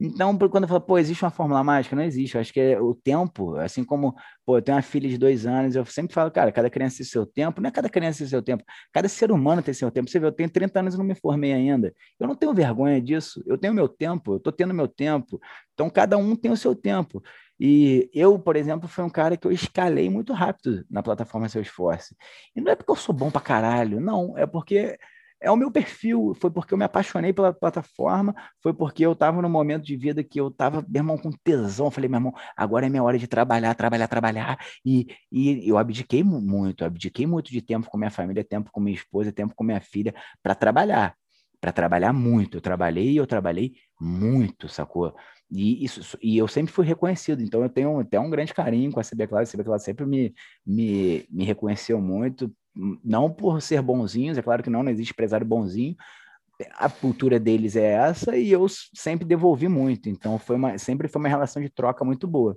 Então, 0.00 0.36
quando 0.38 0.62
eu 0.62 0.68
falo, 0.68 0.80
pô, 0.80 0.96
existe 0.96 1.24
uma 1.24 1.30
fórmula 1.30 1.64
mágica? 1.64 1.96
Não 1.96 2.04
existe. 2.04 2.36
Eu 2.36 2.40
acho 2.40 2.52
que 2.52 2.60
é 2.60 2.80
o 2.80 2.94
tempo, 2.94 3.56
assim 3.56 3.82
como, 3.82 4.14
pô, 4.46 4.56
eu 4.58 4.62
tenho 4.62 4.76
uma 4.76 4.82
filha 4.82 5.08
de 5.08 5.18
dois 5.18 5.44
anos, 5.44 5.74
eu 5.74 5.84
sempre 5.86 6.14
falo, 6.14 6.30
cara, 6.30 6.52
cada 6.52 6.70
criança 6.70 6.98
tem 6.98 7.06
seu 7.06 7.26
tempo, 7.26 7.60
não 7.60 7.68
é 7.68 7.70
cada 7.72 7.88
criança 7.88 8.18
tem 8.18 8.28
seu 8.28 8.40
tempo, 8.40 8.62
cada 8.92 9.08
ser 9.08 9.32
humano 9.32 9.60
tem 9.60 9.74
seu 9.74 9.90
tempo. 9.90 10.08
Você 10.08 10.20
vê, 10.20 10.26
eu 10.26 10.32
tenho 10.32 10.48
30 10.48 10.78
anos 10.78 10.94
e 10.94 10.98
não 10.98 11.04
me 11.04 11.16
formei 11.16 11.52
ainda. 11.52 11.92
Eu 12.18 12.28
não 12.28 12.36
tenho 12.36 12.54
vergonha 12.54 13.00
disso, 13.00 13.42
eu 13.44 13.58
tenho 13.58 13.74
meu 13.74 13.88
tempo, 13.88 14.34
eu 14.34 14.40
tô 14.40 14.52
tendo 14.52 14.72
meu 14.72 14.86
tempo. 14.86 15.40
Então, 15.74 15.90
cada 15.90 16.16
um 16.16 16.36
tem 16.36 16.50
o 16.52 16.56
seu 16.56 16.76
tempo. 16.76 17.20
E 17.58 18.08
eu, 18.14 18.38
por 18.38 18.54
exemplo, 18.54 18.88
fui 18.88 19.02
um 19.02 19.10
cara 19.10 19.36
que 19.36 19.46
eu 19.46 19.50
escalei 19.52 20.08
muito 20.08 20.32
rápido 20.32 20.84
na 20.88 21.02
plataforma 21.02 21.48
Salesforce. 21.48 22.14
E 22.54 22.60
não 22.60 22.70
é 22.70 22.76
porque 22.76 22.92
eu 22.92 22.96
sou 22.96 23.12
bom 23.14 23.30
pra 23.32 23.40
caralho, 23.40 24.00
não, 24.00 24.38
é 24.38 24.46
porque 24.46 24.96
é 25.40 25.50
o 25.50 25.56
meu 25.56 25.70
perfil, 25.70 26.34
foi 26.40 26.50
porque 26.50 26.74
eu 26.74 26.78
me 26.78 26.84
apaixonei 26.84 27.32
pela 27.32 27.52
plataforma, 27.52 28.34
foi 28.62 28.74
porque 28.74 29.04
eu 29.06 29.12
estava 29.12 29.40
no 29.40 29.48
momento 29.48 29.84
de 29.84 29.96
vida 29.96 30.22
que 30.24 30.40
eu 30.40 30.48
estava, 30.48 30.84
meu 30.88 31.00
irmão, 31.00 31.16
com 31.16 31.30
tesão. 31.30 31.86
Eu 31.86 31.90
falei, 31.90 32.08
meu 32.08 32.18
irmão, 32.18 32.32
agora 32.56 32.86
é 32.86 32.88
minha 32.88 33.02
hora 33.02 33.18
de 33.18 33.26
trabalhar, 33.26 33.74
trabalhar, 33.74 34.08
trabalhar. 34.08 34.58
E, 34.84 35.06
e 35.30 35.68
eu 35.68 35.78
abdiquei 35.78 36.24
muito, 36.24 36.84
abdiquei 36.84 37.26
muito 37.26 37.50
de 37.50 37.62
tempo 37.62 37.88
com 37.88 37.96
minha 37.96 38.10
família, 38.10 38.44
tempo 38.44 38.70
com 38.72 38.80
minha 38.80 38.96
esposa, 38.96 39.32
tempo 39.32 39.54
com 39.54 39.62
minha 39.64 39.80
filha, 39.80 40.12
para 40.42 40.54
trabalhar, 40.54 41.14
para 41.60 41.72
trabalhar 41.72 42.12
muito. 42.12 42.56
Eu 42.56 42.60
trabalhei 42.60 43.12
e 43.12 43.16
eu 43.16 43.26
trabalhei 43.26 43.74
muito, 44.00 44.68
sacou? 44.68 45.14
E, 45.50 45.84
isso, 45.84 46.18
e 46.22 46.36
eu 46.36 46.46
sempre 46.46 46.72
fui 46.72 46.84
reconhecido, 46.84 47.42
então 47.42 47.62
eu 47.62 47.70
tenho 47.70 48.00
até 48.00 48.20
um 48.20 48.28
grande 48.28 48.52
carinho 48.52 48.92
com 48.92 49.00
a 49.00 49.04
CB 49.04 49.26
Cloud. 49.28 49.48
A 49.48 49.50
CB 49.50 49.64
Cloud 49.64 49.82
sempre 49.82 50.04
me, 50.04 50.34
me, 50.66 51.26
me 51.30 51.44
reconheceu 51.44 52.00
muito 52.00 52.52
não 52.74 53.30
por 53.30 53.60
ser 53.60 53.82
bonzinhos, 53.82 54.38
é 54.38 54.42
claro 54.42 54.62
que 54.62 54.70
não, 54.70 54.82
não 54.82 54.90
existe 54.90 55.12
empresário 55.12 55.46
bonzinho, 55.46 55.96
a 56.74 56.88
cultura 56.88 57.38
deles 57.38 57.76
é 57.76 57.92
essa 57.92 58.36
e 58.36 58.50
eu 58.50 58.66
sempre 58.94 59.26
devolvi 59.26 59.68
muito, 59.68 60.08
então 60.08 60.38
foi 60.38 60.56
uma, 60.56 60.78
sempre 60.78 61.08
foi 61.08 61.20
uma 61.20 61.28
relação 61.28 61.62
de 61.62 61.68
troca 61.68 62.04
muito 62.04 62.26
boa. 62.26 62.56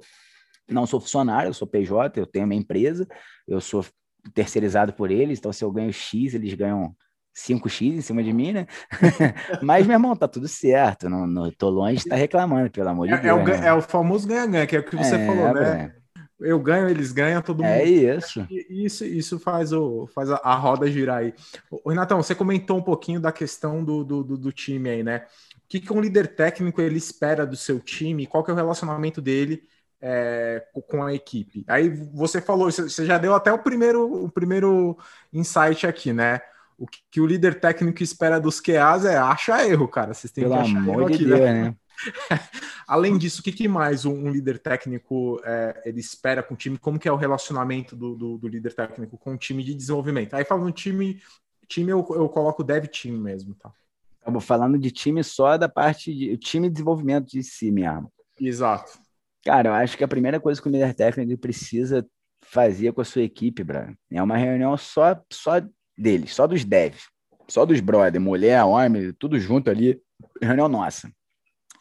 Não 0.67 0.87
sou 0.87 0.99
funcionário, 0.99 1.49
eu 1.49 1.53
sou 1.53 1.67
PJ, 1.67 2.19
eu 2.19 2.25
tenho 2.25 2.47
minha 2.47 2.61
empresa, 2.61 3.07
eu 3.47 3.59
sou 3.59 3.85
terceirizado 4.33 4.93
por 4.93 5.11
eles, 5.11 5.39
então 5.39 5.51
se 5.51 5.63
eu 5.63 5.71
ganho 5.71 5.91
X, 5.91 6.33
eles 6.33 6.53
ganham 6.53 6.95
5x 7.35 7.81
em 7.81 8.01
cima 8.01 8.23
de 8.23 8.33
mim, 8.33 8.51
né? 8.51 8.67
Mas, 9.61 9.85
meu 9.85 9.95
irmão, 9.95 10.15
tá 10.15 10.27
tudo 10.27 10.47
certo. 10.47 11.09
Não, 11.09 11.25
não 11.25 11.49
tô 11.51 11.69
longe 11.69 11.95
de 11.95 11.99
estar 12.01 12.15
tá 12.15 12.19
reclamando, 12.19 12.69
pelo 12.69 12.89
amor 12.89 13.07
de 13.07 13.13
é, 13.13 13.17
Deus. 13.17 13.39
É 13.39 13.41
o, 13.41 13.45
né? 13.45 13.67
é 13.67 13.73
o 13.73 13.81
famoso 13.81 14.27
ganha-ganha, 14.27 14.67
que 14.67 14.75
é 14.75 14.79
o 14.79 14.83
que 14.83 14.95
você 14.95 15.15
é, 15.15 15.25
falou, 15.25 15.53
né? 15.53 15.95
Eu 16.41 16.59
ganho, 16.59 16.89
eles 16.89 17.11
ganham, 17.11 17.41
todo 17.41 17.63
é 17.63 17.67
mundo. 17.67 17.81
É 17.81 17.85
isso. 17.85 18.47
Isso, 18.69 19.05
isso 19.05 19.39
faz, 19.39 19.71
o, 19.71 20.07
faz 20.07 20.29
a, 20.29 20.35
a 20.37 20.55
roda 20.55 20.91
girar 20.91 21.19
aí. 21.19 21.33
O 21.69 21.89
Renatão, 21.89 22.21
você 22.21 22.35
comentou 22.35 22.77
um 22.77 22.81
pouquinho 22.81 23.19
da 23.19 23.31
questão 23.31 23.83
do, 23.83 24.03
do, 24.03 24.23
do, 24.23 24.51
time 24.51 24.89
aí, 24.89 25.03
né? 25.03 25.25
O 25.57 25.67
que, 25.67 25.79
que 25.79 25.93
um 25.93 26.01
líder 26.01 26.35
técnico 26.35 26.81
ele 26.81 26.97
espera 26.97 27.45
do 27.45 27.55
seu 27.55 27.79
time? 27.79 28.27
Qual 28.27 28.43
que 28.43 28.51
é 28.51 28.53
o 28.53 28.57
relacionamento 28.57 29.21
dele 29.21 29.63
é, 30.01 30.63
com 30.87 31.03
a 31.03 31.13
equipe? 31.13 31.63
Aí 31.67 31.89
você 31.89 32.41
falou, 32.41 32.71
você 32.71 33.05
já 33.05 33.17
deu 33.17 33.33
até 33.33 33.53
o 33.53 33.59
primeiro, 33.59 34.25
o 34.25 34.29
primeiro 34.29 34.97
insight 35.31 35.85
aqui, 35.87 36.11
né? 36.11 36.41
O 36.77 36.87
que, 36.87 36.99
que 37.11 37.21
o 37.21 37.27
líder 37.27 37.59
técnico 37.59 38.01
espera 38.01 38.39
dos 38.39 38.59
QAs 38.59 39.05
é 39.05 39.15
acha 39.15 39.65
erro, 39.67 39.87
cara. 39.87 40.13
Vocês 40.13 40.33
têm 40.33 40.43
Pelo 40.43 40.55
que 40.55 40.61
achar 40.61 40.77
amor 40.77 41.01
erro 41.01 41.09
de 41.09 41.15
aqui, 41.15 41.25
Deus, 41.25 41.39
né? 41.39 41.63
né? 41.65 41.75
Além 42.87 43.17
disso, 43.17 43.41
o 43.41 43.43
que, 43.43 43.51
que 43.51 43.67
mais 43.67 44.05
um, 44.05 44.13
um 44.13 44.31
líder 44.31 44.59
técnico 44.59 45.41
é, 45.43 45.81
ele 45.85 45.99
espera 45.99 46.43
com 46.43 46.53
o 46.53 46.57
time? 46.57 46.77
Como 46.77 46.99
que 46.99 47.07
é 47.07 47.11
o 47.11 47.17
relacionamento 47.17 47.95
do, 47.95 48.15
do, 48.15 48.37
do, 48.37 48.47
líder 48.47 48.73
técnico 48.73 49.17
com 49.17 49.33
o 49.33 49.37
time 49.37 49.63
de 49.63 49.73
desenvolvimento? 49.73 50.33
Aí 50.33 50.43
falando 50.43 50.71
time, 50.71 51.21
time 51.67 51.91
eu, 51.91 52.05
eu 52.11 52.27
coloco 52.29 52.63
dev 52.63 52.85
team 52.87 53.17
mesmo, 53.17 53.55
tá? 53.55 53.71
Estamos 54.17 54.45
falando 54.45 54.77
de 54.77 54.91
time 54.91 55.23
só 55.23 55.57
da 55.57 55.67
parte 55.67 56.13
de 56.13 56.37
time 56.37 56.67
de 56.67 56.73
desenvolvimento 56.73 57.27
de 57.27 57.43
si 57.43 57.71
mesmo. 57.71 58.11
Exato. 58.39 58.99
Cara, 59.43 59.69
eu 59.69 59.73
acho 59.73 59.97
que 59.97 60.03
a 60.03 60.07
primeira 60.07 60.39
coisa 60.39 60.61
que 60.61 60.67
o 60.67 60.71
líder 60.71 60.93
técnico 60.93 61.41
precisa 61.41 62.05
fazia 62.43 62.91
com 62.91 63.01
a 63.01 63.05
sua 63.05 63.23
equipe, 63.23 63.63
Brian. 63.63 63.95
É 64.11 64.21
uma 64.21 64.37
reunião 64.37 64.75
só, 64.77 65.19
só 65.31 65.61
deles, 65.97 66.33
só 66.35 66.45
dos 66.45 66.63
devs, 66.63 67.07
só 67.47 67.65
dos 67.65 67.79
brother, 67.79 68.19
mulher, 68.19 68.63
homem, 68.63 69.13
tudo 69.13 69.39
junto 69.39 69.69
ali, 69.69 69.99
reunião 70.41 70.67
nossa. 70.67 71.11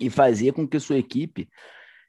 E 0.00 0.08
fazia 0.08 0.52
com 0.52 0.66
que 0.66 0.80
sua 0.80 0.98
equipe 0.98 1.48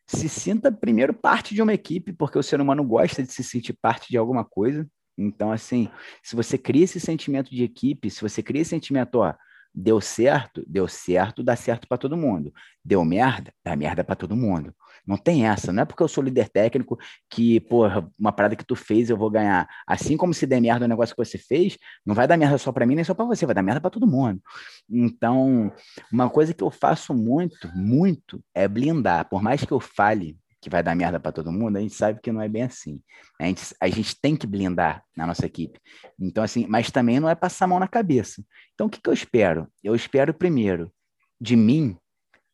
se 0.08 0.28
sinta 0.28 0.72
primeiro 0.72 1.14
parte 1.14 1.54
de 1.54 1.62
uma 1.62 1.74
equipe, 1.74 2.14
porque 2.14 2.38
o 2.38 2.44
ser 2.44 2.60
humano 2.60 2.84
gosta 2.84 3.24
de 3.24 3.32
se 3.32 3.44
sentir 3.44 3.74
parte 3.82 4.10
de 4.10 4.18
alguma 4.18 4.44
coisa. 4.44 4.88
Então, 5.18 5.52
assim, 5.52 5.90
se 6.24 6.36
você 6.36 6.58
cria 6.58 6.84
esse 6.84 7.00
sentimento 7.00 7.52
de 7.52 7.64
equipe, 7.64 8.10
se 8.10 8.22
você 8.22 8.42
cria 8.42 8.62
esse 8.62 8.72
sentimento, 8.72 9.16
ó, 9.16 9.34
deu 9.74 10.02
certo, 10.02 10.64
deu 10.68 10.88
certo, 10.88 11.42
dá 11.42 11.56
certo 11.56 11.88
para 11.88 11.98
todo 11.98 12.18
mundo. 12.18 12.54
Deu 12.84 13.04
merda, 13.06 13.54
dá 13.64 13.76
merda 13.76 14.04
para 14.04 14.16
todo 14.16 14.36
mundo. 14.36 14.74
Não 15.06 15.18
tem 15.18 15.48
essa, 15.48 15.72
não 15.72 15.84
é 15.84 15.86
porque 15.86 16.04
eu 16.04 16.08
sou 16.08 16.24
líder 16.24 16.50
técnico 16.50 16.98
que, 17.30 17.60
porra, 17.60 18.08
uma 18.20 18.32
parada 18.32 18.56
que 18.56 18.66
tu 18.66 18.76
fez 18.76 19.10
eu 19.10 19.18
vou 19.18 19.30
ganhar. 19.30 19.68
Assim 19.88 20.18
como 20.18 20.34
se 20.34 20.46
der 20.46 20.62
merda 20.62 20.86
o 20.86 20.88
negócio 20.88 21.16
que 21.16 21.24
você 21.24 21.38
fez, 21.38 21.78
não 22.06 22.14
vai 22.14 22.28
dar 22.28 22.38
merda 22.38 22.58
só 22.58 22.72
para 22.72 22.86
mim 22.86 22.96
nem 22.96 23.04
só 23.04 23.14
para 23.14 23.26
você, 23.26 23.46
vai 23.46 23.56
dar 23.56 23.64
merda 23.64 23.82
para 23.82 23.90
todo 23.90 24.08
mundo. 24.08 24.42
Então, 24.90 25.72
uma 26.12 26.30
coisa 26.30 26.54
que 26.54 26.64
eu 26.64 26.70
faço 26.72 27.14
muito, 27.14 27.70
muito 27.76 28.44
é 28.54 28.68
blindar. 28.68 29.28
Por 29.30 29.42
mais 29.42 29.64
que 29.64 29.72
eu 29.72 29.80
fale 29.80 30.38
que 30.62 30.70
vai 30.70 30.84
dar 30.84 30.96
merda 30.96 31.20
para 31.20 31.32
todo 31.32 31.52
mundo, 31.52 31.78
a 31.78 31.82
gente 31.82 31.96
sabe 31.96 32.20
que 32.22 32.32
não 32.32 32.40
é 32.40 32.48
bem 32.48 32.64
assim. 32.64 33.02
A 33.40 33.46
gente, 33.46 33.76
a 33.82 33.88
gente 33.90 34.16
tem 34.22 34.36
que 34.36 34.46
blindar 34.46 35.04
na 35.18 35.26
nossa 35.26 35.46
equipe. 35.46 35.80
Então, 36.20 36.44
assim, 36.44 36.68
mas 36.68 36.92
também 36.92 37.20
não 37.20 37.28
é 37.28 37.34
passar 37.34 37.66
a 37.66 37.68
mão 37.68 37.80
na 37.80 37.88
cabeça. 37.88 38.44
Então, 38.74 38.86
o 38.86 38.90
que, 38.90 39.02
que 39.02 39.10
eu 39.10 39.14
espero? 39.14 39.68
Eu 39.84 39.96
espero, 39.96 40.34
primeiro, 40.34 40.92
de 41.40 41.56
mim, 41.56 41.98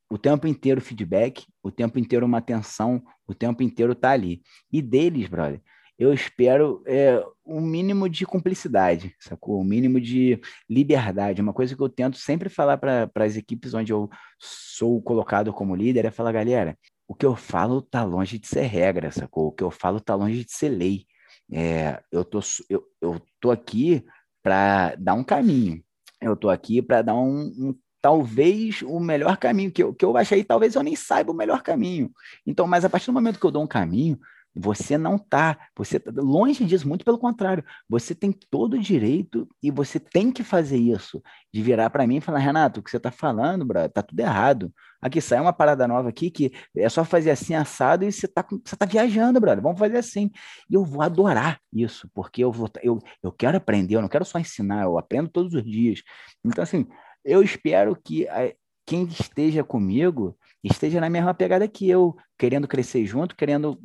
o 0.10 0.18
tempo 0.18 0.47
inteiro 0.47 0.80
feedback, 0.80 1.45
o 1.62 1.70
tempo 1.70 1.99
inteiro 1.99 2.26
uma 2.26 2.38
atenção, 2.38 3.03
o 3.28 3.34
tempo 3.34 3.62
inteiro 3.62 3.93
tá 3.93 4.12
ali. 4.12 4.41
E 4.72 4.82
deles, 4.82 5.28
brother, 5.28 5.62
eu 5.99 6.14
espero 6.14 6.84
é, 6.86 7.22
um 7.45 7.60
mínimo 7.60 8.08
de 8.08 8.26
cumplicidade, 8.26 9.16
sacou? 9.20 9.60
Um 9.60 9.66
mínimo 9.66 9.99
de 9.99 10.39
liberdade. 10.70 11.41
Uma 11.41 11.53
coisa 11.53 11.76
que 11.76 11.82
eu 11.82 11.89
tento 11.89 12.18
sempre 12.18 12.47
falar 12.49 12.78
para 12.78 13.10
as 13.16 13.36
equipes 13.36 13.74
onde 13.74 13.91
eu 13.91 14.10
sou 14.39 15.01
colocado 15.01 15.51
como 15.51 15.76
líder 15.76 16.05
é 16.05 16.12
falar, 16.12 16.32
galera, 16.32 16.78
o 17.08 17.16
que 17.16 17.26
eu 17.26 17.36
falo 17.36 17.82
tá 17.82 18.03
longe 18.03 18.38
de 18.38 18.47
ser 18.47 18.64
regra, 18.64 19.12
sacou? 19.12 19.47
O 19.47 19.51
que 19.51 19.64
eu 19.64 19.72
falo 19.72 19.99
tá 19.99 20.14
longe 20.14 20.43
de 20.43 20.51
ser 20.51 20.70
lei. 20.70 21.05
É, 21.51 22.01
eu, 22.12 22.26
tô, 22.26 22.39
eu, 22.70 22.84
eu 23.01 23.22
tô 23.39 23.49
aqui 23.49 24.05
para 24.43 24.95
dar 24.95 25.14
um 25.14 25.24
caminho. 25.24 25.82
Eu 26.22 26.36
tô 26.36 26.49
aqui 26.49 26.82
para 26.82 27.01
dar 27.01 27.16
um, 27.16 27.45
um, 27.58 27.76
talvez 28.01 28.82
o 28.82 28.99
melhor 28.99 29.38
caminho 29.38 29.72
que 29.72 29.82
eu, 29.82 29.93
que 29.93 30.03
eu 30.03 30.16
achei, 30.18 30.43
talvez 30.43 30.76
eu 30.76 30.84
nem 30.84 30.95
saiba 30.95 31.32
o 31.32 31.36
melhor 31.36 31.62
caminho. 31.62 32.12
Então, 32.45 32.68
mas 32.68 32.84
a 32.84 32.89
partir 32.89 33.08
do 33.08 33.14
momento 33.14 33.39
que 33.39 33.45
eu 33.45 33.51
dou 33.51 33.64
um 33.64 33.68
caminho, 33.68 34.20
você 34.58 34.97
não 34.97 35.16
está, 35.16 35.58
você 35.76 35.99
tá 35.99 36.12
longe 36.16 36.66
disso, 36.66 36.88
muito 36.88 37.05
pelo 37.05 37.18
contrário. 37.18 37.64
Você 37.88 38.16
tem 38.16 38.32
todo 38.32 38.76
o 38.76 38.80
direito 38.80 39.47
e 39.62 39.70
você 39.70 39.99
tem 39.99 40.32
que 40.32 40.43
fazer 40.43 40.78
isso, 40.78 41.22
de 41.53 41.62
virar 41.62 41.89
para 41.89 42.05
mim 42.08 42.18
e 42.18 42.22
falar, 42.22 42.39
Renato, 42.39 42.80
o 42.80 42.84
que 42.84 42.89
você 42.89 42.97
está 42.97 43.12
falando, 43.12 43.66
brother, 43.66 43.91
tá 43.91 44.01
tudo 44.01 44.20
errado. 44.20 44.74
Aqui 45.01 45.22
sai 45.22 45.39
uma 45.39 45.53
parada 45.53 45.88
nova 45.88 46.10
aqui 46.10 46.32
que 46.32 46.51
é 46.76 46.89
só 46.89 47.05
fazer 47.05 47.32
assim 47.32 47.53
assado 47.53 48.03
e 48.03 48.12
você 48.12 48.26
está 48.26 48.43
você 48.49 48.76
tá 48.76 48.86
viajando, 48.86 49.39
brother. 49.39 49.62
Vamos 49.62 49.80
fazer 49.80 49.97
assim. 49.97 50.32
E 50.70 50.74
eu 50.74 50.84
vou 50.84 51.01
adorar 51.01 51.60
isso, 51.72 52.10
porque 52.14 52.43
eu 52.43 52.51
vou 52.51 52.70
eu, 52.82 52.99
eu 53.22 53.32
quero 53.32 53.58
aprender, 53.58 53.95
eu 53.95 54.01
não 54.01 54.10
quero 54.10 54.26
só 54.26 54.39
ensinar, 54.39 54.84
eu 54.84 54.97
aprendo 54.97 55.30
todos 55.30 55.53
os 55.53 55.64
dias. 55.64 56.01
Então 56.43 56.64
assim, 56.64 56.88
eu 57.24 57.43
espero 57.43 57.95
que 57.95 58.28
a, 58.28 58.51
quem 58.88 59.03
esteja 59.03 59.64
comigo 59.64 60.38
esteja 60.68 61.01
na 61.01 61.09
mesma 61.09 61.34
pegada 61.34 61.68
que 61.68 61.89
eu, 61.89 62.15
querendo 62.38 62.68
crescer 62.68 63.05
junto, 63.05 63.36
querendo. 63.36 63.80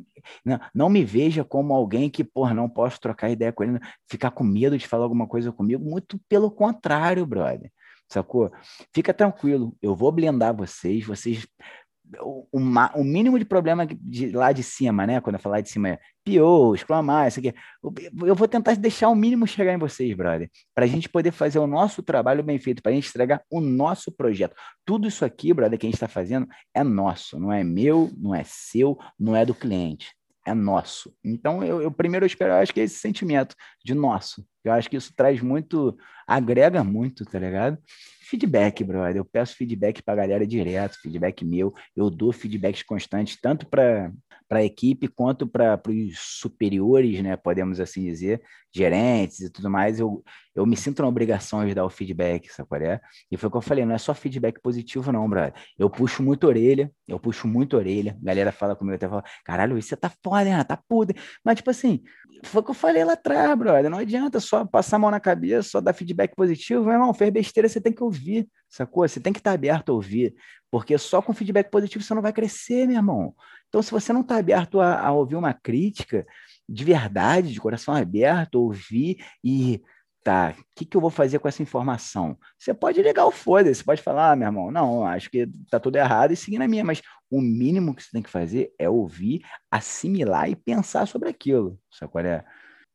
Não, 0.45 0.59
não 0.73 0.89
me 0.89 1.03
veja 1.03 1.43
como 1.43 1.73
alguém 1.73 2.09
que, 2.09 2.23
porra, 2.23 2.53
não 2.53 2.69
posso 2.69 2.99
trocar 2.99 3.29
ideia 3.29 3.51
com 3.51 3.63
ele, 3.63 3.79
ficar 4.09 4.31
com 4.31 4.43
medo 4.43 4.77
de 4.77 4.87
falar 4.87 5.03
alguma 5.03 5.27
coisa 5.27 5.51
comigo. 5.51 5.83
Muito 5.83 6.19
pelo 6.29 6.51
contrário, 6.51 7.25
brother. 7.25 7.71
Sacou? 8.09 8.51
Fica 8.93 9.13
tranquilo, 9.13 9.75
eu 9.81 9.95
vou 9.95 10.11
blindar 10.11 10.55
vocês, 10.55 11.03
vocês 11.03 11.47
o, 12.19 12.47
o, 12.51 13.03
mínimo 13.03 13.37
de 13.39 13.45
problema 13.45 13.85
de 13.85 14.31
lá 14.31 14.51
de 14.51 14.63
cima, 14.63 15.05
né? 15.05 15.21
Quando 15.21 15.35
eu 15.35 15.41
falar 15.41 15.61
de 15.61 15.69
cima 15.69 15.89
é 15.89 15.99
PO, 16.23 16.75
exclamar, 16.75 17.27
isso 17.27 17.39
aqui. 17.39 17.53
Eu 18.25 18.35
vou 18.35 18.47
tentar 18.47 18.75
deixar 18.75 19.09
o 19.09 19.15
mínimo 19.15 19.47
chegar 19.47 19.73
em 19.73 19.77
vocês, 19.77 20.15
brother, 20.15 20.49
para 20.73 20.85
a 20.85 20.87
gente 20.87 21.09
poder 21.09 21.31
fazer 21.31 21.59
o 21.59 21.67
nosso 21.67 22.01
trabalho 22.01 22.43
bem 22.43 22.59
feito, 22.59 22.81
para 22.81 22.91
a 22.91 22.95
gente 22.95 23.09
entregar 23.09 23.41
o 23.49 23.59
nosso 23.59 24.11
projeto. 24.11 24.55
Tudo 24.85 25.07
isso 25.07 25.25
aqui, 25.25 25.53
brother, 25.53 25.77
que 25.77 25.85
a 25.85 25.89
gente 25.89 25.95
está 25.95 26.07
fazendo 26.07 26.47
é 26.73 26.83
nosso, 26.83 27.39
não 27.39 27.51
é 27.51 27.63
meu, 27.63 28.11
não 28.17 28.33
é 28.33 28.43
seu, 28.45 28.97
não 29.19 29.35
é 29.35 29.45
do 29.45 29.53
cliente. 29.53 30.13
É 30.45 30.53
nosso. 30.53 31.15
Então, 31.23 31.63
eu, 31.63 31.81
eu 31.81 31.91
primeiro 31.91 32.25
eu 32.25 32.27
espero, 32.27 32.53
eu 32.53 32.57
acho 32.57 32.73
que 32.73 32.81
é 32.81 32.83
esse 32.83 32.99
sentimento 32.99 33.55
de 33.83 33.93
nosso. 33.93 34.45
Eu 34.63 34.73
acho 34.73 34.89
que 34.89 34.97
isso 34.97 35.13
traz 35.15 35.41
muito, 35.41 35.97
agrega 36.27 36.83
muito, 36.83 37.25
tá 37.25 37.39
ligado? 37.39 37.77
feedback, 38.33 38.83
brother. 38.83 39.17
Eu 39.17 39.25
peço 39.25 39.55
feedback 39.55 40.01
para 40.01 40.13
a 40.13 40.17
galera 40.17 40.47
direto, 40.47 40.99
feedback 40.99 41.45
meu. 41.45 41.73
Eu 41.95 42.09
dou 42.09 42.31
feedbacks 42.31 42.81
constantes, 42.81 43.39
tanto 43.39 43.67
para 43.67 44.11
a 44.59 44.63
equipe 44.63 45.07
quanto 45.07 45.47
para 45.47 45.79
os 45.87 46.17
superiores, 46.17 47.21
né? 47.21 47.35
Podemos 47.35 47.79
assim 47.79 48.03
dizer, 48.03 48.41
gerentes 48.73 49.39
e 49.41 49.49
tudo 49.49 49.69
mais. 49.69 49.99
Eu, 49.99 50.23
eu 50.55 50.65
me 50.65 50.75
sinto 50.75 51.01
na 51.01 51.07
obrigação 51.07 51.65
de 51.65 51.73
dar 51.73 51.85
o 51.85 51.89
feedback, 51.89 52.51
sabe 52.51 52.67
qual 52.67 52.81
é? 52.81 52.99
E 53.31 53.37
foi 53.37 53.47
o 53.47 53.51
que 53.51 53.57
eu 53.57 53.61
falei, 53.61 53.85
não 53.85 53.93
é 53.95 53.97
só 53.97 54.13
feedback 54.13 54.59
positivo, 54.61 55.11
não, 55.11 55.29
brother. 55.29 55.53
Eu 55.77 55.89
puxo 55.89 56.23
muito 56.23 56.47
orelha, 56.47 56.91
eu 57.07 57.19
puxo 57.19 57.47
muito 57.47 57.77
orelha. 57.77 58.17
A 58.21 58.25
galera 58.25 58.51
fala 58.51 58.75
comigo 58.75 58.95
até 58.95 59.07
fala, 59.07 59.23
caralho, 59.45 59.77
isso 59.77 59.95
tá 59.95 60.11
foda, 60.23 60.45
né? 60.45 60.63
Tá 60.63 60.77
puta. 60.77 61.13
Mas, 61.43 61.57
tipo 61.57 61.69
assim, 61.69 62.01
foi 62.43 62.61
o 62.61 62.63
que 62.65 62.71
eu 62.71 62.75
falei 62.75 63.03
lá 63.03 63.13
atrás, 63.13 63.57
brother. 63.57 63.89
Não 63.89 63.99
adianta 63.99 64.39
só 64.39 64.65
passar 64.65 64.97
a 64.97 64.99
mão 64.99 65.11
na 65.11 65.19
cabeça, 65.19 65.69
só 65.69 65.81
dar 65.81 65.93
feedback 65.93 66.35
positivo. 66.35 66.83
Meu 66.83 66.93
irmão, 66.93 67.13
fez 67.13 67.31
besteira, 67.31 67.69
você 67.69 67.79
tem 67.79 67.93
que 67.93 68.03
ouvir, 68.03 68.47
sacou? 68.69 69.07
Você 69.07 69.19
tem 69.19 69.31
que 69.31 69.39
estar 69.39 69.51
aberto 69.51 69.89
a 69.89 69.95
ouvir, 69.95 70.33
porque 70.71 70.97
só 70.97 71.21
com 71.21 71.33
feedback 71.33 71.69
positivo 71.69 72.03
você 72.03 72.13
não 72.13 72.21
vai 72.21 72.33
crescer, 72.33 72.87
meu 72.87 72.97
irmão. 72.97 73.35
Então, 73.73 73.81
se 73.81 73.89
você 73.89 74.13
não 74.13 74.21
está 74.21 74.37
aberto 74.37 74.79
a, 74.79 74.99
a, 74.99 75.11
ouvir 75.11 75.35
uma 75.35 75.51
crítica 75.51 76.27
de 76.69 76.83
verdade, 76.83 77.51
de 77.51 77.59
coração 77.59 77.95
aberto, 77.95 78.61
ouvir 78.61 79.17
e 79.43 79.81
tá, 80.23 80.53
o 80.55 80.63
que, 80.75 80.85
que 80.85 80.95
eu 80.95 81.01
vou 81.01 81.09
fazer 81.09 81.39
com 81.39 81.47
essa 81.47 81.63
informação? 81.63 82.37
Você 82.55 82.71
pode 82.71 83.01
ligar 83.01 83.25
o 83.25 83.31
foda-se, 83.31 83.83
pode 83.83 84.03
falar, 84.03 84.31
ah, 84.31 84.35
meu 84.35 84.47
irmão, 84.47 84.69
não, 84.69 85.03
acho 85.07 85.27
que 85.27 85.49
tá 85.71 85.79
tudo 85.79 85.95
errado 85.95 86.31
e 86.31 86.35
seguir 86.35 86.59
na 86.59 86.67
minha, 86.67 86.83
mas 86.83 87.01
o 87.31 87.41
mínimo 87.41 87.95
que 87.95 88.03
você 88.03 88.11
tem 88.11 88.21
que 88.21 88.29
fazer 88.29 88.71
é 88.77 88.87
ouvir, 88.87 89.41
assimilar 89.71 90.47
e 90.51 90.55
pensar 90.55 91.07
sobre 91.07 91.29
aquilo. 91.29 91.79
Sabe 91.91 92.11
qual 92.11 92.23
é? 92.23 92.45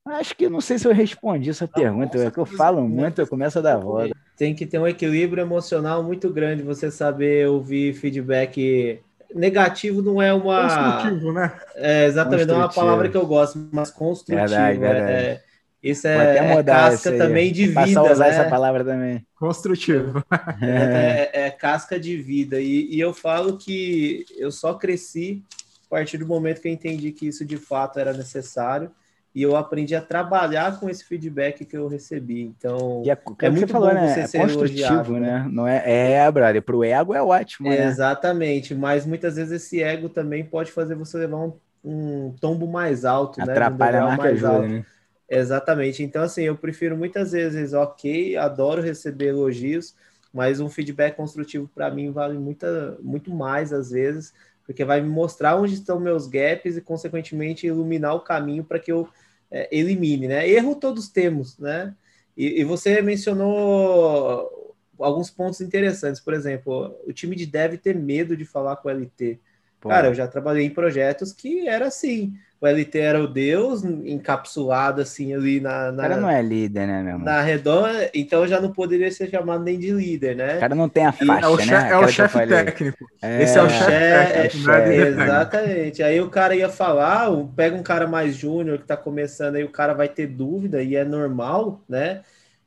Acho 0.06 0.36
que 0.36 0.48
não 0.48 0.60
sei 0.60 0.78
se 0.78 0.86
eu 0.86 0.94
respondi 0.94 1.50
essa 1.50 1.66
pergunta, 1.66 2.18
é 2.18 2.30
que 2.30 2.38
eu 2.38 2.46
falo 2.46 2.88
muito, 2.88 3.20
eu 3.20 3.26
começo 3.26 3.58
a 3.58 3.62
dar 3.62 3.82
roda. 3.82 4.14
Tem 4.36 4.54
que 4.54 4.64
ter 4.64 4.78
um 4.78 4.86
equilíbrio 4.86 5.42
emocional 5.42 6.04
muito 6.04 6.32
grande, 6.32 6.62
você 6.62 6.88
saber 6.88 7.48
ouvir 7.48 7.94
feedback 7.94 9.02
negativo 9.34 10.02
não 10.02 10.20
é 10.20 10.32
uma. 10.32 10.62
Construtivo, 10.62 11.32
né? 11.32 11.52
É, 11.76 12.06
exatamente, 12.06 12.46
não 12.46 12.56
é 12.56 12.58
uma 12.58 12.72
palavra 12.72 13.08
que 13.08 13.16
eu 13.16 13.26
gosto, 13.26 13.68
mas 13.72 13.90
construtivo. 13.90 14.48
Verdade, 14.48 14.78
verdade. 14.78 15.12
É, 15.12 15.42
isso 15.82 16.08
é, 16.08 16.38
é 16.38 16.62
casca 16.62 17.16
também 17.16 17.52
de 17.52 17.68
vida. 17.68 17.80
Passar 17.80 18.00
a 18.00 18.12
usar 18.12 18.24
né? 18.24 18.30
essa 18.30 18.44
palavra 18.50 18.84
também. 18.84 19.26
Construtivo. 19.36 20.24
É, 20.60 21.30
é, 21.32 21.46
é, 21.46 21.50
casca 21.50 22.00
de 22.00 22.16
vida. 22.16 22.60
E, 22.60 22.94
e 22.94 23.00
eu 23.00 23.14
falo 23.14 23.56
que 23.56 24.24
eu 24.36 24.50
só 24.50 24.74
cresci 24.74 25.42
a 25.86 25.90
partir 25.90 26.18
do 26.18 26.26
momento 26.26 26.60
que 26.60 26.68
eu 26.68 26.72
entendi 26.72 27.12
que 27.12 27.28
isso 27.28 27.44
de 27.44 27.56
fato 27.56 27.98
era 27.98 28.12
necessário 28.12 28.90
e 29.38 29.42
eu 29.42 29.54
aprendi 29.54 29.94
a 29.94 30.00
trabalhar 30.00 30.80
com 30.80 30.90
esse 30.90 31.04
feedback 31.04 31.64
que 31.64 31.76
eu 31.76 31.86
recebi. 31.86 32.42
Então, 32.42 33.04
é, 33.06 33.46
é, 33.46 33.48
muito 33.48 33.68
falou, 33.68 33.90
bom 33.90 33.94
né? 33.94 34.12
você 34.12 34.20
é 34.20 34.26
ser 34.26 34.40
construtivo, 34.40 35.12
né? 35.12 35.20
né? 35.20 35.48
Não 35.48 35.64
é, 35.64 35.82
é, 35.86 36.28
brother, 36.32 36.60
para 36.60 36.76
o 36.76 36.82
ego 36.82 37.14
é 37.14 37.22
ótimo, 37.22 37.68
né? 37.68 37.86
Exatamente, 37.86 38.74
mas 38.74 39.06
muitas 39.06 39.36
vezes 39.36 39.62
esse 39.62 39.80
ego 39.80 40.08
também 40.08 40.44
pode 40.44 40.72
fazer 40.72 40.96
você 40.96 41.18
levar 41.18 41.36
um, 41.36 41.52
um 41.84 42.34
tombo 42.40 42.66
mais 42.66 43.04
alto, 43.04 43.40
Atrapalha 43.40 44.00
né? 44.00 44.06
Um 44.06 44.16
mais 44.16 44.32
ajuda, 44.32 44.48
alto. 44.48 44.68
Né? 44.68 44.84
Exatamente. 45.28 46.02
Então, 46.02 46.24
assim, 46.24 46.42
eu 46.42 46.56
prefiro 46.56 46.96
muitas 46.96 47.30
vezes, 47.30 47.72
ok, 47.74 48.36
adoro 48.36 48.82
receber 48.82 49.28
elogios, 49.28 49.94
mas 50.34 50.58
um 50.58 50.68
feedback 50.68 51.14
construtivo 51.14 51.70
para 51.72 51.88
mim 51.92 52.10
vale 52.10 52.36
muita, 52.36 52.98
muito 53.00 53.32
mais 53.32 53.72
às 53.72 53.92
vezes, 53.92 54.34
porque 54.66 54.84
vai 54.84 55.00
me 55.00 55.08
mostrar 55.08 55.54
onde 55.54 55.74
estão 55.74 56.00
meus 56.00 56.26
gaps 56.26 56.76
e, 56.76 56.80
consequentemente, 56.80 57.68
iluminar 57.68 58.16
o 58.16 58.20
caminho 58.20 58.64
para 58.64 58.80
que 58.80 58.90
eu 58.90 59.08
é, 59.50 59.68
elimine, 59.76 60.28
né? 60.28 60.48
Erro 60.48 60.74
todos 60.74 61.08
temos, 61.08 61.58
né? 61.58 61.94
E, 62.36 62.60
e, 62.60 62.64
você 62.64 63.02
mencionou 63.02 64.76
alguns 64.98 65.30
pontos 65.30 65.60
interessantes, 65.60 66.20
por 66.20 66.34
exemplo, 66.34 66.96
o 67.06 67.12
time 67.12 67.34
de 67.34 67.46
dev 67.46 67.76
ter 67.76 67.96
medo 67.96 68.36
de 68.36 68.44
falar 68.44 68.76
com 68.76 68.88
o 68.88 68.90
LT. 68.90 69.40
Pô. 69.80 69.88
Cara, 69.88 70.08
eu 70.08 70.14
já 70.14 70.26
trabalhei 70.26 70.64
em 70.66 70.70
projetos 70.70 71.32
que 71.32 71.68
era 71.68 71.86
assim. 71.86 72.34
O 72.60 72.66
LT 72.66 72.98
era 72.98 73.22
o 73.22 73.26
Deus, 73.28 73.84
encapsulado 73.84 75.00
assim 75.00 75.32
ali 75.32 75.60
na. 75.60 75.92
na 75.92 76.02
o 76.02 76.08
cara 76.08 76.20
não 76.20 76.28
é 76.28 76.42
líder, 76.42 76.88
né, 76.88 77.02
meu 77.02 77.12
irmão? 77.12 77.24
Na 77.24 77.40
redonda, 77.40 78.10
então 78.12 78.46
já 78.48 78.60
não 78.60 78.72
poderia 78.72 79.10
ser 79.12 79.30
chamado 79.30 79.62
nem 79.62 79.78
de 79.78 79.92
líder, 79.92 80.34
né? 80.34 80.56
O 80.56 80.60
cara 80.60 80.74
não 80.74 80.88
tem 80.88 81.06
a 81.06 81.12
faixa, 81.12 81.46
é 81.46 81.48
o 81.48 81.56
né? 81.56 81.64
chefe, 81.64 81.92
é 81.92 81.96
o 81.96 82.08
chefe 82.08 82.46
técnico. 82.46 83.08
É, 83.22 83.42
Esse 83.42 83.58
é 83.58 83.62
o 83.62 83.70
chefe 83.70 84.32
técnico. 84.32 84.70
É, 84.70 84.96
exatamente. 84.96 86.02
Aí 86.02 86.20
o 86.20 86.28
cara 86.28 86.56
ia 86.56 86.68
falar, 86.68 87.30
pega 87.54 87.76
um 87.76 87.82
cara 87.82 88.08
mais 88.08 88.34
júnior 88.34 88.78
que 88.78 88.86
tá 88.86 88.96
começando 88.96 89.54
aí, 89.54 89.62
o 89.62 89.70
cara 89.70 89.94
vai 89.94 90.08
ter 90.08 90.26
dúvida 90.26 90.82
e 90.82 90.96
é 90.96 91.04
normal, 91.04 91.84
né? 91.88 92.22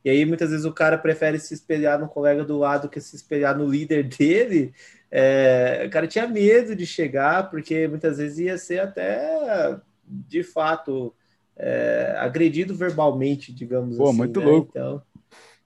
E 0.05 0.09
aí 0.09 0.25
muitas 0.25 0.49
vezes 0.51 0.65
o 0.65 0.71
cara 0.71 0.97
prefere 0.97 1.37
se 1.37 1.53
espelhar 1.53 1.99
no 1.99 2.07
colega 2.07 2.43
do 2.45 2.57
lado 2.57 2.89
que 2.89 2.99
se 3.01 3.15
espelhar 3.15 3.57
no 3.57 3.69
líder 3.69 4.03
dele. 4.03 4.73
É, 5.11 5.83
o 5.85 5.89
cara 5.89 6.07
tinha 6.07 6.25
medo 6.25 6.73
de 6.73 6.85
chegar, 6.85 7.49
porque 7.49 7.87
muitas 7.87 8.17
vezes 8.17 8.39
ia 8.39 8.57
ser 8.57 8.79
até 8.79 9.77
de 10.07 10.41
fato 10.41 11.13
é, 11.57 12.15
agredido 12.17 12.73
verbalmente, 12.73 13.53
digamos 13.53 13.97
Pô, 13.97 14.09
assim. 14.09 14.17
muito 14.17 14.39
né? 14.39 14.45
louco. 14.45 14.69
Então, 14.71 15.01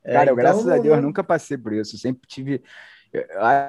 é, 0.04 0.14
cara, 0.14 0.30
eu, 0.30 0.34
então, 0.34 0.36
graças 0.36 0.68
a 0.68 0.78
Deus, 0.78 1.02
nunca 1.02 1.24
passei 1.24 1.58
por 1.58 1.74
isso. 1.74 1.96
Eu 1.96 2.00
sempre 2.00 2.28
tive. 2.28 2.62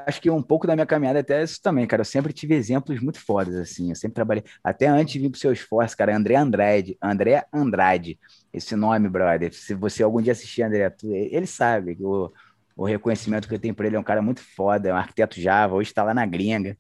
Acho 0.05 0.20
que 0.20 0.28
um 0.28 0.43
pouco 0.43 0.66
da 0.66 0.74
minha 0.74 0.86
caminhada 0.86 1.20
até 1.20 1.40
é 1.40 1.44
isso 1.44 1.62
também, 1.62 1.86
cara. 1.86 2.01
Eu 2.01 2.05
sempre 2.05 2.32
tive 2.32 2.55
exemplos 2.55 3.01
muito 3.01 3.20
fodas, 3.20 3.55
assim. 3.55 3.90
Eu 3.90 3.94
sempre 3.94 4.16
trabalhei. 4.16 4.43
Até 4.62 4.89
antes 4.89 5.12
de 5.12 5.20
vir 5.20 5.31
pro 5.31 5.39
seu 5.39 5.53
esforço, 5.53 5.97
cara, 5.97 6.16
André 6.16 6.35
Andrade. 6.35 6.98
André 7.01 7.44
Andrade. 7.53 8.19
Esse 8.53 8.74
nome, 8.74 9.09
brother. 9.09 9.55
Se 9.55 9.73
você 9.73 10.03
algum 10.03 10.20
dia 10.20 10.32
assistir 10.32 10.62
André, 10.62 10.93
ele 11.05 11.47
sabe 11.47 11.94
que 11.94 12.03
o, 12.03 12.32
o 12.77 12.85
reconhecimento 12.85 13.48
que 13.48 13.55
eu 13.55 13.59
tenho 13.59 13.74
por 13.74 13.86
ele 13.86 13.97
é 13.97 13.98
um 13.98 14.05
cara 14.05 14.20
muito 14.20 14.43
foda, 14.43 14.90
é 14.90 14.93
um 14.93 14.97
arquiteto 14.97 15.40
Java, 15.40 15.74
hoje 15.74 15.90
está 15.90 16.03
lá 16.05 16.12
na 16.12 16.27
gringa. 16.27 16.77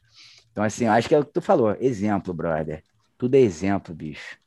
Então, 0.52 0.62
assim, 0.62 0.86
acho 0.86 1.08
que 1.08 1.14
é 1.14 1.18
o 1.18 1.24
que 1.24 1.32
tu 1.32 1.40
falou. 1.40 1.76
Exemplo, 1.80 2.34
brother. 2.34 2.82
Tudo 3.18 3.34
é 3.34 3.40
exemplo, 3.40 3.94
bicho. 3.94 4.38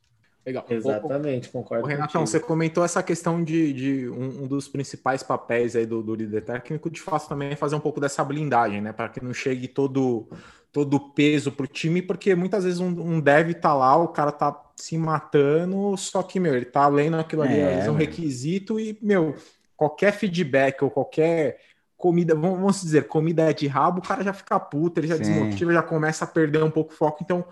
Legal. 0.46 0.66
Exatamente, 0.70 1.50
concordo. 1.50 1.84
O 1.84 1.88
Renatão, 1.88 2.26
você 2.26 2.40
comentou 2.40 2.84
essa 2.84 3.04
questão 3.04 3.44
de, 3.44 3.74
de 3.74 4.10
um, 4.10 4.44
um, 4.44 4.48
dos 4.48 4.68
principais 4.68 5.22
papéis 5.22 5.76
aí 5.76 5.86
do, 5.86 6.02
do, 6.02 6.16
líder 6.16 6.42
técnico, 6.42 6.90
de 6.90 7.02
fato, 7.02 7.28
também 7.28 7.52
é 7.52 7.56
fazer 7.56 7.76
um 7.76 7.80
pouco 7.80 8.00
dessa 8.00 8.24
blindagem, 8.24 8.82
né? 8.82 8.94
Para 8.94 9.10
que 9.10 9.24
não 9.24 9.34
chegue 9.34 9.68
todo 9.68 10.28
todo 10.72 10.96
o 10.96 11.10
peso 11.14 11.52
para 11.52 11.64
o 11.64 11.68
time, 11.68 12.00
porque 12.00 12.36
muitas 12.36 12.64
vezes 12.64 12.80
um, 12.80 12.90
um 12.90 13.20
dev 13.20 13.54
tá 13.56 13.74
lá, 13.74 13.96
o 13.98 14.10
cara 14.10 14.32
tá 14.32 14.56
se 14.76 14.96
matando, 15.00 15.98
só 15.98 16.22
que, 16.22 16.40
meu, 16.40 16.56
ele 16.56 16.66
tá 16.66 16.88
lendo 16.88 17.18
aquilo 17.18 17.42
ali, 17.42 17.56
é, 17.56 17.86
é 17.86 17.92
um 17.92 17.96
requisito 17.96 18.80
e, 18.80 18.96
meu, 19.02 19.36
qualquer 19.80 20.12
feedback 20.12 20.84
ou 20.84 20.92
qualquer 20.92 21.58
comida, 21.96 22.36
vamos 22.36 22.82
dizer, 22.82 23.08
comida 23.08 23.50
é 23.50 23.54
de 23.54 23.66
rabo, 23.66 24.00
o 24.00 24.02
cara 24.02 24.22
já 24.22 24.34
fica 24.34 24.60
puto, 24.60 25.00
ele 25.00 25.08
já 25.08 25.16
Sim. 25.16 25.22
desmotiva, 25.22 25.72
já 25.72 25.82
começa 25.82 26.26
a 26.26 26.28
perder 26.28 26.62
um 26.62 26.70
pouco 26.70 26.92
o 26.92 26.96
foco, 26.96 27.24
então 27.24 27.40
o 27.40 27.46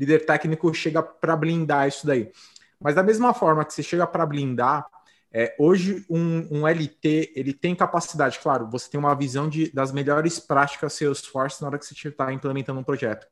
líder 0.00 0.24
técnico 0.24 0.72
chega 0.72 1.02
para 1.02 1.34
blindar 1.34 1.88
isso 1.88 2.06
daí. 2.06 2.30
Mas 2.80 2.94
da 2.94 3.02
mesma 3.02 3.34
forma 3.34 3.64
que 3.64 3.74
você 3.74 3.82
chega 3.82 4.06
para 4.06 4.24
blindar, 4.24 4.86
é, 5.32 5.56
hoje 5.58 6.06
um, 6.08 6.46
um, 6.52 6.68
LT 6.68 7.32
ele 7.34 7.52
tem 7.52 7.74
capacidade, 7.74 8.38
claro, 8.38 8.70
você 8.70 8.88
tem 8.88 9.00
uma 9.00 9.14
visão 9.14 9.48
de, 9.48 9.72
das 9.72 9.90
melhores 9.90 10.38
práticas 10.38 10.92
Salesforce 10.92 11.60
na 11.60 11.68
hora 11.68 11.78
que 11.78 11.86
você 11.86 12.08
está 12.08 12.32
implementando 12.32 12.78
um 12.78 12.84
projeto. 12.84 13.26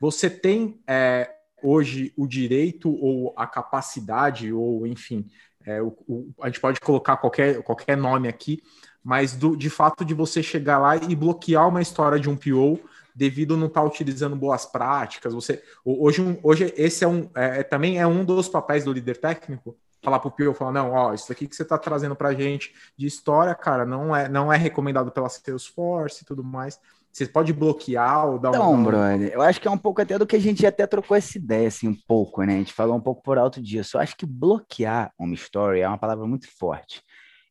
Você 0.00 0.30
tem 0.30 0.80
é, 0.86 1.30
hoje 1.60 2.12
o 2.16 2.28
direito 2.28 2.90
ou 2.90 3.34
a 3.36 3.46
capacidade, 3.46 4.52
ou 4.52 4.86
enfim, 4.86 5.28
é, 5.68 5.82
o, 5.82 5.94
o, 6.08 6.30
a 6.40 6.46
gente 6.46 6.60
pode 6.60 6.80
colocar 6.80 7.18
qualquer, 7.18 7.62
qualquer 7.62 7.96
nome 7.96 8.26
aqui, 8.26 8.62
mas 9.04 9.36
do, 9.36 9.54
de 9.54 9.68
fato 9.68 10.02
de 10.02 10.14
você 10.14 10.42
chegar 10.42 10.78
lá 10.78 10.96
e 10.96 11.14
bloquear 11.14 11.68
uma 11.68 11.82
história 11.82 12.18
de 12.18 12.28
um 12.28 12.36
PO 12.36 12.80
devido 13.14 13.54
a 13.54 13.56
não 13.58 13.66
estar 13.66 13.82
tá 13.82 13.86
utilizando 13.86 14.34
boas 14.34 14.64
práticas. 14.64 15.34
Você 15.34 15.62
hoje, 15.84 16.38
hoje 16.42 16.72
esse 16.76 17.04
é 17.04 17.08
um 17.08 17.28
é, 17.34 17.60
é, 17.60 17.62
também 17.62 17.98
é 17.98 18.06
um 18.06 18.24
dos 18.24 18.48
papéis 18.48 18.84
do 18.84 18.92
líder 18.92 19.18
técnico. 19.18 19.76
Falar 20.00 20.20
para 20.20 20.28
o 20.28 20.30
PO, 20.30 20.54
falar, 20.54 20.72
não, 20.72 20.92
ó, 20.92 21.12
isso 21.12 21.30
aqui 21.30 21.46
que 21.46 21.56
você 21.56 21.64
está 21.64 21.76
trazendo 21.76 22.14
para 22.14 22.28
a 22.28 22.34
gente 22.34 22.72
de 22.96 23.06
história, 23.06 23.52
cara, 23.54 23.84
não 23.84 24.14
é, 24.14 24.28
não 24.28 24.52
é 24.52 24.56
recomendado 24.56 25.10
pela 25.10 25.28
Salesforce 25.28 26.22
e 26.22 26.24
tudo 26.24 26.42
mais. 26.42 26.80
Você 27.18 27.26
pode 27.26 27.52
bloquear 27.52 28.28
ou 28.28 28.38
dar 28.38 28.50
então, 28.50 28.72
um. 28.72 28.84
brother, 28.84 29.32
eu 29.32 29.42
acho 29.42 29.60
que 29.60 29.66
é 29.66 29.70
um 29.70 29.78
pouco 29.78 30.00
até 30.00 30.16
do 30.16 30.26
que 30.26 30.36
a 30.36 30.40
gente 30.40 30.64
até 30.64 30.86
trocou 30.86 31.16
essa 31.16 31.36
ideia, 31.36 31.66
assim, 31.66 31.88
um 31.88 31.96
pouco, 32.06 32.44
né? 32.44 32.54
A 32.54 32.58
gente 32.58 32.72
falou 32.72 32.96
um 32.96 33.00
pouco 33.00 33.22
por 33.22 33.36
alto 33.36 33.60
disso. 33.60 33.96
Eu 33.96 34.00
acho 34.00 34.16
que 34.16 34.24
bloquear 34.24 35.12
uma 35.18 35.34
story 35.34 35.80
é 35.80 35.88
uma 35.88 35.98
palavra 35.98 36.26
muito 36.26 36.46
forte. 36.56 37.02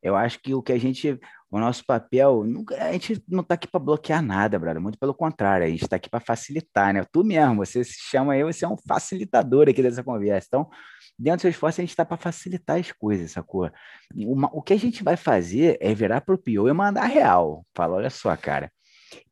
Eu 0.02 0.16
acho 0.16 0.40
que 0.40 0.54
o 0.54 0.62
que 0.62 0.72
a 0.72 0.80
gente 0.80 1.20
o 1.50 1.60
nosso 1.60 1.86
papel, 1.86 2.44
nunca, 2.44 2.76
a 2.76 2.92
gente 2.92 3.24
não 3.28 3.42
está 3.42 3.56
aqui 3.56 3.68
para 3.68 3.80
bloquear 3.80 4.22
nada, 4.22 4.60
brother. 4.60 4.82
Muito 4.82 4.98
pelo 4.98 5.14
contrário, 5.14 5.66
a 5.66 5.70
gente 5.70 5.84
está 5.84 5.96
aqui 5.96 6.10
para 6.10 6.20
facilitar, 6.20 6.94
né? 6.94 7.06
Tu 7.12 7.24
mesmo, 7.24 7.56
você 7.56 7.84
se 7.84 7.96
chama 8.10 8.34
aí, 8.34 8.44
você 8.44 8.66
é 8.66 8.68
um 8.68 8.78
facilitador 8.78 9.70
aqui 9.70 9.82
dessa 9.82 10.04
conversa. 10.04 10.48
Então, 10.48 10.70
dentro 11.18 11.40
do 11.40 11.42
seu 11.42 11.50
esforço, 11.50 11.80
a 11.80 11.84
gente 11.84 11.92
está 11.92 12.04
para 12.06 12.18
facilitar 12.18 12.78
as 12.80 12.92
coisas, 12.92 13.32
sacou? 13.32 13.70
Uma, 14.14 14.50
o 14.54 14.62
que 14.62 14.74
a 14.74 14.80
gente 14.80 15.04
vai 15.04 15.16
fazer 15.16 15.78
é 15.80 15.94
virar 15.94 16.22
pro 16.22 16.38
Pio 16.38 16.68
e 16.68 16.74
mandar 16.74 17.06
real. 17.06 17.66
Fala, 17.74 17.96
olha 17.96 18.10
só, 18.10 18.36
cara, 18.36 18.70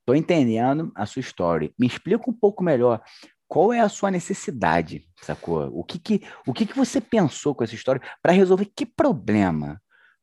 tô 0.05 0.13
entendendo 0.13 0.91
a 0.95 1.05
sua 1.05 1.19
história. 1.19 1.71
Me 1.77 1.87
explica 1.87 2.29
um 2.29 2.33
pouco 2.33 2.63
melhor 2.63 3.01
qual 3.47 3.71
é 3.71 3.79
a 3.79 3.89
sua 3.89 4.11
necessidade, 4.11 5.07
sacou? 5.21 5.69
O 5.73 5.83
que 5.83 5.99
que, 5.99 6.21
o 6.47 6.53
que, 6.53 6.65
que 6.65 6.75
você 6.75 6.99
pensou 6.99 7.53
com 7.53 7.63
essa 7.63 7.75
história 7.75 8.01
para 8.21 8.33
resolver 8.33 8.69
que 8.75 8.85
problema? 8.85 9.79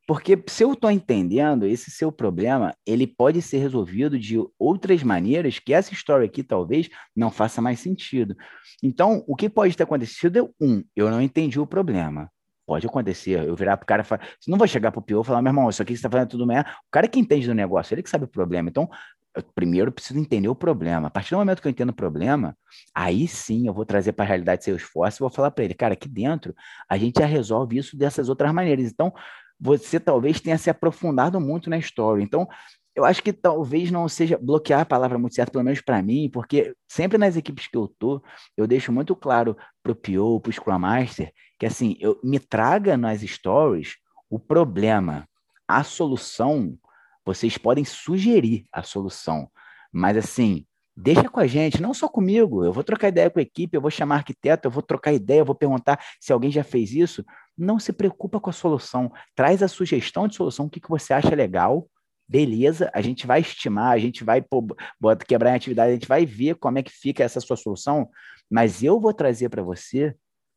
Porque 0.06 0.42
se 0.48 0.64
eu 0.64 0.72
estou 0.72 0.90
entendendo, 0.90 1.64
esse 1.64 1.90
seu 1.90 2.10
problema, 2.10 2.74
ele 2.84 3.06
pode 3.06 3.40
ser 3.40 3.58
resolvido 3.58 4.18
de 4.18 4.36
outras 4.58 5.02
maneiras 5.02 5.58
que 5.60 5.72
essa 5.72 5.94
história 5.94 6.26
aqui 6.26 6.42
talvez 6.42 6.88
não 7.14 7.30
faça 7.30 7.62
mais 7.62 7.78
sentido. 7.78 8.36
Então, 8.82 9.24
o 9.28 9.36
que 9.36 9.48
pode 9.48 9.76
ter 9.76 9.84
acontecido 9.84 10.38
é, 10.38 10.64
um, 10.64 10.82
eu 10.96 11.08
não 11.08 11.22
entendi 11.22 11.60
o 11.60 11.66
problema. 11.66 12.28
Pode 12.66 12.86
acontecer, 12.86 13.46
eu 13.46 13.54
virar 13.54 13.76
para 13.76 13.84
o 13.84 13.86
cara 13.86 14.02
e 14.02 14.04
falar, 14.04 14.26
não 14.46 14.58
vou 14.58 14.66
chegar 14.66 14.90
para 14.90 14.98
o 14.98 15.02
pior 15.02 15.22
e 15.22 15.26
falar, 15.26 15.40
meu 15.40 15.50
irmão, 15.50 15.68
isso 15.68 15.82
aqui 15.82 15.92
que 15.92 15.98
você 15.98 16.06
está 16.06 16.10
fazendo 16.10 16.30
tudo 16.30 16.46
bem. 16.46 16.58
O 16.60 16.64
cara 16.90 17.06
que 17.06 17.20
entende 17.20 17.46
do 17.46 17.54
negócio, 17.54 17.94
ele 17.94 18.02
que 18.02 18.10
sabe 18.10 18.24
o 18.24 18.28
problema. 18.28 18.68
Então, 18.68 18.88
eu 19.34 19.42
primeiro 19.54 19.90
preciso 19.90 20.18
entender 20.18 20.48
o 20.48 20.54
problema. 20.54 21.09
A 21.09 21.10
partir 21.10 21.30
do 21.30 21.38
momento 21.38 21.62
que 21.62 21.68
eu 21.68 21.70
entendo 21.70 21.90
o 21.90 21.94
problema, 21.94 22.56
aí 22.94 23.26
sim 23.26 23.66
eu 23.66 23.74
vou 23.74 23.84
trazer 23.86 24.12
para 24.12 24.24
a 24.24 24.28
realidade 24.28 24.64
seu 24.64 24.76
esforço 24.76 25.18
e 25.18 25.20
vou 25.20 25.30
falar 25.30 25.50
para 25.50 25.64
ele, 25.64 25.74
cara, 25.74 25.94
aqui 25.94 26.09
dentro 26.09 26.54
a 26.88 26.98
gente 26.98 27.18
já 27.18 27.26
resolve 27.26 27.78
isso 27.78 27.96
dessas 27.96 28.28
outras 28.28 28.52
maneiras. 28.52 28.90
Então, 28.90 29.12
você 29.59 30.00
talvez 30.00 30.40
tenha 30.40 30.59
se 30.59 30.68
aprofundado 30.68 31.40
muito 31.40 31.70
na 31.70 31.78
história. 31.78 32.22
Então, 32.22 32.48
eu 32.94 33.04
acho 33.04 33.22
que 33.22 33.32
talvez 33.32 33.90
não 33.90 34.06
seja 34.09 34.38
bloquear 34.38 34.80
a 34.80 34.86
palavra 34.86 35.18
muito 35.18 35.34
certa, 35.34 35.52
pelo 35.52 35.64
menos 35.64 35.80
para 35.80 36.02
mim, 36.02 36.28
porque 36.30 36.74
sempre 36.86 37.16
nas 37.16 37.36
equipes 37.36 37.66
que 37.66 37.76
eu 37.76 37.88
tô, 37.98 38.22
eu 38.56 38.66
deixo 38.66 38.92
muito 38.92 39.16
claro 39.16 39.56
para 39.82 39.92
o 39.92 39.94
PO, 39.94 40.40
para 40.40 40.50
o 40.50 40.52
Scrum 40.52 40.78
Master, 40.78 41.32
que 41.59 41.64
assim, 41.64 41.96
eu 42.00 42.20
me 42.22 42.38
traga 42.38 42.96
nas 42.96 43.20
stories 43.22 43.96
o 44.28 44.38
problema, 44.38 45.26
a 45.66 45.82
solução, 45.82 46.76
vocês 47.24 47.56
podem 47.56 47.84
sugerir 47.84 48.66
a 48.72 48.82
solução, 48.82 49.48
mas 49.92 50.16
assim, 50.16 50.66
deixa 50.96 51.28
com 51.28 51.40
a 51.40 51.46
gente, 51.46 51.80
não 51.80 51.94
só 51.94 52.08
comigo. 52.08 52.64
Eu 52.64 52.72
vou 52.72 52.84
trocar 52.84 53.08
ideia 53.08 53.30
com 53.30 53.38
a 53.38 53.42
equipe, 53.42 53.76
eu 53.76 53.80
vou 53.80 53.90
chamar 53.90 54.16
arquiteto, 54.16 54.66
eu 54.66 54.70
vou 54.70 54.82
trocar 54.82 55.12
ideia, 55.12 55.40
eu 55.40 55.44
vou 55.44 55.54
perguntar 55.54 56.02
se 56.20 56.32
alguém 56.32 56.50
já 56.50 56.64
fez 56.64 56.92
isso. 56.92 57.24
Não 57.56 57.78
se 57.78 57.92
preocupa 57.92 58.40
com 58.40 58.50
a 58.50 58.52
solução. 58.52 59.12
Traz 59.34 59.62
a 59.62 59.68
sugestão 59.68 60.26
de 60.26 60.36
solução, 60.36 60.66
o 60.66 60.70
que, 60.70 60.80
que 60.80 60.88
você 60.88 61.12
acha 61.12 61.34
legal. 61.34 61.88
Beleza, 62.28 62.90
a 62.94 63.00
gente 63.00 63.26
vai 63.26 63.40
estimar, 63.40 63.92
a 63.92 63.98
gente 63.98 64.24
vai 64.24 64.40
pô, 64.40 64.66
bota, 64.98 65.24
quebrar 65.24 65.50
em 65.50 65.56
atividade, 65.56 65.90
a 65.90 65.94
gente 65.94 66.08
vai 66.08 66.24
ver 66.24 66.54
como 66.54 66.78
é 66.78 66.82
que 66.82 66.90
fica 66.90 67.22
essa 67.22 67.40
sua 67.40 67.56
solução, 67.56 68.08
mas 68.50 68.82
eu 68.82 68.98
vou 68.98 69.12
trazer 69.12 69.50
para 69.50 69.62
você, 69.62 70.14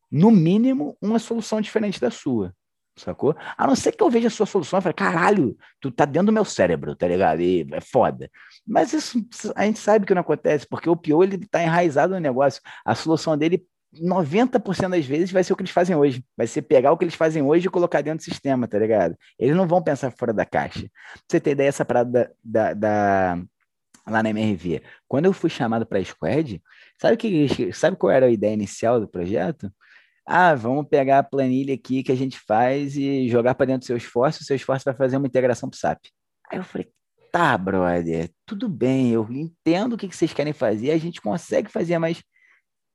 no 0.10 0.32
mínimo, 0.32 0.96
uma 1.02 1.20
solução 1.20 1.60
diferente 1.60 2.00
da 2.00 2.10
sua 2.10 2.54
sacou? 2.96 3.36
A 3.58 3.68
não 3.68 3.76
ser 3.76 3.92
que 3.92 4.04
eu 4.04 4.10
veja 4.10 4.28
a 4.28 4.32
sua 4.32 4.46
solução 4.46 4.80
e 4.80 4.82
fale, 4.82 4.94
caralho, 4.94 5.58
tu 5.80 5.92
tá 5.92 6.06
dentro 6.06 6.28
do 6.28 6.34
meu 6.34 6.46
cérebro, 6.46 6.96
tá 6.96 7.08
ligado? 7.08 7.42
E 7.42 7.68
é 7.72 7.82
foda. 7.82 8.30
Mas 8.66 8.94
isso 8.94 9.26
a 9.56 9.66
gente 9.66 9.80
sabe 9.80 10.06
que 10.06 10.14
não 10.14 10.22
acontece, 10.22 10.68
porque 10.68 10.90
o 10.90 10.96
pior 10.96 11.24
ele 11.24 11.46
tá 11.46 11.62
enraizado 11.62 12.14
no 12.14 12.20
negócio. 12.20 12.62
A 12.86 12.96
solução 12.96 13.38
dele 13.38 13.66
90% 14.02 14.90
das 14.90 15.06
vezes 15.06 15.32
vai 15.32 15.44
ser 15.44 15.54
o 15.54 15.56
que 15.56 15.64
eles 15.64 15.72
fazem 15.72 15.96
hoje. 15.96 16.24
Vai 16.36 16.48
ser 16.48 16.62
pegar 16.64 16.92
o 16.92 16.98
que 16.98 17.06
eles 17.06 17.16
fazem 17.16 17.44
hoje 17.44 17.68
e 17.68 17.70
colocar 17.70 18.02
dentro 18.02 18.20
do 18.20 18.30
sistema, 18.30 18.68
tá 18.68 18.78
ligado? 18.78 19.16
Eles 19.40 19.56
não 19.56 19.68
vão 19.68 19.82
pensar 19.82 20.12
fora 20.12 20.34
da 20.34 20.46
caixa. 20.46 20.82
Pra 20.82 21.22
você 21.30 21.40
ter 21.40 21.52
ideia, 21.52 21.70
essa 21.70 21.86
parada 21.86 22.32
da, 22.44 22.74
da, 22.74 22.74
da 22.74 23.44
lá 24.08 24.22
na 24.22 24.30
MRV. 24.30 24.84
Quando 25.08 25.26
eu 25.26 25.34
fui 25.34 25.50
chamado 25.50 25.86
para 25.86 26.00
a 26.00 26.04
Squad, 26.04 26.62
sabe, 27.00 27.18
que, 27.18 27.74
sabe 27.74 27.98
qual 27.98 28.12
era 28.12 28.28
a 28.28 28.32
ideia 28.32 28.54
inicial 28.54 29.00
do 29.00 29.08
projeto? 29.08 29.72
Ah, 30.26 30.56
vamos 30.56 30.88
pegar 30.88 31.20
a 31.20 31.24
planilha 31.24 31.74
aqui 31.74 32.02
que 32.02 32.12
a 32.12 32.16
gente 32.16 32.40
faz 32.40 32.98
e 32.98 33.30
jogar 33.30 33.54
para 33.56 33.68
dentro 33.68 33.82
do 33.82 33.86
seu 33.86 33.98
esforço, 33.98 34.42
o 34.42 34.46
seu 34.46 34.56
esforço 34.56 34.84
vai 34.84 34.96
fazer 34.96 35.18
uma 35.18 35.28
integração 35.28 35.70
para 35.70 35.76
o 35.76 35.80
SAP. 35.80 36.06
Aí 36.50 36.58
eu 36.58 36.64
falei, 36.64 36.92
tá, 37.32 37.58
brother, 37.58 38.32
tudo 38.46 38.68
bem, 38.68 39.12
eu 39.12 39.28
entendo 39.30 39.94
o 39.94 39.98
que 39.98 40.08
vocês 40.08 40.34
querem 40.34 40.54
fazer, 40.54 40.92
a 40.92 40.98
gente 40.98 41.22
consegue 41.22 41.70
fazer, 41.70 42.00
mas 42.00 42.24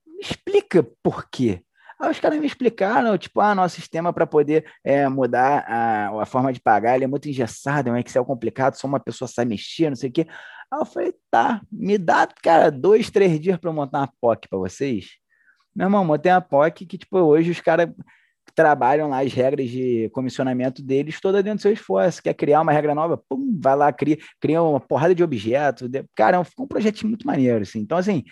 me 0.06 0.20
explica 0.20 0.82
por 1.02 1.28
quê. 1.30 1.62
Aí 2.00 2.10
os 2.10 2.18
caras 2.18 2.40
me 2.40 2.46
explicaram, 2.46 3.16
tipo, 3.18 3.40
ah, 3.40 3.54
nosso 3.54 3.76
sistema 3.76 4.12
para 4.12 4.26
poder 4.26 4.64
é, 4.82 5.06
mudar 5.08 5.64
a, 5.68 6.22
a, 6.22 6.26
forma 6.26 6.52
de 6.52 6.58
pagar, 6.58 6.96
ele 6.96 7.04
é 7.04 7.06
muito 7.06 7.28
engessado, 7.28 7.90
é 7.90 7.92
um 7.92 7.96
Excel 7.98 8.24
complicado, 8.24 8.74
só 8.74 8.88
uma 8.88 8.98
pessoa 8.98 9.28
sabe 9.28 9.50
mexer, 9.50 9.90
não 9.90 9.96
sei 9.96 10.08
o 10.08 10.12
quê. 10.12 10.26
Aí 10.72 10.80
eu 10.80 10.86
falei, 10.86 11.14
tá, 11.30 11.60
me 11.70 11.98
dá, 11.98 12.26
cara, 12.42 12.70
dois, 12.70 13.10
três 13.10 13.38
dias 13.38 13.58
para 13.58 13.70
montar 13.72 13.98
uma 13.98 14.12
POC 14.20 14.48
para 14.48 14.58
vocês. 14.58 15.10
Meu 15.74 15.86
irmão, 15.86 16.18
tem 16.18 16.32
a 16.32 16.40
POC 16.40 16.86
que, 16.86 16.98
tipo, 16.98 17.18
hoje 17.18 17.50
os 17.50 17.60
caras 17.60 17.90
trabalham 18.54 19.08
lá 19.08 19.22
as 19.22 19.32
regras 19.32 19.68
de 19.68 20.10
comissionamento 20.12 20.82
deles 20.82 21.20
toda 21.20 21.42
dentro 21.42 21.58
do 21.58 21.62
seu 21.62 21.72
esforço. 21.72 22.22
Quer 22.22 22.34
criar 22.34 22.60
uma 22.60 22.72
regra 22.72 22.94
nova? 22.94 23.16
Pum, 23.16 23.58
vai 23.60 23.76
lá, 23.76 23.92
cria, 23.92 24.18
cria 24.40 24.62
uma 24.62 24.80
porrada 24.80 25.14
de 25.14 25.22
objetos. 25.22 25.88
Cara, 26.14 26.42
ficou 26.44 26.64
um 26.64 26.68
projetinho 26.68 27.08
muito 27.10 27.26
maneiro, 27.26 27.62
assim. 27.62 27.80
Então, 27.80 27.96
assim, 27.96 28.24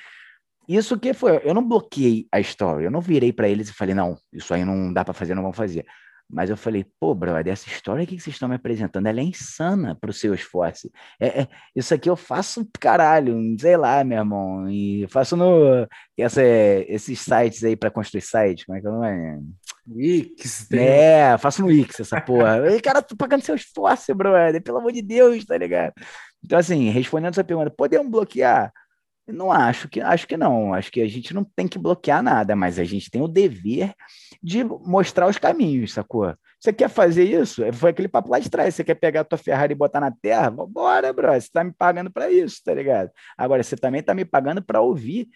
isso 0.69 0.99
que 0.99 1.15
foi, 1.15 1.41
eu 1.45 1.55
não 1.55 1.67
bloqueei 1.67 2.27
a 2.31 2.39
história, 2.39 2.85
eu 2.85 2.91
não 2.91 3.01
virei 3.01 3.33
para 3.33 3.49
eles 3.49 3.71
e 3.71 3.73
falei, 3.73 3.95
não, 3.95 4.19
isso 4.33 4.53
aí 4.53 4.65
não 4.65 4.93
dá 4.93 5.05
para 5.05 5.15
fazer, 5.15 5.35
não 5.35 5.43
vamos 5.43 5.57
fazer. 5.57 5.87
Mas 6.31 6.51
eu 6.51 6.57
falei, 6.57 6.85
pô, 7.01 7.15
brother, 7.15 7.53
essa 7.53 7.69
história 7.69 8.05
que 8.05 8.21
vocês 8.21 8.37
estão 8.37 8.49
me 8.49 8.55
apresentando, 8.55 9.07
ela 9.07 9.21
é 9.21 9.23
insana 9.23 9.97
para 9.99 10.11
o 10.11 10.13
seu 10.13 10.35
esforço. 10.35 10.91
É, 11.19 11.43
é, 11.43 11.49
isso 11.75 11.95
aqui 11.95 12.11
eu 12.11 12.17
faço, 12.17 12.69
caralho, 12.79 13.39
sei 13.59 13.79
lá, 13.79 14.05
meu 14.05 14.19
irmão. 14.19 14.69
E 14.69 15.07
faço 15.09 15.37
no. 15.37 15.89
Essa, 16.19 16.43
esses 16.43 17.19
sites 17.19 17.65
aí 17.65 17.77
para 17.77 17.91
construir 17.91 18.21
sites, 18.21 18.65
como 18.67 18.77
é 18.77 18.81
que 18.81 18.87
é 18.87 18.91
o 18.91 18.93
nome? 18.93 19.47
Wix. 19.87 20.71
É, 20.73 21.39
faço 21.39 21.63
no 21.63 21.69
Wix 21.69 22.01
essa 22.01 22.21
porra. 22.21 22.69
e, 22.77 22.81
cara, 22.81 23.01
tô 23.01 23.17
pagando 23.17 23.43
seu 23.43 23.55
esforço, 23.55 24.15
brother, 24.15 24.63
pelo 24.63 24.79
amor 24.79 24.93
de 24.93 25.01
Deus, 25.01 25.47
tá 25.47 25.57
ligado? 25.57 25.95
Então, 26.45 26.59
assim, 26.59 26.91
respondendo 26.91 27.33
essa 27.33 27.45
pergunta, 27.45 27.71
podemos 27.71 28.11
bloquear? 28.11 28.71
Não 29.29 29.53
acho 29.53 29.89
que 29.89 30.01
acho 30.01 30.27
que 30.27 30.37
não. 30.37 30.73
Acho 30.75 30.91
que 30.91 31.01
a 31.01 31.09
gente 31.09 31.35
não 31.35 31.45
tem 31.45 31.69
que 31.69 31.79
bloquear 31.79 32.23
nada, 32.23 32.57
mas 32.57 32.79
a 32.79 32.85
gente 32.85 33.11
tem 33.11 33.21
o 33.21 33.29
dever 33.29 33.95
de 34.43 34.65
mostrar 34.65 35.29
os 35.29 35.39
caminhos, 35.39 35.93
sacou? 35.93 36.35
Você 36.61 36.73
quer 36.73 36.89
fazer 36.89 37.25
isso? 37.25 37.63
Foi 37.75 37.91
aquele 37.91 38.09
papo 38.09 38.31
lá 38.31 38.39
de 38.39 38.51
trás. 38.51 38.75
Você 38.75 38.83
quer 38.83 38.95
pegar 38.95 39.21
a 39.21 39.25
tua 39.25 39.39
Ferrari 39.39 39.73
e 39.73 39.77
botar 39.77 40.01
na 40.01 40.11
terra? 40.11 40.51
Bora, 40.51 41.13
bro. 41.13 41.33
Você 41.33 41.49
tá 41.53 41.63
me 41.63 41.73
pagando 41.73 42.11
para 42.11 42.31
isso, 42.31 42.61
tá 42.65 42.75
ligado? 42.75 43.11
Agora, 43.37 43.63
você 43.63 43.77
também 43.77 44.03
tá 44.03 44.15
me 44.15 44.25
pagando 44.25 44.63
para 44.63 44.81
ouvir 44.81 45.29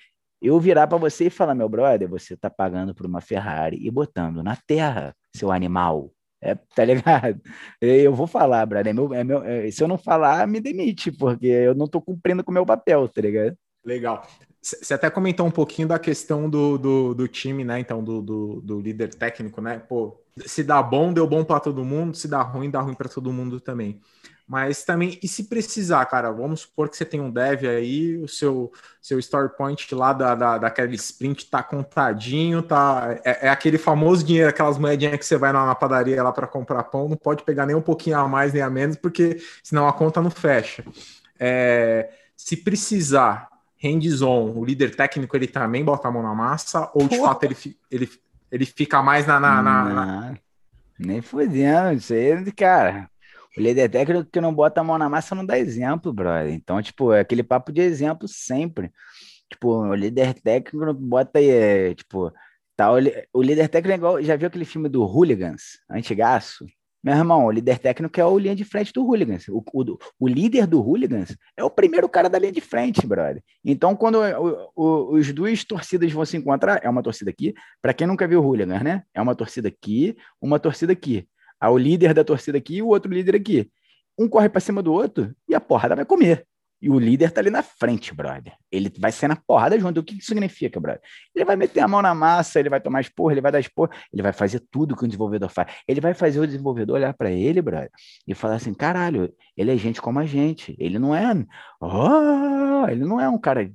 eu 0.43 0.59
virar 0.59 0.89
para 0.89 0.99
você 0.99 1.27
e 1.27 1.31
falar, 1.31 1.55
meu 1.55 1.69
brother, 1.69 2.09
você 2.09 2.37
tá 2.37 2.51
pagando 2.51 2.93
por 2.95 3.07
uma 3.07 3.21
Ferrari 3.21 3.79
e 3.81 3.91
botando 3.91 4.43
na 4.43 4.57
terra, 4.67 5.15
seu 5.37 5.53
animal. 5.53 6.11
É, 6.41 6.57
tá 6.75 6.85
ligado? 6.85 7.41
Eu 7.81 8.13
vou 8.13 8.27
falar, 8.27 8.67
brother. 8.67 8.91
É 8.91 8.93
meu, 8.93 9.15
é 9.15 9.23
meu, 9.23 9.45
é, 9.45 9.71
se 9.71 9.83
eu 9.83 9.87
não 9.87 9.97
falar, 9.97 10.47
me 10.49 10.61
demite, 10.61 11.13
porque 11.13 11.47
eu 11.47 11.75
não 11.75 11.87
tô 11.87 12.01
cumprindo 12.03 12.43
com 12.43 12.51
o 12.51 12.55
meu 12.55 12.67
papel, 12.67 13.09
tá 13.09 13.21
ligado? 13.21 13.57
Legal. 13.85 14.27
Você 14.61 14.95
até 14.95 15.11
comentou 15.11 15.45
um 15.45 15.51
pouquinho 15.51 15.89
da 15.89 15.99
questão 15.99 16.49
do, 16.49 16.79
do, 16.79 17.15
do 17.15 17.27
time, 17.27 17.65
né? 17.65 17.81
Então, 17.81 18.03
do, 18.03 18.23
do, 18.23 18.61
do, 18.61 18.81
líder 18.81 19.13
técnico, 19.13 19.61
né? 19.61 19.81
Pô, 19.81 20.21
se 20.47 20.63
dá 20.63 20.81
bom, 20.81 21.13
deu 21.13 21.27
bom 21.27 21.45
para 21.45 21.59
todo 21.59 21.85
mundo, 21.85 22.17
se 22.17 22.29
dá 22.29 22.43
ruim, 22.43 22.71
dá 22.71 22.81
ruim 22.81 22.95
para 22.95 23.09
todo 23.09 23.33
mundo 23.33 23.59
também. 23.59 24.01
Mas 24.47 24.85
também, 24.85 25.19
e 25.23 25.27
se 25.27 25.45
precisar, 25.45 26.05
cara, 26.07 26.31
vamos 26.31 26.61
supor 26.61 26.89
que 26.89 26.97
você 26.97 27.05
tem 27.05 27.21
um 27.21 27.31
dev 27.31 27.65
aí, 27.65 28.19
o 28.19 28.29
seu, 28.29 28.71
seu 29.01 29.19
story 29.19 29.49
point 29.57 29.93
lá 29.95 30.13
da, 30.13 30.35
da, 30.35 30.59
daquele 30.59 30.95
sprint 30.95 31.49
tá 31.49 31.63
contadinho, 31.63 32.63
tá, 32.63 33.19
é, 33.25 33.47
é 33.47 33.49
aquele 33.49 33.79
famoso 33.79 34.25
dinheiro, 34.25 34.51
aquelas 34.51 34.79
moedinhas 34.79 35.17
que 35.17 35.25
você 35.25 35.37
vai 35.37 35.53
na, 35.53 35.65
na 35.67 35.75
padaria 35.75 36.23
lá 36.23 36.33
para 36.33 36.47
comprar 36.47 36.85
pão, 36.85 37.09
não 37.09 37.17
pode 37.17 37.45
pegar 37.45 37.67
nem 37.67 37.75
um 37.75 37.81
pouquinho 37.81 38.19
a 38.19 38.29
mais 38.29 38.53
nem 38.53 38.63
a 38.63 38.71
menos, 38.71 38.97
porque 38.97 39.39
senão 39.63 39.89
a 39.89 39.93
conta 39.93 40.21
não 40.21 40.31
fecha. 40.31 40.85
É, 41.39 42.11
se 42.37 42.57
precisar, 42.57 43.49
hands-on, 43.83 44.53
o 44.57 44.65
líder 44.65 44.95
técnico 44.95 45.37
ele 45.37 45.49
também 45.49 45.85
bota 45.85 46.07
a 46.07 46.11
mão 46.11 46.23
na 46.23 46.35
massa, 46.35 46.91
ou 46.95 47.09
de 47.09 47.19
fato 47.19 47.45
ele, 47.45 47.57
ele, 47.91 48.11
ele 48.51 48.65
fica 48.65 49.03
mais 49.03 49.27
na. 49.27 49.41
na, 49.41 49.61
na, 49.61 49.85
na... 49.85 50.35
Nem 50.99 51.21
fodendo, 51.21 51.95
isso 51.95 52.15
aí, 52.15 52.53
cara. 52.53 53.11
O 53.57 53.61
líder 53.61 53.91
técnico 53.91 54.31
que 54.31 54.41
não 54.41 54.55
bota 54.55 54.81
a 54.81 54.85
mão 54.85 54.97
na 54.97 55.09
massa 55.09 55.35
não 55.35 55.45
dá 55.45 55.59
exemplo, 55.59 56.13
brother. 56.13 56.55
Então, 56.55 56.81
tipo, 56.81 57.13
é 57.13 57.21
aquele 57.21 57.43
papo 57.43 57.73
de 57.73 57.83
exemplo 57.83 58.29
sempre. 58.29 58.91
Tipo, 59.51 59.81
o 59.81 59.95
líder 59.95 60.35
técnico 60.35 60.95
bota 60.95 61.39
aí, 61.39 61.51
é, 61.51 61.95
tipo, 61.95 62.33
tá, 62.77 62.93
o, 62.93 62.97
o 63.35 63.43
líder 63.43 63.69
técnico 63.69 63.93
é 63.93 63.97
igual, 63.97 64.23
já 64.23 64.37
viu 64.37 64.47
aquele 64.47 64.65
filme 64.65 64.89
do 64.89 65.03
Hooligans, 65.03 65.81
antigaço? 65.91 66.65
Meu 67.03 67.17
irmão, 67.17 67.47
o 67.47 67.51
líder 67.51 67.81
técnico 67.81 68.21
é 68.21 68.25
o 68.25 68.39
linha 68.39 68.55
de 68.55 68.65
frente 68.65 68.93
do 68.93 69.05
Hooligans. 69.05 69.49
O, 69.49 69.65
o, 69.73 69.99
o, 70.21 70.29
líder 70.29 70.69
do 70.69 70.81
Hooligans 70.81 71.37
é 71.57 71.65
o 71.65 71.71
primeiro 71.71 72.09
cara 72.09 72.29
da 72.29 72.39
linha 72.39 72.53
de 72.53 72.61
frente, 72.61 73.05
brother. 73.05 73.43
Então, 73.65 73.97
quando 73.97 74.21
o, 74.77 75.15
os 75.15 75.33
duas 75.33 75.65
torcidas 75.65 76.13
vão 76.13 76.25
se 76.25 76.37
encontrar, 76.37 76.81
é 76.85 76.89
uma 76.89 77.03
torcida 77.03 77.31
aqui, 77.31 77.55
para 77.81 77.93
quem 77.93 78.07
nunca 78.07 78.29
viu 78.29 78.41
o 78.41 78.47
Hooligans, 78.47 78.83
né? 78.83 79.03
É 79.13 79.21
uma 79.21 79.35
torcida 79.35 79.67
aqui, 79.67 80.17
uma 80.41 80.61
torcida 80.61 80.93
aqui. 80.93 81.27
Há 81.59 81.71
o 81.71 81.79
líder 81.79 82.15
da 82.15 82.23
torcida 82.23 82.59
aqui 82.59 82.77
e 82.77 82.83
o 82.83 82.89
outro 82.89 83.13
líder 83.13 83.35
aqui. 83.35 83.69
Um 84.17 84.29
corre 84.29 84.49
para 84.49 84.61
cima 84.61 84.81
do 84.81 84.93
outro 84.93 85.35
e 85.49 85.57
a 85.57 85.61
porrada 85.61 85.97
vai 85.97 86.05
comer. 86.05 86.47
E 86.83 86.91
o 86.91 86.99
líder 86.99 87.31
tá 87.31 87.41
ali 87.41 87.49
na 87.49 87.63
frente, 87.63 88.13
brother. 88.13 88.55
Ele 88.71 88.93
vai 88.99 89.13
ser 89.13 89.29
na 89.29 89.37
porrada 89.37 89.79
junto. 89.79 90.01
O 90.01 90.03
que 90.03 90.19
isso 90.19 90.27
significa, 90.27 90.81
brother? 90.81 91.01
Ele 91.33 91.45
vai 91.45 91.55
meter 91.55 91.79
a 91.79 91.87
mão 91.87 92.03
na 92.03 92.13
massa, 92.13 92.59
ele 92.59 92.69
vai 92.69 92.81
tomar 92.81 93.01
esporro, 93.01 93.31
ele 93.31 93.41
vai 93.41 93.53
dar 93.53 93.61
esporro, 93.61 93.91
ele 94.13 94.21
vai 94.21 94.33
fazer 94.33 94.59
tudo 94.69 94.97
que 94.97 95.05
o 95.05 95.07
desenvolvedor 95.07 95.49
faz. 95.49 95.73
Ele 95.87 96.01
vai 96.01 96.13
fazer 96.13 96.41
o 96.41 96.47
desenvolvedor 96.47 96.97
olhar 96.97 97.15
para 97.15 97.31
ele, 97.31 97.63
brother, 97.63 97.91
e 98.27 98.35
falar 98.35 98.57
assim: 98.57 98.75
caralho, 98.75 99.33
ele 99.57 99.71
é 99.71 99.77
gente 99.77 100.03
como 100.03 100.19
a 100.19 100.27
gente. 100.27 100.75
Ele 100.77 100.99
não 100.99 101.15
é. 101.15 101.33
Oh, 101.81 102.89
ele 102.89 103.05
não 103.05 103.21
é 103.21 103.29
um 103.29 103.39
cara. 103.39 103.71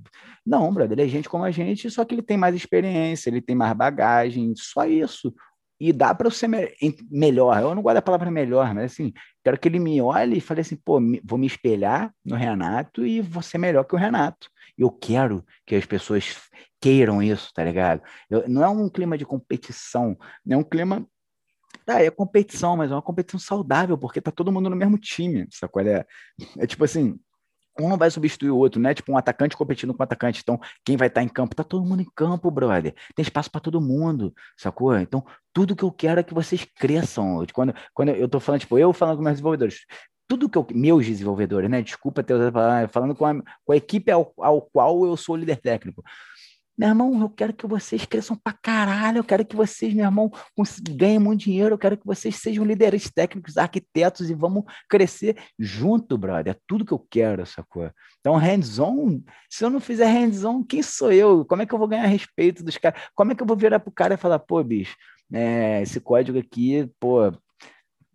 Não, 0.46 0.74
brother, 0.74 0.92
ele 0.92 1.08
é 1.08 1.08
gente 1.08 1.30
como 1.30 1.46
a 1.46 1.52
gente, 1.52 1.90
só 1.90 2.04
que 2.04 2.14
ele 2.14 2.22
tem 2.22 2.36
mais 2.36 2.56
experiência, 2.56 3.30
ele 3.30 3.42
tem 3.42 3.56
mais 3.56 3.74
bagagem, 3.74 4.54
só 4.58 4.86
isso 4.86 5.34
e 5.80 5.94
dá 5.94 6.14
para 6.14 6.28
eu 6.28 6.32
ser 6.32 6.48
me 6.48 6.74
melhor. 7.10 7.62
Eu 7.62 7.76
não 7.76 7.82
gosto 7.82 7.96
da 7.96 8.02
palavra 8.02 8.32
melhor, 8.32 8.74
mas 8.74 8.92
assim, 8.92 9.14
quero 9.44 9.60
que 9.60 9.68
ele 9.68 9.80
me 9.80 10.02
olhe 10.02 10.38
e 10.38 10.42
fale 10.42 10.62
assim, 10.62 10.76
pô, 10.76 11.00
vou 11.24 11.38
me 11.38 11.48
espelhar 11.48 12.14
no 12.26 12.36
Renato 12.36 13.06
e 13.06 13.22
vou 13.22 13.42
ser 13.42 13.58
melhor 13.58 13.84
que 13.84 13.96
o 13.96 13.98
Renato. 13.98 14.50
Eu 14.78 14.92
quero 14.92 15.46
que 15.66 15.76
as 15.76 15.86
pessoas 15.86 16.36
queiram 16.82 17.22
isso, 17.22 17.52
tá 17.54 17.64
ligado? 17.64 18.02
Eu, 18.30 18.48
não 18.48 18.64
é 18.64 18.70
um 18.70 18.90
clima 18.90 19.18
de 19.18 19.26
competição, 19.26 20.18
é 20.48 20.58
um 20.58 20.64
clima 20.64 21.08
ah, 21.88 22.04
é 22.04 22.12
competição, 22.12 22.76
mas 22.76 22.92
é 22.92 22.94
uma 22.96 23.02
competição 23.02 23.40
saudável, 23.40 23.98
porque 23.98 24.20
tá 24.20 24.30
todo 24.30 24.52
mundo 24.52 24.70
no 24.70 24.76
mesmo 24.76 24.98
time, 24.98 25.48
sacou? 25.50 25.82
É, 25.82 26.06
é 26.58 26.68
tipo 26.68 26.84
assim, 26.84 27.18
um 27.80 27.90
não 27.90 27.98
vai 27.98 28.10
substituir 28.10 28.50
o 28.50 28.58
outro, 28.58 28.82
né? 28.82 28.94
Tipo 28.94 29.12
um 29.12 29.18
atacante 29.18 29.56
competindo 29.56 29.94
com 29.94 30.02
um 30.02 30.04
atacante. 30.04 30.42
Então, 30.42 30.60
quem 30.86 30.98
vai 30.98 31.08
estar 31.08 31.22
tá 31.22 31.26
em 31.26 31.30
campo? 31.30 31.56
Tá 31.56 31.64
todo 31.64 31.86
mundo 31.86 32.02
em 32.02 32.12
campo, 32.16 32.50
brother. 32.52 32.94
Tem 33.16 33.24
espaço 33.24 33.52
para 33.52 33.62
todo 33.62 33.82
mundo, 33.82 34.34
sacou? 34.58 34.98
Então, 34.98 35.26
tudo 35.54 35.76
que 35.76 35.84
eu 35.84 35.92
quero 35.92 36.20
é 36.20 36.24
que 36.24 36.34
vocês 36.34 36.66
cresçam. 36.76 37.46
Quando, 37.54 37.74
quando 37.94 38.10
eu 38.10 38.28
tô 38.28 38.40
falando, 38.40 38.62
tipo, 38.62 38.78
eu 38.78 38.94
falando 38.94 39.18
com 39.18 39.24
meus 39.24 39.36
desenvolvedores, 39.36 39.86
tudo 40.28 40.50
que 40.50 40.58
eu, 40.58 40.68
meus 40.74 41.06
desenvolvedores, 41.06 41.70
né? 41.70 41.82
Desculpa 41.82 42.22
ter 42.24 42.36
falando 42.90 43.16
com 43.16 43.26
a, 43.26 43.34
com 43.64 43.72
a 43.72 43.78
equipe 43.78 44.12
ao, 44.12 44.34
ao 44.38 44.62
qual 44.62 45.06
eu 45.06 45.16
sou 45.16 45.36
líder 45.36 45.58
técnico. 45.58 46.04
Meu 46.78 46.90
irmão, 46.90 47.20
eu 47.22 47.30
quero 47.30 47.54
que 47.54 47.66
vocês 47.66 48.06
cresçam 48.06 48.38
pra 48.38 48.54
caralho, 48.54 49.18
eu 49.18 49.24
quero 49.24 49.44
que 49.44 49.56
vocês, 49.56 49.92
meu 49.96 50.06
irmão, 50.06 50.32
ganhem 50.92 51.18
muito 51.18 51.42
dinheiro, 51.42 51.74
eu 51.74 51.78
quero 51.78 51.98
que 51.98 52.06
vocês 52.06 52.36
sejam 52.36 52.64
líderes 52.64 53.10
técnicos, 53.10 53.58
arquitetos 53.58 54.30
e 54.30 54.36
vamos 54.36 54.64
crescer 54.88 55.36
junto, 55.58 56.16
brother. 56.18 56.54
É 56.54 56.60
tudo 56.68 56.86
que 56.86 56.94
eu 56.94 57.00
quero, 57.10 57.48
sacou? 57.48 57.90
Então, 58.20 58.36
hands-on, 58.36 59.24
se 59.50 59.66
eu 59.66 59.72
não 59.72 59.80
fizer 59.80 60.06
hands-on, 60.06 60.64
quem 60.64 60.84
sou 60.84 61.12
eu? 61.12 61.44
Como 61.46 61.64
é 61.64 61.66
que 61.66 61.74
eu 61.74 61.80
vou 61.80 61.88
ganhar 61.88 62.06
respeito 62.06 62.64
dos 62.64 62.78
caras? 62.78 63.02
Como 63.16 63.32
é 63.32 63.36
que 63.36 63.42
eu 63.42 63.48
vou 63.48 63.58
virar 63.58 63.80
pro 63.80 63.92
cara 63.92 64.14
e 64.14 64.18
falar, 64.18 64.38
pô, 64.38 64.64
bicho, 64.64 64.96
é, 65.34 65.82
esse 65.82 66.00
código 66.00 66.38
aqui, 66.38 66.88
pô, 67.00 67.34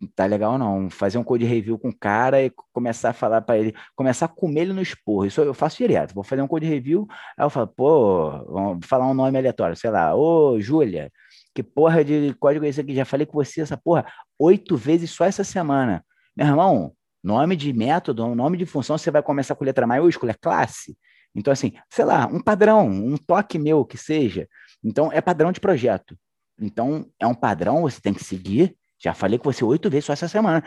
tá 0.07 0.25
legal 0.25 0.57
não. 0.57 0.89
Fazer 0.89 1.17
um 1.17 1.23
code 1.23 1.45
review 1.45 1.77
com 1.77 1.89
o 1.89 1.97
cara 1.97 2.41
e 2.43 2.51
começar 2.71 3.09
a 3.09 3.13
falar 3.13 3.41
para 3.41 3.57
ele, 3.57 3.75
começar 3.95 4.25
a 4.25 4.29
comer 4.29 4.61
ele 4.61 4.73
no 4.73 4.81
esporro. 4.81 5.25
Isso 5.25 5.41
eu 5.41 5.53
faço 5.53 5.77
direto. 5.77 6.13
Vou 6.13 6.23
fazer 6.23 6.41
um 6.41 6.47
code 6.47 6.65
review, 6.65 7.07
aí 7.37 7.45
eu 7.45 7.49
falo, 7.49 7.67
pô, 7.67 8.29
vamos 8.45 8.85
falar 8.85 9.09
um 9.09 9.13
nome 9.13 9.37
aleatório, 9.37 9.75
sei 9.75 9.89
lá, 9.89 10.15
ô, 10.15 10.59
Júlia, 10.59 11.11
que 11.53 11.61
porra 11.61 12.03
de 12.03 12.33
código 12.39 12.65
é 12.65 12.69
esse 12.69 12.81
aqui? 12.81 12.95
Já 12.95 13.05
falei 13.05 13.25
com 13.25 13.33
você 13.33 13.61
essa 13.61 13.77
porra 13.77 14.05
oito 14.39 14.75
vezes 14.75 15.11
só 15.11 15.25
essa 15.25 15.43
semana. 15.43 16.03
Meu 16.35 16.47
irmão, 16.47 16.93
nome 17.23 17.55
de 17.55 17.71
método, 17.71 18.33
nome 18.35 18.57
de 18.57 18.65
função, 18.65 18.97
você 18.97 19.11
vai 19.11 19.21
começar 19.21 19.55
com 19.55 19.63
letra 19.63 19.85
maiúscula, 19.87 20.31
é 20.31 20.35
classe. 20.35 20.97
Então, 21.35 21.51
assim, 21.51 21.73
sei 21.89 22.05
lá, 22.05 22.27
um 22.27 22.39
padrão, 22.39 22.87
um 22.87 23.17
toque 23.17 23.57
meu 23.57 23.85
que 23.85 23.97
seja. 23.97 24.47
Então, 24.83 25.11
é 25.11 25.21
padrão 25.21 25.51
de 25.51 25.59
projeto. 25.59 26.17
Então, 26.59 27.07
é 27.19 27.25
um 27.25 27.33
padrão, 27.33 27.81
você 27.81 27.99
tem 27.99 28.13
que 28.13 28.23
seguir, 28.23 28.75
já 29.03 29.13
falei 29.13 29.37
com 29.37 29.51
você 29.51 29.63
oito 29.65 29.89
vezes 29.89 30.05
só 30.05 30.13
essa 30.13 30.27
semana. 30.27 30.63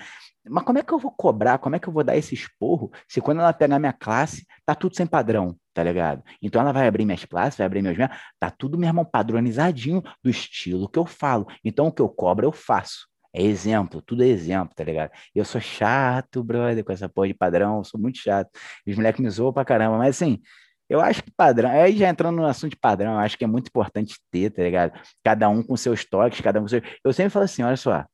Mas 0.49 0.65
como 0.65 0.79
é 0.79 0.83
que 0.83 0.93
eu 0.93 0.99
vou 0.99 1.11
cobrar? 1.11 1.59
Como 1.59 1.75
é 1.75 1.79
que 1.79 1.89
eu 1.89 1.93
vou 1.93 2.05
dar 2.05 2.17
esse 2.17 2.35
esporro 2.35 2.93
se 3.09 3.21
quando 3.21 3.41
ela 3.41 3.53
pegar 3.53 3.79
minha 3.79 3.93
classe, 3.93 4.47
tá 4.65 4.75
tudo 4.75 4.95
sem 4.95 5.07
padrão, 5.07 5.57
tá 5.75 5.83
ligado? 5.83 6.23
Então 6.41 6.61
ela 6.61 6.73
vai 6.73 6.87
abrir 6.87 7.05
minhas 7.05 7.25
classes, 7.25 7.59
vai 7.59 7.67
abrir 7.67 7.83
meus 7.83 7.97
meus, 7.97 8.11
tá 8.39 8.51
tudo, 8.51 8.79
meu 8.79 8.89
irmão, 8.89 9.05
padronizadinho 9.05 10.03
do 10.23 10.31
estilo 10.31 10.89
que 10.89 10.99
eu 10.99 11.07
falo. 11.07 11.47
Então 11.65 11.89
o 11.89 11.93
que 11.93 12.03
eu 12.03 12.09
cobro, 12.09 12.47
eu 12.47 12.53
faço. 12.53 13.09
É 13.35 13.43
exemplo, 13.43 14.01
tudo 14.01 14.23
é 14.23 14.29
exemplo, 14.29 14.75
tá 14.75 14.83
ligado? 14.85 15.11
Eu 15.35 15.45
sou 15.45 15.61
chato, 15.61 16.43
brother, 16.43 16.83
com 16.85 16.93
essa 16.93 17.09
porra 17.09 17.29
de 17.29 17.35
padrão, 17.35 17.85
sou 17.85 18.01
muito 18.01 18.19
chato. 18.19 18.49
Os 18.87 18.97
moleques 18.97 19.21
me 19.21 19.29
zoam 19.29 19.53
pra 19.53 19.65
caramba, 19.65 19.99
mas 19.99 20.17
assim, 20.17 20.41
eu 20.89 21.01
acho 21.01 21.23
que 21.23 21.31
padrão, 21.33 21.69
aí 21.69 21.97
já 21.97 22.09
entrando 22.09 22.37
no 22.37 22.47
assunto 22.47 22.71
de 22.71 22.77
padrão, 22.77 23.13
eu 23.15 23.19
acho 23.19 23.37
que 23.37 23.45
é 23.45 23.47
muito 23.47 23.69
importante 23.69 24.17
ter, 24.31 24.51
tá 24.51 24.63
ligado? 24.63 24.93
Cada 25.25 25.49
um 25.49 25.63
com 25.63 25.77
seus 25.77 26.05
toques, 26.05 26.41
cada 26.41 26.61
um 26.61 26.63
com 26.63 26.69
seus. 26.69 26.83
Eu 27.05 27.13
sempre 27.13 27.31
falo 27.31 27.45
assim: 27.45 27.63
olha 27.63 27.77
só, 27.77 28.05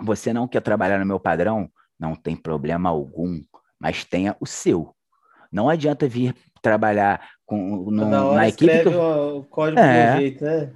você 0.00 0.32
não 0.32 0.48
quer 0.48 0.60
trabalhar 0.60 0.98
no 0.98 1.06
meu 1.06 1.20
padrão? 1.20 1.70
Não 1.98 2.14
tem 2.14 2.34
problema 2.34 2.88
algum, 2.88 3.42
mas 3.78 4.04
tenha 4.04 4.36
o 4.40 4.46
seu. 4.46 4.94
Não 5.52 5.68
adianta 5.68 6.08
vir 6.08 6.34
trabalhar 6.62 7.20
com, 7.44 7.90
no, 7.90 8.34
na 8.34 8.48
equipe. 8.48 8.82
Que 8.82 8.88
o 8.88 9.44
código 9.44 9.80
é. 9.80 10.12
do 10.12 10.20
jeito, 10.20 10.44
né? 10.44 10.72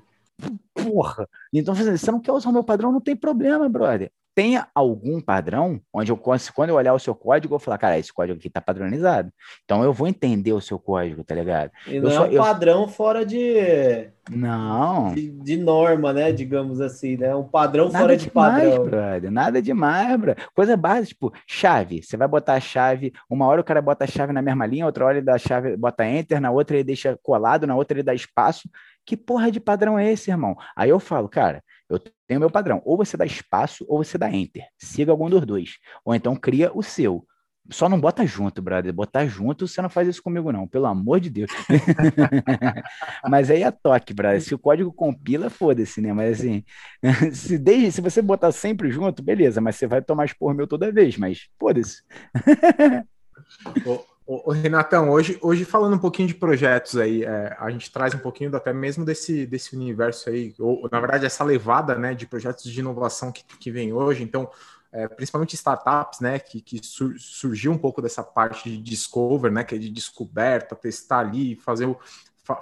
Porra! 0.75 1.29
Então, 1.53 1.75
você 1.75 2.11
não 2.11 2.21
quer 2.21 2.33
usar 2.33 2.51
o 2.51 2.53
meu 2.53 2.65
padrão, 2.65 2.93
não 2.93 3.01
tem 3.01 3.15
problema, 3.15 3.69
brother 3.69 4.11
tenha 4.35 4.67
algum 4.75 5.21
padrão 5.21 5.81
onde 5.93 6.11
eu 6.11 6.17
quando 6.17 6.71
eu 6.71 6.75
olhar 6.75 6.93
o 6.93 6.99
seu 6.99 7.15
código, 7.15 7.55
eu 7.55 7.59
falar, 7.59 7.79
cara, 7.79 7.99
esse 7.99 8.13
código 8.13 8.39
aqui 8.39 8.51
tá 8.51 8.61
padronizado. 8.61 9.33
Então 9.65 9.85
eu 9.85 9.93
vou 9.93 10.09
entender 10.09 10.53
o 10.53 10.61
seu 10.61 10.79
código, 10.79 11.23
tá 11.23 11.35
ligado? 11.35 11.71
E 11.87 12.01
não 12.01 12.11
eu 12.11 12.25
é 12.25 12.41
um 12.41 12.45
padrão 12.45 12.83
eu... 12.83 12.89
fora 12.89 13.25
de. 13.25 14.09
Não. 14.31 15.15
De, 15.15 15.31
de, 15.31 15.57
norma, 15.57 16.13
né? 16.13 16.33
Digamos 16.33 16.81
assim, 16.81 17.17
né? 17.17 17.35
Um 17.35 17.45
padrão 17.45 17.87
Nada 17.87 17.99
fora 17.99 18.17
de 18.17 18.27
demais, 18.27 18.65
padrão. 18.65 18.85
Brother. 18.87 19.31
Nada 19.31 19.63
demais, 19.63 20.17
brother. 20.19 20.49
Coisa 20.55 20.77
básica, 20.77 21.09
tipo, 21.09 21.33
chave. 21.47 22.03
Você 22.03 22.17
vai 22.17 22.27
botar 22.27 22.55
a 22.55 22.61
chave, 22.61 23.13
uma 23.29 23.47
hora 23.47 23.61
o 23.61 23.65
cara 23.65 23.83
bota 23.83 24.05
a 24.05 24.09
chave 24.09 24.33
na 24.33 24.41
mesma 24.43 24.67
linha, 24.67 24.87
outra 24.87 25.05
hora 25.05 25.19
ele 25.19 25.27
dá 25.27 25.35
a 25.35 25.39
chave, 25.39 25.77
bota 25.77 26.07
enter, 26.07 26.41
na 26.41 26.51
outra 26.51 26.77
ele 26.77 26.85
deixa 26.85 27.19
colado, 27.23 27.67
na 27.67 27.77
outra 27.77 27.97
ele 27.97 28.03
dá 28.03 28.15
espaço. 28.15 28.69
Que 29.07 29.17
porra 29.17 29.51
de 29.51 29.61
padrão 29.61 29.99
é 29.99 30.11
esse, 30.11 30.31
irmão? 30.31 30.57
Aí 30.75 30.89
eu 30.89 30.99
falo, 30.99 31.29
cara, 31.29 31.63
eu 31.89 31.99
tenho 32.27 32.41
meu 32.41 32.51
padrão. 32.51 32.83
Ou 32.85 32.97
você 32.97 33.17
dá 33.17 33.25
espaço 33.25 33.85
ou 33.89 34.03
você 34.03 34.17
dá 34.17 34.31
enter. 34.31 34.67
Siga 34.79 35.11
algum 35.11 35.29
dos 35.29 35.45
dois. 35.45 35.79
Ou 36.05 36.15
então 36.15 36.35
cria 36.37 36.71
o 36.75 36.83
seu. 36.83 37.27
Só 37.71 37.89
não 37.89 37.99
bota 37.99 38.27
junto, 38.27 38.61
brother. 38.61 38.93
Botar 38.93 39.27
junto, 39.27 39.67
você 39.67 39.81
não 39.81 39.89
faz 39.89 40.07
isso 40.07 40.23
comigo, 40.23 40.53
não. 40.53 40.69
Pelo 40.69 40.87
amor 40.87 41.19
de 41.19 41.31
Deus. 41.31 41.51
mas 43.29 43.51
aí 43.51 43.63
é 43.63 43.71
toque, 43.71 44.13
brother. 44.13 44.43
Se 44.43 44.55
o 44.55 44.59
código 44.59 44.93
compila, 44.93 45.49
foda-se, 45.49 46.01
né? 46.01 46.13
Mas 46.13 46.41
assim, 46.41 46.63
se, 47.33 47.57
desde, 47.57 47.93
se 47.93 48.01
você 48.01 48.21
botar 48.21 48.53
sempre 48.53 48.91
junto, 48.91 49.23
beleza. 49.23 49.61
Mas 49.61 49.77
você 49.77 49.87
vai 49.87 50.03
tomar 50.03 50.27
expor 50.27 50.55
meu 50.55 50.67
toda 50.67 50.93
vez. 50.93 51.17
Mas 51.17 51.49
foda-se. 51.59 52.03
O, 54.27 54.53
Renatão, 54.53 55.11
hoje, 55.11 55.39
hoje 55.43 55.67
falando 55.67 55.97
um 55.97 55.99
pouquinho 55.99 56.29
de 56.29 56.35
projetos 56.35 56.97
aí, 56.97 57.25
é, 57.25 57.55
a 57.59 57.71
gente 57.71 57.93
traz 57.93 58.15
um 58.15 58.19
pouquinho 58.19 58.55
até 58.57 58.73
mesmo 58.73 59.05
desse, 59.05 59.47
desse 59.47 59.77
universo 59.77 60.31
aí, 60.31 60.55
ou 60.59 60.89
na 60.91 60.99
verdade 60.99 61.27
essa 61.27 61.45
levada 61.45 61.95
né, 61.95 62.15
de 62.15 62.27
projetos 62.27 62.65
de 62.65 62.81
inovação 62.81 63.31
que, 63.31 63.45
que 63.45 63.71
vem 63.71 63.93
hoje, 63.93 64.23
então, 64.23 64.51
é, 64.91 65.07
principalmente 65.09 65.55
startups, 65.55 66.21
né, 66.21 66.39
que, 66.39 66.63
que 66.63 66.83
sur, 66.83 67.15
surgiu 67.19 67.71
um 67.71 67.77
pouco 67.77 68.01
dessa 68.01 68.23
parte 68.23 68.71
de 68.71 68.79
discover, 68.79 69.53
né, 69.53 69.63
que 69.63 69.75
é 69.75 69.79
de 69.79 69.91
descoberta, 69.91 70.75
testar 70.75 71.19
ali, 71.19 71.57
fazer 71.57 71.85
o, 71.85 71.99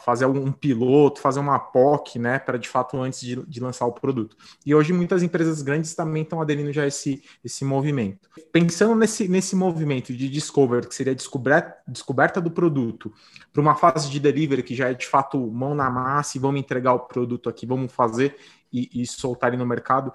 fazer 0.01 0.27
um 0.27 0.53
piloto, 0.53 1.21
fazer 1.21 1.41
uma 1.41 1.59
POC, 1.59 2.19
né, 2.19 2.39
para 2.39 2.57
de 2.57 2.69
fato 2.69 3.01
antes 3.01 3.21
de, 3.21 3.37
de, 3.47 3.61
lançar 3.61 3.85
o 3.85 3.93
produto. 3.93 4.37
E 4.65 4.73
hoje 4.75 4.93
muitas 4.93 5.23
empresas 5.23 5.61
grandes 5.61 5.95
também 5.95 6.23
estão 6.23 6.41
aderindo 6.41 6.73
já 6.73 6.85
a 6.85 6.87
esse, 6.87 7.23
esse 7.45 7.65
movimento. 7.65 8.29
Pensando 8.53 8.95
nesse, 8.95 9.27
nesse 9.27 9.57
movimento 9.57 10.13
de 10.13 10.29
discover, 10.29 10.87
que 10.87 10.95
seria 10.95 11.15
descoberta, 11.15 11.77
descoberta 11.89 12.41
do 12.41 12.51
produto, 12.51 13.13
para 13.53 13.61
uma 13.61 13.75
fase 13.75 14.09
de 14.09 14.21
delivery 14.21 14.63
que 14.63 14.75
já 14.75 14.89
é 14.89 14.95
de 14.95 15.07
fato 15.07 15.39
mão 15.51 15.75
na 15.75 15.91
massa 15.91 16.39
e 16.39 16.41
vamos 16.41 16.61
entregar 16.61 16.95
o 16.95 17.01
produto 17.01 17.49
aqui, 17.49 17.67
vamos 17.67 17.93
fazer 17.93 18.37
e, 18.73 19.03
e 19.03 19.07
soltar 19.07 19.51
ele 19.51 19.59
no 19.59 19.67
mercado. 19.67 20.13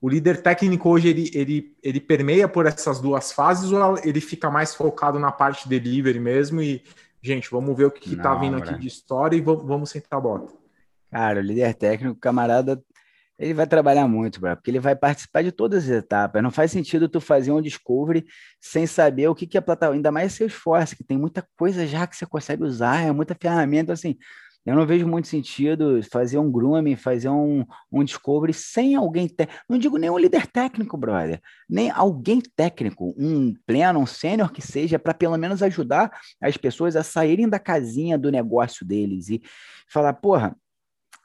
O 0.00 0.08
líder 0.08 0.42
técnico 0.42 0.88
hoje 0.88 1.08
ele, 1.08 1.30
ele, 1.34 1.76
ele 1.82 2.00
permeia 2.00 2.48
por 2.48 2.64
essas 2.64 3.00
duas 3.00 3.32
fases 3.32 3.70
ou 3.70 3.98
ele 4.02 4.20
fica 4.20 4.50
mais 4.50 4.74
focado 4.74 5.18
na 5.18 5.30
parte 5.30 5.68
delivery 5.68 6.18
mesmo 6.18 6.62
e 6.62 6.82
gente, 7.22 7.50
vamos 7.50 7.76
ver 7.76 7.84
o 7.84 7.90
que, 7.90 8.14
está 8.14 8.34
vindo 8.34 8.56
aqui 8.56 8.78
de 8.78 8.86
história 8.86 9.36
e 9.36 9.40
vamos, 9.40 9.64
vamos 9.64 9.90
sentar 9.90 10.18
a 10.18 10.22
bota. 10.22 10.52
Cara, 11.10 11.40
o 11.40 11.42
líder 11.42 11.74
técnico, 11.74 12.18
camarada, 12.18 12.80
ele 13.38 13.54
vai 13.54 13.66
trabalhar 13.66 14.06
muito, 14.06 14.38
bro, 14.38 14.54
porque 14.54 14.70
ele 14.70 14.78
vai 14.78 14.94
participar 14.94 15.42
de 15.42 15.50
todas 15.50 15.84
as 15.84 15.90
etapas. 15.90 16.42
Não 16.42 16.50
faz 16.50 16.70
sentido 16.70 17.08
tu 17.08 17.20
fazer 17.20 17.50
um 17.50 17.60
discovery 17.60 18.26
sem 18.60 18.86
saber 18.86 19.28
o 19.28 19.34
que, 19.34 19.46
que 19.46 19.56
é 19.56 19.60
a 19.60 19.62
plataforma, 19.62 19.96
ainda 19.96 20.12
mais 20.12 20.34
seu 20.34 20.46
esforço, 20.46 20.94
que 20.94 21.02
tem 21.02 21.16
muita 21.16 21.46
coisa 21.56 21.86
já 21.86 22.06
que 22.06 22.14
você 22.14 22.26
consegue 22.26 22.62
usar, 22.62 23.00
é 23.00 23.10
muita 23.10 23.34
ferramenta, 23.34 23.94
assim, 23.94 24.16
eu 24.66 24.74
não 24.74 24.86
vejo 24.86 25.06
muito 25.06 25.26
sentido 25.26 26.00
fazer 26.10 26.38
um 26.38 26.50
grooming, 26.50 26.96
fazer 26.96 27.30
um, 27.30 27.64
um 27.90 28.04
discovery 28.04 28.52
sem 28.52 28.94
alguém. 28.94 29.26
Te... 29.26 29.48
Não 29.68 29.78
digo 29.78 29.96
nem 29.96 30.10
um 30.10 30.18
líder 30.18 30.46
técnico, 30.46 30.96
brother. 30.98 31.40
Nem 31.68 31.90
alguém 31.90 32.40
técnico, 32.54 33.14
um 33.18 33.54
pleno, 33.66 34.00
um 34.00 34.06
sênior 34.06 34.52
que 34.52 34.60
seja, 34.60 34.98
para 34.98 35.14
pelo 35.14 35.36
menos 35.38 35.62
ajudar 35.62 36.10
as 36.40 36.56
pessoas 36.56 36.94
a 36.94 37.02
saírem 37.02 37.48
da 37.48 37.58
casinha 37.58 38.18
do 38.18 38.30
negócio 38.30 38.86
deles 38.86 39.30
e 39.30 39.42
falar, 39.88 40.12
porra, 40.14 40.54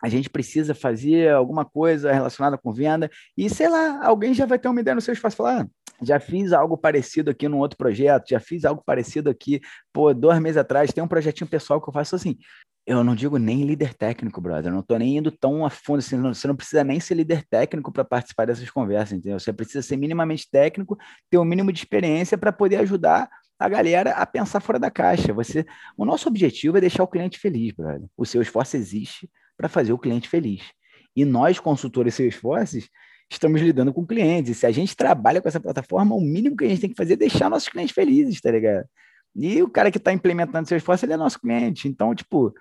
a 0.01 0.09
gente 0.09 0.29
precisa 0.29 0.73
fazer 0.73 1.31
alguma 1.31 1.65
coisa 1.65 2.11
relacionada 2.11 2.57
com 2.57 2.71
venda, 2.71 3.09
e 3.35 3.49
sei 3.49 3.67
lá, 3.67 4.05
alguém 4.05 4.33
já 4.33 4.45
vai 4.45 4.59
ter 4.59 4.67
uma 4.67 4.79
ideia 4.79 4.95
no 4.95 5.01
seu 5.01 5.13
espaço, 5.13 5.37
falar, 5.37 5.61
ah, 5.61 5.67
já 6.01 6.19
fiz 6.19 6.51
algo 6.53 6.77
parecido 6.77 7.31
aqui 7.31 7.47
num 7.47 7.57
outro 7.57 7.77
projeto, 7.77 8.29
já 8.29 8.39
fiz 8.39 8.65
algo 8.65 8.83
parecido 8.85 9.29
aqui, 9.29 9.61
pô, 9.91 10.13
dois 10.13 10.39
meses 10.39 10.57
atrás, 10.57 10.91
tem 10.91 11.03
um 11.03 11.07
projetinho 11.07 11.49
pessoal 11.49 11.81
que 11.81 11.89
eu 11.89 11.93
faço 11.93 12.15
assim, 12.15 12.37
eu 12.85 13.03
não 13.03 13.15
digo 13.15 13.37
nem 13.37 13.63
líder 13.63 13.95
técnico, 13.95 14.39
brother. 14.39 14.71
Eu 14.71 14.75
não 14.75 14.83
tô 14.83 14.95
nem 14.97 15.17
indo 15.17 15.31
tão 15.31 15.65
a 15.65 15.69
fundo 15.71 15.99
assim. 15.99 16.21
Você 16.21 16.47
não 16.47 16.55
precisa 16.55 16.83
nem 16.83 16.99
ser 16.99 17.15
líder 17.15 17.43
técnico 17.49 17.91
para 17.91 18.05
participar 18.05 18.45
dessas 18.45 18.69
conversas, 18.69 19.17
entendeu? 19.17 19.39
Você 19.39 19.51
precisa 19.51 19.81
ser 19.81 19.97
minimamente 19.97 20.47
técnico, 20.49 20.95
ter 21.29 21.37
o 21.37 21.41
um 21.41 21.45
mínimo 21.45 21.71
de 21.71 21.79
experiência 21.79 22.37
para 22.37 22.51
poder 22.51 22.77
ajudar 22.77 23.27
a 23.57 23.67
galera 23.67 24.11
a 24.11 24.25
pensar 24.25 24.59
fora 24.59 24.77
da 24.77 24.91
caixa. 24.91 25.33
Você, 25.33 25.65
o 25.97 26.05
nosso 26.05 26.27
objetivo 26.27 26.77
é 26.77 26.81
deixar 26.81 27.03
o 27.03 27.07
cliente 27.07 27.39
feliz, 27.39 27.73
brother. 27.73 28.07
O 28.15 28.25
seu 28.25 28.41
esforço 28.41 28.77
existe 28.77 29.27
para 29.57 29.67
fazer 29.67 29.91
o 29.91 29.97
cliente 29.97 30.29
feliz. 30.29 30.61
E 31.15 31.25
nós, 31.25 31.59
consultores 31.59 32.13
seus 32.13 32.35
esforços, 32.35 32.87
estamos 33.31 33.61
lidando 33.61 33.91
com 33.93 34.05
clientes. 34.05 34.57
Se 34.57 34.65
a 34.67 34.71
gente 34.71 34.95
trabalha 34.95 35.41
com 35.41 35.47
essa 35.47 35.59
plataforma, 35.59 36.13
o 36.13 36.21
mínimo 36.21 36.55
que 36.55 36.65
a 36.65 36.67
gente 36.67 36.81
tem 36.81 36.89
que 36.91 36.95
fazer 36.95 37.13
é 37.13 37.17
deixar 37.17 37.49
nossos 37.49 37.69
clientes 37.69 37.95
felizes, 37.95 38.39
tá 38.39 38.51
ligado? 38.51 38.85
E 39.35 39.61
o 39.63 39.69
cara 39.69 39.89
que 39.89 39.97
está 39.97 40.13
implementando 40.13 40.67
seu 40.67 40.77
esforço, 40.77 41.05
ele 41.05 41.13
é 41.13 41.17
nosso 41.17 41.39
cliente. 41.39 41.87
Então, 41.87 42.13
tipo, 42.13 42.53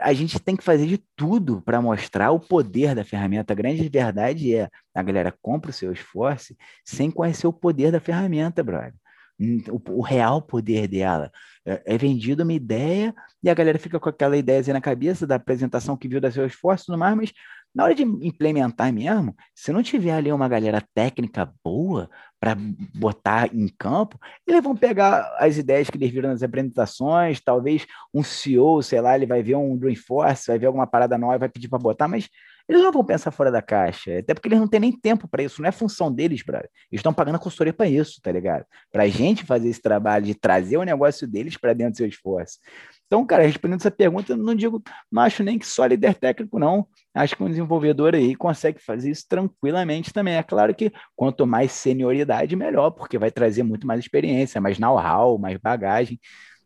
a 0.00 0.12
gente 0.12 0.38
tem 0.38 0.56
que 0.56 0.64
fazer 0.64 0.86
de 0.86 0.98
tudo 1.14 1.62
para 1.62 1.80
mostrar 1.80 2.30
o 2.30 2.40
poder 2.40 2.94
da 2.94 3.04
ferramenta. 3.04 3.52
A 3.52 3.56
grande 3.56 3.88
verdade 3.88 4.54
é 4.54 4.68
a 4.94 5.02
galera 5.02 5.34
compra 5.42 5.70
o 5.70 5.74
seu 5.74 5.92
esforço 5.92 6.54
sem 6.84 7.10
conhecer 7.10 7.46
o 7.46 7.52
poder 7.52 7.92
da 7.92 8.00
ferramenta, 8.00 8.62
brother. 8.62 8.94
Hum, 9.38 9.62
o, 9.68 9.98
o 9.98 10.02
real 10.02 10.40
poder 10.40 10.88
dela. 10.88 11.30
É, 11.64 11.94
é 11.94 11.98
vendido 11.98 12.42
uma 12.42 12.52
ideia 12.52 13.14
e 13.42 13.50
a 13.50 13.54
galera 13.54 13.78
fica 13.78 14.00
com 14.00 14.08
aquela 14.08 14.36
ideia 14.36 14.72
na 14.72 14.80
cabeça 14.80 15.26
da 15.26 15.34
apresentação 15.34 15.96
que 15.96 16.08
viu 16.08 16.20
da 16.20 16.30
seu 16.30 16.46
esforço 16.46 16.86
tudo 16.86 16.98
mais, 16.98 17.16
mas 17.16 17.32
na 17.76 17.84
hora 17.84 17.94
de 17.94 18.04
implementar 18.04 18.90
mesmo, 18.90 19.36
se 19.54 19.70
não 19.70 19.82
tiver 19.82 20.12
ali 20.12 20.32
uma 20.32 20.48
galera 20.48 20.82
técnica 20.94 21.52
boa 21.62 22.08
para 22.40 22.56
botar 22.94 23.54
em 23.54 23.68
campo, 23.68 24.18
eles 24.46 24.62
vão 24.62 24.74
pegar 24.74 25.36
as 25.38 25.58
ideias 25.58 25.90
que 25.90 25.98
eles 25.98 26.10
viram 26.10 26.30
nas 26.30 26.42
apresentações, 26.42 27.38
talvez 27.38 27.86
um 28.14 28.22
CEO, 28.22 28.82
sei 28.82 29.02
lá, 29.02 29.14
ele 29.14 29.26
vai 29.26 29.42
ver 29.42 29.56
um 29.56 29.76
Dreamforce, 29.76 30.46
vai 30.46 30.58
ver 30.58 30.66
alguma 30.66 30.86
parada 30.86 31.18
nova, 31.18 31.36
vai 31.36 31.50
pedir 31.50 31.68
para 31.68 31.78
botar, 31.78 32.08
mas 32.08 32.30
eles 32.66 32.80
não 32.80 32.90
vão 32.90 33.04
pensar 33.04 33.30
fora 33.30 33.50
da 33.52 33.60
caixa, 33.60 34.20
até 34.20 34.32
porque 34.32 34.48
eles 34.48 34.58
não 34.58 34.66
têm 34.66 34.80
nem 34.80 34.92
tempo 34.92 35.28
para 35.28 35.42
isso, 35.42 35.60
não 35.60 35.68
é 35.68 35.72
função 35.72 36.10
deles, 36.10 36.42
brother. 36.42 36.70
Eles 36.90 37.00
estão 37.00 37.12
pagando 37.12 37.36
a 37.36 37.38
consultoria 37.38 37.74
para 37.74 37.88
isso, 37.88 38.22
tá 38.22 38.32
ligado? 38.32 38.64
Para 38.90 39.02
a 39.02 39.08
gente 39.08 39.44
fazer 39.44 39.68
esse 39.68 39.82
trabalho 39.82 40.24
de 40.24 40.34
trazer 40.34 40.78
o 40.78 40.82
negócio 40.82 41.28
deles 41.28 41.58
para 41.58 41.74
dentro 41.74 41.92
do 41.92 41.96
seu 41.98 42.08
esforço. 42.08 42.58
Então, 43.06 43.24
cara, 43.24 43.44
respondendo 43.44 43.80
essa 43.80 43.90
pergunta, 43.90 44.32
eu 44.32 44.36
não 44.36 44.54
digo, 44.54 44.82
não 45.10 45.22
acho 45.22 45.44
nem 45.44 45.58
que 45.58 45.66
só 45.66 45.86
líder 45.86 46.14
técnico, 46.14 46.58
não. 46.58 46.88
Acho 47.14 47.36
que 47.36 47.42
um 47.42 47.48
desenvolvedor 47.48 48.14
aí 48.14 48.34
consegue 48.34 48.80
fazer 48.80 49.10
isso 49.10 49.24
tranquilamente 49.28 50.12
também. 50.12 50.34
É 50.34 50.42
claro 50.42 50.74
que 50.74 50.92
quanto 51.14 51.46
mais 51.46 51.70
senioridade, 51.70 52.56
melhor, 52.56 52.90
porque 52.90 53.16
vai 53.16 53.30
trazer 53.30 53.62
muito 53.62 53.86
mais 53.86 54.00
experiência, 54.00 54.60
mais 54.60 54.78
know-how, 54.78 55.38
mais 55.38 55.56
bagagem. 55.56 56.18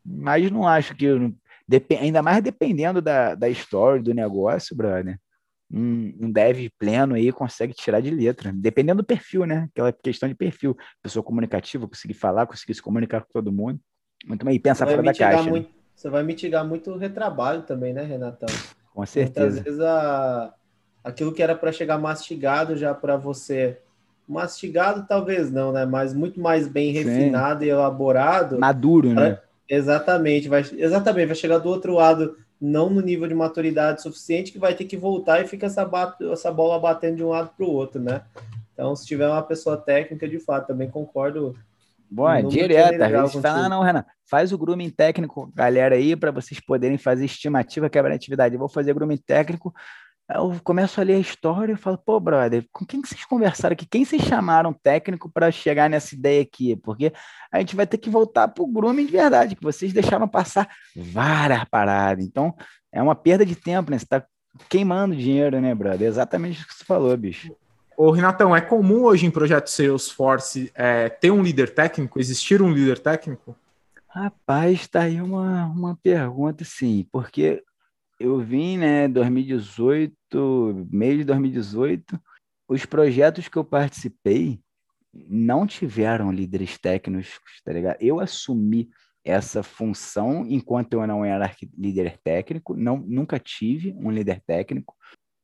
Mas 0.04 0.50
não 0.50 0.66
acho 0.66 0.94
que, 0.96 1.06
ainda 2.00 2.22
mais 2.22 2.42
dependendo 2.42 3.02
da, 3.02 3.34
da 3.34 3.48
história 3.48 4.02
do 4.02 4.14
negócio, 4.14 4.74
brother, 4.74 5.20
um, 5.70 6.14
um 6.22 6.32
dev 6.32 6.68
pleno 6.78 7.14
aí 7.14 7.30
consegue 7.30 7.74
tirar 7.74 8.00
de 8.00 8.10
letra, 8.10 8.50
dependendo 8.52 9.02
do 9.02 9.06
perfil, 9.06 9.44
né? 9.44 9.68
Aquela 9.70 9.92
questão 9.92 10.28
de 10.28 10.34
perfil. 10.34 10.74
Pessoa 11.02 11.22
comunicativa, 11.22 11.86
conseguir 11.86 12.14
falar, 12.14 12.46
conseguir 12.46 12.74
se 12.74 12.82
comunicar 12.82 13.20
com 13.20 13.28
todo 13.30 13.52
mundo. 13.52 13.78
Muito 14.26 14.44
bem, 14.44 14.54
e 14.54 14.58
pensar 14.58 14.86
fora 14.86 15.02
da 15.02 15.14
caixa. 15.14 15.48
Muito, 15.48 15.68
né? 15.68 15.79
Você 16.00 16.08
vai 16.08 16.22
mitigar 16.22 16.66
muito 16.66 16.92
o 16.92 16.96
retrabalho 16.96 17.60
também, 17.60 17.92
né, 17.92 18.02
Renatão? 18.02 18.48
Com 18.94 19.04
certeza. 19.04 19.48
Muitas 19.48 19.64
vezes 19.64 19.80
a, 19.82 20.54
aquilo 21.04 21.30
que 21.30 21.42
era 21.42 21.54
para 21.54 21.70
chegar 21.70 21.98
mastigado 21.98 22.74
já 22.74 22.94
para 22.94 23.18
você. 23.18 23.78
Mastigado 24.26 25.04
talvez 25.06 25.52
não, 25.52 25.72
né? 25.72 25.84
Mas 25.84 26.14
muito 26.14 26.40
mais 26.40 26.66
bem 26.66 26.90
refinado 26.90 27.60
Sim. 27.60 27.66
e 27.66 27.68
elaborado. 27.68 28.58
Maduro, 28.58 29.12
pra... 29.12 29.28
né? 29.28 29.38
Exatamente, 29.68 30.48
vai, 30.48 30.64
exatamente, 30.78 31.26
vai 31.26 31.36
chegar 31.36 31.58
do 31.58 31.68
outro 31.68 31.96
lado, 31.96 32.34
não 32.58 32.88
no 32.88 33.02
nível 33.02 33.28
de 33.28 33.34
maturidade 33.34 34.00
suficiente, 34.00 34.52
que 34.52 34.58
vai 34.58 34.74
ter 34.74 34.86
que 34.86 34.96
voltar 34.96 35.42
e 35.42 35.48
fica 35.48 35.66
essa, 35.66 35.84
bat... 35.84 36.18
essa 36.32 36.50
bola 36.50 36.80
batendo 36.80 37.16
de 37.16 37.24
um 37.24 37.28
lado 37.28 37.50
para 37.54 37.66
o 37.66 37.70
outro, 37.70 38.00
né? 38.00 38.22
Então, 38.72 38.96
se 38.96 39.06
tiver 39.06 39.28
uma 39.28 39.42
pessoa 39.42 39.76
técnica, 39.76 40.26
de 40.26 40.38
fato, 40.38 40.68
também 40.68 40.88
concordo 40.88 41.54
Bom, 42.10 42.28
é 42.28 42.42
direto. 42.42 43.00
Às 43.00 43.10
vezes 43.10 43.32
fala, 43.40 43.66
ah, 43.66 43.68
não, 43.68 43.82
Renan, 43.82 44.04
faz 44.28 44.52
o 44.52 44.58
grooming 44.58 44.90
técnico, 44.90 45.52
galera 45.54 45.94
aí, 45.94 46.16
para 46.16 46.32
vocês 46.32 46.58
poderem 46.58 46.98
fazer 46.98 47.24
estimativa, 47.24 47.88
quebra 47.88 48.14
atividade. 48.14 48.54
Eu 48.54 48.58
vou 48.58 48.68
fazer 48.68 48.92
grooming 48.92 49.16
técnico. 49.16 49.72
eu 50.28 50.60
começo 50.64 51.00
a 51.00 51.04
ler 51.04 51.14
a 51.14 51.20
história 51.20 51.72
e 51.72 51.76
falo, 51.76 51.98
pô, 51.98 52.18
brother, 52.18 52.66
com 52.72 52.84
quem 52.84 53.00
que 53.00 53.08
vocês 53.08 53.24
conversaram 53.24 53.74
aqui? 53.74 53.86
Quem 53.86 54.04
vocês 54.04 54.22
chamaram 54.22 54.72
técnico 54.72 55.30
para 55.30 55.52
chegar 55.52 55.88
nessa 55.88 56.14
ideia 56.16 56.42
aqui? 56.42 56.74
Porque 56.74 57.12
a 57.52 57.60
gente 57.60 57.76
vai 57.76 57.86
ter 57.86 57.98
que 57.98 58.10
voltar 58.10 58.48
para 58.48 58.64
o 58.64 58.66
grooming 58.66 59.06
de 59.06 59.12
verdade, 59.12 59.54
que 59.54 59.62
vocês 59.62 59.92
deixaram 59.92 60.26
passar 60.26 60.68
várias 60.96 61.64
paradas. 61.66 62.24
Então, 62.24 62.54
é 62.92 63.00
uma 63.00 63.14
perda 63.14 63.46
de 63.46 63.54
tempo, 63.54 63.90
né? 63.90 63.98
Você 63.98 64.04
está 64.04 64.24
queimando 64.68 65.14
dinheiro, 65.14 65.60
né, 65.60 65.72
brother? 65.74 66.08
Exatamente 66.08 66.62
o 66.62 66.66
que 66.66 66.74
você 66.74 66.84
falou, 66.84 67.16
bicho. 67.16 67.54
Ô, 68.02 68.10
Renatão, 68.12 68.56
é 68.56 68.62
comum 68.62 69.02
hoje 69.02 69.26
em 69.26 69.30
projeto 69.30 69.68
Salesforce 69.68 70.72
é, 70.74 71.10
ter 71.10 71.30
um 71.30 71.42
líder 71.42 71.74
técnico, 71.74 72.18
existir 72.18 72.62
um 72.62 72.72
líder 72.72 72.98
técnico? 72.98 73.54
Rapaz, 74.08 74.88
tá 74.88 75.02
aí 75.02 75.20
uma, 75.20 75.66
uma 75.66 75.94
pergunta, 76.02 76.64
sim, 76.64 77.06
porque 77.12 77.62
eu 78.18 78.40
vim, 78.40 78.78
né, 78.78 79.06
2018, 79.06 80.88
meio 80.90 81.18
de 81.18 81.24
2018, 81.24 82.18
os 82.66 82.86
projetos 82.86 83.48
que 83.48 83.58
eu 83.58 83.64
participei 83.66 84.58
não 85.12 85.66
tiveram 85.66 86.32
líderes 86.32 86.78
técnicos, 86.78 87.38
tá 87.62 87.70
ligado? 87.70 87.98
Eu 88.00 88.18
assumi 88.18 88.88
essa 89.22 89.62
função 89.62 90.46
enquanto 90.48 90.94
eu 90.94 91.06
não 91.06 91.22
era 91.22 91.54
líder 91.76 92.16
técnico, 92.24 92.74
não, 92.74 92.96
nunca 92.96 93.38
tive 93.38 93.92
um 93.98 94.10
líder 94.10 94.40
técnico, 94.46 94.96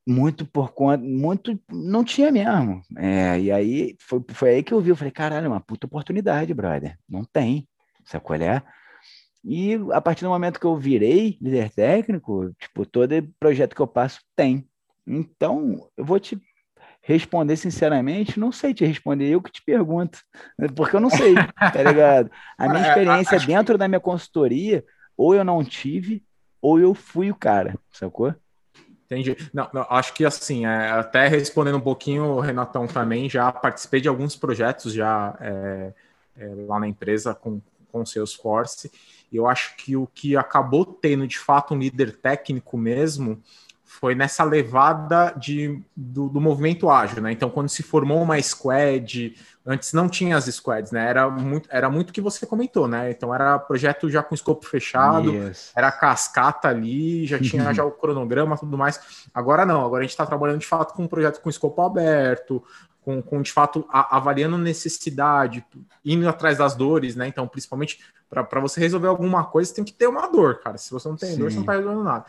muito 0.06 0.46
por 0.46 0.72
conta, 0.72 1.02
muito, 1.02 1.58
não 1.70 2.04
tinha 2.04 2.30
mesmo. 2.30 2.80
É, 2.96 3.40
e 3.40 3.50
aí 3.50 3.96
foi, 3.98 4.24
foi 4.30 4.50
aí 4.50 4.62
que 4.62 4.72
eu 4.72 4.80
vi, 4.80 4.90
eu 4.90 4.96
falei, 4.96 5.10
caralho, 5.10 5.48
uma 5.48 5.60
puta 5.60 5.86
oportunidade, 5.86 6.54
brother, 6.54 6.96
não 7.08 7.24
tem, 7.24 7.68
sabe 8.04 8.24
qual 8.24 8.40
é? 8.40 8.62
E 9.44 9.74
a 9.92 10.00
partir 10.00 10.24
do 10.24 10.30
momento 10.30 10.60
que 10.60 10.66
eu 10.66 10.76
virei 10.76 11.36
líder 11.40 11.70
técnico, 11.70 12.52
tipo, 12.58 12.84
todo 12.84 13.10
projeto 13.38 13.74
que 13.74 13.82
eu 13.82 13.86
passo 13.86 14.20
tem. 14.34 14.68
Então, 15.06 15.88
eu 15.96 16.04
vou 16.04 16.18
te 16.18 16.40
responder 17.00 17.56
sinceramente, 17.56 18.40
não 18.40 18.50
sei 18.50 18.74
te 18.74 18.84
responder, 18.84 19.28
eu 19.28 19.40
que 19.40 19.52
te 19.52 19.62
pergunto, 19.62 20.18
porque 20.74 20.96
eu 20.96 21.00
não 21.00 21.10
sei, 21.10 21.34
tá 21.72 21.80
ligado? 21.80 22.28
A 22.58 22.68
minha 22.68 22.84
é, 22.84 22.88
experiência 22.88 23.38
dentro 23.38 23.78
da 23.78 23.86
minha 23.86 24.00
consultoria, 24.00 24.84
ou 25.16 25.32
eu 25.32 25.44
não 25.44 25.64
tive, 25.64 26.24
ou 26.60 26.80
eu 26.80 26.92
fui 26.94 27.30
o 27.30 27.36
cara, 27.36 27.78
sacou? 27.92 28.34
Entendi. 29.06 29.36
Não, 29.54 29.70
não, 29.72 29.86
acho 29.88 30.12
que 30.12 30.24
assim, 30.24 30.66
é, 30.66 30.90
até 30.90 31.28
respondendo 31.28 31.78
um 31.78 31.80
pouquinho, 31.80 32.40
Renatão 32.40 32.86
também, 32.86 33.30
já 33.30 33.50
participei 33.52 34.00
de 34.00 34.08
alguns 34.08 34.34
projetos 34.34 34.92
já 34.92 35.36
é, 35.40 35.92
é, 36.36 36.54
lá 36.66 36.80
na 36.80 36.88
empresa 36.88 37.32
com, 37.32 37.60
com 37.90 38.04
Salesforce, 38.04 38.90
eu 39.32 39.46
acho 39.46 39.76
que 39.76 39.96
o 39.96 40.06
que 40.08 40.36
acabou 40.36 40.84
tendo 40.84 41.26
de 41.26 41.38
fato 41.38 41.72
um 41.72 41.78
líder 41.78 42.16
técnico 42.16 42.76
mesmo 42.76 43.40
foi 43.98 44.14
nessa 44.14 44.44
levada 44.44 45.34
de, 45.38 45.82
do, 45.96 46.28
do, 46.28 46.38
movimento 46.38 46.90
ágil, 46.90 47.22
né? 47.22 47.32
Então, 47.32 47.48
quando 47.48 47.70
se 47.70 47.82
formou 47.82 48.22
uma 48.22 48.40
squad, 48.42 49.34
antes 49.64 49.94
não 49.94 50.06
tinha 50.06 50.36
as 50.36 50.44
squads, 50.44 50.92
né? 50.92 51.08
Era 51.08 51.30
muito, 51.30 51.66
era 51.72 51.88
muito 51.88 52.12
que 52.12 52.20
você 52.20 52.44
comentou, 52.44 52.86
né? 52.86 53.10
Então, 53.10 53.34
era 53.34 53.58
projeto 53.58 54.10
já 54.10 54.22
com 54.22 54.34
escopo 54.34 54.66
fechado, 54.66 55.32
yes. 55.32 55.72
era 55.74 55.90
cascata 55.90 56.68
ali, 56.68 57.26
já 57.26 57.38
tinha 57.38 57.72
já 57.74 57.84
o 57.84 57.90
cronograma 57.90 58.58
tudo 58.58 58.76
mais. 58.76 59.00
Agora 59.32 59.64
não, 59.64 59.82
agora 59.82 60.00
a 60.00 60.02
gente 60.02 60.10
está 60.10 60.26
trabalhando 60.26 60.60
de 60.60 60.66
fato 60.66 60.92
com 60.92 61.04
um 61.04 61.08
projeto 61.08 61.40
com 61.40 61.48
escopo 61.48 61.80
aberto, 61.80 62.62
com, 63.00 63.22
com 63.22 63.40
de 63.40 63.50
fato 63.50 63.86
a, 63.88 64.18
avaliando 64.18 64.58
necessidade, 64.58 65.64
indo 66.04 66.28
atrás 66.28 66.58
das 66.58 66.74
dores, 66.74 67.16
né? 67.16 67.26
Então, 67.26 67.48
principalmente 67.48 67.98
para 68.28 68.60
você 68.60 68.78
resolver 68.78 69.08
alguma 69.08 69.44
coisa, 69.44 69.70
você 69.70 69.76
tem 69.76 69.84
que 69.84 69.92
ter 69.92 70.06
uma 70.06 70.26
dor, 70.26 70.58
cara. 70.58 70.76
Se 70.76 70.90
você 70.90 71.08
não 71.08 71.16
tem 71.16 71.30
sim. 71.30 71.38
dor, 71.38 71.50
você 71.50 71.56
não 71.56 71.62
está 71.62 71.72
resolvendo 71.72 72.04
nada. 72.04 72.26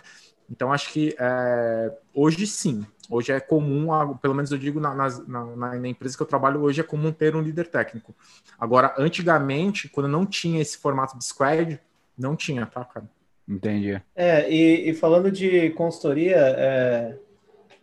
Então, 0.50 0.72
acho 0.72 0.92
que 0.92 1.16
é, 1.20 1.92
hoje 2.14 2.48
sim, 2.48 2.86
hoje 3.10 3.32
é 3.32 3.40
comum, 3.40 3.88
pelo 4.22 4.34
menos 4.34 4.52
eu 4.52 4.58
digo 4.58 4.80
na, 4.80 4.94
na, 4.94 5.10
na, 5.28 5.76
na, 5.76 5.88
empresa 5.88 6.16
que 6.16 6.24
eu 6.24 6.28
trabalho, 6.28 6.62
hoje 6.62 6.80
é 6.80 6.84
comum 6.84 7.12
ter 7.12 7.36
um 7.36 7.42
líder 7.42 7.68
técnico. 7.68 8.16
Agora, 8.58 8.94
antigamente, 8.98 9.90
quando 9.90 10.08
não 10.08 10.26
tinha 10.26 10.62
esse 10.62 10.78
formato 10.78 11.18
de 11.18 11.26
squad, 11.26 11.80
não 12.18 12.36
tinha, 12.36 12.66
tá, 12.66 12.84
cara? 12.86 13.06
Entendi. 13.48 14.02
É, 14.16 14.50
e, 14.50 14.90
e 14.90 14.94
falando 14.94 15.32
de 15.32 15.70
consultoria, 15.72 16.38
é, 16.38 17.18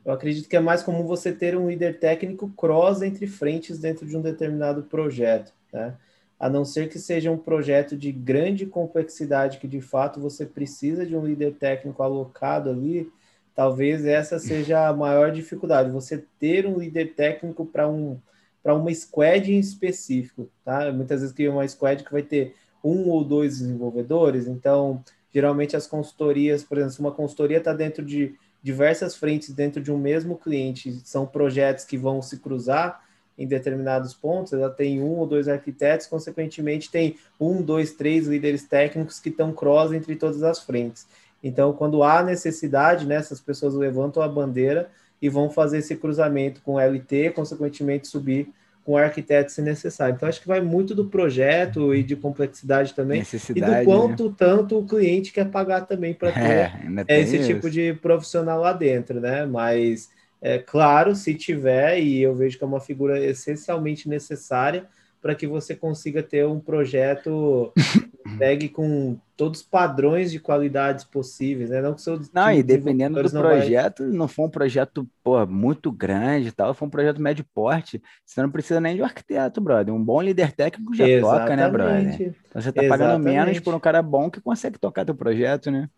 eu 0.05 0.13
acredito 0.13 0.49
que 0.49 0.57
é 0.57 0.61
mais 0.61 0.83
comum 0.83 1.07
você 1.07 1.33
ter 1.33 1.57
um 1.57 1.69
líder 1.69 1.99
técnico 1.99 2.51
cross 2.51 3.01
entre 3.01 3.27
frentes 3.27 3.79
dentro 3.79 4.07
de 4.07 4.17
um 4.17 4.21
determinado 4.21 4.83
projeto, 4.83 5.53
né? 5.73 5.95
A 6.39 6.49
não 6.49 6.65
ser 6.65 6.89
que 6.89 6.99
seja 6.99 7.31
um 7.31 7.39
projeto 7.39 7.97
de 7.97 8.11
grande 8.11 8.67
complexidade 8.67 9.59
que 9.59 9.69
de 9.69 9.81
fato 9.81 10.21
você 10.21 10.45
precisa 10.45 11.07
de 11.07 11.17
um 11.17 11.25
líder 11.25 11.55
técnico 11.55 12.03
alocado 12.03 12.71
ali, 12.71 13.11
talvez 13.55 14.05
essa 14.05 14.39
seja 14.39 14.89
a 14.89 14.93
maior 14.93 15.31
dificuldade, 15.31 15.91
você 15.91 16.25
ter 16.39 16.67
um 16.67 16.79
líder 16.79 17.15
técnico 17.15 17.65
para 17.65 17.89
um 17.89 18.19
para 18.63 18.75
uma 18.75 18.93
squad 18.95 19.53
em 19.53 19.59
específico, 19.59 20.49
tá? 20.65 20.91
Muitas 20.91 21.21
vezes 21.21 21.35
cria 21.35 21.53
uma 21.53 21.69
squad 21.69 22.03
que 22.03 22.11
vai 22.11 22.23
ter 22.23 22.55
um 22.83 23.11
ou 23.11 23.23
dois 23.23 23.59
desenvolvedores, 23.59 24.47
então 24.47 25.05
geralmente 25.31 25.77
as 25.77 25.87
consultorias, 25.87 26.65
por 26.65 26.79
exemplo, 26.79 26.95
se 26.95 27.01
uma 27.01 27.13
consultoria 27.13 27.59
está 27.59 27.75
dentro 27.75 28.03
de 28.03 28.35
diversas 28.63 29.15
frentes 29.15 29.51
dentro 29.51 29.83
de 29.83 29.93
um 29.93 29.99
mesmo 29.99 30.39
cliente, 30.39 30.99
são 31.05 31.27
projetos 31.27 31.85
que 31.85 31.99
vão 31.99 32.23
se 32.23 32.39
cruzar 32.39 33.05
em 33.37 33.47
determinados 33.47 34.15
pontos, 34.15 34.53
ela 34.53 34.71
tem 34.71 35.03
um 35.03 35.19
ou 35.19 35.27
dois 35.27 35.49
arquitetos, 35.49 36.07
consequentemente 36.07 36.91
tem 36.91 37.17
um, 37.39 37.61
dois, 37.61 37.93
três 37.93 38.27
líderes 38.27 38.65
técnicos 38.65 39.19
que 39.19 39.29
estão 39.29 39.53
cross 39.53 39.93
entre 39.93 40.15
todas 40.15 40.43
as 40.43 40.61
frentes. 40.61 41.07
Então, 41.43 41.73
quando 41.73 42.03
há 42.03 42.23
necessidade, 42.23 43.07
né, 43.07 43.17
essas 43.17 43.41
pessoas 43.41 43.75
levantam 43.75 44.23
a 44.23 44.29
bandeira 44.29 44.89
e 45.21 45.29
vão 45.29 45.51
fazer 45.51 45.79
esse 45.79 45.97
cruzamento 45.97 46.63
com 46.63 46.79
LT, 46.79 47.31
consequentemente 47.35 48.09
subir 48.09 48.49
com 48.85 48.97
arquiteto 48.97 49.51
se 49.51 49.63
necessário. 49.63 50.15
Então, 50.15 50.29
acho 50.29 50.41
que 50.41 50.47
vai 50.47 50.61
muito 50.61 50.95
do 50.95 51.07
projeto 51.07 51.95
e 51.95 52.03
de 52.03 52.15
complexidade 52.15 52.95
também, 52.95 53.23
e 53.51 53.61
do 53.61 53.71
né? 53.71 53.85
quanto 53.85 54.29
né? 54.29 54.35
tanto 54.37 54.79
o 54.79 54.87
cliente 54.87 55.33
quer 55.33 55.51
pagar 55.51 55.83
também 55.83 56.13
para 56.13 56.33
ter 56.33 56.73
é, 57.09 57.21
esse 57.21 57.37
isso. 57.37 57.47
tipo 57.47 57.71
de 57.71 57.95
profissional 57.95 58.61
lá 58.61 58.73
dentro, 58.75 59.21
né? 59.21 59.47
Mas, 59.47 60.11
é 60.45 60.59
claro, 60.59 61.17
se 61.17 61.35
tiver, 61.35 61.99
e 62.01 62.21
eu 62.21 62.35
vejo 62.35 62.59
que 62.59 62.65
é 62.65 62.67
uma 62.67 62.79
figura 62.79 63.19
essencialmente 63.19 64.11
necessária 64.11 64.87
para 65.23 65.35
que 65.35 65.47
você 65.47 65.75
consiga 65.75 66.23
ter 66.23 66.47
um 66.47 66.61
projeto 66.61 67.73
pegue 68.39 68.69
com 68.69 69.19
todos 69.39 69.61
os 69.61 69.67
padrões 69.67 70.31
de 70.31 70.39
qualidades 70.39 71.03
possíveis, 71.03 71.71
né? 71.71 71.81
Não 71.81 71.95
que 71.95 72.03
seu 72.03 72.21
Não, 72.31 72.53
e 72.53 72.63
dependendo 72.63 73.23
do 73.23 73.31
projeto, 73.31 74.03
vai... 74.03 74.13
não 74.13 74.29
for 74.29 74.45
um 74.45 74.51
projeto 74.51 75.09
pô, 75.23 75.47
muito 75.47 75.91
grande 75.91 76.49
e 76.49 76.53
tal, 76.53 76.75
for 76.75 76.85
um 76.85 76.91
projeto 76.91 77.23
médio 77.23 77.47
porte, 77.55 78.03
você 78.23 78.43
não 78.43 78.51
precisa 78.51 78.83
nem 78.83 78.97
de 78.97 79.01
um 79.01 79.07
arquiteto, 79.07 79.63
brother. 79.63 79.95
Um 79.95 80.05
bom 80.05 80.21
líder 80.21 80.53
técnico 80.53 80.95
já 80.95 81.09
Exatamente. 81.09 81.41
toca, 81.41 81.57
né, 81.57 81.71
brother? 81.71 82.15
Então 82.51 82.61
você 82.61 82.71
tá 82.71 82.85
Exatamente. 82.85 82.89
pagando 82.89 83.25
menos 83.25 83.61
por 83.61 83.75
um 83.75 83.81
cara 83.81 84.03
bom 84.03 84.31
que 84.31 84.43
consegue 84.43 84.79
tocar 84.79 85.07
teu 85.07 85.15
projeto, 85.15 85.71
né? 85.71 85.89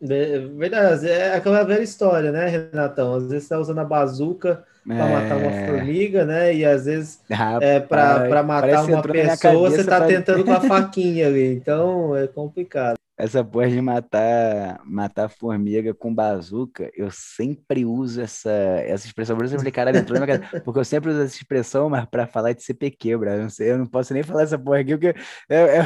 Verdade, 0.00 1.08
é 1.08 1.34
aquela 1.34 1.62
velha 1.62 1.82
história, 1.82 2.30
né, 2.30 2.46
Renatão? 2.46 3.14
Às 3.14 3.28
vezes 3.28 3.44
você 3.44 3.54
tá 3.54 3.60
usando 3.60 3.78
a 3.78 3.84
bazuca 3.84 4.64
para 4.86 4.94
é... 4.94 5.12
matar 5.12 5.36
uma 5.38 5.66
formiga, 5.66 6.24
né? 6.24 6.54
E 6.54 6.64
às 6.64 6.84
vezes 6.84 7.20
é, 7.60 7.80
para 7.80 8.42
matar 8.42 8.84
uma 8.84 9.02
pessoa 9.02 9.70
você 9.70 9.84
tá 9.84 9.98
pra... 9.98 10.06
tentando 10.06 10.44
com 10.44 10.52
a 10.52 10.60
faquinha 10.62 11.26
ali. 11.26 11.54
Então 11.54 12.14
é 12.14 12.26
complicado. 12.26 12.96
Essa 13.18 13.42
porra 13.42 13.70
de 13.70 13.80
matar, 13.80 14.78
matar 14.84 15.30
formiga 15.30 15.94
com 15.94 16.14
bazuca, 16.14 16.90
eu 16.94 17.10
sempre 17.10 17.82
uso 17.84 18.20
essa, 18.20 18.50
essa 18.50 19.06
expressão. 19.06 19.34
Por 19.36 19.46
isso 19.46 19.54
eu 19.54 19.58
falei, 19.58 19.72
caralho, 19.72 19.98
entrou 19.98 20.20
na 20.20 20.26
minha 20.26 20.38
cara. 20.38 20.60
Porque 20.60 20.78
eu 20.80 20.84
sempre 20.84 21.10
uso 21.10 21.22
essa 21.22 21.34
expressão, 21.34 21.88
mas 21.88 22.04
para 22.04 22.26
falar 22.26 22.52
de 22.52 22.62
CPQ, 22.62 23.16
bro. 23.16 23.30
Eu 23.30 23.42
não, 23.42 23.48
sei, 23.48 23.70
eu 23.70 23.78
não 23.78 23.86
posso 23.86 24.12
nem 24.12 24.22
falar 24.22 24.42
essa 24.42 24.58
porra 24.58 24.80
aqui, 24.80 24.90
porque 24.98 25.18
é, 25.48 25.78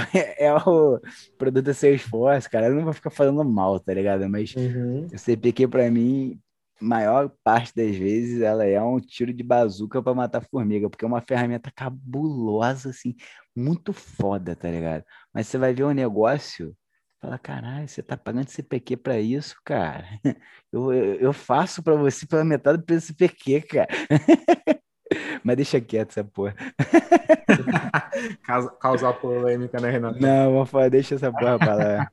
é, 0.42 0.46
é 0.46 0.54
o 0.54 1.00
produto 1.38 1.66
da 1.66 1.74
Salesforce, 1.74 2.50
cara. 2.50 2.66
Eu 2.66 2.74
não 2.74 2.84
vou 2.84 2.92
ficar 2.92 3.10
falando 3.10 3.44
mal, 3.44 3.78
tá 3.78 3.94
ligado? 3.94 4.28
Mas 4.28 4.52
uhum. 4.56 5.06
CPQ, 5.16 5.68
para 5.68 5.88
mim, 5.88 6.36
maior 6.80 7.30
parte 7.44 7.72
das 7.76 7.94
vezes, 7.94 8.40
ela 8.40 8.64
é 8.64 8.82
um 8.82 8.98
tiro 8.98 9.32
de 9.32 9.44
bazuca 9.44 10.02
para 10.02 10.14
matar 10.14 10.44
formiga, 10.50 10.90
porque 10.90 11.04
é 11.04 11.08
uma 11.08 11.20
ferramenta 11.20 11.70
cabulosa, 11.70 12.90
assim, 12.90 13.14
muito 13.54 13.92
foda, 13.92 14.56
tá 14.56 14.68
ligado? 14.68 15.04
Mas 15.32 15.46
você 15.46 15.58
vai 15.58 15.72
ver 15.74 15.84
o 15.84 15.92
negócio 15.92 16.74
Fala, 17.20 17.38
caralho, 17.38 17.86
você 17.86 18.02
tá 18.02 18.16
pagando 18.16 18.48
CPQ 18.48 18.96
para 18.96 19.20
isso, 19.20 19.56
cara? 19.62 20.06
Eu, 20.72 20.92
eu, 20.92 21.14
eu 21.16 21.32
faço 21.32 21.82
para 21.82 21.96
você 21.96 22.24
pela 22.24 22.44
metade 22.44 22.78
do 22.78 22.84
preço 22.84 23.08
CPQ, 23.08 23.62
cara. 23.62 23.88
Mas 25.42 25.56
deixa 25.56 25.80
quieto 25.80 26.10
essa 26.10 26.22
porra. 26.22 26.54
Causar 28.80 29.14
polêmica, 29.14 29.80
né, 29.80 29.90
Renato? 29.90 30.20
Não, 30.20 30.52
vamos 30.52 30.70
falar, 30.70 30.88
deixa 30.88 31.16
essa 31.16 31.32
porra 31.32 31.58
pra 31.58 31.74
lá. 31.74 32.10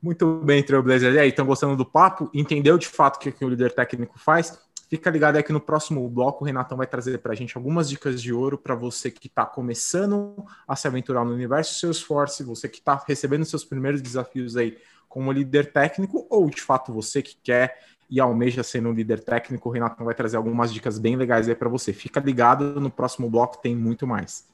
Muito 0.00 0.40
bem, 0.44 0.62
Trailblazer. 0.62 1.14
E 1.14 1.18
aí, 1.18 1.30
estão 1.30 1.44
gostando 1.44 1.76
do 1.76 1.84
papo? 1.84 2.30
Entendeu 2.32 2.78
de 2.78 2.86
fato 2.86 3.16
o 3.16 3.18
que, 3.18 3.32
que 3.32 3.44
o 3.44 3.48
líder 3.48 3.72
técnico 3.72 4.20
faz? 4.20 4.56
Fica 4.88 5.10
ligado 5.10 5.36
aí 5.36 5.42
que 5.42 5.52
no 5.52 5.60
próximo 5.60 6.08
bloco 6.08 6.44
o 6.44 6.46
Renatão 6.46 6.76
vai 6.76 6.86
trazer 6.86 7.18
para 7.18 7.32
a 7.32 7.34
gente 7.34 7.56
algumas 7.56 7.88
dicas 7.88 8.20
de 8.20 8.32
ouro 8.32 8.58
para 8.58 8.74
você 8.74 9.10
que 9.10 9.26
está 9.26 9.44
começando 9.44 10.44
a 10.66 10.76
se 10.76 10.86
aventurar 10.86 11.24
no 11.24 11.32
universo 11.32 11.80
Salesforce, 11.80 12.42
você 12.42 12.68
que 12.68 12.78
está 12.78 13.02
recebendo 13.06 13.44
seus 13.44 13.64
primeiros 13.64 14.00
desafios 14.00 14.56
aí 14.56 14.78
como 15.08 15.32
líder 15.32 15.72
técnico, 15.72 16.26
ou 16.28 16.50
de 16.50 16.60
fato 16.60 16.92
você 16.92 17.22
que 17.22 17.36
quer 17.42 17.78
e 18.10 18.20
almeja 18.20 18.62
ser 18.62 18.86
um 18.86 18.92
líder 18.92 19.20
técnico, 19.20 19.68
o 19.68 19.72
Renato 19.72 20.04
vai 20.04 20.14
trazer 20.14 20.36
algumas 20.36 20.72
dicas 20.72 20.98
bem 20.98 21.16
legais 21.16 21.48
aí 21.48 21.54
para 21.54 21.68
você. 21.68 21.92
Fica 21.92 22.20
ligado, 22.20 22.80
no 22.80 22.90
próximo 22.90 23.30
bloco 23.30 23.60
tem 23.60 23.74
muito 23.74 24.06
mais. 24.06 24.46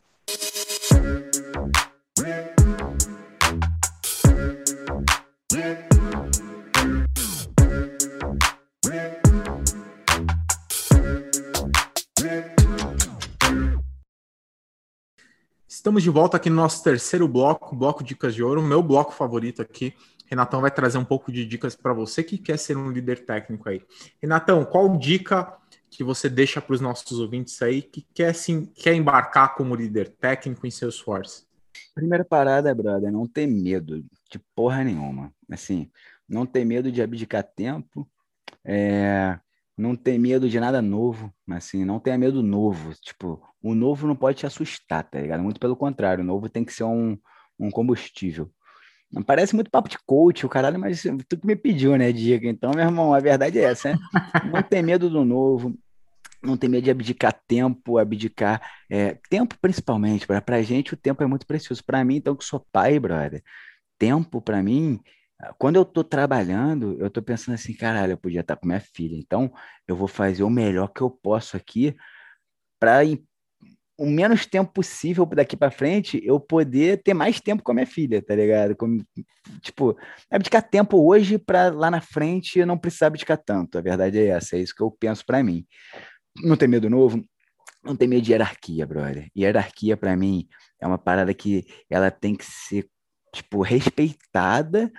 Estamos 15.80 16.02
de 16.02 16.10
volta 16.10 16.36
aqui 16.36 16.50
no 16.50 16.56
nosso 16.56 16.84
terceiro 16.84 17.26
bloco, 17.26 17.74
bloco 17.74 18.04
Dicas 18.04 18.34
de 18.34 18.42
Ouro, 18.42 18.62
meu 18.62 18.82
bloco 18.82 19.14
favorito 19.14 19.62
aqui. 19.62 19.94
Renatão 20.26 20.60
vai 20.60 20.70
trazer 20.70 20.98
um 20.98 21.04
pouco 21.06 21.32
de 21.32 21.46
dicas 21.46 21.74
para 21.74 21.94
você 21.94 22.22
que 22.22 22.36
quer 22.36 22.58
ser 22.58 22.76
um 22.76 22.90
líder 22.90 23.24
técnico 23.24 23.66
aí. 23.66 23.80
Renatão, 24.20 24.62
qual 24.62 24.94
dica 24.98 25.56
que 25.88 26.04
você 26.04 26.28
deixa 26.28 26.60
para 26.60 26.74
os 26.74 26.82
nossos 26.82 27.18
ouvintes 27.18 27.62
aí 27.62 27.80
que 27.80 28.06
quer, 28.12 28.34
sim, 28.34 28.66
quer 28.66 28.92
embarcar 28.92 29.54
como 29.54 29.74
líder 29.74 30.10
técnico 30.10 30.66
em 30.66 30.70
Salesforce? 30.70 31.46
Primeira 31.94 32.26
parada, 32.26 32.74
brother, 32.74 33.10
não 33.10 33.26
ter 33.26 33.46
medo 33.46 34.04
de 34.30 34.38
porra 34.54 34.84
nenhuma. 34.84 35.32
Assim, 35.50 35.90
não 36.28 36.44
ter 36.44 36.62
medo 36.62 36.92
de 36.92 37.00
abdicar 37.00 37.42
tempo, 37.42 38.06
é, 38.62 39.40
não 39.80 39.96
ter 39.96 40.18
medo 40.18 40.48
de 40.48 40.60
nada 40.60 40.82
novo, 40.82 41.32
assim, 41.50 41.84
não 41.84 41.98
tenha 41.98 42.18
medo 42.18 42.42
novo. 42.42 42.92
Tipo, 43.00 43.42
o 43.62 43.74
novo 43.74 44.06
não 44.06 44.14
pode 44.14 44.38
te 44.38 44.46
assustar, 44.46 45.02
tá 45.04 45.18
ligado? 45.18 45.42
Muito 45.42 45.58
pelo 45.58 45.74
contrário, 45.74 46.22
o 46.22 46.26
novo 46.26 46.48
tem 46.48 46.64
que 46.64 46.72
ser 46.72 46.84
um, 46.84 47.16
um 47.58 47.70
combustível. 47.70 48.50
Parece 49.26 49.54
muito 49.56 49.70
papo 49.70 49.88
de 49.88 49.98
coach, 50.06 50.46
o 50.46 50.48
caralho, 50.48 50.78
mas 50.78 51.02
tu 51.28 51.36
que 51.36 51.46
me 51.46 51.56
pediu, 51.56 51.96
né, 51.96 52.12
Diego? 52.12 52.46
Então, 52.46 52.70
meu 52.72 52.84
irmão, 52.84 53.12
a 53.12 53.18
verdade 53.18 53.58
é 53.58 53.64
essa, 53.64 53.92
né? 53.92 53.98
Não 54.52 54.62
ter 54.62 54.82
medo 54.82 55.10
do 55.10 55.24
novo, 55.24 55.76
não 56.42 56.56
ter 56.56 56.68
medo 56.68 56.84
de 56.84 56.90
abdicar 56.90 57.32
tempo, 57.48 57.98
abdicar 57.98 58.60
é, 58.88 59.18
tempo 59.28 59.56
principalmente. 59.60 60.26
Para 60.26 60.56
a 60.56 60.62
gente, 60.62 60.94
o 60.94 60.96
tempo 60.96 61.22
é 61.24 61.26
muito 61.26 61.46
precioso. 61.46 61.82
Para 61.84 62.04
mim, 62.04 62.16
então, 62.16 62.36
que 62.36 62.44
sou 62.44 62.64
pai, 62.70 63.00
brother, 63.00 63.42
tempo 63.98 64.40
para 64.40 64.62
mim, 64.62 65.00
quando 65.58 65.76
eu 65.76 65.84
tô 65.84 66.04
trabalhando, 66.04 66.96
eu 67.00 67.10
tô 67.10 67.22
pensando 67.22 67.54
assim, 67.54 67.74
caralho, 67.74 68.12
eu 68.12 68.18
podia 68.18 68.40
estar 68.40 68.56
com 68.56 68.66
minha 68.66 68.80
filha. 68.80 69.16
Então, 69.16 69.52
eu 69.86 69.96
vou 69.96 70.08
fazer 70.08 70.42
o 70.42 70.50
melhor 70.50 70.88
que 70.88 71.00
eu 71.00 71.10
posso 71.10 71.56
aqui 71.56 71.96
para 72.78 73.00
o 73.98 74.06
menos 74.06 74.46
tempo 74.46 74.72
possível 74.72 75.26
daqui 75.26 75.56
para 75.56 75.70
frente 75.70 76.20
eu 76.24 76.40
poder 76.40 77.02
ter 77.02 77.12
mais 77.12 77.38
tempo 77.38 77.62
com 77.62 77.72
a 77.72 77.74
minha 77.74 77.86
filha, 77.86 78.22
tá 78.22 78.34
ligado? 78.34 78.74
Como, 78.74 79.04
tipo, 79.60 79.96
abdicar 80.30 80.62
tempo 80.62 81.06
hoje 81.06 81.38
para 81.38 81.68
lá 81.68 81.90
na 81.90 82.00
frente 82.00 82.58
eu 82.58 82.66
não 82.66 82.78
precisar 82.78 83.08
abdicar 83.08 83.36
tanto. 83.36 83.76
A 83.76 83.82
verdade 83.82 84.18
é 84.18 84.28
essa, 84.28 84.56
é 84.56 84.60
isso 84.60 84.74
que 84.74 84.82
eu 84.82 84.90
penso 84.90 85.24
para 85.26 85.42
mim. 85.42 85.66
Não 86.42 86.56
ter 86.56 86.66
medo 86.66 86.88
novo, 86.88 87.22
não 87.84 87.94
ter 87.94 88.06
medo 88.06 88.22
de 88.22 88.32
hierarquia, 88.32 88.86
brother. 88.86 89.28
Hierarquia 89.36 89.96
para 89.96 90.16
mim 90.16 90.48
é 90.80 90.86
uma 90.86 90.98
parada 90.98 91.34
que 91.34 91.66
ela 91.90 92.10
tem 92.10 92.34
que 92.34 92.44
ser 92.44 92.88
tipo 93.34 93.60
respeitada 93.62 94.90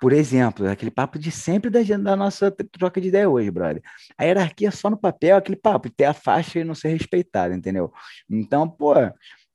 por 0.00 0.12
exemplo, 0.12 0.68
aquele 0.68 0.90
papo 0.90 1.18
de 1.18 1.30
sempre 1.30 1.70
da, 1.70 1.80
da, 1.82 2.16
nossa 2.16 2.50
troca 2.50 3.00
de 3.00 3.08
ideia 3.08 3.28
hoje, 3.28 3.50
brother. 3.50 3.82
A 4.18 4.24
hierarquia 4.24 4.70
só 4.70 4.90
no 4.90 4.96
papel, 4.96 5.36
aquele 5.36 5.56
papo, 5.56 5.88
ter 5.88 6.04
a 6.04 6.14
faixa 6.14 6.58
e 6.58 6.64
não 6.64 6.74
ser 6.74 6.88
respeitado, 6.88 7.54
entendeu? 7.54 7.92
Então, 8.28 8.68
pô, 8.68 8.94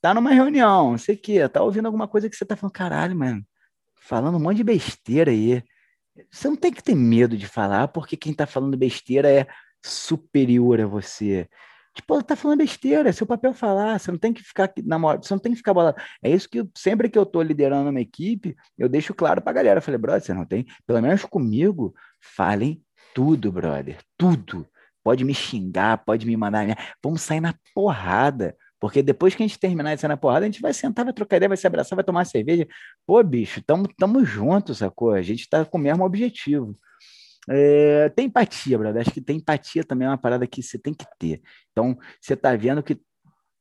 tá 0.01 0.13
numa 0.13 0.31
reunião, 0.31 0.97
sei 0.97 1.15
o 1.15 1.17
quê, 1.17 1.47
tá 1.47 1.61
ouvindo 1.61 1.85
alguma 1.85 2.07
coisa 2.07 2.29
que 2.29 2.35
você 2.35 2.45
tá 2.45 2.55
falando, 2.55 2.73
caralho, 2.73 3.15
mano, 3.15 3.45
falando 3.95 4.37
um 4.37 4.39
monte 4.39 4.57
de 4.57 4.63
besteira 4.63 5.31
aí. 5.31 5.63
Você 6.31 6.47
não 6.47 6.55
tem 6.55 6.71
que 6.71 6.83
ter 6.83 6.95
medo 6.95 7.37
de 7.37 7.47
falar, 7.47 7.89
porque 7.89 8.17
quem 8.17 8.33
tá 8.33 8.47
falando 8.47 8.77
besteira 8.77 9.31
é 9.31 9.47
superior 9.83 10.81
a 10.81 10.87
você. 10.87 11.47
Tipo, 11.93 12.23
tá 12.23 12.35
falando 12.35 12.59
besteira, 12.59 13.09
é 13.09 13.11
seu 13.11 13.25
papel 13.27 13.53
falar, 13.53 13.99
você 13.99 14.11
não 14.11 14.17
tem 14.17 14.31
que 14.31 14.43
ficar 14.43 14.71
na 14.83 14.97
você 14.97 15.33
não 15.33 15.39
tem 15.39 15.51
que 15.51 15.57
ficar 15.57 15.73
bolado. 15.73 15.97
É 16.23 16.29
isso 16.29 16.47
que 16.49 16.63
sempre 16.77 17.09
que 17.09 17.17
eu 17.17 17.25
tô 17.25 17.41
liderando 17.41 17.89
uma 17.89 17.99
equipe, 18.01 18.55
eu 18.77 18.87
deixo 18.87 19.13
claro 19.13 19.41
pra 19.41 19.53
galera. 19.53 19.79
Eu 19.79 19.81
falei, 19.81 19.97
brother, 19.97 20.21
você 20.21 20.33
não 20.33 20.45
tem, 20.45 20.65
pelo 20.85 21.01
menos 21.01 21.25
comigo, 21.25 21.93
falem 22.21 22.81
tudo, 23.13 23.51
brother, 23.51 23.97
tudo. 24.17 24.67
Pode 25.03 25.23
me 25.25 25.33
xingar, 25.33 25.97
pode 26.05 26.25
me 26.25 26.37
mandar, 26.37 26.67
vamos 27.03 27.21
sair 27.21 27.41
na 27.41 27.53
porrada. 27.73 28.55
Porque 28.79 29.03
depois 29.03 29.35
que 29.35 29.43
a 29.43 29.47
gente 29.47 29.59
terminar 29.59 29.95
de 29.95 30.01
sair 30.01 30.09
na 30.09 30.17
porrada, 30.17 30.45
a 30.45 30.49
gente 30.49 30.61
vai 30.61 30.73
sentar, 30.73 31.03
vai 31.03 31.13
trocar 31.13 31.37
ideia, 31.37 31.49
vai 31.49 31.57
se 31.57 31.67
abraçar, 31.67 31.95
vai 31.95 32.03
tomar 32.03 32.25
cerveja. 32.25 32.65
Pô, 33.05 33.21
bicho, 33.23 33.61
tamo, 33.65 33.87
tamo 33.97 34.23
juntos, 34.23 34.77
sacou? 34.77 35.11
A 35.11 35.21
gente 35.21 35.49
tá 35.49 35.65
com 35.65 35.77
o 35.77 35.81
mesmo 35.81 36.05
objetivo. 36.05 36.77
É, 37.49 38.09
tem 38.09 38.27
empatia, 38.27 38.77
brother. 38.77 39.01
Acho 39.01 39.11
que 39.11 39.21
tem 39.21 39.37
empatia 39.37 39.83
também 39.83 40.05
é 40.07 40.11
uma 40.11 40.17
parada 40.17 40.45
que 40.45 40.61
você 40.61 40.77
tem 40.77 40.93
que 40.93 41.05
ter. 41.17 41.41
Então, 41.71 41.97
você 42.21 42.33
está 42.33 42.55
vendo 42.55 42.83
que 42.83 43.01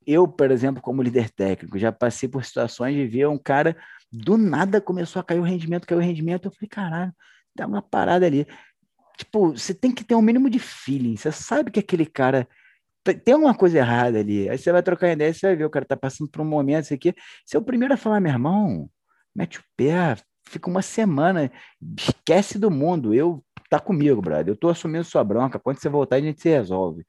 eu, 0.05 0.27
por 0.27 0.51
exemplo, 0.51 0.81
como 0.81 1.01
líder 1.01 1.29
técnico, 1.29 1.77
já 1.77 1.91
passei 1.91 2.29
por 2.29 2.43
situações 2.45 2.95
de 2.95 3.05
ver 3.07 3.27
um 3.27 3.37
cara 3.37 3.75
do 4.11 4.37
nada 4.37 4.81
começou 4.81 5.19
a 5.19 5.23
cair 5.23 5.39
o 5.39 5.43
rendimento, 5.43 5.87
caiu 5.87 5.99
o 5.99 6.03
rendimento. 6.03 6.45
Eu 6.45 6.51
falei, 6.51 6.69
caralho, 6.69 7.13
tem 7.55 7.65
uma 7.65 7.81
parada 7.81 8.25
ali. 8.25 8.47
Tipo, 9.17 9.51
você 9.51 9.73
tem 9.73 9.91
que 9.91 10.03
ter 10.03 10.15
um 10.15 10.21
mínimo 10.21 10.49
de 10.49 10.59
feeling. 10.59 11.15
Você 11.15 11.31
sabe 11.31 11.71
que 11.71 11.79
aquele 11.79 12.05
cara 12.05 12.47
tem 13.23 13.33
alguma 13.33 13.55
coisa 13.55 13.77
errada 13.77 14.19
ali. 14.19 14.49
Aí 14.49 14.57
você 14.57 14.71
vai 14.71 14.83
trocar 14.83 15.11
ideia, 15.11 15.33
você 15.33 15.47
vai 15.47 15.55
ver, 15.55 15.65
o 15.65 15.69
cara 15.69 15.85
tá 15.85 15.97
passando 15.97 16.29
por 16.29 16.41
um 16.41 16.45
momento, 16.45 16.85
isso 16.85 16.93
aqui. 16.93 17.13
Você 17.45 17.57
é 17.57 17.59
o 17.59 17.63
primeiro 17.63 17.93
a 17.93 17.97
falar, 17.97 18.19
meu 18.19 18.31
irmão, 18.31 18.89
mete 19.35 19.59
o 19.59 19.63
pé, 19.75 20.15
fica 20.47 20.69
uma 20.69 20.81
semana, 20.81 21.51
esquece 21.97 22.57
do 22.57 22.71
mundo. 22.71 23.13
Eu 23.13 23.43
tá 23.69 23.79
comigo, 23.79 24.21
brother. 24.21 24.49
Eu 24.49 24.57
tô 24.57 24.69
assumindo 24.69 25.03
sua 25.03 25.23
bronca. 25.23 25.59
Quando 25.59 25.79
você 25.79 25.87
voltar, 25.87 26.17
a 26.17 26.21
gente 26.21 26.41
se 26.41 26.49
resolve. 26.49 27.05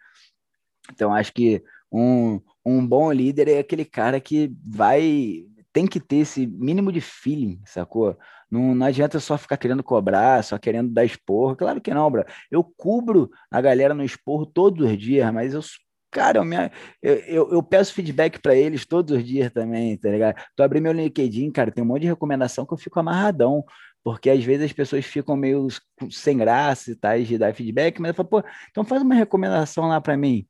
Então, 0.93 1.13
acho 1.15 1.33
que 1.33 1.63
um, 1.91 2.41
um 2.65 2.87
bom 2.87 3.11
líder 3.13 3.49
é 3.49 3.59
aquele 3.59 3.85
cara 3.85 4.21
que 4.21 4.53
vai. 4.65 5.45
Tem 5.73 5.87
que 5.87 6.01
ter 6.01 6.17
esse 6.17 6.47
mínimo 6.47 6.93
de 6.93 7.01
feeling, 7.01 7.61
sacou? 7.65 8.19
Não, 8.51 8.75
não 8.75 8.87
adianta 8.87 9.21
só 9.21 9.39
ficar 9.39 9.57
querendo 9.57 9.85
cobrar, 9.85 10.43
só 10.43 10.59
querendo 10.59 10.93
dar 10.93 11.05
esporro. 11.05 11.55
Claro 11.55 11.81
que 11.81 11.95
não, 11.95 12.11
bro. 12.11 12.25
Eu 12.51 12.65
cubro 12.77 13.31
a 13.51 13.61
galera 13.61 13.95
no 13.95 14.05
esporro 14.05 14.45
todos 14.45 14.91
os 14.91 14.99
dias, 14.99 15.33
mas 15.33 15.55
eu 15.55 15.63
cara, 16.11 16.39
eu, 16.39 16.45
minha, 16.45 16.73
eu, 17.01 17.15
eu, 17.15 17.53
eu, 17.53 17.63
peço 17.63 17.95
feedback 17.95 18.41
para 18.41 18.55
eles 18.55 18.85
todos 18.85 19.17
os 19.17 19.25
dias 19.25 19.53
também, 19.53 19.97
tá 19.97 20.11
ligado? 20.11 20.43
Tu 20.57 20.63
abri 20.63 20.81
meu 20.81 20.93
LinkedIn, 20.93 21.51
cara, 21.53 21.71
tem 21.71 21.85
um 21.85 21.87
monte 21.87 22.03
de 22.03 22.09
recomendação 22.09 22.67
que 22.67 22.75
eu 22.75 22.79
fico 22.79 22.99
amarradão 22.99 23.65
porque 24.03 24.31
às 24.31 24.43
vezes 24.43 24.67
as 24.67 24.73
pessoas 24.73 25.05
ficam 25.05 25.37
meio 25.37 25.69
sem 26.11 26.37
graça 26.37 26.91
e 26.91 26.97
tal 26.97 27.21
de 27.23 27.39
dar 27.39 27.55
feedback, 27.55 28.01
mas 28.01 28.11
eu 28.11 28.15
falo, 28.15 28.29
pô, 28.29 28.45
então 28.71 28.85
faz 28.85 29.03
uma 29.03 29.15
recomendação 29.15 29.89
lá 29.89 30.01
para 30.01 30.17
mim. 30.17 30.47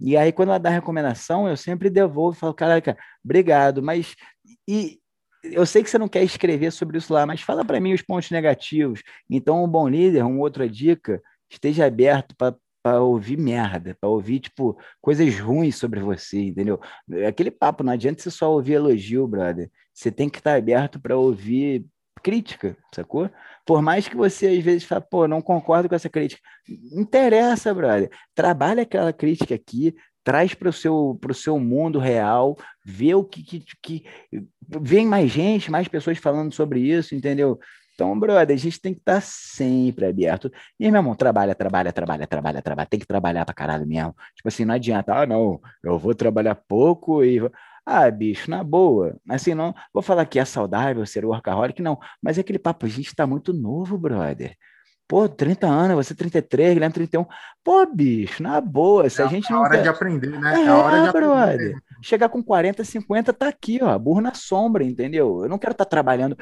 E 0.00 0.16
aí, 0.16 0.32
quando 0.32 0.48
ela 0.48 0.58
dá 0.58 0.70
recomendação, 0.70 1.48
eu 1.48 1.56
sempre 1.56 1.88
devolvo 1.88 2.36
e 2.36 2.40
falo, 2.40 2.54
caraca, 2.54 2.96
obrigado, 3.24 3.82
mas 3.82 4.14
e 4.68 4.98
eu 5.44 5.66
sei 5.66 5.82
que 5.82 5.90
você 5.90 5.98
não 5.98 6.08
quer 6.08 6.22
escrever 6.22 6.72
sobre 6.72 6.98
isso 6.98 7.12
lá, 7.12 7.26
mas 7.26 7.42
fala 7.42 7.64
para 7.64 7.80
mim 7.80 7.92
os 7.92 8.02
pontos 8.02 8.30
negativos. 8.30 9.02
Então, 9.28 9.62
um 9.62 9.68
bom 9.68 9.88
líder, 9.88 10.24
uma 10.24 10.40
outra 10.40 10.68
dica, 10.68 11.22
esteja 11.50 11.86
aberto 11.86 12.34
para 12.36 13.00
ouvir 13.02 13.36
merda, 13.36 13.96
para 14.00 14.08
ouvir, 14.08 14.40
tipo, 14.40 14.76
coisas 15.00 15.38
ruins 15.38 15.76
sobre 15.76 16.00
você, 16.00 16.40
entendeu? 16.40 16.80
Aquele 17.28 17.50
papo, 17.50 17.84
não 17.84 17.92
adianta 17.92 18.22
você 18.22 18.30
só 18.30 18.50
ouvir 18.52 18.74
elogio, 18.74 19.26
brother. 19.26 19.70
Você 19.92 20.10
tem 20.10 20.28
que 20.28 20.38
estar 20.38 20.56
aberto 20.56 21.00
para 21.00 21.16
ouvir 21.16 21.86
crítica, 22.24 22.74
sacou? 22.92 23.30
Por 23.66 23.82
mais 23.82 24.08
que 24.08 24.16
você 24.16 24.46
às 24.48 24.64
vezes 24.64 24.84
fale, 24.84 25.04
pô, 25.10 25.28
não 25.28 25.42
concordo 25.42 25.88
com 25.88 25.94
essa 25.94 26.08
crítica. 26.08 26.40
Interessa, 26.96 27.72
brother. 27.74 28.10
Trabalha 28.34 28.82
aquela 28.82 29.12
crítica 29.12 29.54
aqui, 29.54 29.94
traz 30.24 30.54
para 30.54 30.70
o 30.70 30.72
seu, 30.72 31.20
seu 31.34 31.60
mundo 31.60 31.98
real, 31.98 32.56
vê 32.82 33.14
o 33.14 33.22
que, 33.22 33.42
que, 33.42 33.64
que. 33.82 34.04
Vem 34.80 35.06
mais 35.06 35.30
gente, 35.30 35.70
mais 35.70 35.86
pessoas 35.86 36.16
falando 36.16 36.52
sobre 36.54 36.80
isso, 36.80 37.14
entendeu? 37.14 37.60
Então, 37.94 38.18
brother, 38.18 38.56
a 38.56 38.58
gente 38.58 38.80
tem 38.80 38.92
que 38.94 39.00
estar 39.00 39.16
tá 39.16 39.20
sempre 39.20 40.06
aberto. 40.06 40.50
E, 40.80 40.90
meu 40.90 40.98
irmão, 40.98 41.14
trabalha, 41.14 41.54
trabalha, 41.54 41.92
trabalha, 41.92 42.26
trabalha, 42.26 42.62
trabalha. 42.62 42.88
Tem 42.88 42.98
que 42.98 43.06
trabalhar 43.06 43.44
pra 43.44 43.54
caralho 43.54 43.86
mesmo. 43.86 44.16
Tipo 44.34 44.48
assim, 44.48 44.64
não 44.64 44.74
adianta, 44.74 45.14
ah, 45.14 45.26
não, 45.26 45.60
eu 45.82 45.98
vou 45.98 46.14
trabalhar 46.14 46.54
pouco 46.54 47.22
e. 47.22 47.38
Ah, 47.86 48.10
bicho, 48.10 48.50
na 48.50 48.64
boa. 48.64 49.16
Assim, 49.28 49.54
não 49.54 49.74
vou 49.92 50.02
falar 50.02 50.24
que 50.24 50.38
é 50.38 50.44
saudável 50.44 51.04
ser 51.04 51.24
workaholic, 51.24 51.82
não. 51.82 51.98
Mas 52.22 52.38
é 52.38 52.40
aquele 52.40 52.58
papo, 52.58 52.86
a 52.86 52.88
gente 52.88 53.14
tá 53.14 53.26
muito 53.26 53.52
novo, 53.52 53.98
brother. 53.98 54.56
Pô, 55.06 55.28
30 55.28 55.66
anos, 55.66 55.96
você 55.96 56.14
33, 56.14 56.74
Guilherme 56.74 56.94
31. 56.94 57.26
Pô, 57.62 57.86
bicho, 57.86 58.42
na 58.42 58.58
boa, 58.58 59.08
se 59.10 59.20
é, 59.20 59.24
a 59.24 59.28
gente 59.28 59.50
não. 59.50 59.58
É 59.58 59.60
hora 59.60 59.76
quer... 59.76 59.82
de 59.82 59.88
aprender, 59.88 60.40
né? 60.40 60.62
É, 60.62 60.64
é 60.64 60.72
hora 60.72 61.02
de 61.06 61.12
brother. 61.12 61.54
Aprender. 61.54 61.82
Chegar 62.02 62.28
com 62.30 62.42
40, 62.42 62.82
50, 62.82 63.32
tá 63.34 63.48
aqui, 63.48 63.78
ó, 63.82 63.98
burro 63.98 64.22
na 64.22 64.32
sombra, 64.32 64.82
entendeu? 64.82 65.42
Eu 65.42 65.48
não 65.48 65.58
quero 65.58 65.72
estar 65.72 65.84
tá 65.84 65.90
trabalhando, 65.90 66.38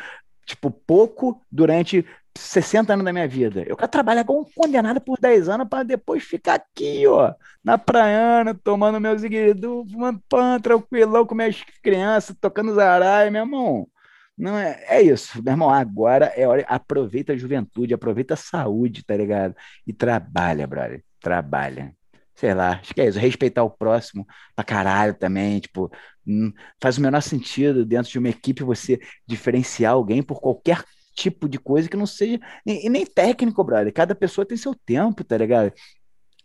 tipo, 0.47 0.71
pouco 0.71 1.41
durante 1.51 2.07
60 2.37 2.93
anos 2.93 3.05
da 3.05 3.13
minha 3.13 3.29
vida. 3.29 3.63
Eu 3.67 3.77
quero 3.77 3.91
trabalhar 3.91 4.25
como 4.25 4.49
condenado 4.55 5.01
por 5.01 5.19
10 5.21 5.49
anos 5.49 5.69
para 5.69 5.83
depois 5.83 6.23
ficar 6.23 6.55
aqui, 6.55 7.07
ó, 7.07 7.35
na 7.63 7.79
praiana, 7.79 8.55
tomando 8.55 9.01
meus 9.01 9.23
iguidu, 9.23 9.85
fumando 9.91 10.23
pan, 10.29 10.61
tranquilão 10.61 11.27
com 11.27 11.35
minhas 11.35 11.63
crianças, 11.83 12.37
tocando 12.41 12.75
zarai, 12.75 13.31
meu 13.31 13.43
irmão. 13.43 13.89
Não 14.37 14.57
é, 14.59 14.83
é 14.89 15.03
isso, 15.03 15.43
meu 15.43 15.53
irmão. 15.53 15.71
Agora 15.71 16.27
é 16.37 16.47
hora. 16.47 16.65
Aproveita 16.69 17.33
a 17.33 17.37
juventude, 17.37 17.95
aproveita 17.95 18.35
a 18.35 18.37
saúde, 18.37 19.05
tá 19.05 19.17
ligado? 19.17 19.55
E 19.87 19.93
trabalha, 19.93 20.67
brother. 20.67 21.05
Trabalha. 21.21 21.95
Sei 22.35 22.55
lá, 22.55 22.81
acho 22.81 22.95
que 22.95 23.01
é 23.01 23.09
isso. 23.09 23.19
Respeitar 23.19 23.63
o 23.63 23.71
próximo 23.71 24.27
pra 24.55 24.65
caralho 24.65 25.15
também. 25.15 25.61
Tipo, 25.61 25.91
hum, 26.27 26.53
faz 26.81 26.99
o 26.99 27.03
menor 27.03 27.21
sentido 27.21 27.85
dentro 27.85 28.11
de 28.11 28.19
uma 28.19 28.31
equipe 28.31 28.65
você 28.65 28.99
diferenciar 29.27 29.93
alguém 29.93 30.23
por 30.23 30.41
qualquer 30.41 30.83
tipo 31.15 31.49
de 31.49 31.59
coisa 31.59 31.89
que 31.89 31.97
não 31.97 32.07
seja. 32.07 32.41
E 32.67 32.89
nem 32.89 33.07
técnico, 33.07 33.63
brother. 33.63 33.93
Cada 33.93 34.15
pessoa 34.15 34.47
tem 34.47 34.57
seu 34.57 34.75
tempo, 34.75 35.23
tá 35.25 35.37
ligado? 35.37 35.73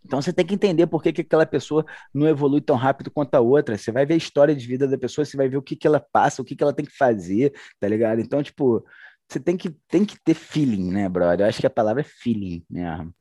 Então 0.06 0.22
você 0.22 0.32
tem 0.32 0.46
que 0.46 0.54
entender 0.54 0.88
por 0.88 1.04
que, 1.04 1.12
que 1.12 1.22
aquela 1.22 1.46
pessoa 1.46 1.86
não 2.14 2.28
evolui 2.28 2.62
tão 2.62 2.78
rápido 2.78 3.12
quanto 3.12 3.36
a 3.36 3.42
outra. 3.42 3.78
Você 3.78 3.92
vai 3.92 4.06
ver 4.06 4.14
a 4.14 4.18
história 4.18 4.56
de 4.56 4.66
vida 4.66 4.88
da 4.88 4.98
pessoa, 4.98 5.26
você 5.26 5.36
vai 5.36 5.50
ver 5.50 5.58
o 5.58 5.62
que, 5.62 5.76
que 5.76 5.86
ela 5.86 6.00
passa, 6.00 6.42
o 6.42 6.46
que, 6.46 6.56
que 6.56 6.64
ela 6.64 6.74
tem 6.74 6.86
que 6.86 6.96
fazer, 6.96 7.54
tá 7.80 7.88
ligado? 7.88 8.22
Então, 8.22 8.42
tipo, 8.42 8.86
você 9.28 9.40
tem 9.40 9.58
que, 9.58 9.70
tem 9.90 10.06
que 10.06 10.18
ter 10.24 10.34
feeling, 10.34 10.92
né, 10.92 11.10
brother? 11.10 11.46
Eu 11.46 11.50
acho 11.50 11.60
que 11.60 11.68
a 11.68 11.70
palavra 11.70 12.02
é 12.02 12.06
feeling 12.06 12.64
mesmo. 12.70 13.14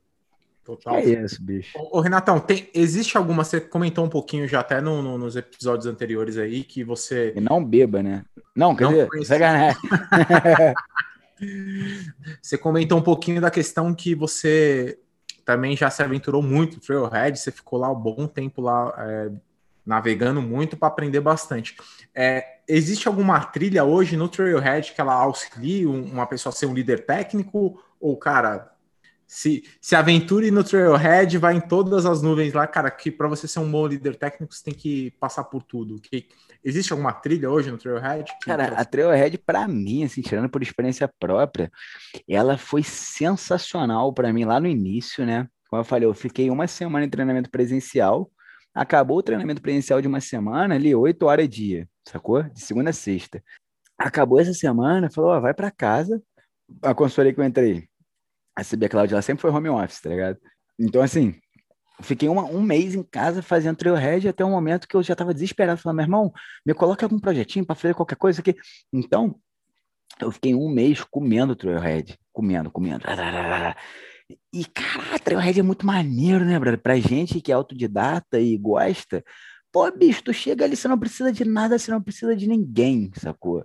Total. 0.64 0.96
É 0.96 1.04
isso, 1.04 1.40
bicho. 1.42 1.78
Ô, 1.78 1.98
ô, 1.98 2.00
Renatão, 2.00 2.40
tem, 2.40 2.68
existe 2.74 3.16
alguma. 3.16 3.44
Você 3.44 3.60
comentou 3.60 4.04
um 4.04 4.08
pouquinho 4.08 4.48
já 4.48 4.60
até 4.60 4.80
no, 4.80 5.00
no, 5.00 5.16
nos 5.16 5.36
episódios 5.36 5.86
anteriores 5.86 6.36
aí 6.36 6.64
que 6.64 6.82
você. 6.82 7.32
E 7.36 7.40
não 7.40 7.64
beba, 7.64 8.02
né? 8.02 8.24
Não, 8.54 8.74
quer 8.74 8.84
Não 8.84 8.90
dizer, 8.90 9.08
sacanagem. 9.24 9.80
Você 12.40 12.56
comentou 12.58 12.98
um 12.98 13.02
pouquinho 13.02 13.40
da 13.40 13.50
questão 13.50 13.94
que 13.94 14.14
você 14.14 14.98
também 15.44 15.76
já 15.76 15.90
se 15.90 16.02
aventurou 16.02 16.42
muito 16.42 16.76
no 16.76 16.80
Trailhead, 16.80 17.38
você 17.38 17.52
ficou 17.52 17.78
lá 17.78 17.90
um 17.90 17.94
bom 17.94 18.26
tempo 18.26 18.60
lá 18.60 18.92
é, 18.98 19.30
navegando 19.84 20.42
muito 20.42 20.76
para 20.76 20.88
aprender 20.88 21.20
bastante. 21.20 21.76
É, 22.14 22.58
existe 22.66 23.06
alguma 23.06 23.44
trilha 23.44 23.84
hoje 23.84 24.16
no 24.16 24.28
Trailhead 24.28 24.92
que 24.92 25.00
ela 25.00 25.14
auxilie 25.14 25.86
um- 25.86 26.04
uma 26.12 26.26
pessoa 26.26 26.52
a 26.52 26.56
ser 26.56 26.66
um 26.66 26.74
líder 26.74 27.06
técnico? 27.06 27.80
Ou, 28.00 28.16
cara, 28.16 28.72
se, 29.26 29.64
se 29.80 29.96
aventure 29.96 30.50
no 30.50 30.62
Trailhead, 30.62 31.36
vai 31.38 31.56
em 31.56 31.60
todas 31.60 32.06
as 32.06 32.22
nuvens 32.22 32.52
lá, 32.52 32.66
cara, 32.66 32.90
que 32.90 33.10
para 33.10 33.26
você 33.28 33.48
ser 33.48 33.58
um 33.60 33.70
bom 33.70 33.86
líder 33.86 34.16
técnico, 34.16 34.54
você 34.54 34.62
tem 34.64 34.74
que 34.74 35.10
passar 35.20 35.44
por 35.44 35.62
tudo. 35.62 36.00
Que, 36.00 36.28
existe 36.64 36.92
alguma 36.92 37.12
trilha 37.12 37.50
hoje 37.50 37.70
no 37.70 37.78
Trailhead? 37.78 38.24
que- 38.40 38.46
Cara, 38.46 38.68
a 38.68 38.84
Trailhead, 38.84 39.38
pra 39.38 39.66
mim, 39.66 40.04
assim, 40.04 40.22
tirando 40.22 40.48
por 40.48 40.62
experiência 40.62 41.10
própria, 41.18 41.70
ela 42.28 42.56
foi 42.56 42.82
sensacional 42.82 44.12
pra 44.12 44.32
mim 44.32 44.44
lá 44.44 44.60
no 44.60 44.66
início, 44.66 45.24
né? 45.26 45.48
Como 45.68 45.80
eu 45.80 45.84
falei, 45.84 46.06
eu 46.08 46.14
fiquei 46.14 46.48
uma 46.48 46.66
semana 46.68 47.04
em 47.04 47.10
treinamento 47.10 47.50
presencial, 47.50 48.30
acabou 48.72 49.18
o 49.18 49.22
treinamento 49.22 49.60
presencial 49.60 50.00
de 50.00 50.06
uma 50.06 50.20
semana, 50.20 50.74
ali, 50.76 50.94
oito 50.94 51.26
horas 51.26 51.48
dia, 51.48 51.88
sacou? 52.06 52.42
De 52.44 52.60
segunda 52.60 52.90
a 52.90 52.92
sexta. 52.92 53.42
Acabou 53.98 54.38
essa 54.38 54.52
semana, 54.54 55.10
falou, 55.10 55.30
ó, 55.30 55.40
vai 55.40 55.54
pra 55.54 55.70
casa. 55.70 56.22
A 56.82 56.94
consultoria 56.94 57.32
que 57.32 57.40
eu 57.40 57.44
entrei, 57.44 57.88
a 58.56 58.64
CB 58.64 58.88
Cloud, 58.88 59.12
ela 59.12 59.22
sempre 59.22 59.42
foi 59.42 59.50
home 59.50 59.68
office, 59.68 60.00
tá 60.00 60.08
ligado? 60.08 60.38
Então, 60.78 61.02
assim, 61.02 61.34
fiquei 62.00 62.28
uma- 62.28 62.44
um 62.44 62.62
mês 62.62 62.94
em 62.94 63.02
casa 63.02 63.42
fazendo 63.42 63.76
Trailhead 63.76 64.28
até 64.28 64.44
um 64.44 64.50
momento 64.50 64.88
que 64.88 64.96
eu 64.96 65.02
já 65.02 65.14
tava 65.14 65.34
desesperado, 65.34 65.80
falando, 65.80 65.96
meu 65.96 66.04
irmão, 66.04 66.32
me 66.64 66.74
coloca 66.74 67.04
algum 67.04 67.18
projetinho 67.18 67.64
para 67.66 67.76
fazer 67.76 67.94
qualquer 67.94 68.16
coisa 68.16 68.40
aqui. 68.40 68.56
Então, 68.92 69.38
eu 70.20 70.30
fiquei 70.32 70.54
um 70.54 70.68
mês 70.68 71.02
comendo 71.04 71.54
Trailhead, 71.54 72.18
comendo, 72.32 72.70
comendo. 72.70 73.04
E, 74.52 74.64
cara, 74.64 75.18
Trailhead 75.18 75.60
é 75.60 75.62
muito 75.62 75.86
maneiro, 75.86 76.44
né, 76.44 76.58
brother? 76.58 76.80
Pra 76.80 76.98
gente 76.98 77.40
que 77.40 77.52
é 77.52 77.54
autodidata 77.54 78.40
e 78.40 78.56
gosta, 78.56 79.22
pô, 79.70 79.90
bicho, 79.90 80.22
tu 80.22 80.32
chega 80.32 80.64
ali, 80.64 80.74
você 80.74 80.88
não 80.88 80.98
precisa 80.98 81.30
de 81.30 81.44
nada, 81.44 81.78
você 81.78 81.90
não 81.90 82.02
precisa 82.02 82.34
de 82.34 82.48
ninguém, 82.48 83.10
sacou? 83.14 83.64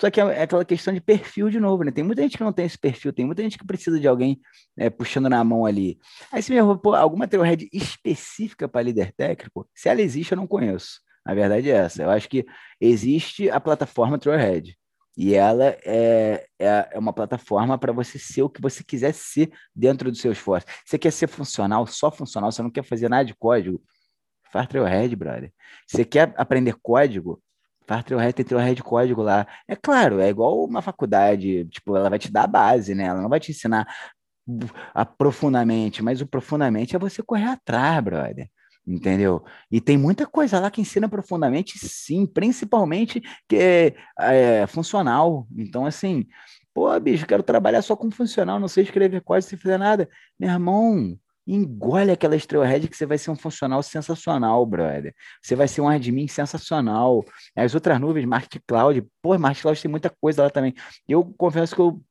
Só 0.00 0.10
que 0.10 0.20
é 0.20 0.24
é 0.24 0.42
aquela 0.42 0.64
questão 0.64 0.92
de 0.92 1.00
perfil 1.00 1.48
de 1.48 1.58
novo, 1.58 1.82
né? 1.82 1.90
Tem 1.90 2.04
muita 2.04 2.22
gente 2.22 2.36
que 2.36 2.44
não 2.44 2.52
tem 2.52 2.66
esse 2.66 2.78
perfil, 2.78 3.12
tem 3.12 3.24
muita 3.24 3.42
gente 3.42 3.56
que 3.58 3.66
precisa 3.66 3.98
de 3.98 4.06
alguém 4.06 4.40
né, 4.76 4.90
puxando 4.90 5.28
na 5.28 5.42
mão 5.42 5.64
ali. 5.64 5.98
Aí 6.30 6.42
se 6.42 6.52
me 6.52 6.78
pô, 6.78 6.94
alguma 6.94 7.26
Trailhead 7.26 7.68
específica 7.72 8.68
para 8.68 8.82
líder 8.82 9.12
técnico? 9.12 9.68
Se 9.74 9.88
ela 9.88 10.02
existe, 10.02 10.32
eu 10.32 10.36
não 10.36 10.46
conheço. 10.46 11.00
A 11.24 11.34
verdade 11.34 11.70
é 11.70 11.74
essa. 11.74 12.02
Eu 12.02 12.10
acho 12.10 12.28
que 12.28 12.46
existe 12.80 13.50
a 13.50 13.58
plataforma 13.58 14.18
Trailhead. 14.18 14.76
E 15.16 15.34
ela 15.34 15.76
é, 15.84 16.46
é, 16.58 16.88
é 16.92 16.98
uma 16.98 17.12
plataforma 17.12 17.78
para 17.78 17.90
você 17.90 18.18
ser 18.18 18.42
o 18.42 18.50
que 18.50 18.60
você 18.60 18.84
quiser 18.84 19.14
ser 19.14 19.50
dentro 19.74 20.10
do 20.10 20.16
seu 20.16 20.30
esforço. 20.30 20.66
Você 20.84 20.98
quer 20.98 21.10
ser 21.10 21.26
funcional, 21.26 21.86
só 21.86 22.10
funcional, 22.10 22.52
você 22.52 22.62
não 22.62 22.70
quer 22.70 22.84
fazer 22.84 23.08
nada 23.08 23.24
de 23.24 23.34
código? 23.34 23.82
Faz 24.52 24.68
Trailhead, 24.68 25.16
brother. 25.16 25.52
Você 25.88 26.04
quer 26.04 26.34
aprender 26.36 26.74
código? 26.82 27.42
Faz 27.86 28.04
Trailhead, 28.04 28.32
tem 28.34 28.44
Trailhead 28.44 28.82
código 28.82 29.22
lá. 29.22 29.46
É 29.68 29.76
claro, 29.76 30.20
é 30.20 30.28
igual 30.28 30.64
uma 30.64 30.82
faculdade, 30.82 31.64
tipo, 31.66 31.96
ela 31.96 32.10
vai 32.10 32.18
te 32.18 32.30
dar 32.30 32.44
a 32.44 32.46
base, 32.48 32.94
né? 32.94 33.04
Ela 33.04 33.22
não 33.22 33.28
vai 33.28 33.40
te 33.40 33.52
ensinar 33.52 33.86
profundamente, 35.18 36.02
mas 36.02 36.20
o 36.20 36.26
profundamente 36.26 36.96
é 36.96 36.98
você 36.98 37.22
correr 37.22 37.48
atrás, 37.48 38.02
brother. 38.02 38.48
Entendeu? 38.86 39.44
E 39.70 39.80
tem 39.80 39.98
muita 39.98 40.26
coisa 40.26 40.60
lá 40.60 40.70
que 40.70 40.80
ensina 40.80 41.08
profundamente, 41.08 41.76
sim, 41.78 42.24
principalmente 42.24 43.20
que 43.48 43.56
é, 43.56 43.94
é 44.20 44.66
funcional. 44.68 45.46
Então, 45.56 45.84
assim, 45.84 46.24
pô, 46.72 46.98
bicho, 47.00 47.26
quero 47.26 47.42
trabalhar 47.42 47.82
só 47.82 47.96
com 47.96 48.10
funcional, 48.12 48.60
não 48.60 48.68
sei 48.68 48.84
escrever 48.84 49.22
código 49.22 49.50
sem 49.50 49.58
fazer 49.58 49.78
nada. 49.78 50.08
Meu 50.38 50.50
irmão, 50.50 51.18
engole 51.46 52.10
aquela 52.10 52.38
Trailhead 52.38 52.88
que 52.88 52.96
você 52.96 53.06
vai 53.06 53.18
ser 53.18 53.30
um 53.30 53.36
funcional 53.36 53.82
sensacional, 53.82 54.64
brother. 54.66 55.14
Você 55.40 55.54
vai 55.54 55.68
ser 55.68 55.80
um 55.80 55.88
admin 55.88 56.26
sensacional. 56.26 57.24
As 57.54 57.74
outras 57.74 58.00
nuvens, 58.00 58.26
Market 58.26 58.60
Cloud, 58.66 59.04
pô, 59.22 59.38
Market 59.38 59.62
Cloud 59.62 59.80
tem 59.80 59.90
muita 59.90 60.10
coisa 60.10 60.42
lá 60.42 60.50
também. 60.50 60.74
Eu 61.08 61.24
confesso 61.36 61.74
que 61.74 61.80
eu 61.80 62.02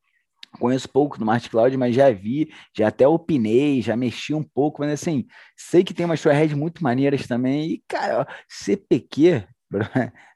conheço 0.59 0.89
pouco 0.89 1.19
do 1.19 1.25
Market 1.25 1.51
Cloud, 1.51 1.75
mas 1.77 1.93
já 1.93 2.11
vi, 2.11 2.49
já 2.75 2.87
até 2.87 3.07
opinei, 3.07 3.81
já 3.81 3.95
mexi 3.95 4.33
um 4.33 4.43
pouco, 4.43 4.81
mas 4.81 4.91
assim, 4.91 5.25
sei 5.57 5.83
que 5.83 5.93
tem 5.93 6.05
umas 6.05 6.21
Trailhead 6.21 6.55
muito 6.55 6.83
maneiras 6.83 7.27
também. 7.27 7.71
E, 7.71 7.83
cara, 7.87 8.21
ó, 8.21 8.25
CPQ, 8.47 9.43
bro, 9.69 9.85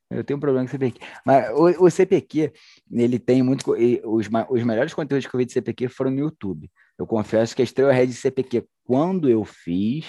eu 0.09 0.23
tenho 0.23 0.37
um 0.37 0.39
problema 0.39 0.65
com 0.65 0.71
CPQ, 0.71 0.99
mas 1.25 1.49
o, 1.51 1.85
o 1.85 1.89
CPQ, 1.89 2.51
ele 2.91 3.19
tem 3.19 3.41
muito. 3.43 3.71
Os, 4.05 4.29
os 4.49 4.63
melhores 4.63 4.93
conteúdos 4.93 5.25
que 5.25 5.33
eu 5.33 5.37
vi 5.37 5.45
de 5.45 5.53
CPQ 5.53 5.87
foram 5.89 6.11
no 6.11 6.19
YouTube. 6.19 6.69
Eu 6.99 7.07
confesso 7.07 7.55
que 7.55 7.61
as 7.61 7.71
Trailhead 7.71 8.11
de 8.11 8.17
CPQ, 8.17 8.65
quando 8.83 9.29
eu 9.29 9.45
fiz, 9.45 10.05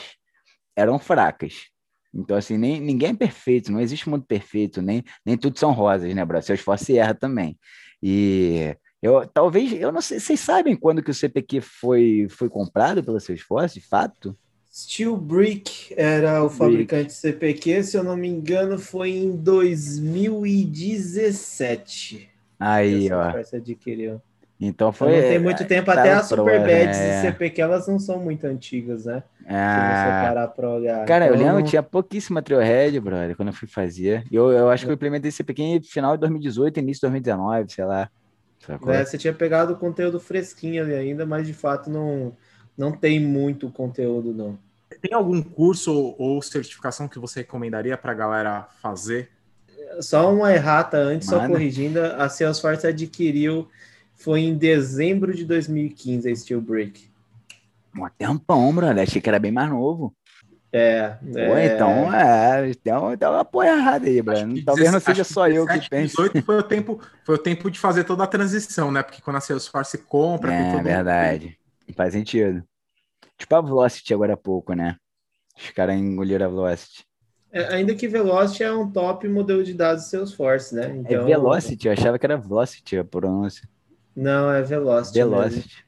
eram 0.77 0.99
fracas. 0.99 1.69
Então, 2.13 2.37
assim, 2.37 2.59
nem, 2.59 2.81
ninguém 2.81 3.11
é 3.11 3.15
perfeito, 3.15 3.71
não 3.71 3.81
existe 3.81 4.09
mundo 4.09 4.25
perfeito, 4.27 4.83
nem, 4.83 5.05
nem 5.25 5.39
tudo 5.39 5.57
são 5.57 5.71
rosas, 5.71 6.13
né, 6.13 6.25
bro? 6.25 6.43
Seu 6.43 6.57
esforço 6.57 6.91
erra 6.91 7.15
também. 7.15 7.57
E 8.03 8.77
eu 9.01 9.25
talvez, 9.27 9.73
eu 9.73 9.93
não 9.93 10.01
sei, 10.01 10.19
vocês 10.19 10.41
sabem 10.41 10.75
quando 10.75 11.01
que 11.01 11.13
o 11.13 11.15
CPQ 11.15 11.61
foi, 11.61 12.27
foi 12.29 12.49
comprado 12.49 13.05
pelo 13.05 13.21
seu 13.21 13.37
esforço, 13.37 13.79
de 13.79 13.87
fato? 13.87 14.37
Steel 14.73 15.17
Brick 15.17 15.95
era 15.97 16.43
o 16.43 16.49
Brick. 16.49 16.59
fabricante 16.59 17.13
CPQ, 17.13 17.85
se 17.85 17.97
eu 17.97 18.03
não 18.03 18.17
me 18.17 18.27
engano, 18.29 18.77
foi 18.79 19.11
em 19.11 19.37
2017. 19.37 22.29
Aí, 22.59 23.13
ó. 23.13 23.33
Adquiriu. 23.57 24.21
Então 24.61 24.89
Então 24.89 24.93
foi. 24.93 25.13
não 25.13 25.21
tem 25.23 25.39
muito 25.39 25.65
tempo, 25.67 25.87
tá 25.87 26.01
até 26.01 26.13
as 26.13 26.27
Super 26.29 26.61
né? 26.61 26.67
Beds 26.67 26.99
É. 26.99 27.11
de 27.17 27.21
CPQ, 27.33 27.63
elas 27.63 27.89
não 27.89 27.99
são 27.99 28.19
muito 28.19 28.47
antigas, 28.47 29.07
né? 29.07 29.23
Se 29.39 29.45
você 29.47 29.55
Ah, 29.55 30.21
parar 30.23 30.49
pra 30.49 30.69
olhar. 30.69 31.07
cara, 31.07 31.27
eu 31.29 31.35
Então, 31.35 31.47
lembro, 31.47 31.63
tinha 31.63 31.83
pouquíssima 31.83 32.43
Trailhead, 32.43 33.01
brother, 33.01 33.35
quando 33.37 33.49
eu 33.49 33.55
fui 33.55 33.67
fazer. 33.67 34.25
E 34.31 34.37
Eu, 34.37 34.51
eu 34.51 34.69
acho 34.69 34.85
que 34.85 34.91
eu 34.91 34.95
implementei 34.95 35.31
CPQ 35.31 35.63
em 35.63 35.83
final 35.83 36.13
de 36.15 36.21
2018, 36.21 36.79
início 36.79 37.01
de 37.01 37.11
2019, 37.13 37.73
sei 37.73 37.85
lá. 37.85 38.11
Sacou? 38.67 38.89
né, 38.93 39.03
você 39.03 39.17
tinha 39.17 39.33
pegado 39.33 39.73
o 39.73 39.77
conteúdo 39.77 40.21
fresquinho 40.21 40.83
ali 40.83 40.93
ainda, 40.95 41.25
mas 41.25 41.47
de 41.47 41.55
fato 41.55 41.89
não, 41.89 42.37
não 42.77 42.93
tem 42.93 43.19
muito 43.19 43.71
conteúdo, 43.71 44.35
não. 44.35 44.59
Tem 45.01 45.15
algum 45.15 45.41
curso 45.43 46.15
ou- 46.19 46.43
certificação 46.43 47.09
que 47.09 47.19
você 47.19 47.41
recomendaria 47.41 47.97
para 47.97 48.13
a 48.13 48.15
galera 48.15 48.67
fazer? 48.83 49.31
Só 50.01 50.33
uma 50.33 50.53
errata 50.53 50.99
antes, 50.99 51.29
só 51.29 51.37
Manda. 51.39 51.49
corrigindo, 51.49 52.01
a 52.05 52.29
Salesforce 52.29 52.87
adquiriu, 52.87 53.67
foi 54.21 54.41
em 54.43 54.57
dezembro 54.57 55.35
de 55.35 55.45
2015 55.45 56.31
a 56.31 56.37
Steel 56.37 56.61
Brick. 56.61 57.11
Um 57.97 58.09
tempão, 58.11 58.73
brother. 58.75 59.03
Achei 59.03 59.21
que 59.21 59.29
era 59.29 59.39
bem 59.39 59.51
mais 59.51 59.69
novo. 59.69 60.15
É, 60.73 61.17
Pô, 61.21 61.57
é, 61.57 61.75
então, 61.75 62.15
é, 62.15 62.71
então, 62.71 63.13
então 63.13 63.33
uma 63.33 63.45
porra 63.45 63.67
errada 63.67 64.07
aí, 64.07 64.23
que 64.23 64.63
Talvez 64.63 64.93
não 64.93 65.01
seja 65.01 65.25
só 65.25 65.49
eu 65.49 65.67
que 65.67 65.73
17, 65.73 65.91
pense. 65.91 66.17
18 66.17 66.43
foi 66.43 66.59
o 66.59 66.63
tempo, 66.63 67.01
foi 67.25 67.35
o 67.35 67.39
tempo 67.39 67.69
de 67.69 67.79
fazer 67.81 68.05
toda 68.05 68.23
a 68.23 68.27
transição, 68.27 68.93
né? 68.93 69.03
Porque 69.03 69.21
quando 69.21 69.37
a 69.37 69.41
Salesforce 69.41 69.99
compra, 69.99 70.53
É, 70.53 70.73
todo 70.73 70.85
verdade. 70.85 71.59
Faz 71.97 72.13
sentido. 72.13 72.63
Tipo 73.37 73.57
a 73.57 73.61
Velocity 73.61 74.15
agora 74.15 74.35
há 74.35 74.37
pouco, 74.37 74.75
né? 74.75 74.95
Os 75.57 75.71
caras 75.71 75.97
engoliram 75.97 76.47
a 76.47 76.49
Velocity. 76.49 77.05
É, 77.51 77.75
ainda 77.75 77.93
que 77.97 78.07
Velocity 78.07 78.63
é 78.63 78.73
um 78.73 78.89
top 78.89 79.27
modelo 79.27 79.65
de 79.65 79.75
dados 79.75 80.05
Salesforce, 80.05 80.73
né? 80.73 80.87
É 80.87 80.97
Então, 80.99 81.25
Velocity, 81.25 81.89
eu 81.89 81.93
achava 81.93 82.17
que 82.17 82.27
era 82.27 82.37
Velocity 82.37 82.97
a 82.99 83.05
pronúncia. 83.05 83.69
Não, 84.21 84.53
é 84.53 84.63
Velocity. 84.63 85.19
Velocity. 85.19 85.85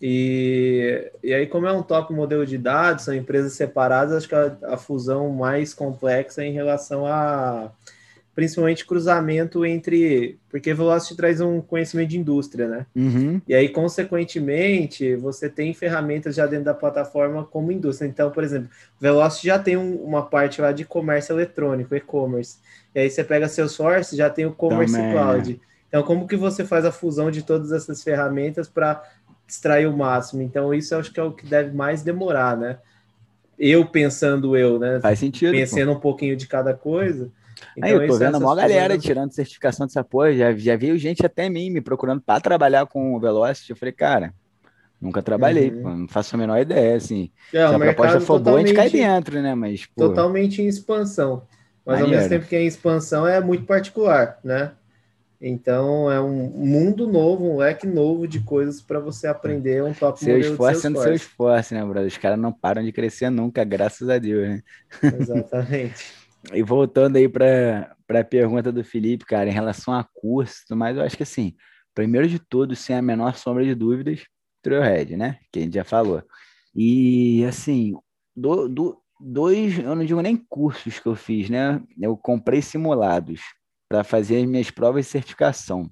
E, 0.00 1.10
e 1.22 1.32
aí, 1.32 1.46
como 1.46 1.66
é 1.66 1.72
um 1.72 1.82
top 1.82 2.12
modelo 2.12 2.44
de 2.44 2.58
dados, 2.58 3.04
são 3.04 3.14
empresas 3.14 3.52
separadas, 3.52 4.14
acho 4.14 4.28
que 4.28 4.34
a, 4.34 4.56
a 4.64 4.76
fusão 4.76 5.30
mais 5.30 5.72
complexa 5.72 6.42
é 6.42 6.46
em 6.46 6.52
relação 6.52 7.06
a, 7.06 7.70
principalmente 8.34 8.84
cruzamento 8.84 9.64
entre. 9.64 10.38
Porque 10.50 10.74
Velocity 10.74 11.16
traz 11.16 11.40
um 11.40 11.60
conhecimento 11.60 12.08
de 12.10 12.18
indústria, 12.18 12.68
né? 12.68 12.86
Uhum. 12.94 13.40
E 13.46 13.54
aí, 13.54 13.68
consequentemente, 13.68 15.14
você 15.16 15.48
tem 15.48 15.72
ferramentas 15.72 16.34
já 16.34 16.46
dentro 16.46 16.66
da 16.66 16.74
plataforma 16.74 17.44
como 17.44 17.72
indústria. 17.72 18.08
Então, 18.08 18.30
por 18.30 18.42
exemplo, 18.44 18.68
Velocity 19.00 19.46
já 19.46 19.58
tem 19.58 19.76
um, 19.76 19.96
uma 19.96 20.22
parte 20.22 20.60
lá 20.60 20.72
de 20.72 20.84
comércio 20.84 21.34
eletrônico, 21.34 21.94
e-commerce. 21.94 22.58
E 22.94 23.00
aí 23.00 23.10
você 23.10 23.22
pega 23.22 23.48
Salesforce, 23.48 24.16
já 24.16 24.28
tem 24.30 24.46
o 24.46 24.52
Commerce 24.52 24.94
Também, 24.94 25.12
Cloud. 25.12 25.60
Então, 25.94 26.02
como 26.02 26.26
que 26.26 26.34
você 26.34 26.64
faz 26.64 26.84
a 26.84 26.90
fusão 26.90 27.30
de 27.30 27.44
todas 27.44 27.70
essas 27.70 28.02
ferramentas 28.02 28.68
para 28.68 29.00
extrair 29.46 29.86
o 29.86 29.96
máximo? 29.96 30.42
Então, 30.42 30.74
isso 30.74 30.92
eu 30.92 30.98
acho 30.98 31.12
que 31.12 31.20
é 31.20 31.22
o 31.22 31.30
que 31.30 31.46
deve 31.46 31.70
mais 31.72 32.02
demorar, 32.02 32.56
né? 32.56 32.78
Eu 33.56 33.86
pensando 33.86 34.56
eu, 34.56 34.76
né? 34.76 34.98
Faz 35.00 35.20
sentido. 35.20 35.52
Pensando 35.52 35.92
um 35.92 36.00
pouquinho 36.00 36.36
de 36.36 36.48
cada 36.48 36.74
coisa. 36.74 37.30
Aí 37.80 37.92
eu 37.92 38.00
tô 38.00 38.06
isso, 38.06 38.18
vendo 38.18 38.24
a 38.24 38.28
essas 38.30 38.40
maior 38.40 38.56
galera 38.56 38.94
fusões- 38.94 39.04
tirando 39.04 39.32
certificação 39.32 39.86
dessa 39.86 40.02
porra. 40.02 40.32
Já, 40.34 40.52
já 40.56 40.74
veio 40.76 40.98
gente 40.98 41.24
até 41.24 41.48
mim 41.48 41.70
me 41.70 41.80
procurando 41.80 42.20
para 42.20 42.40
trabalhar 42.40 42.84
com 42.86 43.14
o 43.14 43.20
Velocity. 43.20 43.70
Eu 43.70 43.76
falei, 43.76 43.92
cara, 43.92 44.34
nunca 45.00 45.22
trabalhei, 45.22 45.70
Uhum. 45.70 45.80
pô, 45.80 45.90
não 45.90 46.08
faço 46.08 46.34
a 46.34 46.38
menor 46.40 46.60
ideia, 46.60 46.96
assim. 46.96 47.30
É, 47.52 47.68
Se 47.68 47.72
a 47.72 47.78
proposta 47.78 48.18
for 48.18 48.40
boa, 48.40 48.56
a 48.56 48.60
gente 48.62 48.74
cai 48.74 48.90
dentro, 48.90 49.40
né? 49.40 49.54
Mas, 49.54 49.86
pô, 49.86 50.08
totalmente 50.08 50.60
em 50.60 50.66
expansão. 50.66 51.46
Mas 51.86 52.00
ao 52.00 52.08
Maneiro. 52.08 52.16
mesmo 52.16 52.30
tempo 52.30 52.46
que 52.48 52.56
é 52.56 52.62
em 52.62 52.66
expansão 52.66 53.28
é 53.28 53.40
muito 53.40 53.64
particular, 53.64 54.40
né? 54.42 54.72
Então 55.40 56.10
é 56.10 56.20
um 56.20 56.48
mundo 56.48 57.06
novo, 57.06 57.44
um 57.44 57.56
leque 57.56 57.86
novo 57.86 58.26
de 58.26 58.40
coisas 58.40 58.80
para 58.80 58.98
você 58.98 59.26
aprender 59.26 59.82
um 59.82 59.92
top 59.92 60.18
seu 60.18 60.34
modelo 60.34 60.52
esforço 60.52 60.80
sendo 60.80 61.02
seu 61.02 61.14
esforço, 61.14 61.74
né, 61.74 61.84
brother? 61.84 62.06
Os 62.06 62.16
caras 62.16 62.38
não 62.38 62.52
param 62.52 62.82
de 62.82 62.92
crescer 62.92 63.30
nunca, 63.30 63.64
graças 63.64 64.08
a 64.08 64.18
Deus, 64.18 64.48
né? 64.48 64.62
Exatamente. 65.02 66.12
E 66.52 66.62
voltando 66.62 67.16
aí 67.16 67.26
para 67.26 67.96
a 68.06 68.22
pergunta 68.22 68.70
do 68.70 68.84
Felipe, 68.84 69.24
cara, 69.24 69.48
em 69.48 69.52
relação 69.52 69.94
a 69.94 70.04
curso, 70.04 70.56
e 70.56 70.66
tudo 70.66 70.76
mais, 70.76 70.94
eu 70.94 71.02
acho 71.02 71.16
que 71.16 71.22
assim, 71.22 71.54
primeiro 71.94 72.28
de 72.28 72.38
tudo, 72.38 72.76
sem 72.76 72.94
a 72.94 73.00
menor 73.00 73.34
sombra 73.34 73.64
de 73.64 73.74
dúvidas, 73.74 74.24
Trailhead, 74.60 75.16
né? 75.16 75.38
Que 75.50 75.60
a 75.60 75.62
gente 75.62 75.72
já 75.72 75.84
falou. 75.84 76.22
E 76.74 77.42
assim, 77.46 77.94
do, 78.36 78.68
do, 78.68 79.02
dois, 79.18 79.78
eu 79.78 79.94
não 79.94 80.04
digo 80.04 80.20
nem 80.20 80.36
cursos 80.36 80.98
que 80.98 81.06
eu 81.06 81.14
fiz, 81.14 81.48
né? 81.48 81.80
Eu 81.98 82.14
comprei 82.14 82.60
simulados 82.60 83.40
para 83.94 84.02
fazer 84.02 84.38
as 84.38 84.44
minhas 84.44 84.72
provas 84.72 85.04
de 85.04 85.12
certificação. 85.12 85.88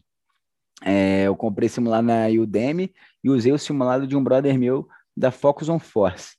É, 0.85 1.23
eu 1.29 1.37
comprei 1.37 1.69
simulado 1.69 2.05
na 2.09 2.27
Udemy 2.27 2.93
e 3.23 3.31
usei 3.31 3.53
o 3.53 3.59
simulado 3.59 4.09
de 4.09 4.17
um 4.17 4.25
brother 4.25 4.59
meu 4.59 4.89
da 5.17 5.31
Focus 5.31 5.69
on 5.69 5.79
Force 5.79 6.35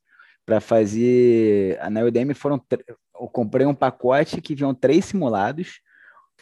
para 0.46 0.60
fazer. 0.60 1.80
Na 1.90 2.02
Udemy 2.02 2.34
foram. 2.34 2.62
Eu 3.18 3.28
comprei 3.30 3.66
um 3.66 3.74
pacote 3.74 4.42
que 4.42 4.54
vinham 4.54 4.74
três 4.76 5.06
simulados 5.06 5.80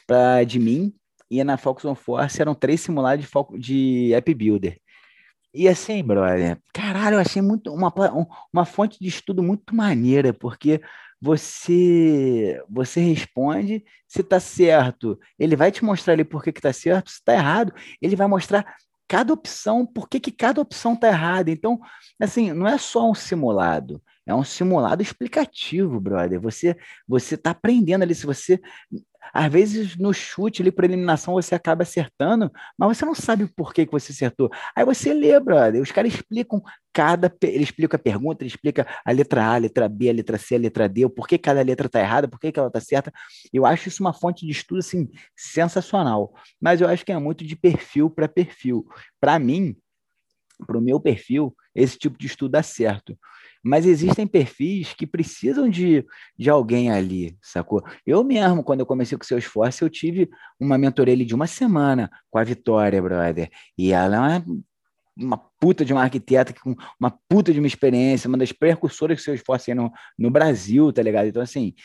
para 0.08 0.44
de 0.44 0.58
mim 0.58 0.92
e 1.30 1.44
na 1.44 1.56
Focus 1.56 1.86
on 1.86 1.94
Force 1.94 2.42
eram 2.42 2.56
três 2.56 2.82
simulados 2.82 3.24
de, 3.24 3.30
foco, 3.30 3.60
de 3.60 4.12
App 4.16 4.34
Builder. 4.34 4.80
E 5.54 5.68
assim, 5.68 6.02
brother, 6.04 6.58
caralho, 6.74 7.18
eu 7.18 7.20
achei 7.20 7.44
muito 7.44 7.72
uma, 7.72 7.94
um- 8.12 8.26
uma 8.52 8.66
fonte 8.66 8.98
de 9.00 9.08
estudo 9.08 9.44
muito 9.44 9.76
maneira, 9.76 10.34
porque 10.34 10.82
você 11.22 12.62
você 12.70 13.00
responde. 13.00 13.86
Se 14.08 14.24
tá 14.24 14.40
certo, 14.40 15.20
ele 15.38 15.56
vai 15.56 15.72
te 15.72 15.86
mostrar 15.86 16.14
ali 16.14 16.24
por 16.24 16.44
que 16.44 16.52
que 16.52 16.62
tá 16.62 16.74
certo, 16.74 17.12
se 17.12 17.24
tá 17.24 17.34
errado, 17.34 17.74
ele 18.02 18.16
vai 18.16 18.28
mostrar 18.28 18.76
cada 19.08 19.34
opção, 19.34 19.86
por 19.86 20.08
que 20.10 20.20
que 20.20 20.32
cada 20.32 20.62
opção 20.62 20.96
tá 20.96 21.08
errada. 21.10 21.52
Então, 21.52 21.80
assim, 22.20 22.54
não 22.54 22.68
é 22.68 22.78
só 22.78 23.10
um 23.10 23.14
simulado, 23.14 24.02
é 24.26 24.34
um 24.34 24.44
simulado 24.44 25.02
explicativo, 25.02 26.00
brother. 26.00 26.40
Você 26.40 26.76
você 27.08 27.38
tá 27.38 27.52
aprendendo 27.52 28.04
ali, 28.04 28.16
se 28.16 28.26
você 28.26 28.60
às 29.34 29.52
vezes 29.52 29.96
no 29.98 30.14
chute 30.14 30.62
ali 30.62 30.72
por 30.72 30.84
eliminação 30.84 31.36
você 31.36 31.56
acaba 31.56 31.84
acertando, 31.84 32.52
mas 32.78 32.98
você 32.98 33.06
não 33.06 33.16
sabe 33.16 33.44
o 33.44 33.54
porquê 33.54 33.86
que 33.86 33.92
você 33.92 34.12
acertou. 34.12 34.50
Aí 34.76 34.84
você 34.84 35.14
lê, 35.14 35.40
brother. 35.40 35.82
Os 35.82 35.92
caras 35.92 36.14
explicam 36.14 36.62
cada. 36.92 37.34
Ele 37.44 37.64
explica 37.64 37.98
a 37.98 38.00
pergunta, 38.00 38.44
ele 38.44 38.50
explica 38.50 38.86
a 39.06 39.12
letra 39.12 39.46
A, 39.46 39.56
a 39.56 39.58
letra 39.58 39.88
B, 39.88 40.10
a 40.10 40.14
letra 40.14 40.38
C, 40.38 40.56
a 40.56 40.60
letra 40.60 40.90
D, 40.90 41.06
o 41.06 41.10
porquê 41.10 41.38
cada 41.38 41.62
letra 41.62 41.88
está 41.88 42.00
errada, 42.00 42.28
por 42.28 42.40
que 42.40 42.52
ela 42.56 42.68
está 42.68 42.82
certa. 42.82 43.12
Eu 43.54 43.66
acho 43.66 43.88
isso 43.88 44.04
uma 44.04 44.14
fonte 44.14 44.46
de 44.46 44.52
estudo 44.52 44.80
assim, 44.80 45.10
sensacional. 45.36 46.34
Mas 46.60 46.82
eu 46.82 46.88
acho 46.88 47.06
que 47.06 47.12
é 47.12 47.18
muito 47.18 47.46
de 47.46 47.56
perfil 47.56 48.10
para 48.10 48.28
perfil. 48.28 48.86
Para 49.20 49.40
mim, 49.40 49.76
para 50.66 50.78
o 50.78 50.82
meu 50.82 51.00
perfil, 51.00 51.56
esse 51.74 51.98
tipo 51.98 52.18
de 52.18 52.28
estudo 52.28 52.52
dá 52.52 52.64
certo. 52.64 53.18
Mas 53.64 53.86
existem 53.86 54.26
perfis 54.26 54.94
que 54.94 55.06
precisam 55.06 55.70
de, 55.70 56.06
de 56.38 56.50
alguém 56.50 56.92
ali, 56.92 57.38
sacou? 57.42 57.84
Eu 58.06 58.24
mesmo, 58.24 58.64
quando 58.64 58.80
eu 58.80 58.86
comecei 58.86 59.18
com 59.18 59.24
o 59.24 59.28
seu 59.28 59.38
esforço, 59.38 59.84
eu 59.84 59.90
tive 59.90 60.30
uma 60.60 60.78
mentoria 60.78 61.14
ali 61.14 61.26
de 61.26 61.36
uma 61.36 61.46
semana 61.46 62.10
com 62.30 62.40
a 62.40 62.44
Vitória, 62.44 63.02
brother. 63.02 63.50
E 63.78 63.92
ela 63.92 64.16
é 64.16 64.20
uma, 64.20 64.46
uma 65.16 65.38
puta 65.60 65.86
de 65.86 65.94
uma 65.94 66.02
arquiteta 66.02 66.54
com 66.54 66.76
uma 67.00 67.12
puta 67.30 67.54
de 67.54 67.60
uma 67.60 67.68
experiência, 67.68 68.28
uma 68.28 68.38
das 68.38 68.52
precursoras 68.52 69.18
do 69.18 69.24
seu 69.24 69.36
esforço 69.36 69.74
no, 69.76 69.92
no 70.18 70.32
Brasil, 70.32 70.92
tá 70.92 71.04
ligado? 71.04 71.28
Então, 71.28 71.42
assim, 71.42 71.76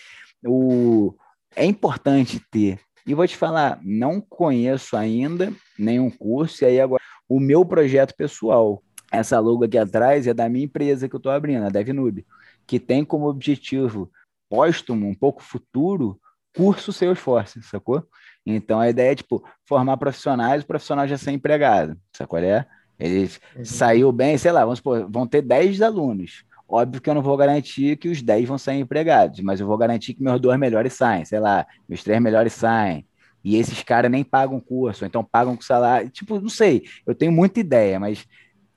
o, 0.46 1.14
é 1.54 1.64
importante 1.64 2.40
ter. 2.50 2.80
E 3.06 3.14
vou 3.14 3.26
te 3.26 3.36
falar, 3.36 3.78
não 3.84 4.20
conheço 4.20 4.96
ainda 4.96 5.52
nenhum 5.78 6.10
curso, 6.10 6.64
e 6.64 6.66
aí 6.66 6.80
agora 6.80 7.02
o 7.28 7.38
meu 7.38 7.64
projeto 7.64 8.14
pessoal, 8.16 8.82
essa 9.12 9.38
logo 9.38 9.64
aqui 9.64 9.78
atrás 9.78 10.26
é 10.26 10.34
da 10.34 10.48
minha 10.48 10.64
empresa 10.64 11.08
que 11.08 11.14
eu 11.14 11.18
estou 11.18 11.32
abrindo, 11.32 11.64
a 11.66 11.68
DevNoob, 11.68 12.24
que 12.66 12.78
tem 12.80 13.04
como 13.04 13.28
objetivo 13.28 14.10
póstumo, 14.48 15.06
um 15.08 15.14
pouco 15.14 15.42
futuro, 15.42 16.20
curso 16.56 16.92
Salesforce, 16.92 17.62
sacou? 17.62 18.04
Então 18.44 18.78
a 18.80 18.88
ideia 18.88 19.12
é, 19.12 19.14
tipo, 19.14 19.42
formar 19.66 19.96
profissionais, 19.96 20.62
o 20.62 20.66
profissional 20.66 21.06
já 21.06 21.18
ser 21.18 21.32
empregado, 21.32 21.96
sacou? 22.16 22.38
É? 22.38 22.66
Ele 22.98 23.28
Uhum. 23.56 23.64
saiu 23.64 24.12
bem, 24.12 24.38
sei 24.38 24.52
lá, 24.52 24.64
vamos 24.64 24.78
supor, 24.78 25.06
vão 25.10 25.26
ter 25.26 25.42
10 25.42 25.82
alunos. 25.82 26.44
Óbvio 26.68 27.00
que 27.00 27.08
eu 27.08 27.14
não 27.14 27.22
vou 27.22 27.36
garantir 27.36 27.96
que 27.96 28.08
os 28.08 28.22
10 28.22 28.48
vão 28.48 28.58
sair 28.58 28.80
empregados, 28.80 29.40
mas 29.40 29.60
eu 29.60 29.66
vou 29.66 29.76
garantir 29.76 30.14
que 30.14 30.22
meus 30.22 30.40
dois 30.40 30.58
melhores 30.58 30.94
saem, 30.94 31.24
sei 31.24 31.38
lá, 31.38 31.66
meus 31.88 32.02
três 32.02 32.20
melhores 32.20 32.52
saem. 32.54 33.06
E 33.44 33.56
esses 33.56 33.82
caras 33.84 34.10
nem 34.10 34.24
pagam 34.24 34.58
curso, 34.60 35.04
ou 35.04 35.06
então 35.08 35.22
pagam 35.22 35.54
com 35.54 35.62
salário. 35.62 36.10
Tipo, 36.10 36.40
não 36.40 36.48
sei, 36.48 36.82
eu 37.06 37.14
tenho 37.14 37.30
muita 37.30 37.60
ideia, 37.60 38.00
mas 38.00 38.26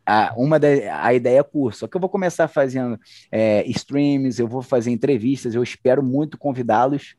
a, 0.10 0.34
uma 0.36 0.60
da, 0.60 0.68
a 1.04 1.14
ideia 1.14 1.40
é 1.40 1.44
curso. 1.44 1.82
Só 1.82 1.88
que 1.88 1.96
eu 1.96 2.02
vou 2.02 2.10
começar 2.10 2.48
fazendo 2.48 3.00
é, 3.32 3.64
streams, 3.70 4.42
eu 4.42 4.48
vou 4.48 4.64
fazer 4.64 4.90
entrevistas, 4.90 5.54
eu 5.54 5.62
espero 5.62 6.02
muito 6.02 6.36
convidá-los. 6.36 7.16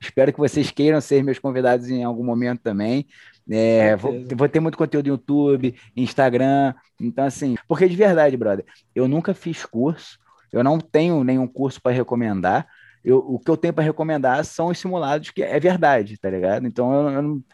Espero 0.00 0.32
que 0.32 0.38
vocês 0.38 0.70
queiram 0.70 1.00
ser 1.00 1.24
meus 1.24 1.40
convidados 1.40 1.90
em 1.90 2.04
algum 2.04 2.22
momento 2.22 2.60
também. 2.60 3.06
É, 3.50 3.96
vou, 3.96 4.12
vou 4.36 4.48
ter 4.48 4.60
muito 4.60 4.78
conteúdo 4.78 5.06
no 5.06 5.14
YouTube, 5.14 5.74
Instagram. 5.96 6.74
Então, 7.00 7.24
assim, 7.24 7.56
porque 7.66 7.88
de 7.88 7.96
verdade, 7.96 8.36
brother, 8.36 8.64
eu 8.94 9.08
nunca 9.08 9.34
fiz 9.34 9.66
curso, 9.66 10.16
eu 10.52 10.62
não 10.62 10.78
tenho 10.78 11.24
nenhum 11.24 11.46
curso 11.46 11.82
para 11.82 11.92
recomendar. 11.92 12.68
Eu, 13.04 13.18
o 13.18 13.38
que 13.40 13.50
eu 13.50 13.56
tenho 13.56 13.74
para 13.74 13.82
recomendar 13.82 14.44
são 14.44 14.68
os 14.68 14.78
simulados, 14.78 15.30
que 15.30 15.42
é 15.42 15.58
verdade, 15.58 16.16
tá 16.18 16.30
ligado? 16.30 16.66
Então, 16.66 16.92
eu, 16.92 17.10
eu 17.10 17.22
não. 17.22 17.44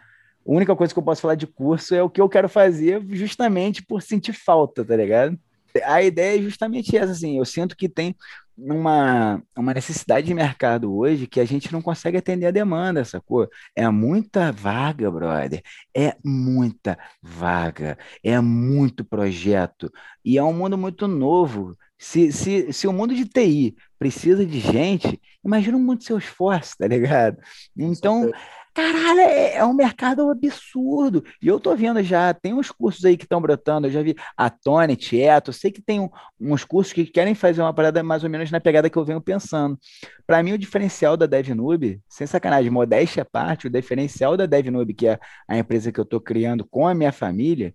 A 0.46 0.52
única 0.52 0.76
coisa 0.76 0.92
que 0.92 0.98
eu 0.98 1.02
posso 1.02 1.22
falar 1.22 1.34
de 1.34 1.46
curso 1.46 1.94
é 1.94 2.02
o 2.02 2.10
que 2.10 2.20
eu 2.20 2.28
quero 2.28 2.48
fazer 2.48 3.02
justamente 3.10 3.82
por 3.82 4.02
sentir 4.02 4.32
falta, 4.32 4.84
tá 4.84 4.96
ligado? 4.96 5.38
A 5.84 6.02
ideia 6.02 6.38
é 6.38 6.42
justamente 6.42 6.96
essa, 6.96 7.12
assim, 7.12 7.38
eu 7.38 7.44
sinto 7.44 7.76
que 7.76 7.88
tem 7.88 8.14
uma, 8.56 9.42
uma 9.56 9.74
necessidade 9.74 10.26
de 10.26 10.34
mercado 10.34 10.94
hoje 10.96 11.26
que 11.26 11.40
a 11.40 11.44
gente 11.44 11.72
não 11.72 11.82
consegue 11.82 12.16
atender 12.18 12.46
a 12.46 12.50
demanda, 12.52 13.04
sacou? 13.04 13.48
É 13.74 13.88
muita 13.88 14.52
vaga, 14.52 15.10
brother, 15.10 15.62
é 15.94 16.16
muita 16.24 16.96
vaga, 17.20 17.98
é 18.22 18.40
muito 18.40 19.04
projeto, 19.04 19.90
e 20.24 20.38
é 20.38 20.42
um 20.42 20.52
mundo 20.52 20.76
muito 20.78 21.06
novo. 21.08 21.76
Se, 21.98 22.32
se, 22.32 22.72
se 22.72 22.86
o 22.86 22.92
mundo 22.92 23.14
de 23.14 23.24
TI 23.26 23.76
precisa 23.98 24.44
de 24.44 24.58
gente, 24.60 25.20
imagina 25.44 25.76
o 25.76 25.80
mundo 25.80 25.98
de 25.98 26.04
seu 26.04 26.18
esforço, 26.18 26.74
tá 26.78 26.86
ligado? 26.86 27.38
Então, 27.76 28.30
Caralho, 28.76 29.20
é, 29.20 29.54
é 29.54 29.64
um 29.64 29.72
mercado 29.72 30.28
absurdo. 30.28 31.24
E 31.40 31.46
eu 31.46 31.60
tô 31.60 31.76
vendo 31.76 32.02
já, 32.02 32.34
tem 32.34 32.52
uns 32.52 32.72
cursos 32.72 33.04
aí 33.04 33.16
que 33.16 33.22
estão 33.24 33.40
brotando. 33.40 33.86
Eu 33.86 33.90
já 33.92 34.02
vi 34.02 34.16
a 34.36 34.50
Tony, 34.50 34.96
Tieto, 34.96 35.50
eu 35.50 35.54
sei 35.54 35.70
que 35.70 35.80
tem 35.80 36.00
um- 36.00 36.10
uns 36.40 36.64
cursos 36.64 36.92
que 36.92 37.06
querem 37.06 37.36
fazer 37.36 37.62
uma 37.62 37.72
parada 37.72 38.02
mais 38.02 38.24
ou 38.24 38.30
menos 38.30 38.50
na 38.50 38.60
pegada 38.60 38.90
que 38.90 38.96
eu 38.98 39.04
venho 39.04 39.20
pensando. 39.20 39.78
Para 40.26 40.42
mim, 40.42 40.52
o 40.52 40.58
diferencial 40.58 41.16
da 41.16 41.24
DevNoob, 41.26 42.00
sem 42.08 42.26
sacanagem, 42.26 42.68
modéstia 42.70 43.22
à 43.22 43.26
parte, 43.26 43.68
o 43.68 43.70
diferencial 43.70 44.36
da 44.36 44.44
DevNoob, 44.46 44.92
que 44.92 45.06
é 45.06 45.20
a 45.48 45.56
empresa 45.56 45.92
que 45.92 46.00
eu 46.00 46.04
tô 46.04 46.20
criando 46.20 46.66
com 46.68 46.86
a 46.88 46.94
minha 46.94 47.12
família, 47.12 47.72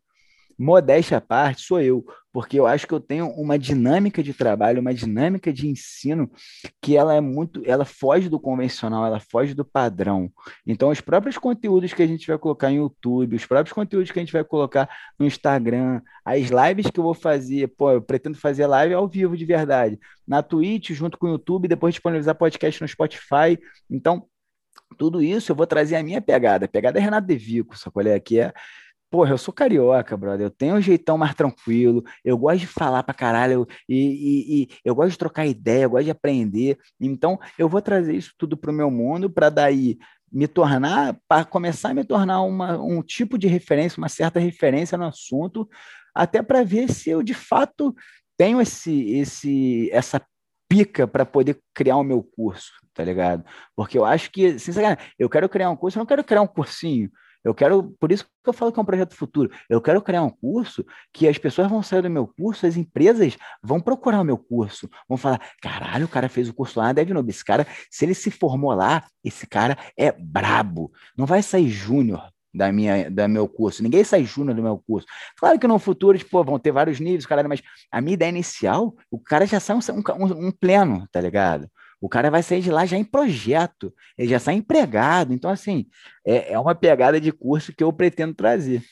modéstia 0.59 1.17
à 1.17 1.21
parte, 1.21 1.61
sou 1.61 1.79
eu, 1.79 2.05
porque 2.33 2.59
eu 2.59 2.67
acho 2.67 2.85
que 2.85 2.93
eu 2.93 2.99
tenho 2.99 3.29
uma 3.29 3.57
dinâmica 3.57 4.21
de 4.21 4.33
trabalho, 4.33 4.81
uma 4.81 4.93
dinâmica 4.93 5.53
de 5.53 5.67
ensino 5.67 6.29
que 6.81 6.97
ela 6.97 7.15
é 7.15 7.21
muito, 7.21 7.61
ela 7.65 7.85
foge 7.85 8.27
do 8.27 8.39
convencional, 8.39 9.05
ela 9.05 9.19
foge 9.19 9.53
do 9.53 9.63
padrão. 9.63 10.29
Então, 10.67 10.89
os 10.89 10.99
próprios 10.99 11.37
conteúdos 11.37 11.93
que 11.93 12.03
a 12.03 12.07
gente 12.07 12.27
vai 12.27 12.37
colocar 12.37 12.69
em 12.69 12.77
YouTube, 12.77 13.37
os 13.37 13.45
próprios 13.45 13.73
conteúdos 13.73 14.11
que 14.11 14.19
a 14.19 14.21
gente 14.21 14.33
vai 14.33 14.43
colocar 14.43 14.89
no 15.17 15.25
Instagram, 15.25 16.01
as 16.25 16.49
lives 16.49 16.91
que 16.91 16.99
eu 16.99 17.03
vou 17.03 17.13
fazer, 17.13 17.69
pô, 17.69 17.91
eu 17.91 18.01
pretendo 18.01 18.37
fazer 18.37 18.67
live 18.67 18.93
ao 18.93 19.07
vivo 19.07 19.37
de 19.37 19.45
verdade, 19.45 19.97
na 20.27 20.43
Twitch, 20.43 20.91
junto 20.91 21.17
com 21.17 21.27
o 21.27 21.31
YouTube, 21.31 21.69
depois 21.69 21.93
disponibilizar 21.93 22.35
podcast 22.35 22.81
no 22.81 22.87
Spotify. 22.87 23.57
Então, 23.89 24.27
tudo 24.97 25.21
isso 25.21 25.51
eu 25.51 25.55
vou 25.55 25.65
trazer 25.65 25.95
a 25.95 26.03
minha 26.03 26.21
pegada. 26.21 26.65
A 26.65 26.69
pegada 26.69 26.99
é 26.99 27.01
Renato 27.01 27.27
De 27.27 27.35
Vico, 27.37 27.77
só 27.77 27.89
qual 27.89 28.05
é 28.05 28.15
é 28.15 28.53
Porra, 29.09 29.31
eu 29.31 29.37
sou 29.37 29.53
carioca, 29.53 30.15
brother. 30.15 30.45
Eu 30.47 30.51
tenho 30.51 30.75
um 30.75 30.81
jeitão 30.81 31.17
mais 31.17 31.33
tranquilo. 31.33 32.03
Eu 32.23 32.37
gosto 32.37 32.59
de 32.59 32.67
falar 32.67 33.01
pra 33.03 33.13
caralho. 33.13 33.67
E, 33.87 33.95
e, 33.95 34.63
e, 34.63 34.67
eu 34.85 34.93
gosto 34.93 35.11
de 35.11 35.17
trocar 35.17 35.47
ideia, 35.47 35.83
eu 35.83 35.89
gosto 35.89 36.05
de 36.05 36.11
aprender. 36.11 36.77
Então, 36.99 37.39
eu 37.57 37.67
vou 37.67 37.81
trazer 37.81 38.15
isso 38.15 38.33
tudo 38.37 38.55
pro 38.55 38.71
meu 38.71 38.91
mundo 38.91 39.29
para 39.29 39.49
daí 39.49 39.97
me 40.31 40.47
tornar, 40.47 41.19
para 41.27 41.43
começar 41.43 41.89
a 41.89 41.93
me 41.93 42.03
tornar 42.03 42.41
uma, 42.43 42.79
um 42.79 43.01
tipo 43.01 43.37
de 43.37 43.47
referência, 43.47 43.97
uma 43.97 44.09
certa 44.09 44.39
referência 44.39 44.95
no 44.97 45.05
assunto, 45.05 45.67
até 46.13 46.43
para 46.43 46.63
ver 46.63 46.89
se 46.91 47.09
eu 47.09 47.23
de 47.23 47.33
fato 47.33 47.95
tenho 48.37 48.61
esse, 48.61 49.11
esse, 49.11 49.89
essa 49.91 50.21
pica 50.69 51.07
para 51.07 51.25
poder 51.25 51.59
criar 51.73 51.97
o 51.97 52.03
meu 52.03 52.21
curso, 52.21 52.71
tá 52.93 53.03
ligado? 53.03 53.43
Porque 53.75 53.97
eu 53.97 54.05
acho 54.05 54.31
que, 54.31 54.59
sinceramente, 54.59 55.03
eu 55.17 55.27
quero 55.27 55.49
criar 55.49 55.71
um 55.71 55.75
curso, 55.75 55.97
eu 55.97 56.01
não 56.01 56.05
quero 56.07 56.23
criar 56.23 56.41
um 56.41 56.47
cursinho. 56.47 57.09
Eu 57.43 57.53
quero, 57.53 57.95
por 57.99 58.11
isso 58.11 58.25
que 58.25 58.49
eu 58.49 58.53
falo 58.53 58.71
que 58.71 58.79
é 58.79 58.81
um 58.81 58.85
projeto 58.85 59.15
futuro. 59.15 59.49
Eu 59.69 59.81
quero 59.81 60.01
criar 60.01 60.23
um 60.23 60.29
curso 60.29 60.85
que 61.13 61.27
as 61.27 61.37
pessoas 61.37 61.69
vão 61.69 61.81
sair 61.81 62.01
do 62.01 62.09
meu 62.09 62.27
curso, 62.27 62.65
as 62.65 62.75
empresas 62.75 63.37
vão 63.63 63.79
procurar 63.79 64.21
o 64.21 64.25
meu 64.25 64.37
curso, 64.37 64.89
vão 65.07 65.17
falar: 65.17 65.41
caralho, 65.61 66.05
o 66.05 66.09
cara 66.09 66.27
fez 66.27 66.49
o 66.49 66.53
curso 66.53 66.79
lá, 66.79 66.91
deve 66.91 67.13
novo. 67.13 67.29
Esse 67.29 67.43
cara, 67.43 67.65
se 67.89 68.05
ele 68.05 68.13
se 68.13 68.29
formou 68.29 68.73
lá, 68.73 69.05
esse 69.23 69.47
cara 69.47 69.77
é 69.97 70.11
brabo. 70.11 70.91
Não 71.17 71.25
vai 71.25 71.41
sair 71.41 71.69
júnior 71.69 72.29
da 72.53 72.71
minha 72.71 73.09
da 73.09 73.27
meu 73.27 73.47
curso. 73.47 73.83
Ninguém 73.83 74.03
sai 74.03 74.23
júnior 74.23 74.55
do 74.55 74.63
meu 74.63 74.77
curso. 74.77 75.07
Claro 75.37 75.59
que 75.59 75.67
no 75.67 75.79
futuro, 75.79 76.17
tipo, 76.17 76.43
vão 76.43 76.59
ter 76.59 76.71
vários 76.71 76.99
níveis, 76.99 77.25
caralho, 77.25 77.49
mas 77.49 77.61
a 77.91 78.01
minha 78.01 78.15
ideia 78.15 78.29
inicial, 78.29 78.95
o 79.09 79.19
cara 79.19 79.45
já 79.45 79.59
sai 79.59 79.75
um, 79.75 79.81
um, 79.81 80.47
um 80.47 80.51
pleno, 80.51 81.07
tá 81.11 81.21
ligado? 81.21 81.69
O 82.01 82.07
cara 82.07 82.29
vai 82.31 82.41
sair 82.41 82.61
de 82.61 82.71
lá 82.71 82.85
já 82.85 82.97
em 82.97 83.03
projeto, 83.03 83.93
ele 84.17 84.29
já 84.29 84.39
sai 84.39 84.55
empregado. 84.55 85.33
Então, 85.33 85.49
assim, 85.51 85.85
é, 86.25 86.53
é 86.53 86.59
uma 86.59 86.75
pegada 86.75 87.19
de 87.19 87.31
curso 87.31 87.73
que 87.73 87.83
eu 87.83 87.91
pretendo 87.91 88.33
trazer. 88.33 88.83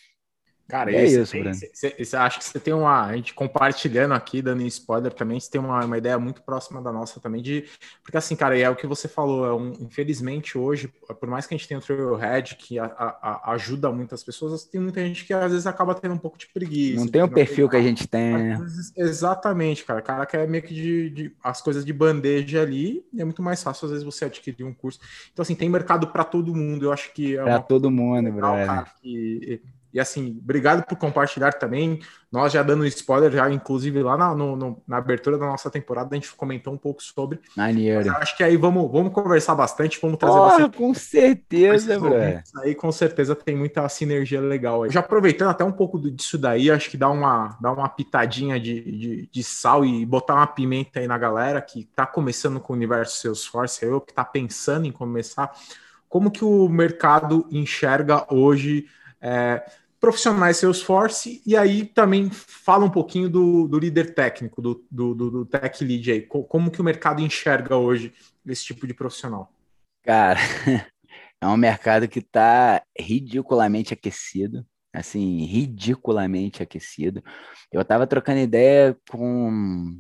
Cara, 0.68 0.92
é 0.92 1.06
esse, 1.06 1.22
isso, 1.22 1.38
Bruno. 1.38 1.54
Você 1.54 2.18
acha 2.18 2.40
que 2.40 2.44
você 2.44 2.60
tem 2.60 2.74
uma. 2.74 3.06
A 3.06 3.16
gente 3.16 3.34
compartilhando 3.34 4.14
aqui, 4.14 4.42
dando 4.42 4.62
spoiler 4.64 5.14
também, 5.14 5.40
você 5.40 5.50
tem 5.50 5.62
uma, 5.62 5.86
uma 5.86 5.98
ideia 5.98 6.20
muito 6.20 6.42
próxima 6.42 6.82
da 6.82 6.92
nossa 6.92 7.22
também, 7.22 7.42
de. 7.42 7.64
Porque 8.04 8.18
assim, 8.18 8.36
cara, 8.36 8.58
é 8.58 8.70
o 8.70 8.76
que 8.76 8.86
você 8.86 9.08
falou, 9.08 9.46
é 9.46 9.54
um, 9.54 9.72
infelizmente 9.80 10.58
hoje, 10.58 10.92
por 11.20 11.30
mais 11.30 11.48
que 11.48 11.56
a 11.56 11.58
gente 11.58 11.68
tenha 11.70 11.80
o 11.80 11.84
Trailhead, 11.84 12.56
que 12.56 12.78
a, 12.78 12.86
a, 12.86 13.52
ajuda 13.54 13.90
muitas 13.92 14.24
pessoas, 14.24 14.66
tem 14.66 14.82
muita 14.82 15.00
gente 15.06 15.24
que 15.24 15.34
às 15.34 15.52
vezes 15.52 15.66
acaba 15.66 15.96
tendo 15.96 16.16
um 16.16 16.18
pouco 16.18 16.38
de 16.38 16.48
preguiça. 16.48 17.00
Não 17.00 17.08
tem 17.08 17.24
o 17.24 17.30
perfil 17.30 17.70
que 17.70 17.78
a 17.78 17.82
gente 17.82 18.06
tem. 18.06 18.58
Vezes, 18.58 18.92
exatamente, 18.98 19.86
cara. 19.86 20.02
O 20.02 20.04
cara 20.04 20.26
quer 20.26 20.46
meio 20.50 20.64
que 20.64 20.74
de, 20.74 21.10
de, 21.10 21.36
as 21.42 21.62
coisas 21.62 21.86
de 21.86 21.94
bandeja 21.94 22.62
ali, 22.62 23.06
e 23.14 23.22
é 23.22 23.24
muito 23.24 23.42
mais 23.42 23.64
fácil 23.64 23.86
às 23.86 23.92
vezes 23.92 24.06
você 24.06 24.26
adquirir 24.26 24.66
um 24.66 24.74
curso. 24.74 25.00
Então, 25.32 25.44
assim, 25.44 25.56
tem 25.56 25.70
mercado 25.70 26.08
para 26.08 26.26
todo 26.26 26.54
mundo. 26.54 26.86
Eu 26.86 26.92
acho 26.92 27.14
que. 27.14 27.38
É 27.38 27.44
para 27.44 27.60
todo 27.60 27.90
mundo, 27.90 28.26
legal, 28.26 28.56
cara, 28.66 28.88
que, 29.02 29.62
e 29.94 30.00
assim, 30.00 30.38
obrigado 30.44 30.86
por 30.86 30.98
compartilhar 30.98 31.54
também. 31.54 32.00
Nós 32.32 32.52
já 32.52 32.62
dando 32.62 32.86
spoiler, 32.86 33.32
já 33.32 33.50
inclusive 33.50 34.04
lá 34.04 34.18
na, 34.18 34.36
no, 34.36 34.56
no, 34.56 34.84
na 34.86 34.98
abertura 34.98 35.38
da 35.38 35.46
nossa 35.46 35.70
temporada, 35.70 36.10
a 36.12 36.16
gente 36.16 36.34
comentou 36.36 36.74
um 36.74 36.78
pouco 36.78 37.02
sobre. 37.02 37.40
Maneiro. 37.56 38.12
acho 38.18 38.36
que 38.36 38.44
aí 38.44 38.58
vamos, 38.58 38.92
vamos 38.92 39.14
conversar 39.14 39.56
bastante, 39.56 39.98
vamos 40.02 40.18
trazer 40.18 40.38
bastante. 40.38 40.78
Com 40.78 40.94
certeza, 40.94 42.00
velho. 42.00 42.44
Aí 42.58 42.76
com 42.76 42.92
certeza 42.92 43.34
tem 43.34 43.56
muita 43.56 43.88
sinergia 43.88 44.42
legal. 44.42 44.84
Aí. 44.84 44.92
Já 44.92 45.00
aproveitando 45.00 45.50
até 45.50 45.64
um 45.64 45.72
pouco 45.72 45.98
disso 46.12 46.38
daí, 46.38 46.70
acho 46.70 46.90
que 46.90 46.98
dá 46.98 47.10
uma, 47.10 47.58
dá 47.62 47.72
uma 47.72 47.88
pitadinha 47.88 48.60
de, 48.60 48.82
de, 48.82 49.30
de 49.32 49.44
sal 49.44 49.86
e 49.86 50.06
botar 50.06 50.36
uma 50.36 50.48
pimenta 50.48 51.00
aí 51.00 51.08
na 51.08 51.18
galera 51.18 51.62
que 51.62 51.86
tá 51.96 52.06
começando 52.06 52.60
com 52.60 52.74
o 52.74 52.76
universo 52.76 53.22
Salesforce, 53.22 53.86
eu 53.86 54.02
que 54.02 54.14
tá 54.14 54.26
pensando 54.26 54.86
em 54.86 54.92
começar. 54.92 55.52
Como 56.10 56.30
que 56.30 56.44
o 56.44 56.68
mercado 56.68 57.48
enxerga 57.50 58.26
hoje? 58.30 58.86
É, 59.22 59.64
profissionais 60.00 60.58
Salesforce, 60.58 61.42
e 61.46 61.58
aí 61.58 61.86
também 61.86 62.30
fala 62.30 62.86
um 62.86 62.90
pouquinho 62.90 63.30
do, 63.30 63.68
do 63.68 63.80
líder 63.80 64.14
técnico, 64.14 64.62
do, 64.62 64.86
do, 64.90 65.14
do, 65.16 65.46
tech 65.46 65.84
lead 65.84 66.12
aí, 66.12 66.22
como 66.22 66.70
que 66.70 66.80
o 66.80 66.84
mercado 66.84 67.22
enxerga 67.22 67.76
hoje 67.76 68.14
esse 68.46 68.66
tipo 68.66 68.86
de 68.86 68.94
profissional? 68.94 69.52
Cara, 70.04 70.40
é 71.42 71.48
um 71.48 71.58
mercado 71.58 72.08
que 72.08 72.20
está 72.20 72.82
ridiculamente 72.98 73.94
aquecido, 73.94 74.66
assim, 74.94 75.46
ridiculamente 75.46 76.62
aquecido. 76.62 77.24
Eu 77.72 77.82
estava 77.82 78.06
trocando 78.06 78.40
ideia 78.40 78.96
com 79.10 80.00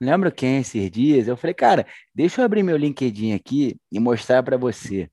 lembro 0.00 0.32
quem 0.32 0.58
esses 0.58 0.90
dias, 0.90 1.28
eu 1.28 1.36
falei, 1.36 1.52
cara, 1.52 1.86
deixa 2.14 2.40
eu 2.40 2.44
abrir 2.44 2.62
meu 2.62 2.76
LinkedIn 2.76 3.32
aqui 3.32 3.76
e 3.92 4.00
mostrar 4.00 4.42
para 4.42 4.56
você. 4.56 5.10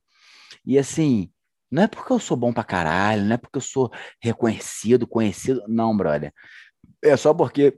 E 0.66 0.78
assim, 0.78 1.30
não 1.70 1.84
é 1.84 1.88
porque 1.88 2.12
eu 2.14 2.20
sou 2.20 2.38
bom 2.38 2.54
pra 2.54 2.64
caralho, 2.64 3.24
não 3.24 3.34
é 3.34 3.38
porque 3.38 3.58
eu 3.58 3.62
sou 3.62 3.92
reconhecido, 4.22 5.06
conhecido. 5.08 5.64
Não, 5.68 5.96
brother. 5.96 6.34
É 7.04 7.16
só 7.18 7.34
porque 7.34 7.78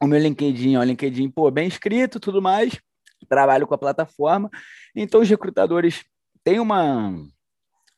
o 0.00 0.06
meu 0.06 0.20
LinkedIn, 0.20 0.76
ó, 0.76 0.82
LinkedIn, 0.82 1.30
pô, 1.30 1.50
bem 1.50 1.66
escrito 1.66 2.20
tudo 2.20 2.40
mais, 2.40 2.78
trabalho 3.28 3.66
com 3.66 3.74
a 3.74 3.78
plataforma. 3.78 4.48
Então, 4.94 5.20
os 5.20 5.28
recrutadores 5.28 6.04
têm 6.44 6.60
uma. 6.60 7.10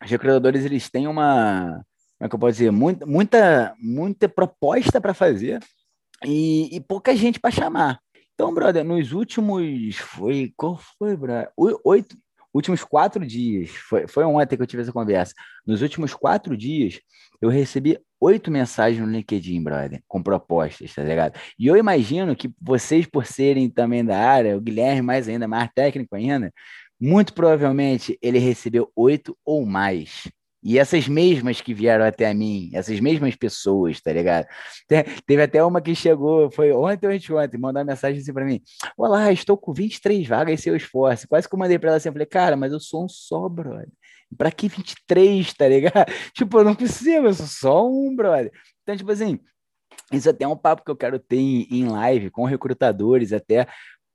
Os 0.02 0.10
recrutadores, 0.10 0.64
eles 0.64 0.88
têm 0.88 1.06
uma. 1.06 1.84
Como 2.18 2.26
é 2.26 2.28
que 2.28 2.34
eu 2.34 2.38
posso 2.38 2.52
dizer? 2.52 2.70
Muita, 2.70 3.06
muita, 3.06 3.74
muita 3.78 4.28
proposta 4.28 5.00
para 5.00 5.14
fazer 5.14 5.60
e, 6.24 6.76
e 6.76 6.80
pouca 6.80 7.14
gente 7.14 7.38
para 7.38 7.50
chamar. 7.50 8.00
Então, 8.34 8.54
brother, 8.54 8.84
nos 8.84 9.12
últimos. 9.12 9.96
Foi. 9.96 10.52
Qual 10.56 10.78
foi, 10.98 11.16
brother? 11.16 11.52
Oito, 11.84 12.16
últimos 12.52 12.84
quatro 12.84 13.24
dias, 13.24 13.70
foi, 13.70 14.06
foi 14.06 14.24
ontem 14.24 14.56
que 14.56 14.62
eu 14.62 14.66
tive 14.66 14.82
essa 14.82 14.92
conversa. 14.92 15.34
Nos 15.66 15.82
últimos 15.82 16.14
quatro 16.14 16.56
dias, 16.56 17.00
eu 17.40 17.48
recebi 17.48 17.98
oito 18.20 18.50
mensagens 18.50 19.00
no 19.00 19.10
LinkedIn, 19.10 19.62
brother, 19.62 20.02
com 20.06 20.22
propostas, 20.22 20.94
tá 20.94 21.02
ligado? 21.02 21.38
E 21.58 21.66
eu 21.66 21.76
imagino 21.76 22.36
que 22.36 22.52
vocês, 22.60 23.06
por 23.06 23.24
serem 23.24 23.68
também 23.70 24.04
da 24.04 24.18
área, 24.18 24.56
o 24.56 24.60
Guilherme 24.60 25.02
mais 25.02 25.28
ainda, 25.28 25.48
mais 25.48 25.70
técnico 25.74 26.14
ainda, 26.14 26.52
muito 27.00 27.32
provavelmente 27.32 28.18
ele 28.20 28.38
recebeu 28.38 28.90
oito 28.94 29.36
ou 29.44 29.64
mais. 29.64 30.30
E 30.62 30.78
essas 30.78 31.08
mesmas 31.08 31.60
que 31.60 31.72
vieram 31.72 32.04
até 32.04 32.28
a 32.28 32.34
mim, 32.34 32.70
essas 32.74 33.00
mesmas 33.00 33.34
pessoas, 33.34 34.00
tá 34.00 34.12
ligado? 34.12 34.46
Teve 35.26 35.42
até 35.42 35.64
uma 35.64 35.80
que 35.80 35.94
chegou, 35.94 36.50
foi 36.50 36.70
ontem 36.70 37.06
ou 37.06 37.12
anteontem, 37.14 37.58
mandou 37.58 37.80
uma 37.80 37.92
mensagem 37.92 38.20
assim 38.20 38.32
para 38.32 38.44
mim: 38.44 38.60
Olá, 38.96 39.32
estou 39.32 39.56
com 39.56 39.72
23 39.72 40.26
vagas 40.28 40.52
em 40.54 40.56
seu 40.58 40.76
esforço. 40.76 41.26
Quase 41.26 41.48
que 41.48 41.54
eu 41.54 41.58
mandei 41.58 41.78
para 41.78 41.90
ela 41.90 41.96
assim, 41.96 42.10
eu 42.10 42.12
falei, 42.12 42.26
cara, 42.26 42.56
mas 42.56 42.72
eu 42.72 42.80
sou 42.80 43.04
um 43.04 43.08
só, 43.08 43.48
brother. 43.48 43.88
Pra 44.36 44.52
que 44.52 44.68
23, 44.68 45.52
tá 45.54 45.66
ligado? 45.66 46.06
Tipo, 46.34 46.58
eu 46.58 46.64
não 46.64 46.74
preciso, 46.74 47.26
eu 47.26 47.34
sou 47.34 47.46
só 47.46 47.88
um, 47.88 48.14
brother. 48.14 48.52
Então, 48.82 48.96
tipo 48.96 49.10
assim, 49.10 49.40
isso 50.12 50.28
até 50.28 50.44
é 50.44 50.48
um 50.48 50.56
papo 50.56 50.84
que 50.84 50.90
eu 50.90 50.96
quero 50.96 51.18
ter 51.18 51.36
em 51.38 51.88
live 51.88 52.30
com 52.30 52.44
recrutadores, 52.44 53.32
até 53.32 53.66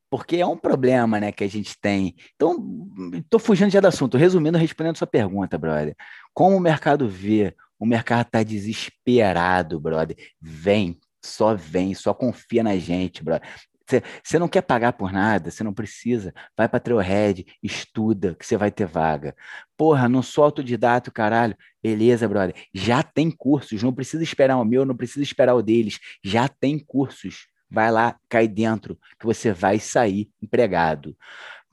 porque 0.09 0.37
é 0.37 0.45
um 0.45 0.57
problema, 0.57 1.19
né, 1.19 1.31
que 1.31 1.43
a 1.43 1.49
gente 1.49 1.77
tem. 1.79 2.15
Então, 2.35 2.89
estou 3.13 3.39
fugindo 3.39 3.71
já 3.71 3.79
do 3.79 3.87
assunto. 3.87 4.17
Resumindo, 4.17 4.57
respondendo 4.57 4.97
sua 4.97 5.07
pergunta, 5.07 5.57
brother. 5.57 5.95
Como 6.33 6.55
o 6.55 6.59
mercado 6.59 7.07
vê? 7.07 7.55
O 7.79 7.85
mercado 7.85 8.25
está 8.27 8.43
desesperado, 8.43 9.79
brother. 9.79 10.15
Vem, 10.39 10.99
só 11.23 11.55
vem, 11.55 11.93
só 11.93 12.13
confia 12.13 12.63
na 12.63 12.77
gente, 12.77 13.23
brother. 13.23 13.47
Você 14.23 14.39
não 14.39 14.47
quer 14.47 14.61
pagar 14.61 14.93
por 14.93 15.11
nada, 15.11 15.51
você 15.51 15.63
não 15.63 15.73
precisa. 15.73 16.33
Vai 16.57 16.67
para 16.67 16.79
Trailhead, 16.79 17.45
estuda, 17.61 18.33
que 18.35 18.45
você 18.45 18.57
vai 18.57 18.71
ter 18.71 18.87
vaga. 18.87 19.35
Porra, 19.77 20.09
não 20.09 20.23
sou 20.23 20.43
autodidata, 20.43 21.11
caralho. 21.11 21.55
Beleza, 21.83 22.27
brother. 22.27 22.55
Já 22.73 23.03
tem 23.03 23.29
cursos, 23.29 23.83
não 23.83 23.93
precisa 23.93 24.23
esperar 24.23 24.57
o 24.57 24.65
meu, 24.65 24.85
não 24.85 24.95
precisa 24.95 25.21
esperar 25.21 25.53
o 25.53 25.61
deles. 25.61 25.99
Já 26.23 26.47
tem 26.47 26.79
cursos 26.79 27.47
vai 27.75 27.91
lá, 27.91 28.15
cai 28.29 28.47
dentro, 28.47 28.97
que 29.19 29.25
você 29.25 29.51
vai 29.51 29.77
sair 29.79 30.31
empregado. 30.41 31.15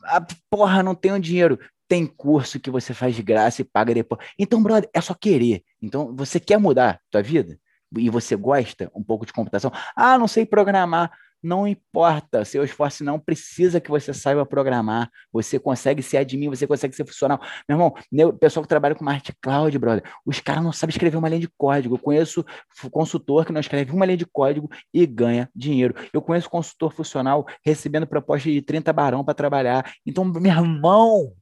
Ah, 0.05 0.21
porra, 0.51 0.83
não 0.83 0.97
tenho 0.97 1.19
dinheiro. 1.21 1.59
Tem 1.87 2.05
curso 2.07 2.59
que 2.59 2.71
você 2.71 2.93
faz 2.93 3.15
de 3.15 3.23
graça 3.23 3.63
e 3.63 3.65
paga 3.65 3.95
depois. 3.95 4.21
Então, 4.37 4.61
brother, 4.61 4.91
é 4.93 5.01
só 5.01 5.15
querer. 5.15 5.63
Então, 5.81 6.15
você 6.17 6.41
quer 6.41 6.59
mudar 6.59 7.01
tua 7.09 7.23
vida? 7.23 7.57
E 7.97 8.11
você 8.11 8.35
gosta 8.35 8.91
um 8.95 9.03
pouco 9.03 9.25
de 9.25 9.33
computação? 9.33 9.71
Ah, 9.95 10.19
não 10.19 10.27
sei 10.27 10.45
programar. 10.45 11.13
Não 11.43 11.67
importa, 11.67 12.45
seu 12.45 12.63
esforço 12.63 13.03
não 13.03 13.19
precisa 13.19 13.81
que 13.81 13.91
você 13.91 14.15
saiba 14.15 14.47
programar. 14.47 15.11
Você 15.33 15.59
consegue 15.59 16.03
ser 16.03 16.19
admin, 16.19 16.49
você 16.49 16.67
consegue 16.67 16.95
ser 16.95 17.05
funcional. 17.05 17.41
Meu 17.69 17.77
irmão, 17.77 17.95
o 18.29 18.33
pessoal 18.33 18.63
que 18.63 18.69
trabalha 18.69 18.95
com 18.95 19.05
marketing 19.05 19.37
cloud, 19.41 19.77
brother, 19.79 20.05
os 20.25 20.39
caras 20.39 20.63
não 20.63 20.73
sabem 20.73 20.93
escrever 20.93 21.17
uma 21.17 21.29
linha 21.29 21.41
de 21.41 21.49
código. 21.59 21.97
Eu 21.97 21.99
conheço 21.99 22.45
consultor 22.91 23.45
que 23.45 23.53
não 23.53 23.61
escreve 23.61 23.93
uma 23.93 24.07
linha 24.07 24.19
de 24.19 24.27
código 24.27 24.71
e 24.95 25.05
ganha 25.05 25.51
dinheiro. 25.55 25.95
Eu 26.13 26.23
conheço 26.23 26.49
consultor 26.49 26.93
funcional 26.93 27.45
recebendo 27.65 28.07
proposta 28.07 28.49
de 28.49 28.63
30 28.63 28.93
barão 28.93 29.25
para 29.25 29.35
trabalhar. 29.35 29.93
Então, 30.07 30.25
meu 30.25 30.53
irmão, 30.53 31.33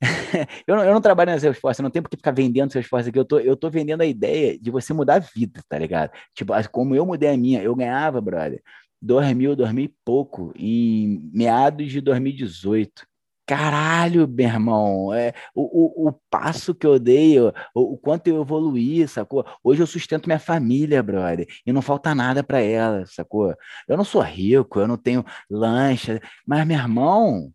eu, 0.66 0.76
não, 0.76 0.84
eu 0.84 0.92
não 0.92 1.00
trabalho 1.00 1.30
na 1.30 1.38
Salesforce, 1.38 1.82
não 1.82 1.90
tenho 1.90 2.02
por 2.02 2.10
que 2.10 2.16
ficar 2.16 2.32
vendendo 2.32 2.72
Salesforce 2.72 3.08
aqui, 3.08 3.18
eu 3.18 3.24
tô, 3.24 3.38
eu 3.38 3.56
tô 3.56 3.70
vendendo 3.70 4.02
a 4.02 4.06
ideia 4.06 4.58
de 4.58 4.70
você 4.70 4.92
mudar 4.92 5.14
a 5.14 5.18
vida, 5.18 5.62
tá 5.68 5.78
ligado? 5.78 6.10
Tipo, 6.34 6.52
como 6.70 6.94
eu 6.94 7.06
mudei 7.06 7.30
a 7.30 7.36
minha, 7.36 7.62
eu 7.62 7.74
ganhava, 7.74 8.20
brother, 8.20 8.62
2000, 9.02 9.56
2000 9.56 9.84
e 9.84 9.94
pouco, 10.04 10.52
em 10.56 11.30
meados 11.32 11.90
de 11.90 12.00
2018. 12.00 13.06
caralho, 13.46 14.26
meu 14.26 14.46
irmão, 14.48 15.14
é, 15.14 15.32
o, 15.54 16.06
o, 16.06 16.08
o 16.08 16.12
passo 16.28 16.74
que 16.74 16.84
eu 16.86 16.98
dei, 16.98 17.38
o, 17.40 17.52
o 17.74 17.96
quanto 17.96 18.26
eu 18.26 18.42
evoluí, 18.42 19.06
sacou? 19.06 19.44
Hoje 19.62 19.80
eu 19.82 19.86
sustento 19.86 20.26
minha 20.26 20.38
família, 20.40 21.02
brother, 21.02 21.46
e 21.64 21.72
não 21.72 21.80
falta 21.80 22.12
nada 22.14 22.42
para 22.42 22.60
ela, 22.60 23.06
sacou? 23.06 23.54
Eu 23.88 23.96
não 23.96 24.04
sou 24.04 24.20
rico, 24.22 24.80
eu 24.80 24.88
não 24.88 24.96
tenho 24.96 25.24
lancha, 25.48 26.20
mas, 26.44 26.66
meu 26.66 26.76
irmão, 26.76 27.52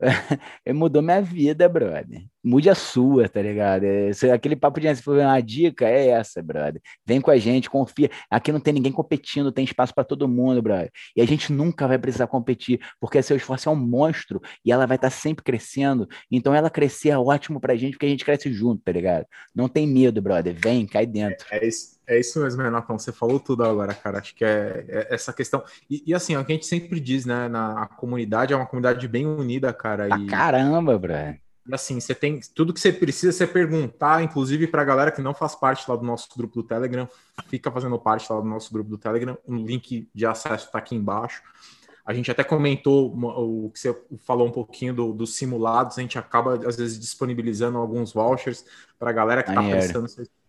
mudou 0.74 1.02
minha 1.02 1.20
vida, 1.20 1.68
brother. 1.68 2.24
Mude 2.48 2.70
a 2.70 2.74
sua, 2.74 3.28
tá 3.28 3.42
ligado? 3.42 3.84
É, 3.84 4.10
aquele 4.32 4.56
papo 4.56 4.80
de 4.80 4.94
for 4.96 5.18
uma 5.18 5.38
dica 5.38 5.86
é 5.86 6.08
essa, 6.08 6.42
brother. 6.42 6.80
Vem 7.04 7.20
com 7.20 7.30
a 7.30 7.36
gente, 7.36 7.68
confia. 7.68 8.10
Aqui 8.30 8.50
não 8.50 8.58
tem 8.58 8.72
ninguém 8.72 8.90
competindo, 8.90 9.52
tem 9.52 9.66
espaço 9.66 9.94
para 9.94 10.02
todo 10.02 10.26
mundo, 10.26 10.62
brother. 10.62 10.90
E 11.14 11.20
a 11.20 11.26
gente 11.26 11.52
nunca 11.52 11.86
vai 11.86 11.98
precisar 11.98 12.26
competir, 12.26 12.80
porque 12.98 13.20
seu 13.20 13.36
esforço 13.36 13.68
é 13.68 13.72
um 13.72 13.76
monstro 13.76 14.40
e 14.64 14.72
ela 14.72 14.86
vai 14.86 14.96
estar 14.96 15.10
tá 15.10 15.14
sempre 15.14 15.44
crescendo. 15.44 16.08
Então 16.30 16.54
ela 16.54 16.70
crescer 16.70 17.10
é 17.10 17.18
ótimo 17.18 17.60
pra 17.60 17.76
gente, 17.76 17.92
porque 17.92 18.06
a 18.06 18.08
gente 18.08 18.24
cresce 18.24 18.50
junto, 18.50 18.82
tá 18.82 18.92
ligado? 18.92 19.26
Não 19.54 19.68
tem 19.68 19.86
medo, 19.86 20.22
brother. 20.22 20.56
Vem, 20.58 20.86
cai 20.86 21.04
dentro. 21.04 21.46
É, 21.50 21.58
é 21.58 21.68
isso. 21.68 21.98
É 22.06 22.18
isso 22.18 22.40
mesmo, 22.42 22.62
Renatão. 22.62 22.98
Você 22.98 23.12
falou 23.12 23.38
tudo 23.38 23.62
agora, 23.62 23.92
cara. 23.92 24.20
Acho 24.20 24.34
que 24.34 24.42
é, 24.42 24.86
é 24.88 25.14
essa 25.14 25.34
questão. 25.34 25.62
E, 25.90 26.02
e, 26.06 26.14
assim, 26.14 26.34
é 26.34 26.38
o 26.38 26.44
que 26.46 26.52
a 26.52 26.54
gente 26.54 26.64
sempre 26.64 26.98
diz, 26.98 27.26
né? 27.26 27.46
Na, 27.48 27.82
a 27.82 27.86
comunidade 27.86 28.54
é 28.54 28.56
uma 28.56 28.64
comunidade 28.64 29.06
bem 29.06 29.26
unida, 29.26 29.70
cara. 29.74 30.08
E, 30.18 30.26
caramba, 30.26 30.98
bro. 30.98 31.36
Assim, 31.72 32.00
você 32.00 32.14
tem 32.14 32.40
tudo 32.54 32.72
que 32.72 32.80
você 32.80 32.92
precisa 32.92 33.32
você 33.32 33.46
perguntar, 33.46 34.22
inclusive 34.22 34.66
para 34.66 34.82
a 34.82 34.84
galera 34.84 35.10
que 35.10 35.20
não 35.20 35.34
faz 35.34 35.54
parte 35.54 35.88
lá 35.88 35.96
do 35.96 36.04
nosso 36.04 36.28
grupo 36.36 36.54
do 36.54 36.62
Telegram, 36.62 37.08
fica 37.48 37.70
fazendo 37.70 37.98
parte 37.98 38.32
lá 38.32 38.40
do 38.40 38.46
nosso 38.46 38.72
grupo 38.72 38.88
do 38.88 38.98
Telegram. 38.98 39.36
O 39.46 39.54
link 39.54 40.08
de 40.14 40.26
acesso 40.26 40.66
está 40.66 40.78
aqui 40.78 40.94
embaixo. 40.94 41.42
A 42.06 42.14
gente 42.14 42.30
até 42.30 42.42
comentou 42.42 43.14
o 43.14 43.70
que 43.70 43.78
você 43.78 43.94
falou 44.24 44.48
um 44.48 44.50
pouquinho 44.50 44.94
do, 44.94 45.12
dos 45.12 45.36
simulados, 45.36 45.98
a 45.98 46.00
gente 46.00 46.18
acaba, 46.18 46.54
às 46.66 46.76
vezes, 46.76 46.98
disponibilizando 46.98 47.76
alguns 47.76 48.14
vouchers 48.14 48.64
para 48.98 49.10
a 49.10 49.12
galera 49.12 49.42
que 49.42 49.50
está 49.50 49.62
prestando 49.62 50.08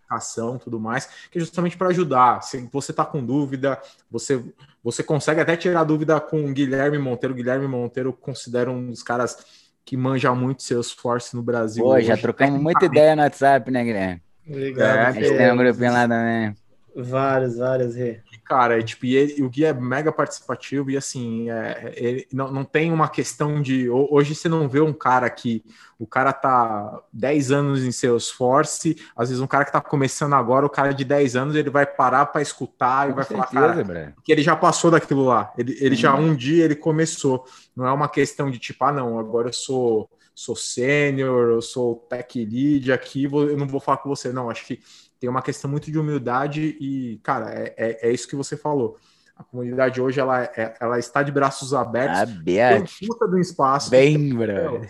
educação 0.09 0.57
tudo 0.57 0.79
mais, 0.79 1.05
que 1.29 1.37
é 1.37 1.41
justamente 1.41 1.77
para 1.77 1.89
ajudar. 1.89 2.41
Se 2.41 2.67
você 2.71 2.91
está 2.91 3.05
com 3.05 3.23
dúvida, 3.23 3.79
você, 4.09 4.43
você 4.83 5.03
consegue 5.03 5.39
até 5.39 5.55
tirar 5.55 5.83
dúvida 5.83 6.19
com 6.19 6.45
o 6.45 6.53
Guilherme 6.53 6.97
Monteiro. 6.97 7.33
O 7.33 7.37
Guilherme 7.37 7.67
Monteiro 7.67 8.11
considera 8.11 8.71
um 8.71 8.87
dos 8.87 9.03
caras 9.03 9.37
que 9.85 9.97
manja 9.97 10.33
muito 10.33 10.63
seus 10.63 10.91
forces 10.91 11.33
no 11.33 11.41
Brasil. 11.41 11.83
Pô, 11.83 11.99
já 11.99 12.17
trocamos 12.17 12.59
muita 12.61 12.85
ideia 12.85 13.15
no 13.15 13.21
WhatsApp, 13.21 13.71
né, 13.71 13.83
Guilherme? 13.83 14.21
Obrigado. 14.47 14.97
É, 14.97 15.05
a 15.05 15.11
gente 15.11 15.37
tem 15.37 15.51
um 15.51 15.57
grupinho 15.57 15.93
lá 15.93 16.07
também. 16.07 16.55
Vários, 16.95 17.57
vários, 17.57 17.95
Rê 17.95 18.21
cara, 18.49 18.81
tipo, 18.81 19.05
e, 19.05 19.15
ele, 19.15 19.43
o 19.43 19.49
Gui 19.49 19.63
é 19.63 19.71
mega 19.71 20.11
participativo 20.11 20.89
e 20.89 20.97
assim, 20.97 21.51
é, 21.51 21.93
ele 21.95 22.27
não, 22.33 22.51
não 22.51 22.65
tem 22.65 22.91
uma 22.91 23.07
questão 23.07 23.61
de. 23.61 23.87
Hoje 23.87 24.33
você 24.33 24.49
não 24.49 24.67
vê 24.67 24.81
um 24.81 24.91
cara 24.91 25.29
que 25.29 25.63
o 25.99 26.07
cara 26.07 26.33
tá 26.33 26.99
10 27.13 27.51
anos 27.51 27.83
em 27.83 27.91
Salesforce, 27.91 28.97
às 29.15 29.29
vezes 29.29 29.39
um 29.39 29.45
cara 29.45 29.65
que 29.65 29.71
tá 29.71 29.79
começando 29.79 30.33
agora, 30.33 30.65
o 30.65 30.69
cara 30.69 30.95
de 30.95 31.05
10 31.05 31.35
anos, 31.35 31.55
ele 31.55 31.69
vai 31.69 31.85
parar 31.85 32.25
para 32.25 32.41
escutar 32.41 33.05
Com 33.05 33.11
e 33.11 33.15
vai 33.15 33.23
certeza, 33.23 33.47
falar, 33.53 33.85
cara, 33.85 34.15
que 34.23 34.31
ele 34.31 34.41
já 34.41 34.55
passou 34.55 34.89
daquilo 34.89 35.25
lá. 35.25 35.53
Ele, 35.55 35.77
ele 35.79 35.93
hum. 35.93 35.99
já 35.99 36.15
um 36.15 36.35
dia 36.35 36.65
ele 36.65 36.75
começou. 36.75 37.45
Não 37.75 37.85
é 37.85 37.91
uma 37.91 38.09
questão 38.09 38.49
de 38.49 38.57
tipo, 38.57 38.83
ah, 38.83 38.91
não, 38.91 39.19
agora 39.19 39.49
eu 39.49 39.53
sou 39.53 40.09
sou 40.33 40.55
sênior, 40.55 41.49
eu 41.49 41.61
sou 41.61 41.95
tech 42.09 42.45
lead 42.45 42.93
aqui, 42.93 43.25
eu 43.25 43.57
não 43.57 43.67
vou 43.67 43.81
falar 43.81 43.97
com 43.97 44.07
você, 44.07 44.31
não. 44.31 44.49
Acho 44.49 44.65
que 44.65 44.79
tem 45.19 45.29
uma 45.29 45.41
questão 45.41 45.69
muito 45.69 45.91
de 45.91 45.99
humildade 45.99 46.77
e, 46.79 47.19
cara, 47.23 47.51
é, 47.51 47.73
é, 47.77 48.09
é 48.09 48.11
isso 48.11 48.27
que 48.27 48.35
você 48.35 48.55
falou. 48.55 48.97
A 49.35 49.43
comunidade 49.43 50.01
hoje 50.01 50.19
ela, 50.19 50.43
é, 50.43 50.75
ela 50.79 50.99
está 50.99 51.23
de 51.23 51.31
braços 51.31 51.73
abertos. 51.73 52.19
Aberto. 52.19 52.91
Puta 53.07 53.27
do 53.27 53.39
espaço. 53.39 53.89
Bem, 53.89 54.35
bro. 54.35 54.81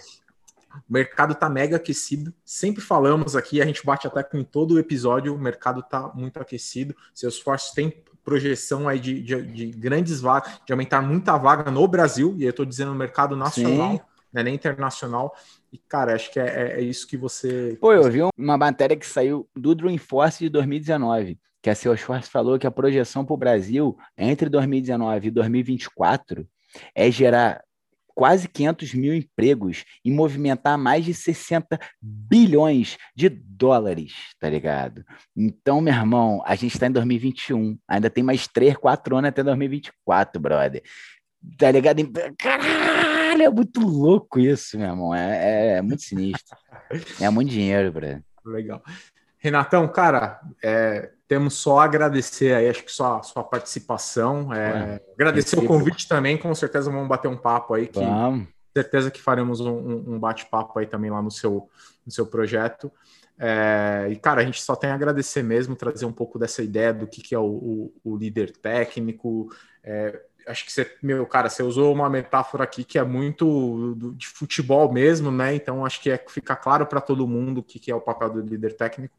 O 0.87 0.93
mercado 0.93 1.35
tá 1.35 1.49
mega 1.49 1.77
aquecido. 1.77 2.33
Sempre 2.43 2.81
falamos 2.81 3.35
aqui, 3.35 3.61
a 3.61 3.65
gente 3.65 3.85
bate 3.85 4.07
até 4.07 4.23
com 4.23 4.43
todo 4.43 4.75
o 4.75 4.79
episódio, 4.79 5.35
o 5.35 5.39
mercado 5.39 5.83
tá 5.83 6.11
muito 6.15 6.39
aquecido. 6.39 6.95
Seus 7.13 7.35
esforços 7.35 7.71
têm 7.71 8.03
projeção 8.23 8.87
aí 8.87 8.99
de, 8.99 9.21
de, 9.21 9.41
de, 9.41 9.65
grandes 9.71 10.21
vagas, 10.21 10.59
de 10.65 10.71
aumentar 10.71 11.01
muita 11.01 11.35
vaga 11.37 11.71
no 11.71 11.87
Brasil, 11.87 12.35
e 12.37 12.43
eu 12.43 12.51
estou 12.51 12.65
dizendo 12.65 12.91
no 12.91 12.97
mercado 12.97 13.35
nacional, 13.35 13.99
né, 14.31 14.43
nem 14.43 14.55
internacional. 14.55 15.33
E, 15.71 15.77
cara, 15.77 16.15
acho 16.15 16.31
que 16.31 16.39
é, 16.39 16.45
é, 16.45 16.79
é, 16.79 16.81
isso 16.81 17.07
que 17.07 17.17
você. 17.17 17.77
Pô, 17.79 17.93
eu 17.93 18.09
vi 18.09 18.19
uma 18.37 18.57
matéria 18.57 18.95
que 18.95 19.05
saiu 19.05 19.47
do 19.55 19.75
Dreamforce 19.75 20.43
de 20.43 20.49
2019, 20.49 21.39
que 21.61 21.69
a 21.69 21.75
Salesforce 21.75 22.29
falou 22.29 22.57
que 22.57 22.67
a 22.67 22.71
projeção 22.71 23.25
para 23.25 23.33
o 23.33 23.37
Brasil 23.37 23.97
entre 24.17 24.49
2019 24.49 25.27
e 25.27 25.31
2024 25.31 26.47
é 26.95 27.11
gerar 27.11 27.61
quase 28.19 28.49
500 28.49 28.93
mil 28.95 29.13
empregos 29.13 29.85
e 30.03 30.11
movimentar 30.11 30.77
mais 30.77 31.05
de 31.05 31.13
60 31.13 31.79
bilhões 32.01 32.97
de 33.15 33.29
dólares, 33.29 34.13
tá 34.37 34.49
ligado? 34.49 35.05
Então, 35.33 35.79
meu 35.79 35.93
irmão, 35.93 36.43
a 36.45 36.53
gente 36.53 36.73
está 36.73 36.87
em 36.87 36.91
2021, 36.91 37.79
ainda 37.87 38.09
tem 38.09 38.21
mais 38.21 38.45
3, 38.45 38.75
4 38.75 39.15
anos 39.15 39.29
até 39.29 39.41
2024, 39.41 40.41
brother. 40.41 40.83
Tá 41.57 41.71
ligado? 41.71 42.01
Caralho! 42.37 42.78
Caralho, 43.39 43.43
é 43.43 43.49
muito 43.49 43.79
louco 43.79 44.39
isso, 44.39 44.77
meu 44.77 44.89
irmão. 44.89 45.15
É, 45.15 45.37
é, 45.37 45.77
é 45.77 45.81
muito 45.81 46.03
sinistro. 46.03 46.57
é 47.19 47.29
muito 47.29 47.49
dinheiro, 47.49 47.91
Breno. 47.91 48.23
Legal. 48.45 48.83
Renatão, 49.37 49.87
cara, 49.87 50.41
é, 50.61 51.11
temos 51.27 51.53
só 51.53 51.79
a 51.79 51.85
agradecer 51.85 52.53
aí, 52.53 52.67
acho 52.67 52.83
que 52.83 52.91
só 52.91 53.19
a 53.19 53.23
sua 53.23 53.43
participação. 53.43 54.53
É, 54.53 55.01
agradecer 55.13 55.57
o 55.57 55.65
convite 55.65 56.07
também, 56.07 56.37
com 56.37 56.53
certeza 56.53 56.91
vamos 56.91 57.07
bater 57.07 57.29
um 57.29 57.37
papo 57.37 57.73
aí. 57.73 57.87
Que, 57.87 57.99
vamos. 57.99 58.47
certeza 58.75 59.09
que 59.09 59.21
faremos 59.21 59.61
um, 59.61 60.13
um 60.15 60.19
bate-papo 60.19 60.77
aí 60.77 60.85
também 60.85 61.09
lá 61.09 61.21
no 61.21 61.31
seu, 61.31 61.69
no 62.05 62.11
seu 62.11 62.25
projeto. 62.25 62.91
É, 63.37 64.09
e, 64.11 64.17
cara, 64.17 64.41
a 64.41 64.43
gente 64.43 64.61
só 64.61 64.75
tem 64.75 64.89
a 64.89 64.95
agradecer 64.95 65.41
mesmo, 65.41 65.73
trazer 65.73 66.05
um 66.05 66.11
pouco 66.11 66.37
dessa 66.37 66.61
ideia 66.61 66.93
do 66.93 67.07
que, 67.07 67.21
que 67.21 67.33
é 67.33 67.39
o, 67.39 67.45
o, 67.45 67.93
o 68.03 68.17
líder 68.17 68.51
técnico, 68.51 69.47
é, 69.81 70.19
acho 70.49 70.65
que 70.65 70.71
você, 70.71 70.97
meu 71.01 71.25
cara, 71.25 71.49
você 71.49 71.61
usou 71.61 71.93
uma 71.93 72.09
metáfora 72.09 72.63
aqui 72.63 72.83
que 72.83 72.97
é 72.97 73.03
muito 73.03 73.95
de 74.15 74.27
futebol 74.27 74.91
mesmo, 74.91 75.31
né? 75.31 75.53
Então 75.53 75.85
acho 75.85 76.01
que 76.01 76.09
é 76.09 76.17
fica 76.27 76.55
claro 76.55 76.85
para 76.87 76.99
todo 76.99 77.27
mundo 77.27 77.59
o 77.59 77.63
que, 77.63 77.79
que 77.79 77.91
é 77.91 77.95
o 77.95 78.01
papel 78.01 78.29
do 78.31 78.41
líder 78.41 78.75
técnico. 78.75 79.15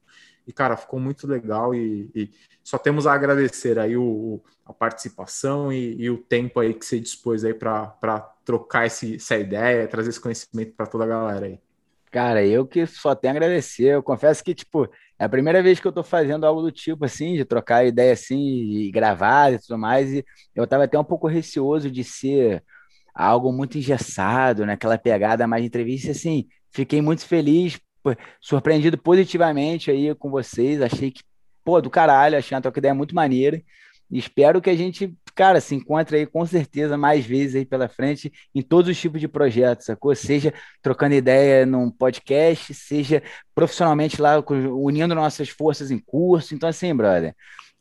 E 0.46 0.52
cara, 0.52 0.76
ficou 0.76 0.98
muito 0.98 1.26
legal 1.26 1.74
e, 1.74 2.10
e 2.14 2.30
só 2.64 2.76
temos 2.78 3.06
a 3.06 3.12
agradecer 3.12 3.78
aí 3.78 3.96
o, 3.96 4.42
a 4.66 4.72
participação 4.72 5.72
e, 5.72 6.02
e, 6.02 6.10
o 6.10 6.18
tempo 6.18 6.58
aí 6.58 6.74
que 6.74 6.84
você 6.84 6.98
dispôs 6.98 7.44
aí 7.44 7.54
para 7.54 8.20
trocar 8.44 8.86
esse, 8.86 9.16
essa 9.16 9.36
ideia, 9.36 9.86
trazer 9.86 10.10
esse 10.10 10.20
conhecimento 10.20 10.72
para 10.74 10.86
toda 10.86 11.04
a 11.04 11.06
galera 11.06 11.46
aí. 11.46 11.60
Cara, 12.10 12.44
eu 12.44 12.66
que 12.66 12.86
só 12.86 13.14
tenho 13.14 13.34
a 13.34 13.36
agradecer. 13.36 13.84
Eu 13.94 14.02
confesso 14.02 14.42
que, 14.42 14.54
tipo, 14.54 14.88
é 15.18 15.24
a 15.24 15.28
primeira 15.28 15.62
vez 15.62 15.78
que 15.78 15.86
eu 15.86 15.92
tô 15.92 16.02
fazendo 16.02 16.44
algo 16.44 16.62
do 16.62 16.72
tipo, 16.72 17.04
assim, 17.04 17.34
de 17.36 17.44
trocar 17.44 17.84
ideia 17.86 18.12
assim, 18.12 18.38
e 18.38 18.90
gravar 18.90 19.52
e 19.52 19.58
tudo 19.58 19.78
mais. 19.78 20.12
E 20.12 20.24
eu 20.54 20.66
tava 20.66 20.84
até 20.84 20.98
um 20.98 21.04
pouco 21.04 21.28
receoso 21.28 21.90
de 21.90 22.02
ser 22.02 22.64
algo 23.14 23.52
muito 23.52 23.78
engessado, 23.78 24.66
naquela 24.66 24.94
né? 24.94 24.98
pegada 24.98 25.46
mais 25.46 25.64
entrevista. 25.64 26.10
Assim, 26.10 26.48
fiquei 26.72 27.00
muito 27.00 27.24
feliz, 27.26 27.78
surpreendido 28.40 28.98
positivamente 28.98 29.90
aí 29.90 30.14
com 30.14 30.30
vocês. 30.30 30.82
Achei 30.82 31.10
que, 31.12 31.22
pô, 31.64 31.80
do 31.80 31.90
caralho, 31.90 32.36
achei 32.36 32.56
uma 32.56 32.62
troca 32.62 32.80
ideia 32.80 32.94
muito 32.94 33.14
maneira. 33.14 33.62
Espero 34.10 34.60
que 34.60 34.70
a 34.70 34.76
gente, 34.76 35.16
cara, 35.34 35.60
se 35.60 35.74
encontre 35.74 36.16
aí 36.18 36.26
com 36.26 36.44
certeza 36.44 36.96
mais 36.96 37.24
vezes 37.24 37.56
aí 37.56 37.64
pela 37.64 37.88
frente 37.88 38.32
em 38.54 38.62
todos 38.62 38.90
os 38.90 39.00
tipos 39.00 39.20
de 39.20 39.28
projetos, 39.28 39.86
sacou? 39.86 40.14
Seja 40.14 40.52
trocando 40.82 41.14
ideia 41.14 41.64
num 41.64 41.90
podcast, 41.90 42.74
seja 42.74 43.22
profissionalmente 43.54 44.20
lá 44.20 44.42
unindo 44.48 45.14
nossas 45.14 45.48
forças 45.48 45.90
em 45.90 45.98
curso. 45.98 46.54
Então, 46.54 46.68
assim, 46.68 46.94
brother, 46.94 47.34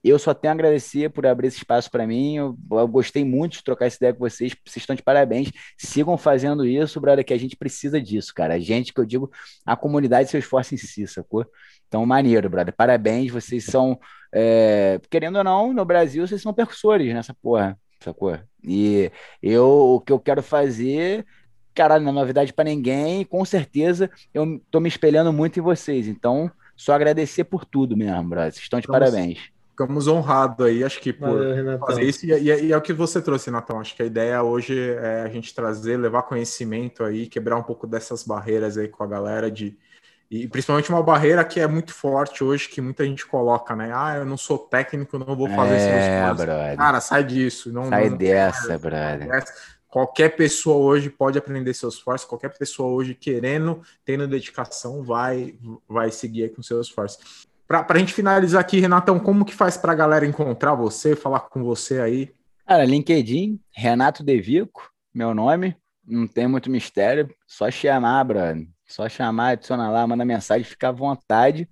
eu 0.03 0.17
só 0.17 0.33
tenho 0.33 0.51
a 0.51 0.53
agradecer 0.53 1.09
por 1.09 1.25
abrir 1.25 1.47
esse 1.47 1.57
espaço 1.57 1.91
para 1.91 2.07
mim. 2.07 2.37
Eu, 2.37 2.57
eu, 2.71 2.87
gostei 2.87 3.25
muito 3.25 3.57
de 3.57 3.63
trocar 3.63 3.85
essa 3.85 3.97
ideia 3.97 4.13
com 4.13 4.19
vocês. 4.19 4.53
Vocês 4.65 4.77
estão 4.77 4.95
de 4.95 5.03
parabéns. 5.03 5.51
Sigam 5.77 6.17
fazendo 6.17 6.65
isso, 6.65 7.01
brother, 7.01 7.25
que 7.25 7.33
a 7.33 7.37
gente 7.37 7.57
precisa 7.57 8.01
disso, 8.01 8.33
cara. 8.33 8.53
A 8.53 8.59
gente, 8.59 8.93
que 8.93 8.99
eu 9.01 9.05
digo, 9.05 9.29
a 9.65 9.75
comunidade 9.75 10.29
seu 10.29 10.39
esforço 10.39 10.73
em 10.73 10.77
si, 10.77 11.05
sacou? 11.05 11.45
Então, 11.89 12.05
maneiro, 12.05 12.47
brother. 12.49 12.73
Parabéns, 12.73 13.31
vocês 13.31 13.65
são, 13.65 13.99
é, 14.31 15.01
querendo 15.09 15.37
ou 15.37 15.43
não, 15.43 15.73
no 15.73 15.83
Brasil, 15.83 16.25
vocês 16.25 16.41
são 16.41 16.53
percussores 16.53 17.11
nessa 17.13 17.33
porra, 17.33 17.77
sacou? 17.99 18.37
E 18.63 19.11
eu, 19.41 19.65
o 19.65 19.99
que 19.99 20.11
eu 20.11 20.19
quero 20.19 20.43
fazer, 20.43 21.25
caralho, 21.73 22.03
não 22.03 22.11
é 22.11 22.15
novidade 22.15 22.53
para 22.53 22.69
ninguém, 22.69 23.25
com 23.25 23.43
certeza 23.43 24.09
eu 24.31 24.61
tô 24.69 24.79
me 24.79 24.87
espelhando 24.87 25.33
muito 25.33 25.59
em 25.59 25.63
vocês. 25.63 26.07
Então, 26.07 26.49
só 26.75 26.93
agradecer 26.93 27.43
por 27.43 27.65
tudo 27.65 27.97
mesmo, 27.97 28.29
brother. 28.29 28.53
Vocês 28.53 28.63
estão 28.63 28.79
de 28.79 28.87
parabéns 28.87 29.51
ficamos 29.79 30.09
honrados 30.09 30.65
aí, 30.65 30.83
acho 30.83 30.99
que 30.99 31.13
por 31.13 31.29
Valeu, 31.29 31.79
fazer 31.79 32.03
isso. 32.03 32.25
E, 32.25 32.31
e, 32.31 32.65
e, 32.65 32.71
é 32.73 32.75
o 32.75 32.81
que 32.81 32.91
você 32.91 33.21
trouxe, 33.21 33.49
Natão. 33.49 33.79
Acho 33.79 33.95
que 33.95 34.03
a 34.03 34.05
ideia 34.05 34.43
hoje 34.43 34.77
é 34.77 35.21
a 35.21 35.29
gente 35.29 35.55
trazer, 35.55 35.95
levar 35.95 36.23
conhecimento 36.23 37.01
aí, 37.01 37.27
quebrar 37.27 37.55
um 37.55 37.63
pouco 37.63 37.87
dessas 37.87 38.25
barreiras 38.25 38.77
aí 38.77 38.89
com 38.89 39.01
a 39.01 39.07
galera 39.07 39.49
de, 39.49 39.77
e 40.29 40.47
principalmente 40.47 40.89
uma 40.89 41.01
barreira 41.01 41.43
que 41.43 41.59
é 41.59 41.65
muito 41.65 41.91
forte 41.91 42.43
hoje, 42.43 42.69
que 42.69 42.79
muita 42.79 43.03
gente 43.03 43.25
coloca, 43.25 43.75
né? 43.75 43.91
Ah, 43.93 44.17
eu 44.17 44.25
não 44.25 44.37
sou 44.37 44.59
técnico, 44.59 45.17
não 45.17 45.35
vou 45.35 45.49
fazer 45.49 45.75
é, 45.75 46.27
isso. 46.27 46.35
Brother. 46.35 46.77
Cara, 46.77 47.01
sai 47.01 47.23
disso. 47.23 47.73
Não, 47.73 47.89
sai 47.89 48.09
não, 48.11 48.17
dessa, 48.17 48.73
não, 48.73 48.79
brother. 48.79 49.43
qualquer 49.87 50.35
pessoa 50.35 50.77
hoje 50.77 51.09
pode 51.09 51.39
aprender 51.39 51.73
seus 51.73 51.99
forços, 51.99 52.27
qualquer 52.27 52.55
pessoa 52.55 52.91
hoje 52.91 53.15
querendo, 53.15 53.81
tendo 54.05 54.27
dedicação, 54.27 55.03
vai, 55.03 55.55
vai 55.87 56.11
seguir 56.11 56.43
aí 56.43 56.49
com 56.49 56.61
seus 56.61 56.87
esforços. 56.87 57.47
Para 57.67 57.85
a 57.87 57.97
gente 57.97 58.13
finalizar 58.13 58.61
aqui, 58.61 58.79
Renatão, 58.79 59.19
como 59.19 59.45
que 59.45 59.53
faz 59.53 59.77
para 59.77 59.93
a 59.93 59.95
galera 59.95 60.25
encontrar 60.25 60.75
você, 60.75 61.15
falar 61.15 61.41
com 61.41 61.63
você 61.63 61.99
aí? 61.99 62.31
Cara, 62.67 62.85
LinkedIn, 62.85 63.59
Renato 63.71 64.23
Devico, 64.23 64.91
meu 65.13 65.33
nome, 65.33 65.75
não 66.05 66.27
tem 66.27 66.47
muito 66.47 66.69
mistério, 66.69 67.29
só 67.47 67.69
chamar, 67.71 68.23
brother. 68.23 68.67
Só 68.89 69.07
chamar, 69.07 69.49
adicionar 69.49 69.91
lá, 69.91 70.05
manda 70.05 70.25
mensagem, 70.25 70.63
fica 70.65 70.89
à 70.89 70.91
vontade. 70.91 71.69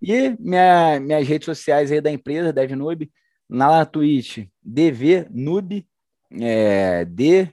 E 0.00 0.36
minha, 0.38 1.00
minhas 1.00 1.26
redes 1.26 1.46
sociais 1.46 1.90
aí 1.90 2.00
da 2.00 2.10
empresa, 2.10 2.52
DevNoob, 2.52 3.10
na 3.48 3.84
Twitch, 3.86 4.46
DVNoob, 4.62 5.86
é, 6.40 7.04
D, 7.06 7.48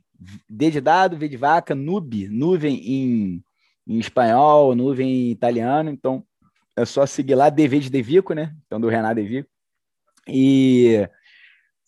D 0.49 0.69
de 0.69 0.81
dado, 0.81 1.17
V 1.17 1.27
de 1.27 1.37
vaca, 1.37 1.73
Noob, 1.73 2.27
nuvem 2.27 2.75
em, 2.75 3.43
em 3.87 3.99
espanhol, 3.99 4.75
nuvem 4.75 5.09
em 5.09 5.31
italiano, 5.31 5.89
então 5.89 6.25
é 6.75 6.85
só 6.85 7.05
seguir 7.05 7.35
lá, 7.35 7.49
DV 7.49 7.79
de 7.79 7.89
Devico, 7.89 8.33
né? 8.33 8.55
Então, 8.65 8.79
do 8.79 8.89
Renato 8.89 9.15
Devico. 9.15 9.49
E 10.27 11.07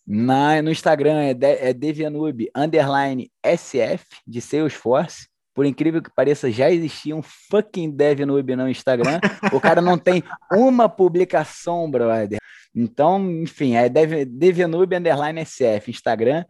na, 0.06 0.60
no 0.62 0.70
Instagram 0.70 1.20
é, 1.20 1.34
de, 1.34 2.04
é 2.04 2.10
underline 2.56 3.30
SF 3.42 4.04
de 4.26 4.40
Salesforce. 4.40 5.28
Por 5.54 5.64
incrível 5.64 6.02
que 6.02 6.10
pareça, 6.10 6.50
já 6.50 6.70
existia 6.70 7.14
um 7.14 7.22
fucking 7.22 7.90
DevNoob 7.90 8.56
no 8.56 8.68
Instagram. 8.68 9.20
O 9.52 9.60
cara 9.60 9.80
não 9.80 9.96
tem 9.96 10.22
uma 10.52 10.88
publicação, 10.88 11.88
brother. 11.88 12.38
Então, 12.74 13.30
enfim, 13.42 13.76
é 13.76 13.88
Dev, 13.88 14.24
Devianube 14.26 14.96
underline 14.96 15.44
SF, 15.44 15.90
Instagram. 15.90 16.44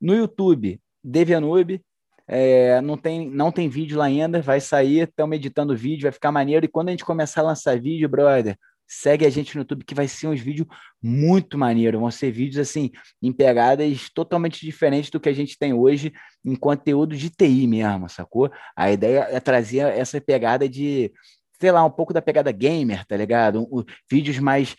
No 0.00 0.14
YouTube, 0.14 0.80
Devianube. 1.02 1.80
É, 2.26 2.80
não, 2.80 2.96
tem, 2.96 3.28
não 3.28 3.50
tem 3.50 3.68
vídeo 3.68 3.98
lá 3.98 4.04
ainda, 4.04 4.40
vai 4.40 4.60
sair, 4.60 5.00
estamos 5.00 5.34
editando 5.34 5.76
vídeo, 5.76 6.04
vai 6.04 6.12
ficar 6.12 6.30
maneiro. 6.30 6.64
E 6.64 6.68
quando 6.68 6.88
a 6.88 6.90
gente 6.92 7.04
começar 7.04 7.40
a 7.40 7.44
lançar 7.44 7.80
vídeo, 7.80 8.08
brother, 8.08 8.56
segue 8.90 9.24
a 9.24 9.30
gente 9.30 9.54
no 9.54 9.60
YouTube 9.60 9.84
que 9.84 9.94
vai 9.94 10.08
ser 10.08 10.26
uns 10.26 10.40
vídeos 10.40 10.66
muito 11.00 11.56
maneiros. 11.56 12.00
Vão 12.00 12.10
ser 12.10 12.32
vídeos 12.32 12.68
assim, 12.68 12.90
em 13.22 13.32
pegadas 13.32 14.10
totalmente 14.12 14.66
diferentes 14.66 15.10
do 15.10 15.20
que 15.20 15.28
a 15.28 15.32
gente 15.32 15.56
tem 15.56 15.72
hoje 15.72 16.12
em 16.44 16.56
conteúdo 16.56 17.16
de 17.16 17.30
TI 17.30 17.68
mesmo, 17.68 18.08
sacou? 18.08 18.50
A 18.74 18.90
ideia 18.90 19.28
é 19.30 19.38
trazer 19.38 19.86
essa 19.96 20.20
pegada 20.20 20.68
de, 20.68 21.12
sei 21.60 21.70
lá, 21.70 21.84
um 21.84 21.90
pouco 21.90 22.12
da 22.12 22.20
pegada 22.20 22.50
gamer, 22.50 23.06
tá 23.06 23.16
ligado? 23.16 23.64
Vídeos 24.10 24.40
mais 24.40 24.74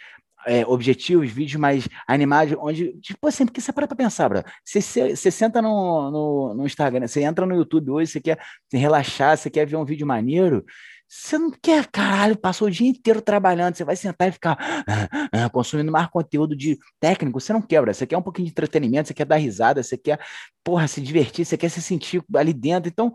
é, 0.46 0.66
objetivos, 0.66 1.32
vídeos 1.32 1.60
mais 1.60 1.88
animados, 2.08 2.56
onde, 2.60 2.94
tipo 3.00 3.28
assim, 3.28 3.46
porque 3.46 3.62
você 3.62 3.72
para 3.72 3.88
pra 3.88 3.96
pensar, 3.96 4.28
bro. 4.28 4.44
Você, 4.66 4.82
você, 4.82 5.16
você 5.16 5.32
senta 5.32 5.62
no, 5.62 6.12
no, 6.12 6.54
no, 6.56 6.66
Instagram, 6.66 7.08
você 7.08 7.24
entra 7.24 7.46
no 7.46 7.56
YouTube 7.56 7.92
hoje, 7.92 8.12
você 8.12 8.20
quer 8.20 8.40
relaxar, 8.74 9.38
você 9.38 9.50
quer 9.50 9.66
ver 9.66 9.78
um 9.78 9.86
vídeo 9.86 10.06
maneiro, 10.06 10.66
você 11.14 11.38
não 11.38 11.52
quer, 11.52 11.88
caralho, 11.88 12.38
passou 12.38 12.70
o 12.70 12.72
dia 12.72 12.88
inteiro 12.88 13.22
trabalhando, 13.22 13.76
você 13.76 13.84
vai 13.84 13.98
sentar 13.98 14.30
e 14.30 14.32
ficar 14.32 14.58
ah, 14.88 15.30
ah, 15.46 15.50
consumindo 15.50 15.92
mais 15.92 16.08
conteúdo 16.08 16.56
de 16.56 16.80
técnico, 17.02 17.38
você 17.38 17.52
não 17.52 17.62
quebra, 17.62 17.94
você 17.94 18.08
quer 18.08 18.18
um 18.18 18.22
pouquinho 18.22 18.46
de 18.46 18.52
entretenimento, 18.52 19.10
você 19.10 19.14
quer 19.14 19.26
dar 19.26 19.36
risada, 19.36 19.84
você 19.84 19.98
quer, 19.98 20.22
porra, 20.64 20.88
se 20.88 21.02
divertir, 21.02 21.44
você 21.44 21.58
quer 21.58 21.68
se 21.68 21.82
sentir 21.82 22.24
ali 22.34 22.54
dentro, 22.54 22.90
então 22.90 23.14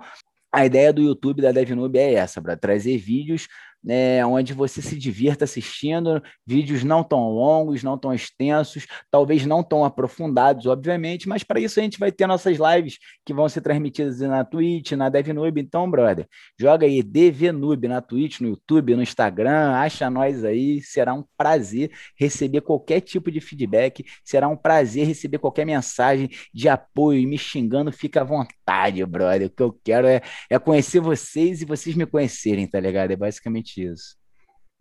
a 0.52 0.66
ideia 0.66 0.92
do 0.92 1.00
YouTube 1.00 1.40
da 1.40 1.52
DevNoob 1.52 1.98
é 1.98 2.12
essa, 2.14 2.42
para 2.42 2.54
trazer 2.54 2.98
vídeos 2.98 3.48
né, 3.82 4.24
onde 4.26 4.52
você 4.52 4.82
se 4.82 4.98
divirta 4.98 5.44
assistindo, 5.44 6.20
vídeos 6.46 6.82
não 6.82 7.04
tão 7.04 7.30
longos, 7.30 7.82
não 7.82 7.96
tão 7.96 8.12
extensos, 8.12 8.86
talvez 9.10 9.46
não 9.46 9.62
tão 9.62 9.84
aprofundados, 9.84 10.66
obviamente, 10.66 11.28
mas 11.28 11.44
para 11.44 11.60
isso 11.60 11.78
a 11.78 11.82
gente 11.82 11.98
vai 11.98 12.10
ter 12.10 12.26
nossas 12.26 12.58
lives 12.58 12.98
que 13.24 13.32
vão 13.32 13.48
ser 13.48 13.60
transmitidas 13.60 14.18
na 14.20 14.44
Twitch, 14.44 14.92
na 14.92 15.08
DevNoob, 15.08 15.60
então, 15.60 15.88
brother, 15.88 16.26
joga 16.58 16.86
aí 16.86 17.02
DVNoob 17.02 17.86
na 17.86 18.00
Twitch, 18.00 18.40
no 18.40 18.48
YouTube, 18.48 18.96
no 18.96 19.02
Instagram, 19.02 19.72
acha 19.72 20.10
nós 20.10 20.44
aí, 20.44 20.80
será 20.82 21.14
um 21.14 21.24
prazer 21.36 21.90
receber 22.18 22.62
qualquer 22.62 23.00
tipo 23.00 23.30
de 23.30 23.40
feedback, 23.40 24.04
será 24.24 24.48
um 24.48 24.56
prazer 24.56 25.06
receber 25.06 25.38
qualquer 25.38 25.64
mensagem 25.64 26.28
de 26.52 26.68
apoio 26.68 27.20
e 27.20 27.26
me 27.26 27.38
xingando, 27.38 27.92
fica 27.92 28.22
à 28.22 28.24
vontade, 28.24 29.04
brother, 29.06 29.46
o 29.46 29.50
que 29.50 29.62
eu 29.62 29.72
quero 29.84 30.06
é, 30.08 30.20
é 30.50 30.58
conhecer 30.58 31.00
vocês 31.00 31.62
e 31.62 31.64
vocês 31.64 31.94
me 31.94 32.06
conhecerem, 32.06 32.66
tá 32.66 32.80
ligado? 32.80 33.12
É 33.12 33.16
basicamente 33.16 33.75
isso. 33.82 34.16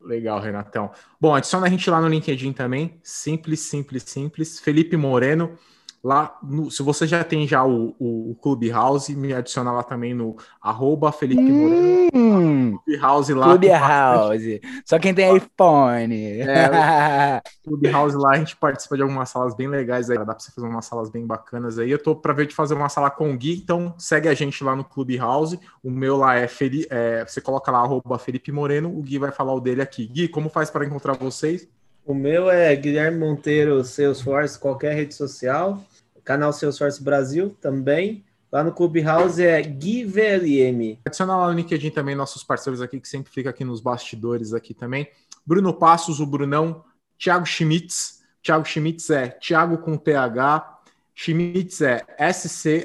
Legal, 0.02 0.40
Renatão. 0.40 0.92
Bom, 1.20 1.34
adiciona 1.34 1.68
a 1.68 1.70
gente 1.70 1.90
lá 1.90 2.00
no 2.00 2.08
LinkedIn 2.08 2.54
também. 2.54 3.00
Simples, 3.04 3.62
simples, 3.62 4.04
simples. 4.04 4.60
Felipe 4.60 4.96
Moreno. 4.96 5.58
Lá, 6.06 6.38
no, 6.44 6.70
se 6.70 6.84
você 6.84 7.08
já 7.08 7.24
tem 7.24 7.48
já 7.48 7.66
o, 7.66 7.96
o, 7.98 8.30
o 8.30 8.36
Clubhouse, 8.36 9.16
me 9.16 9.34
adiciona 9.34 9.72
lá 9.72 9.82
também 9.82 10.14
no 10.14 10.36
arroba 10.62 11.12
Felipe 11.12 11.52
Moreno. 11.52 12.12
Hum, 12.14 12.78
Clubhouse 12.86 13.34
lá. 13.34 13.58
Clubhouse. 13.58 14.62
Só 14.86 15.00
quem 15.00 15.16
tem 15.16 15.36
iPhone. 15.36 16.42
É, 16.42 17.42
Clubhouse 17.66 18.16
lá, 18.16 18.34
a 18.34 18.38
gente 18.38 18.56
participa 18.56 18.96
de 18.96 19.02
algumas 19.02 19.30
salas 19.30 19.56
bem 19.56 19.68
legais 19.68 20.08
aí. 20.12 20.18
Dá 20.20 20.26
pra 20.26 20.38
você 20.38 20.52
fazer 20.52 20.68
umas 20.68 20.86
salas 20.86 21.10
bem 21.10 21.26
bacanas 21.26 21.80
aí. 21.80 21.90
Eu 21.90 21.98
tô 21.98 22.16
pra 22.16 22.34
ver 22.34 22.46
de 22.46 22.54
fazer 22.54 22.76
uma 22.76 22.88
sala 22.88 23.10
com 23.10 23.34
o 23.34 23.36
Gui, 23.36 23.56
então 23.56 23.96
segue 23.98 24.30
a 24.30 24.34
gente 24.36 24.64
lá 24.64 24.76
no 24.76 24.84
Clubhouse. 24.84 25.60
O 25.84 25.90
meu 25.90 26.18
lá 26.18 26.36
é, 26.36 26.48
Feli, 26.48 26.86
é 26.92 27.26
você 27.26 27.42
coloca 27.42 27.72
lá 27.72 27.80
arroba 27.80 28.20
Felipe 28.20 28.52
Moreno, 28.52 28.96
o 28.96 29.02
Gui 29.02 29.18
vai 29.18 29.32
falar 29.32 29.56
o 29.56 29.60
dele 29.60 29.82
aqui. 29.82 30.06
Gui, 30.06 30.28
como 30.28 30.52
faz 30.52 30.70
para 30.70 30.86
encontrar 30.86 31.14
vocês? 31.14 31.68
O 32.06 32.14
meu 32.14 32.48
é 32.48 32.76
Guilherme 32.76 33.18
Monteiro 33.18 33.84
Salesforce, 33.84 34.60
qualquer 34.60 34.94
rede 34.94 35.16
social 35.16 35.82
canal 36.26 36.52
Salesforce 36.52 37.02
Brasil 37.02 37.56
também. 37.62 38.26
Lá 38.52 38.64
no 38.64 38.74
Clubhouse 38.74 39.44
é 39.44 39.62
GuiVLM. 39.62 41.00
Adiciona 41.06 41.38
lá 41.38 41.48
no 41.48 41.54
LinkedIn 41.54 41.92
também 41.92 42.16
nossos 42.16 42.44
parceiros 42.44 42.82
aqui, 42.82 43.00
que 43.00 43.08
sempre 43.08 43.32
fica 43.32 43.50
aqui 43.50 43.64
nos 43.64 43.80
bastidores 43.80 44.54
aqui 44.54 44.74
também. 44.74 45.08
Bruno 45.46 45.74
Passos, 45.74 46.20
o 46.20 46.26
Brunão, 46.26 46.84
Thiago 47.18 47.46
Schmitz. 47.46 48.24
Thiago 48.42 48.66
Schmitz 48.66 49.10
é 49.10 49.30
Thiago 49.30 49.78
com 49.80 49.98
TH, 49.98 50.80
Schmitz 51.14 51.82
é 51.82 52.06
S-C-H-M-I-T-Z. 52.18 52.82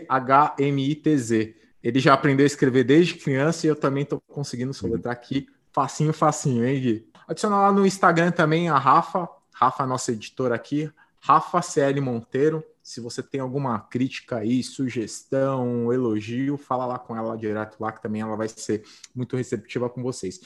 Ele 1.83 1.99
já 2.01 2.15
aprendeu 2.15 2.45
a 2.45 2.47
escrever 2.47 2.85
desde 2.85 3.15
criança 3.15 3.67
e 3.67 3.69
eu 3.71 3.77
também 3.77 4.05
estou 4.05 4.21
conseguindo 4.29 4.73
soletrar 4.73 5.12
aqui 5.12 5.49
facinho, 5.73 6.12
facinho, 6.12 6.65
hein, 6.65 6.81
Gui? 6.81 7.09
Adiciona 7.29 7.57
lá 7.57 7.73
no 7.73 7.87
Instagram 7.87 8.31
também 8.31 8.69
a 8.69 8.79
Rafa, 8.79 9.29
Rafa, 9.53 9.87
nossa 9.87 10.12
editora 10.12 10.55
aqui, 10.55 10.91
Rafa 11.21 11.62
CL 11.62 12.01
Monteiro. 12.01 12.65
Se 12.91 13.01
você 13.01 13.23
tem 13.23 13.41
alguma 13.41 13.79
crítica 13.79 14.39
aí, 14.39 14.65
sugestão, 14.65 15.93
elogio, 15.93 16.57
fala 16.57 16.85
lá 16.85 16.99
com 16.99 17.17
ela 17.17 17.39
direto 17.39 17.77
lá, 17.79 17.93
que 17.93 18.03
também 18.03 18.21
ela 18.21 18.35
vai 18.35 18.49
ser 18.49 18.83
muito 19.15 19.37
receptiva 19.37 19.89
com 19.89 20.03
vocês. 20.03 20.41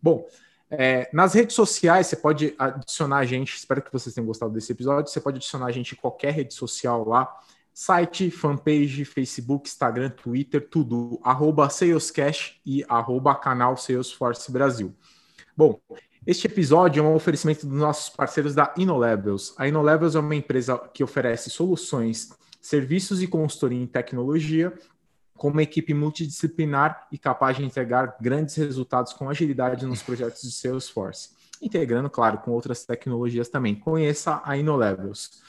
Bom, 0.00 0.24
é, 0.70 1.10
nas 1.12 1.34
redes 1.34 1.56
sociais, 1.56 2.06
você 2.06 2.14
pode 2.14 2.54
adicionar 2.56 3.18
a 3.18 3.24
gente. 3.24 3.56
Espero 3.56 3.82
que 3.82 3.92
vocês 3.92 4.14
tenham 4.14 4.28
gostado 4.28 4.52
desse 4.52 4.70
episódio. 4.70 5.10
Você 5.10 5.20
pode 5.20 5.38
adicionar 5.38 5.66
a 5.66 5.72
gente 5.72 5.94
em 5.94 5.96
qualquer 5.96 6.32
rede 6.32 6.54
social 6.54 7.04
lá. 7.04 7.28
Site, 7.74 8.30
fanpage, 8.30 9.04
Facebook, 9.04 9.68
Instagram, 9.68 10.10
Twitter, 10.10 10.68
tudo. 10.68 11.18
Arroba 11.24 11.68
Salescash 11.68 12.60
e 12.64 12.84
arroba 12.88 13.34
canal 13.34 13.76
Salesforce 13.76 14.52
Brasil. 14.52 14.94
Bom, 15.56 15.80
este 16.26 16.46
episódio 16.46 17.02
é 17.02 17.06
um 17.06 17.14
oferecimento 17.14 17.66
dos 17.66 17.78
nossos 17.78 18.08
parceiros 18.08 18.54
da 18.54 18.74
InnoLevels. 18.76 19.54
A 19.56 19.66
InnoLevels 19.68 20.14
é 20.14 20.18
uma 20.18 20.34
empresa 20.34 20.78
que 20.92 21.02
oferece 21.02 21.50
soluções, 21.50 22.30
serviços 22.60 23.22
e 23.22 23.26
consultoria 23.26 23.80
em 23.80 23.86
tecnologia 23.86 24.72
com 25.38 25.48
uma 25.48 25.62
equipe 25.62 25.94
multidisciplinar 25.94 27.06
e 27.12 27.16
capaz 27.16 27.56
de 27.56 27.64
entregar 27.64 28.16
grandes 28.20 28.56
resultados 28.56 29.12
com 29.12 29.30
agilidade 29.30 29.86
nos 29.86 30.02
projetos 30.02 30.42
de 30.42 30.50
Salesforce, 30.50 31.30
integrando, 31.62 32.10
claro, 32.10 32.38
com 32.38 32.50
outras 32.50 32.84
tecnologias 32.84 33.48
também. 33.48 33.76
Conheça 33.76 34.42
a 34.44 34.58
InnoLevels. 34.58 35.40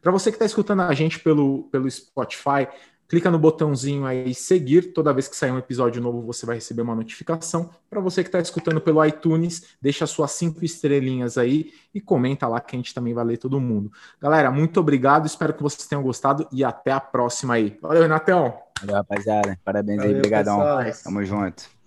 Para 0.00 0.12
você 0.12 0.30
que 0.30 0.36
está 0.36 0.46
escutando 0.46 0.82
a 0.82 0.94
gente 0.94 1.18
pelo, 1.18 1.64
pelo 1.64 1.90
Spotify, 1.90 2.68
clica 3.12 3.30
no 3.30 3.38
botãozinho 3.38 4.06
aí 4.06 4.34
seguir. 4.34 4.94
Toda 4.94 5.12
vez 5.12 5.28
que 5.28 5.36
sair 5.36 5.50
um 5.50 5.58
episódio 5.58 6.00
novo, 6.00 6.22
você 6.22 6.46
vai 6.46 6.54
receber 6.54 6.80
uma 6.80 6.94
notificação. 6.94 7.68
Para 7.90 8.00
você 8.00 8.22
que 8.22 8.28
está 8.28 8.40
escutando 8.40 8.80
pelo 8.80 9.04
iTunes, 9.04 9.76
deixa 9.82 10.06
suas 10.06 10.30
cinco 10.30 10.64
estrelinhas 10.64 11.36
aí 11.36 11.74
e 11.94 12.00
comenta 12.00 12.48
lá 12.48 12.58
que 12.58 12.74
a 12.74 12.78
gente 12.78 12.94
também 12.94 13.12
vai 13.12 13.22
ler 13.22 13.36
todo 13.36 13.60
mundo. 13.60 13.92
Galera, 14.18 14.50
muito 14.50 14.80
obrigado. 14.80 15.26
Espero 15.26 15.52
que 15.52 15.62
vocês 15.62 15.86
tenham 15.86 16.02
gostado 16.02 16.48
e 16.50 16.64
até 16.64 16.90
a 16.90 17.00
próxima 17.00 17.52
aí. 17.52 17.76
Valeu, 17.82 18.00
Renatão. 18.00 18.54
Valeu, 18.80 18.96
rapaziada. 18.96 19.58
Parabéns 19.62 19.98
Valeu, 19.98 20.12
aí. 20.12 20.16
Obrigadão. 20.16 20.60
Tamo 21.04 21.22
junto. 21.22 21.81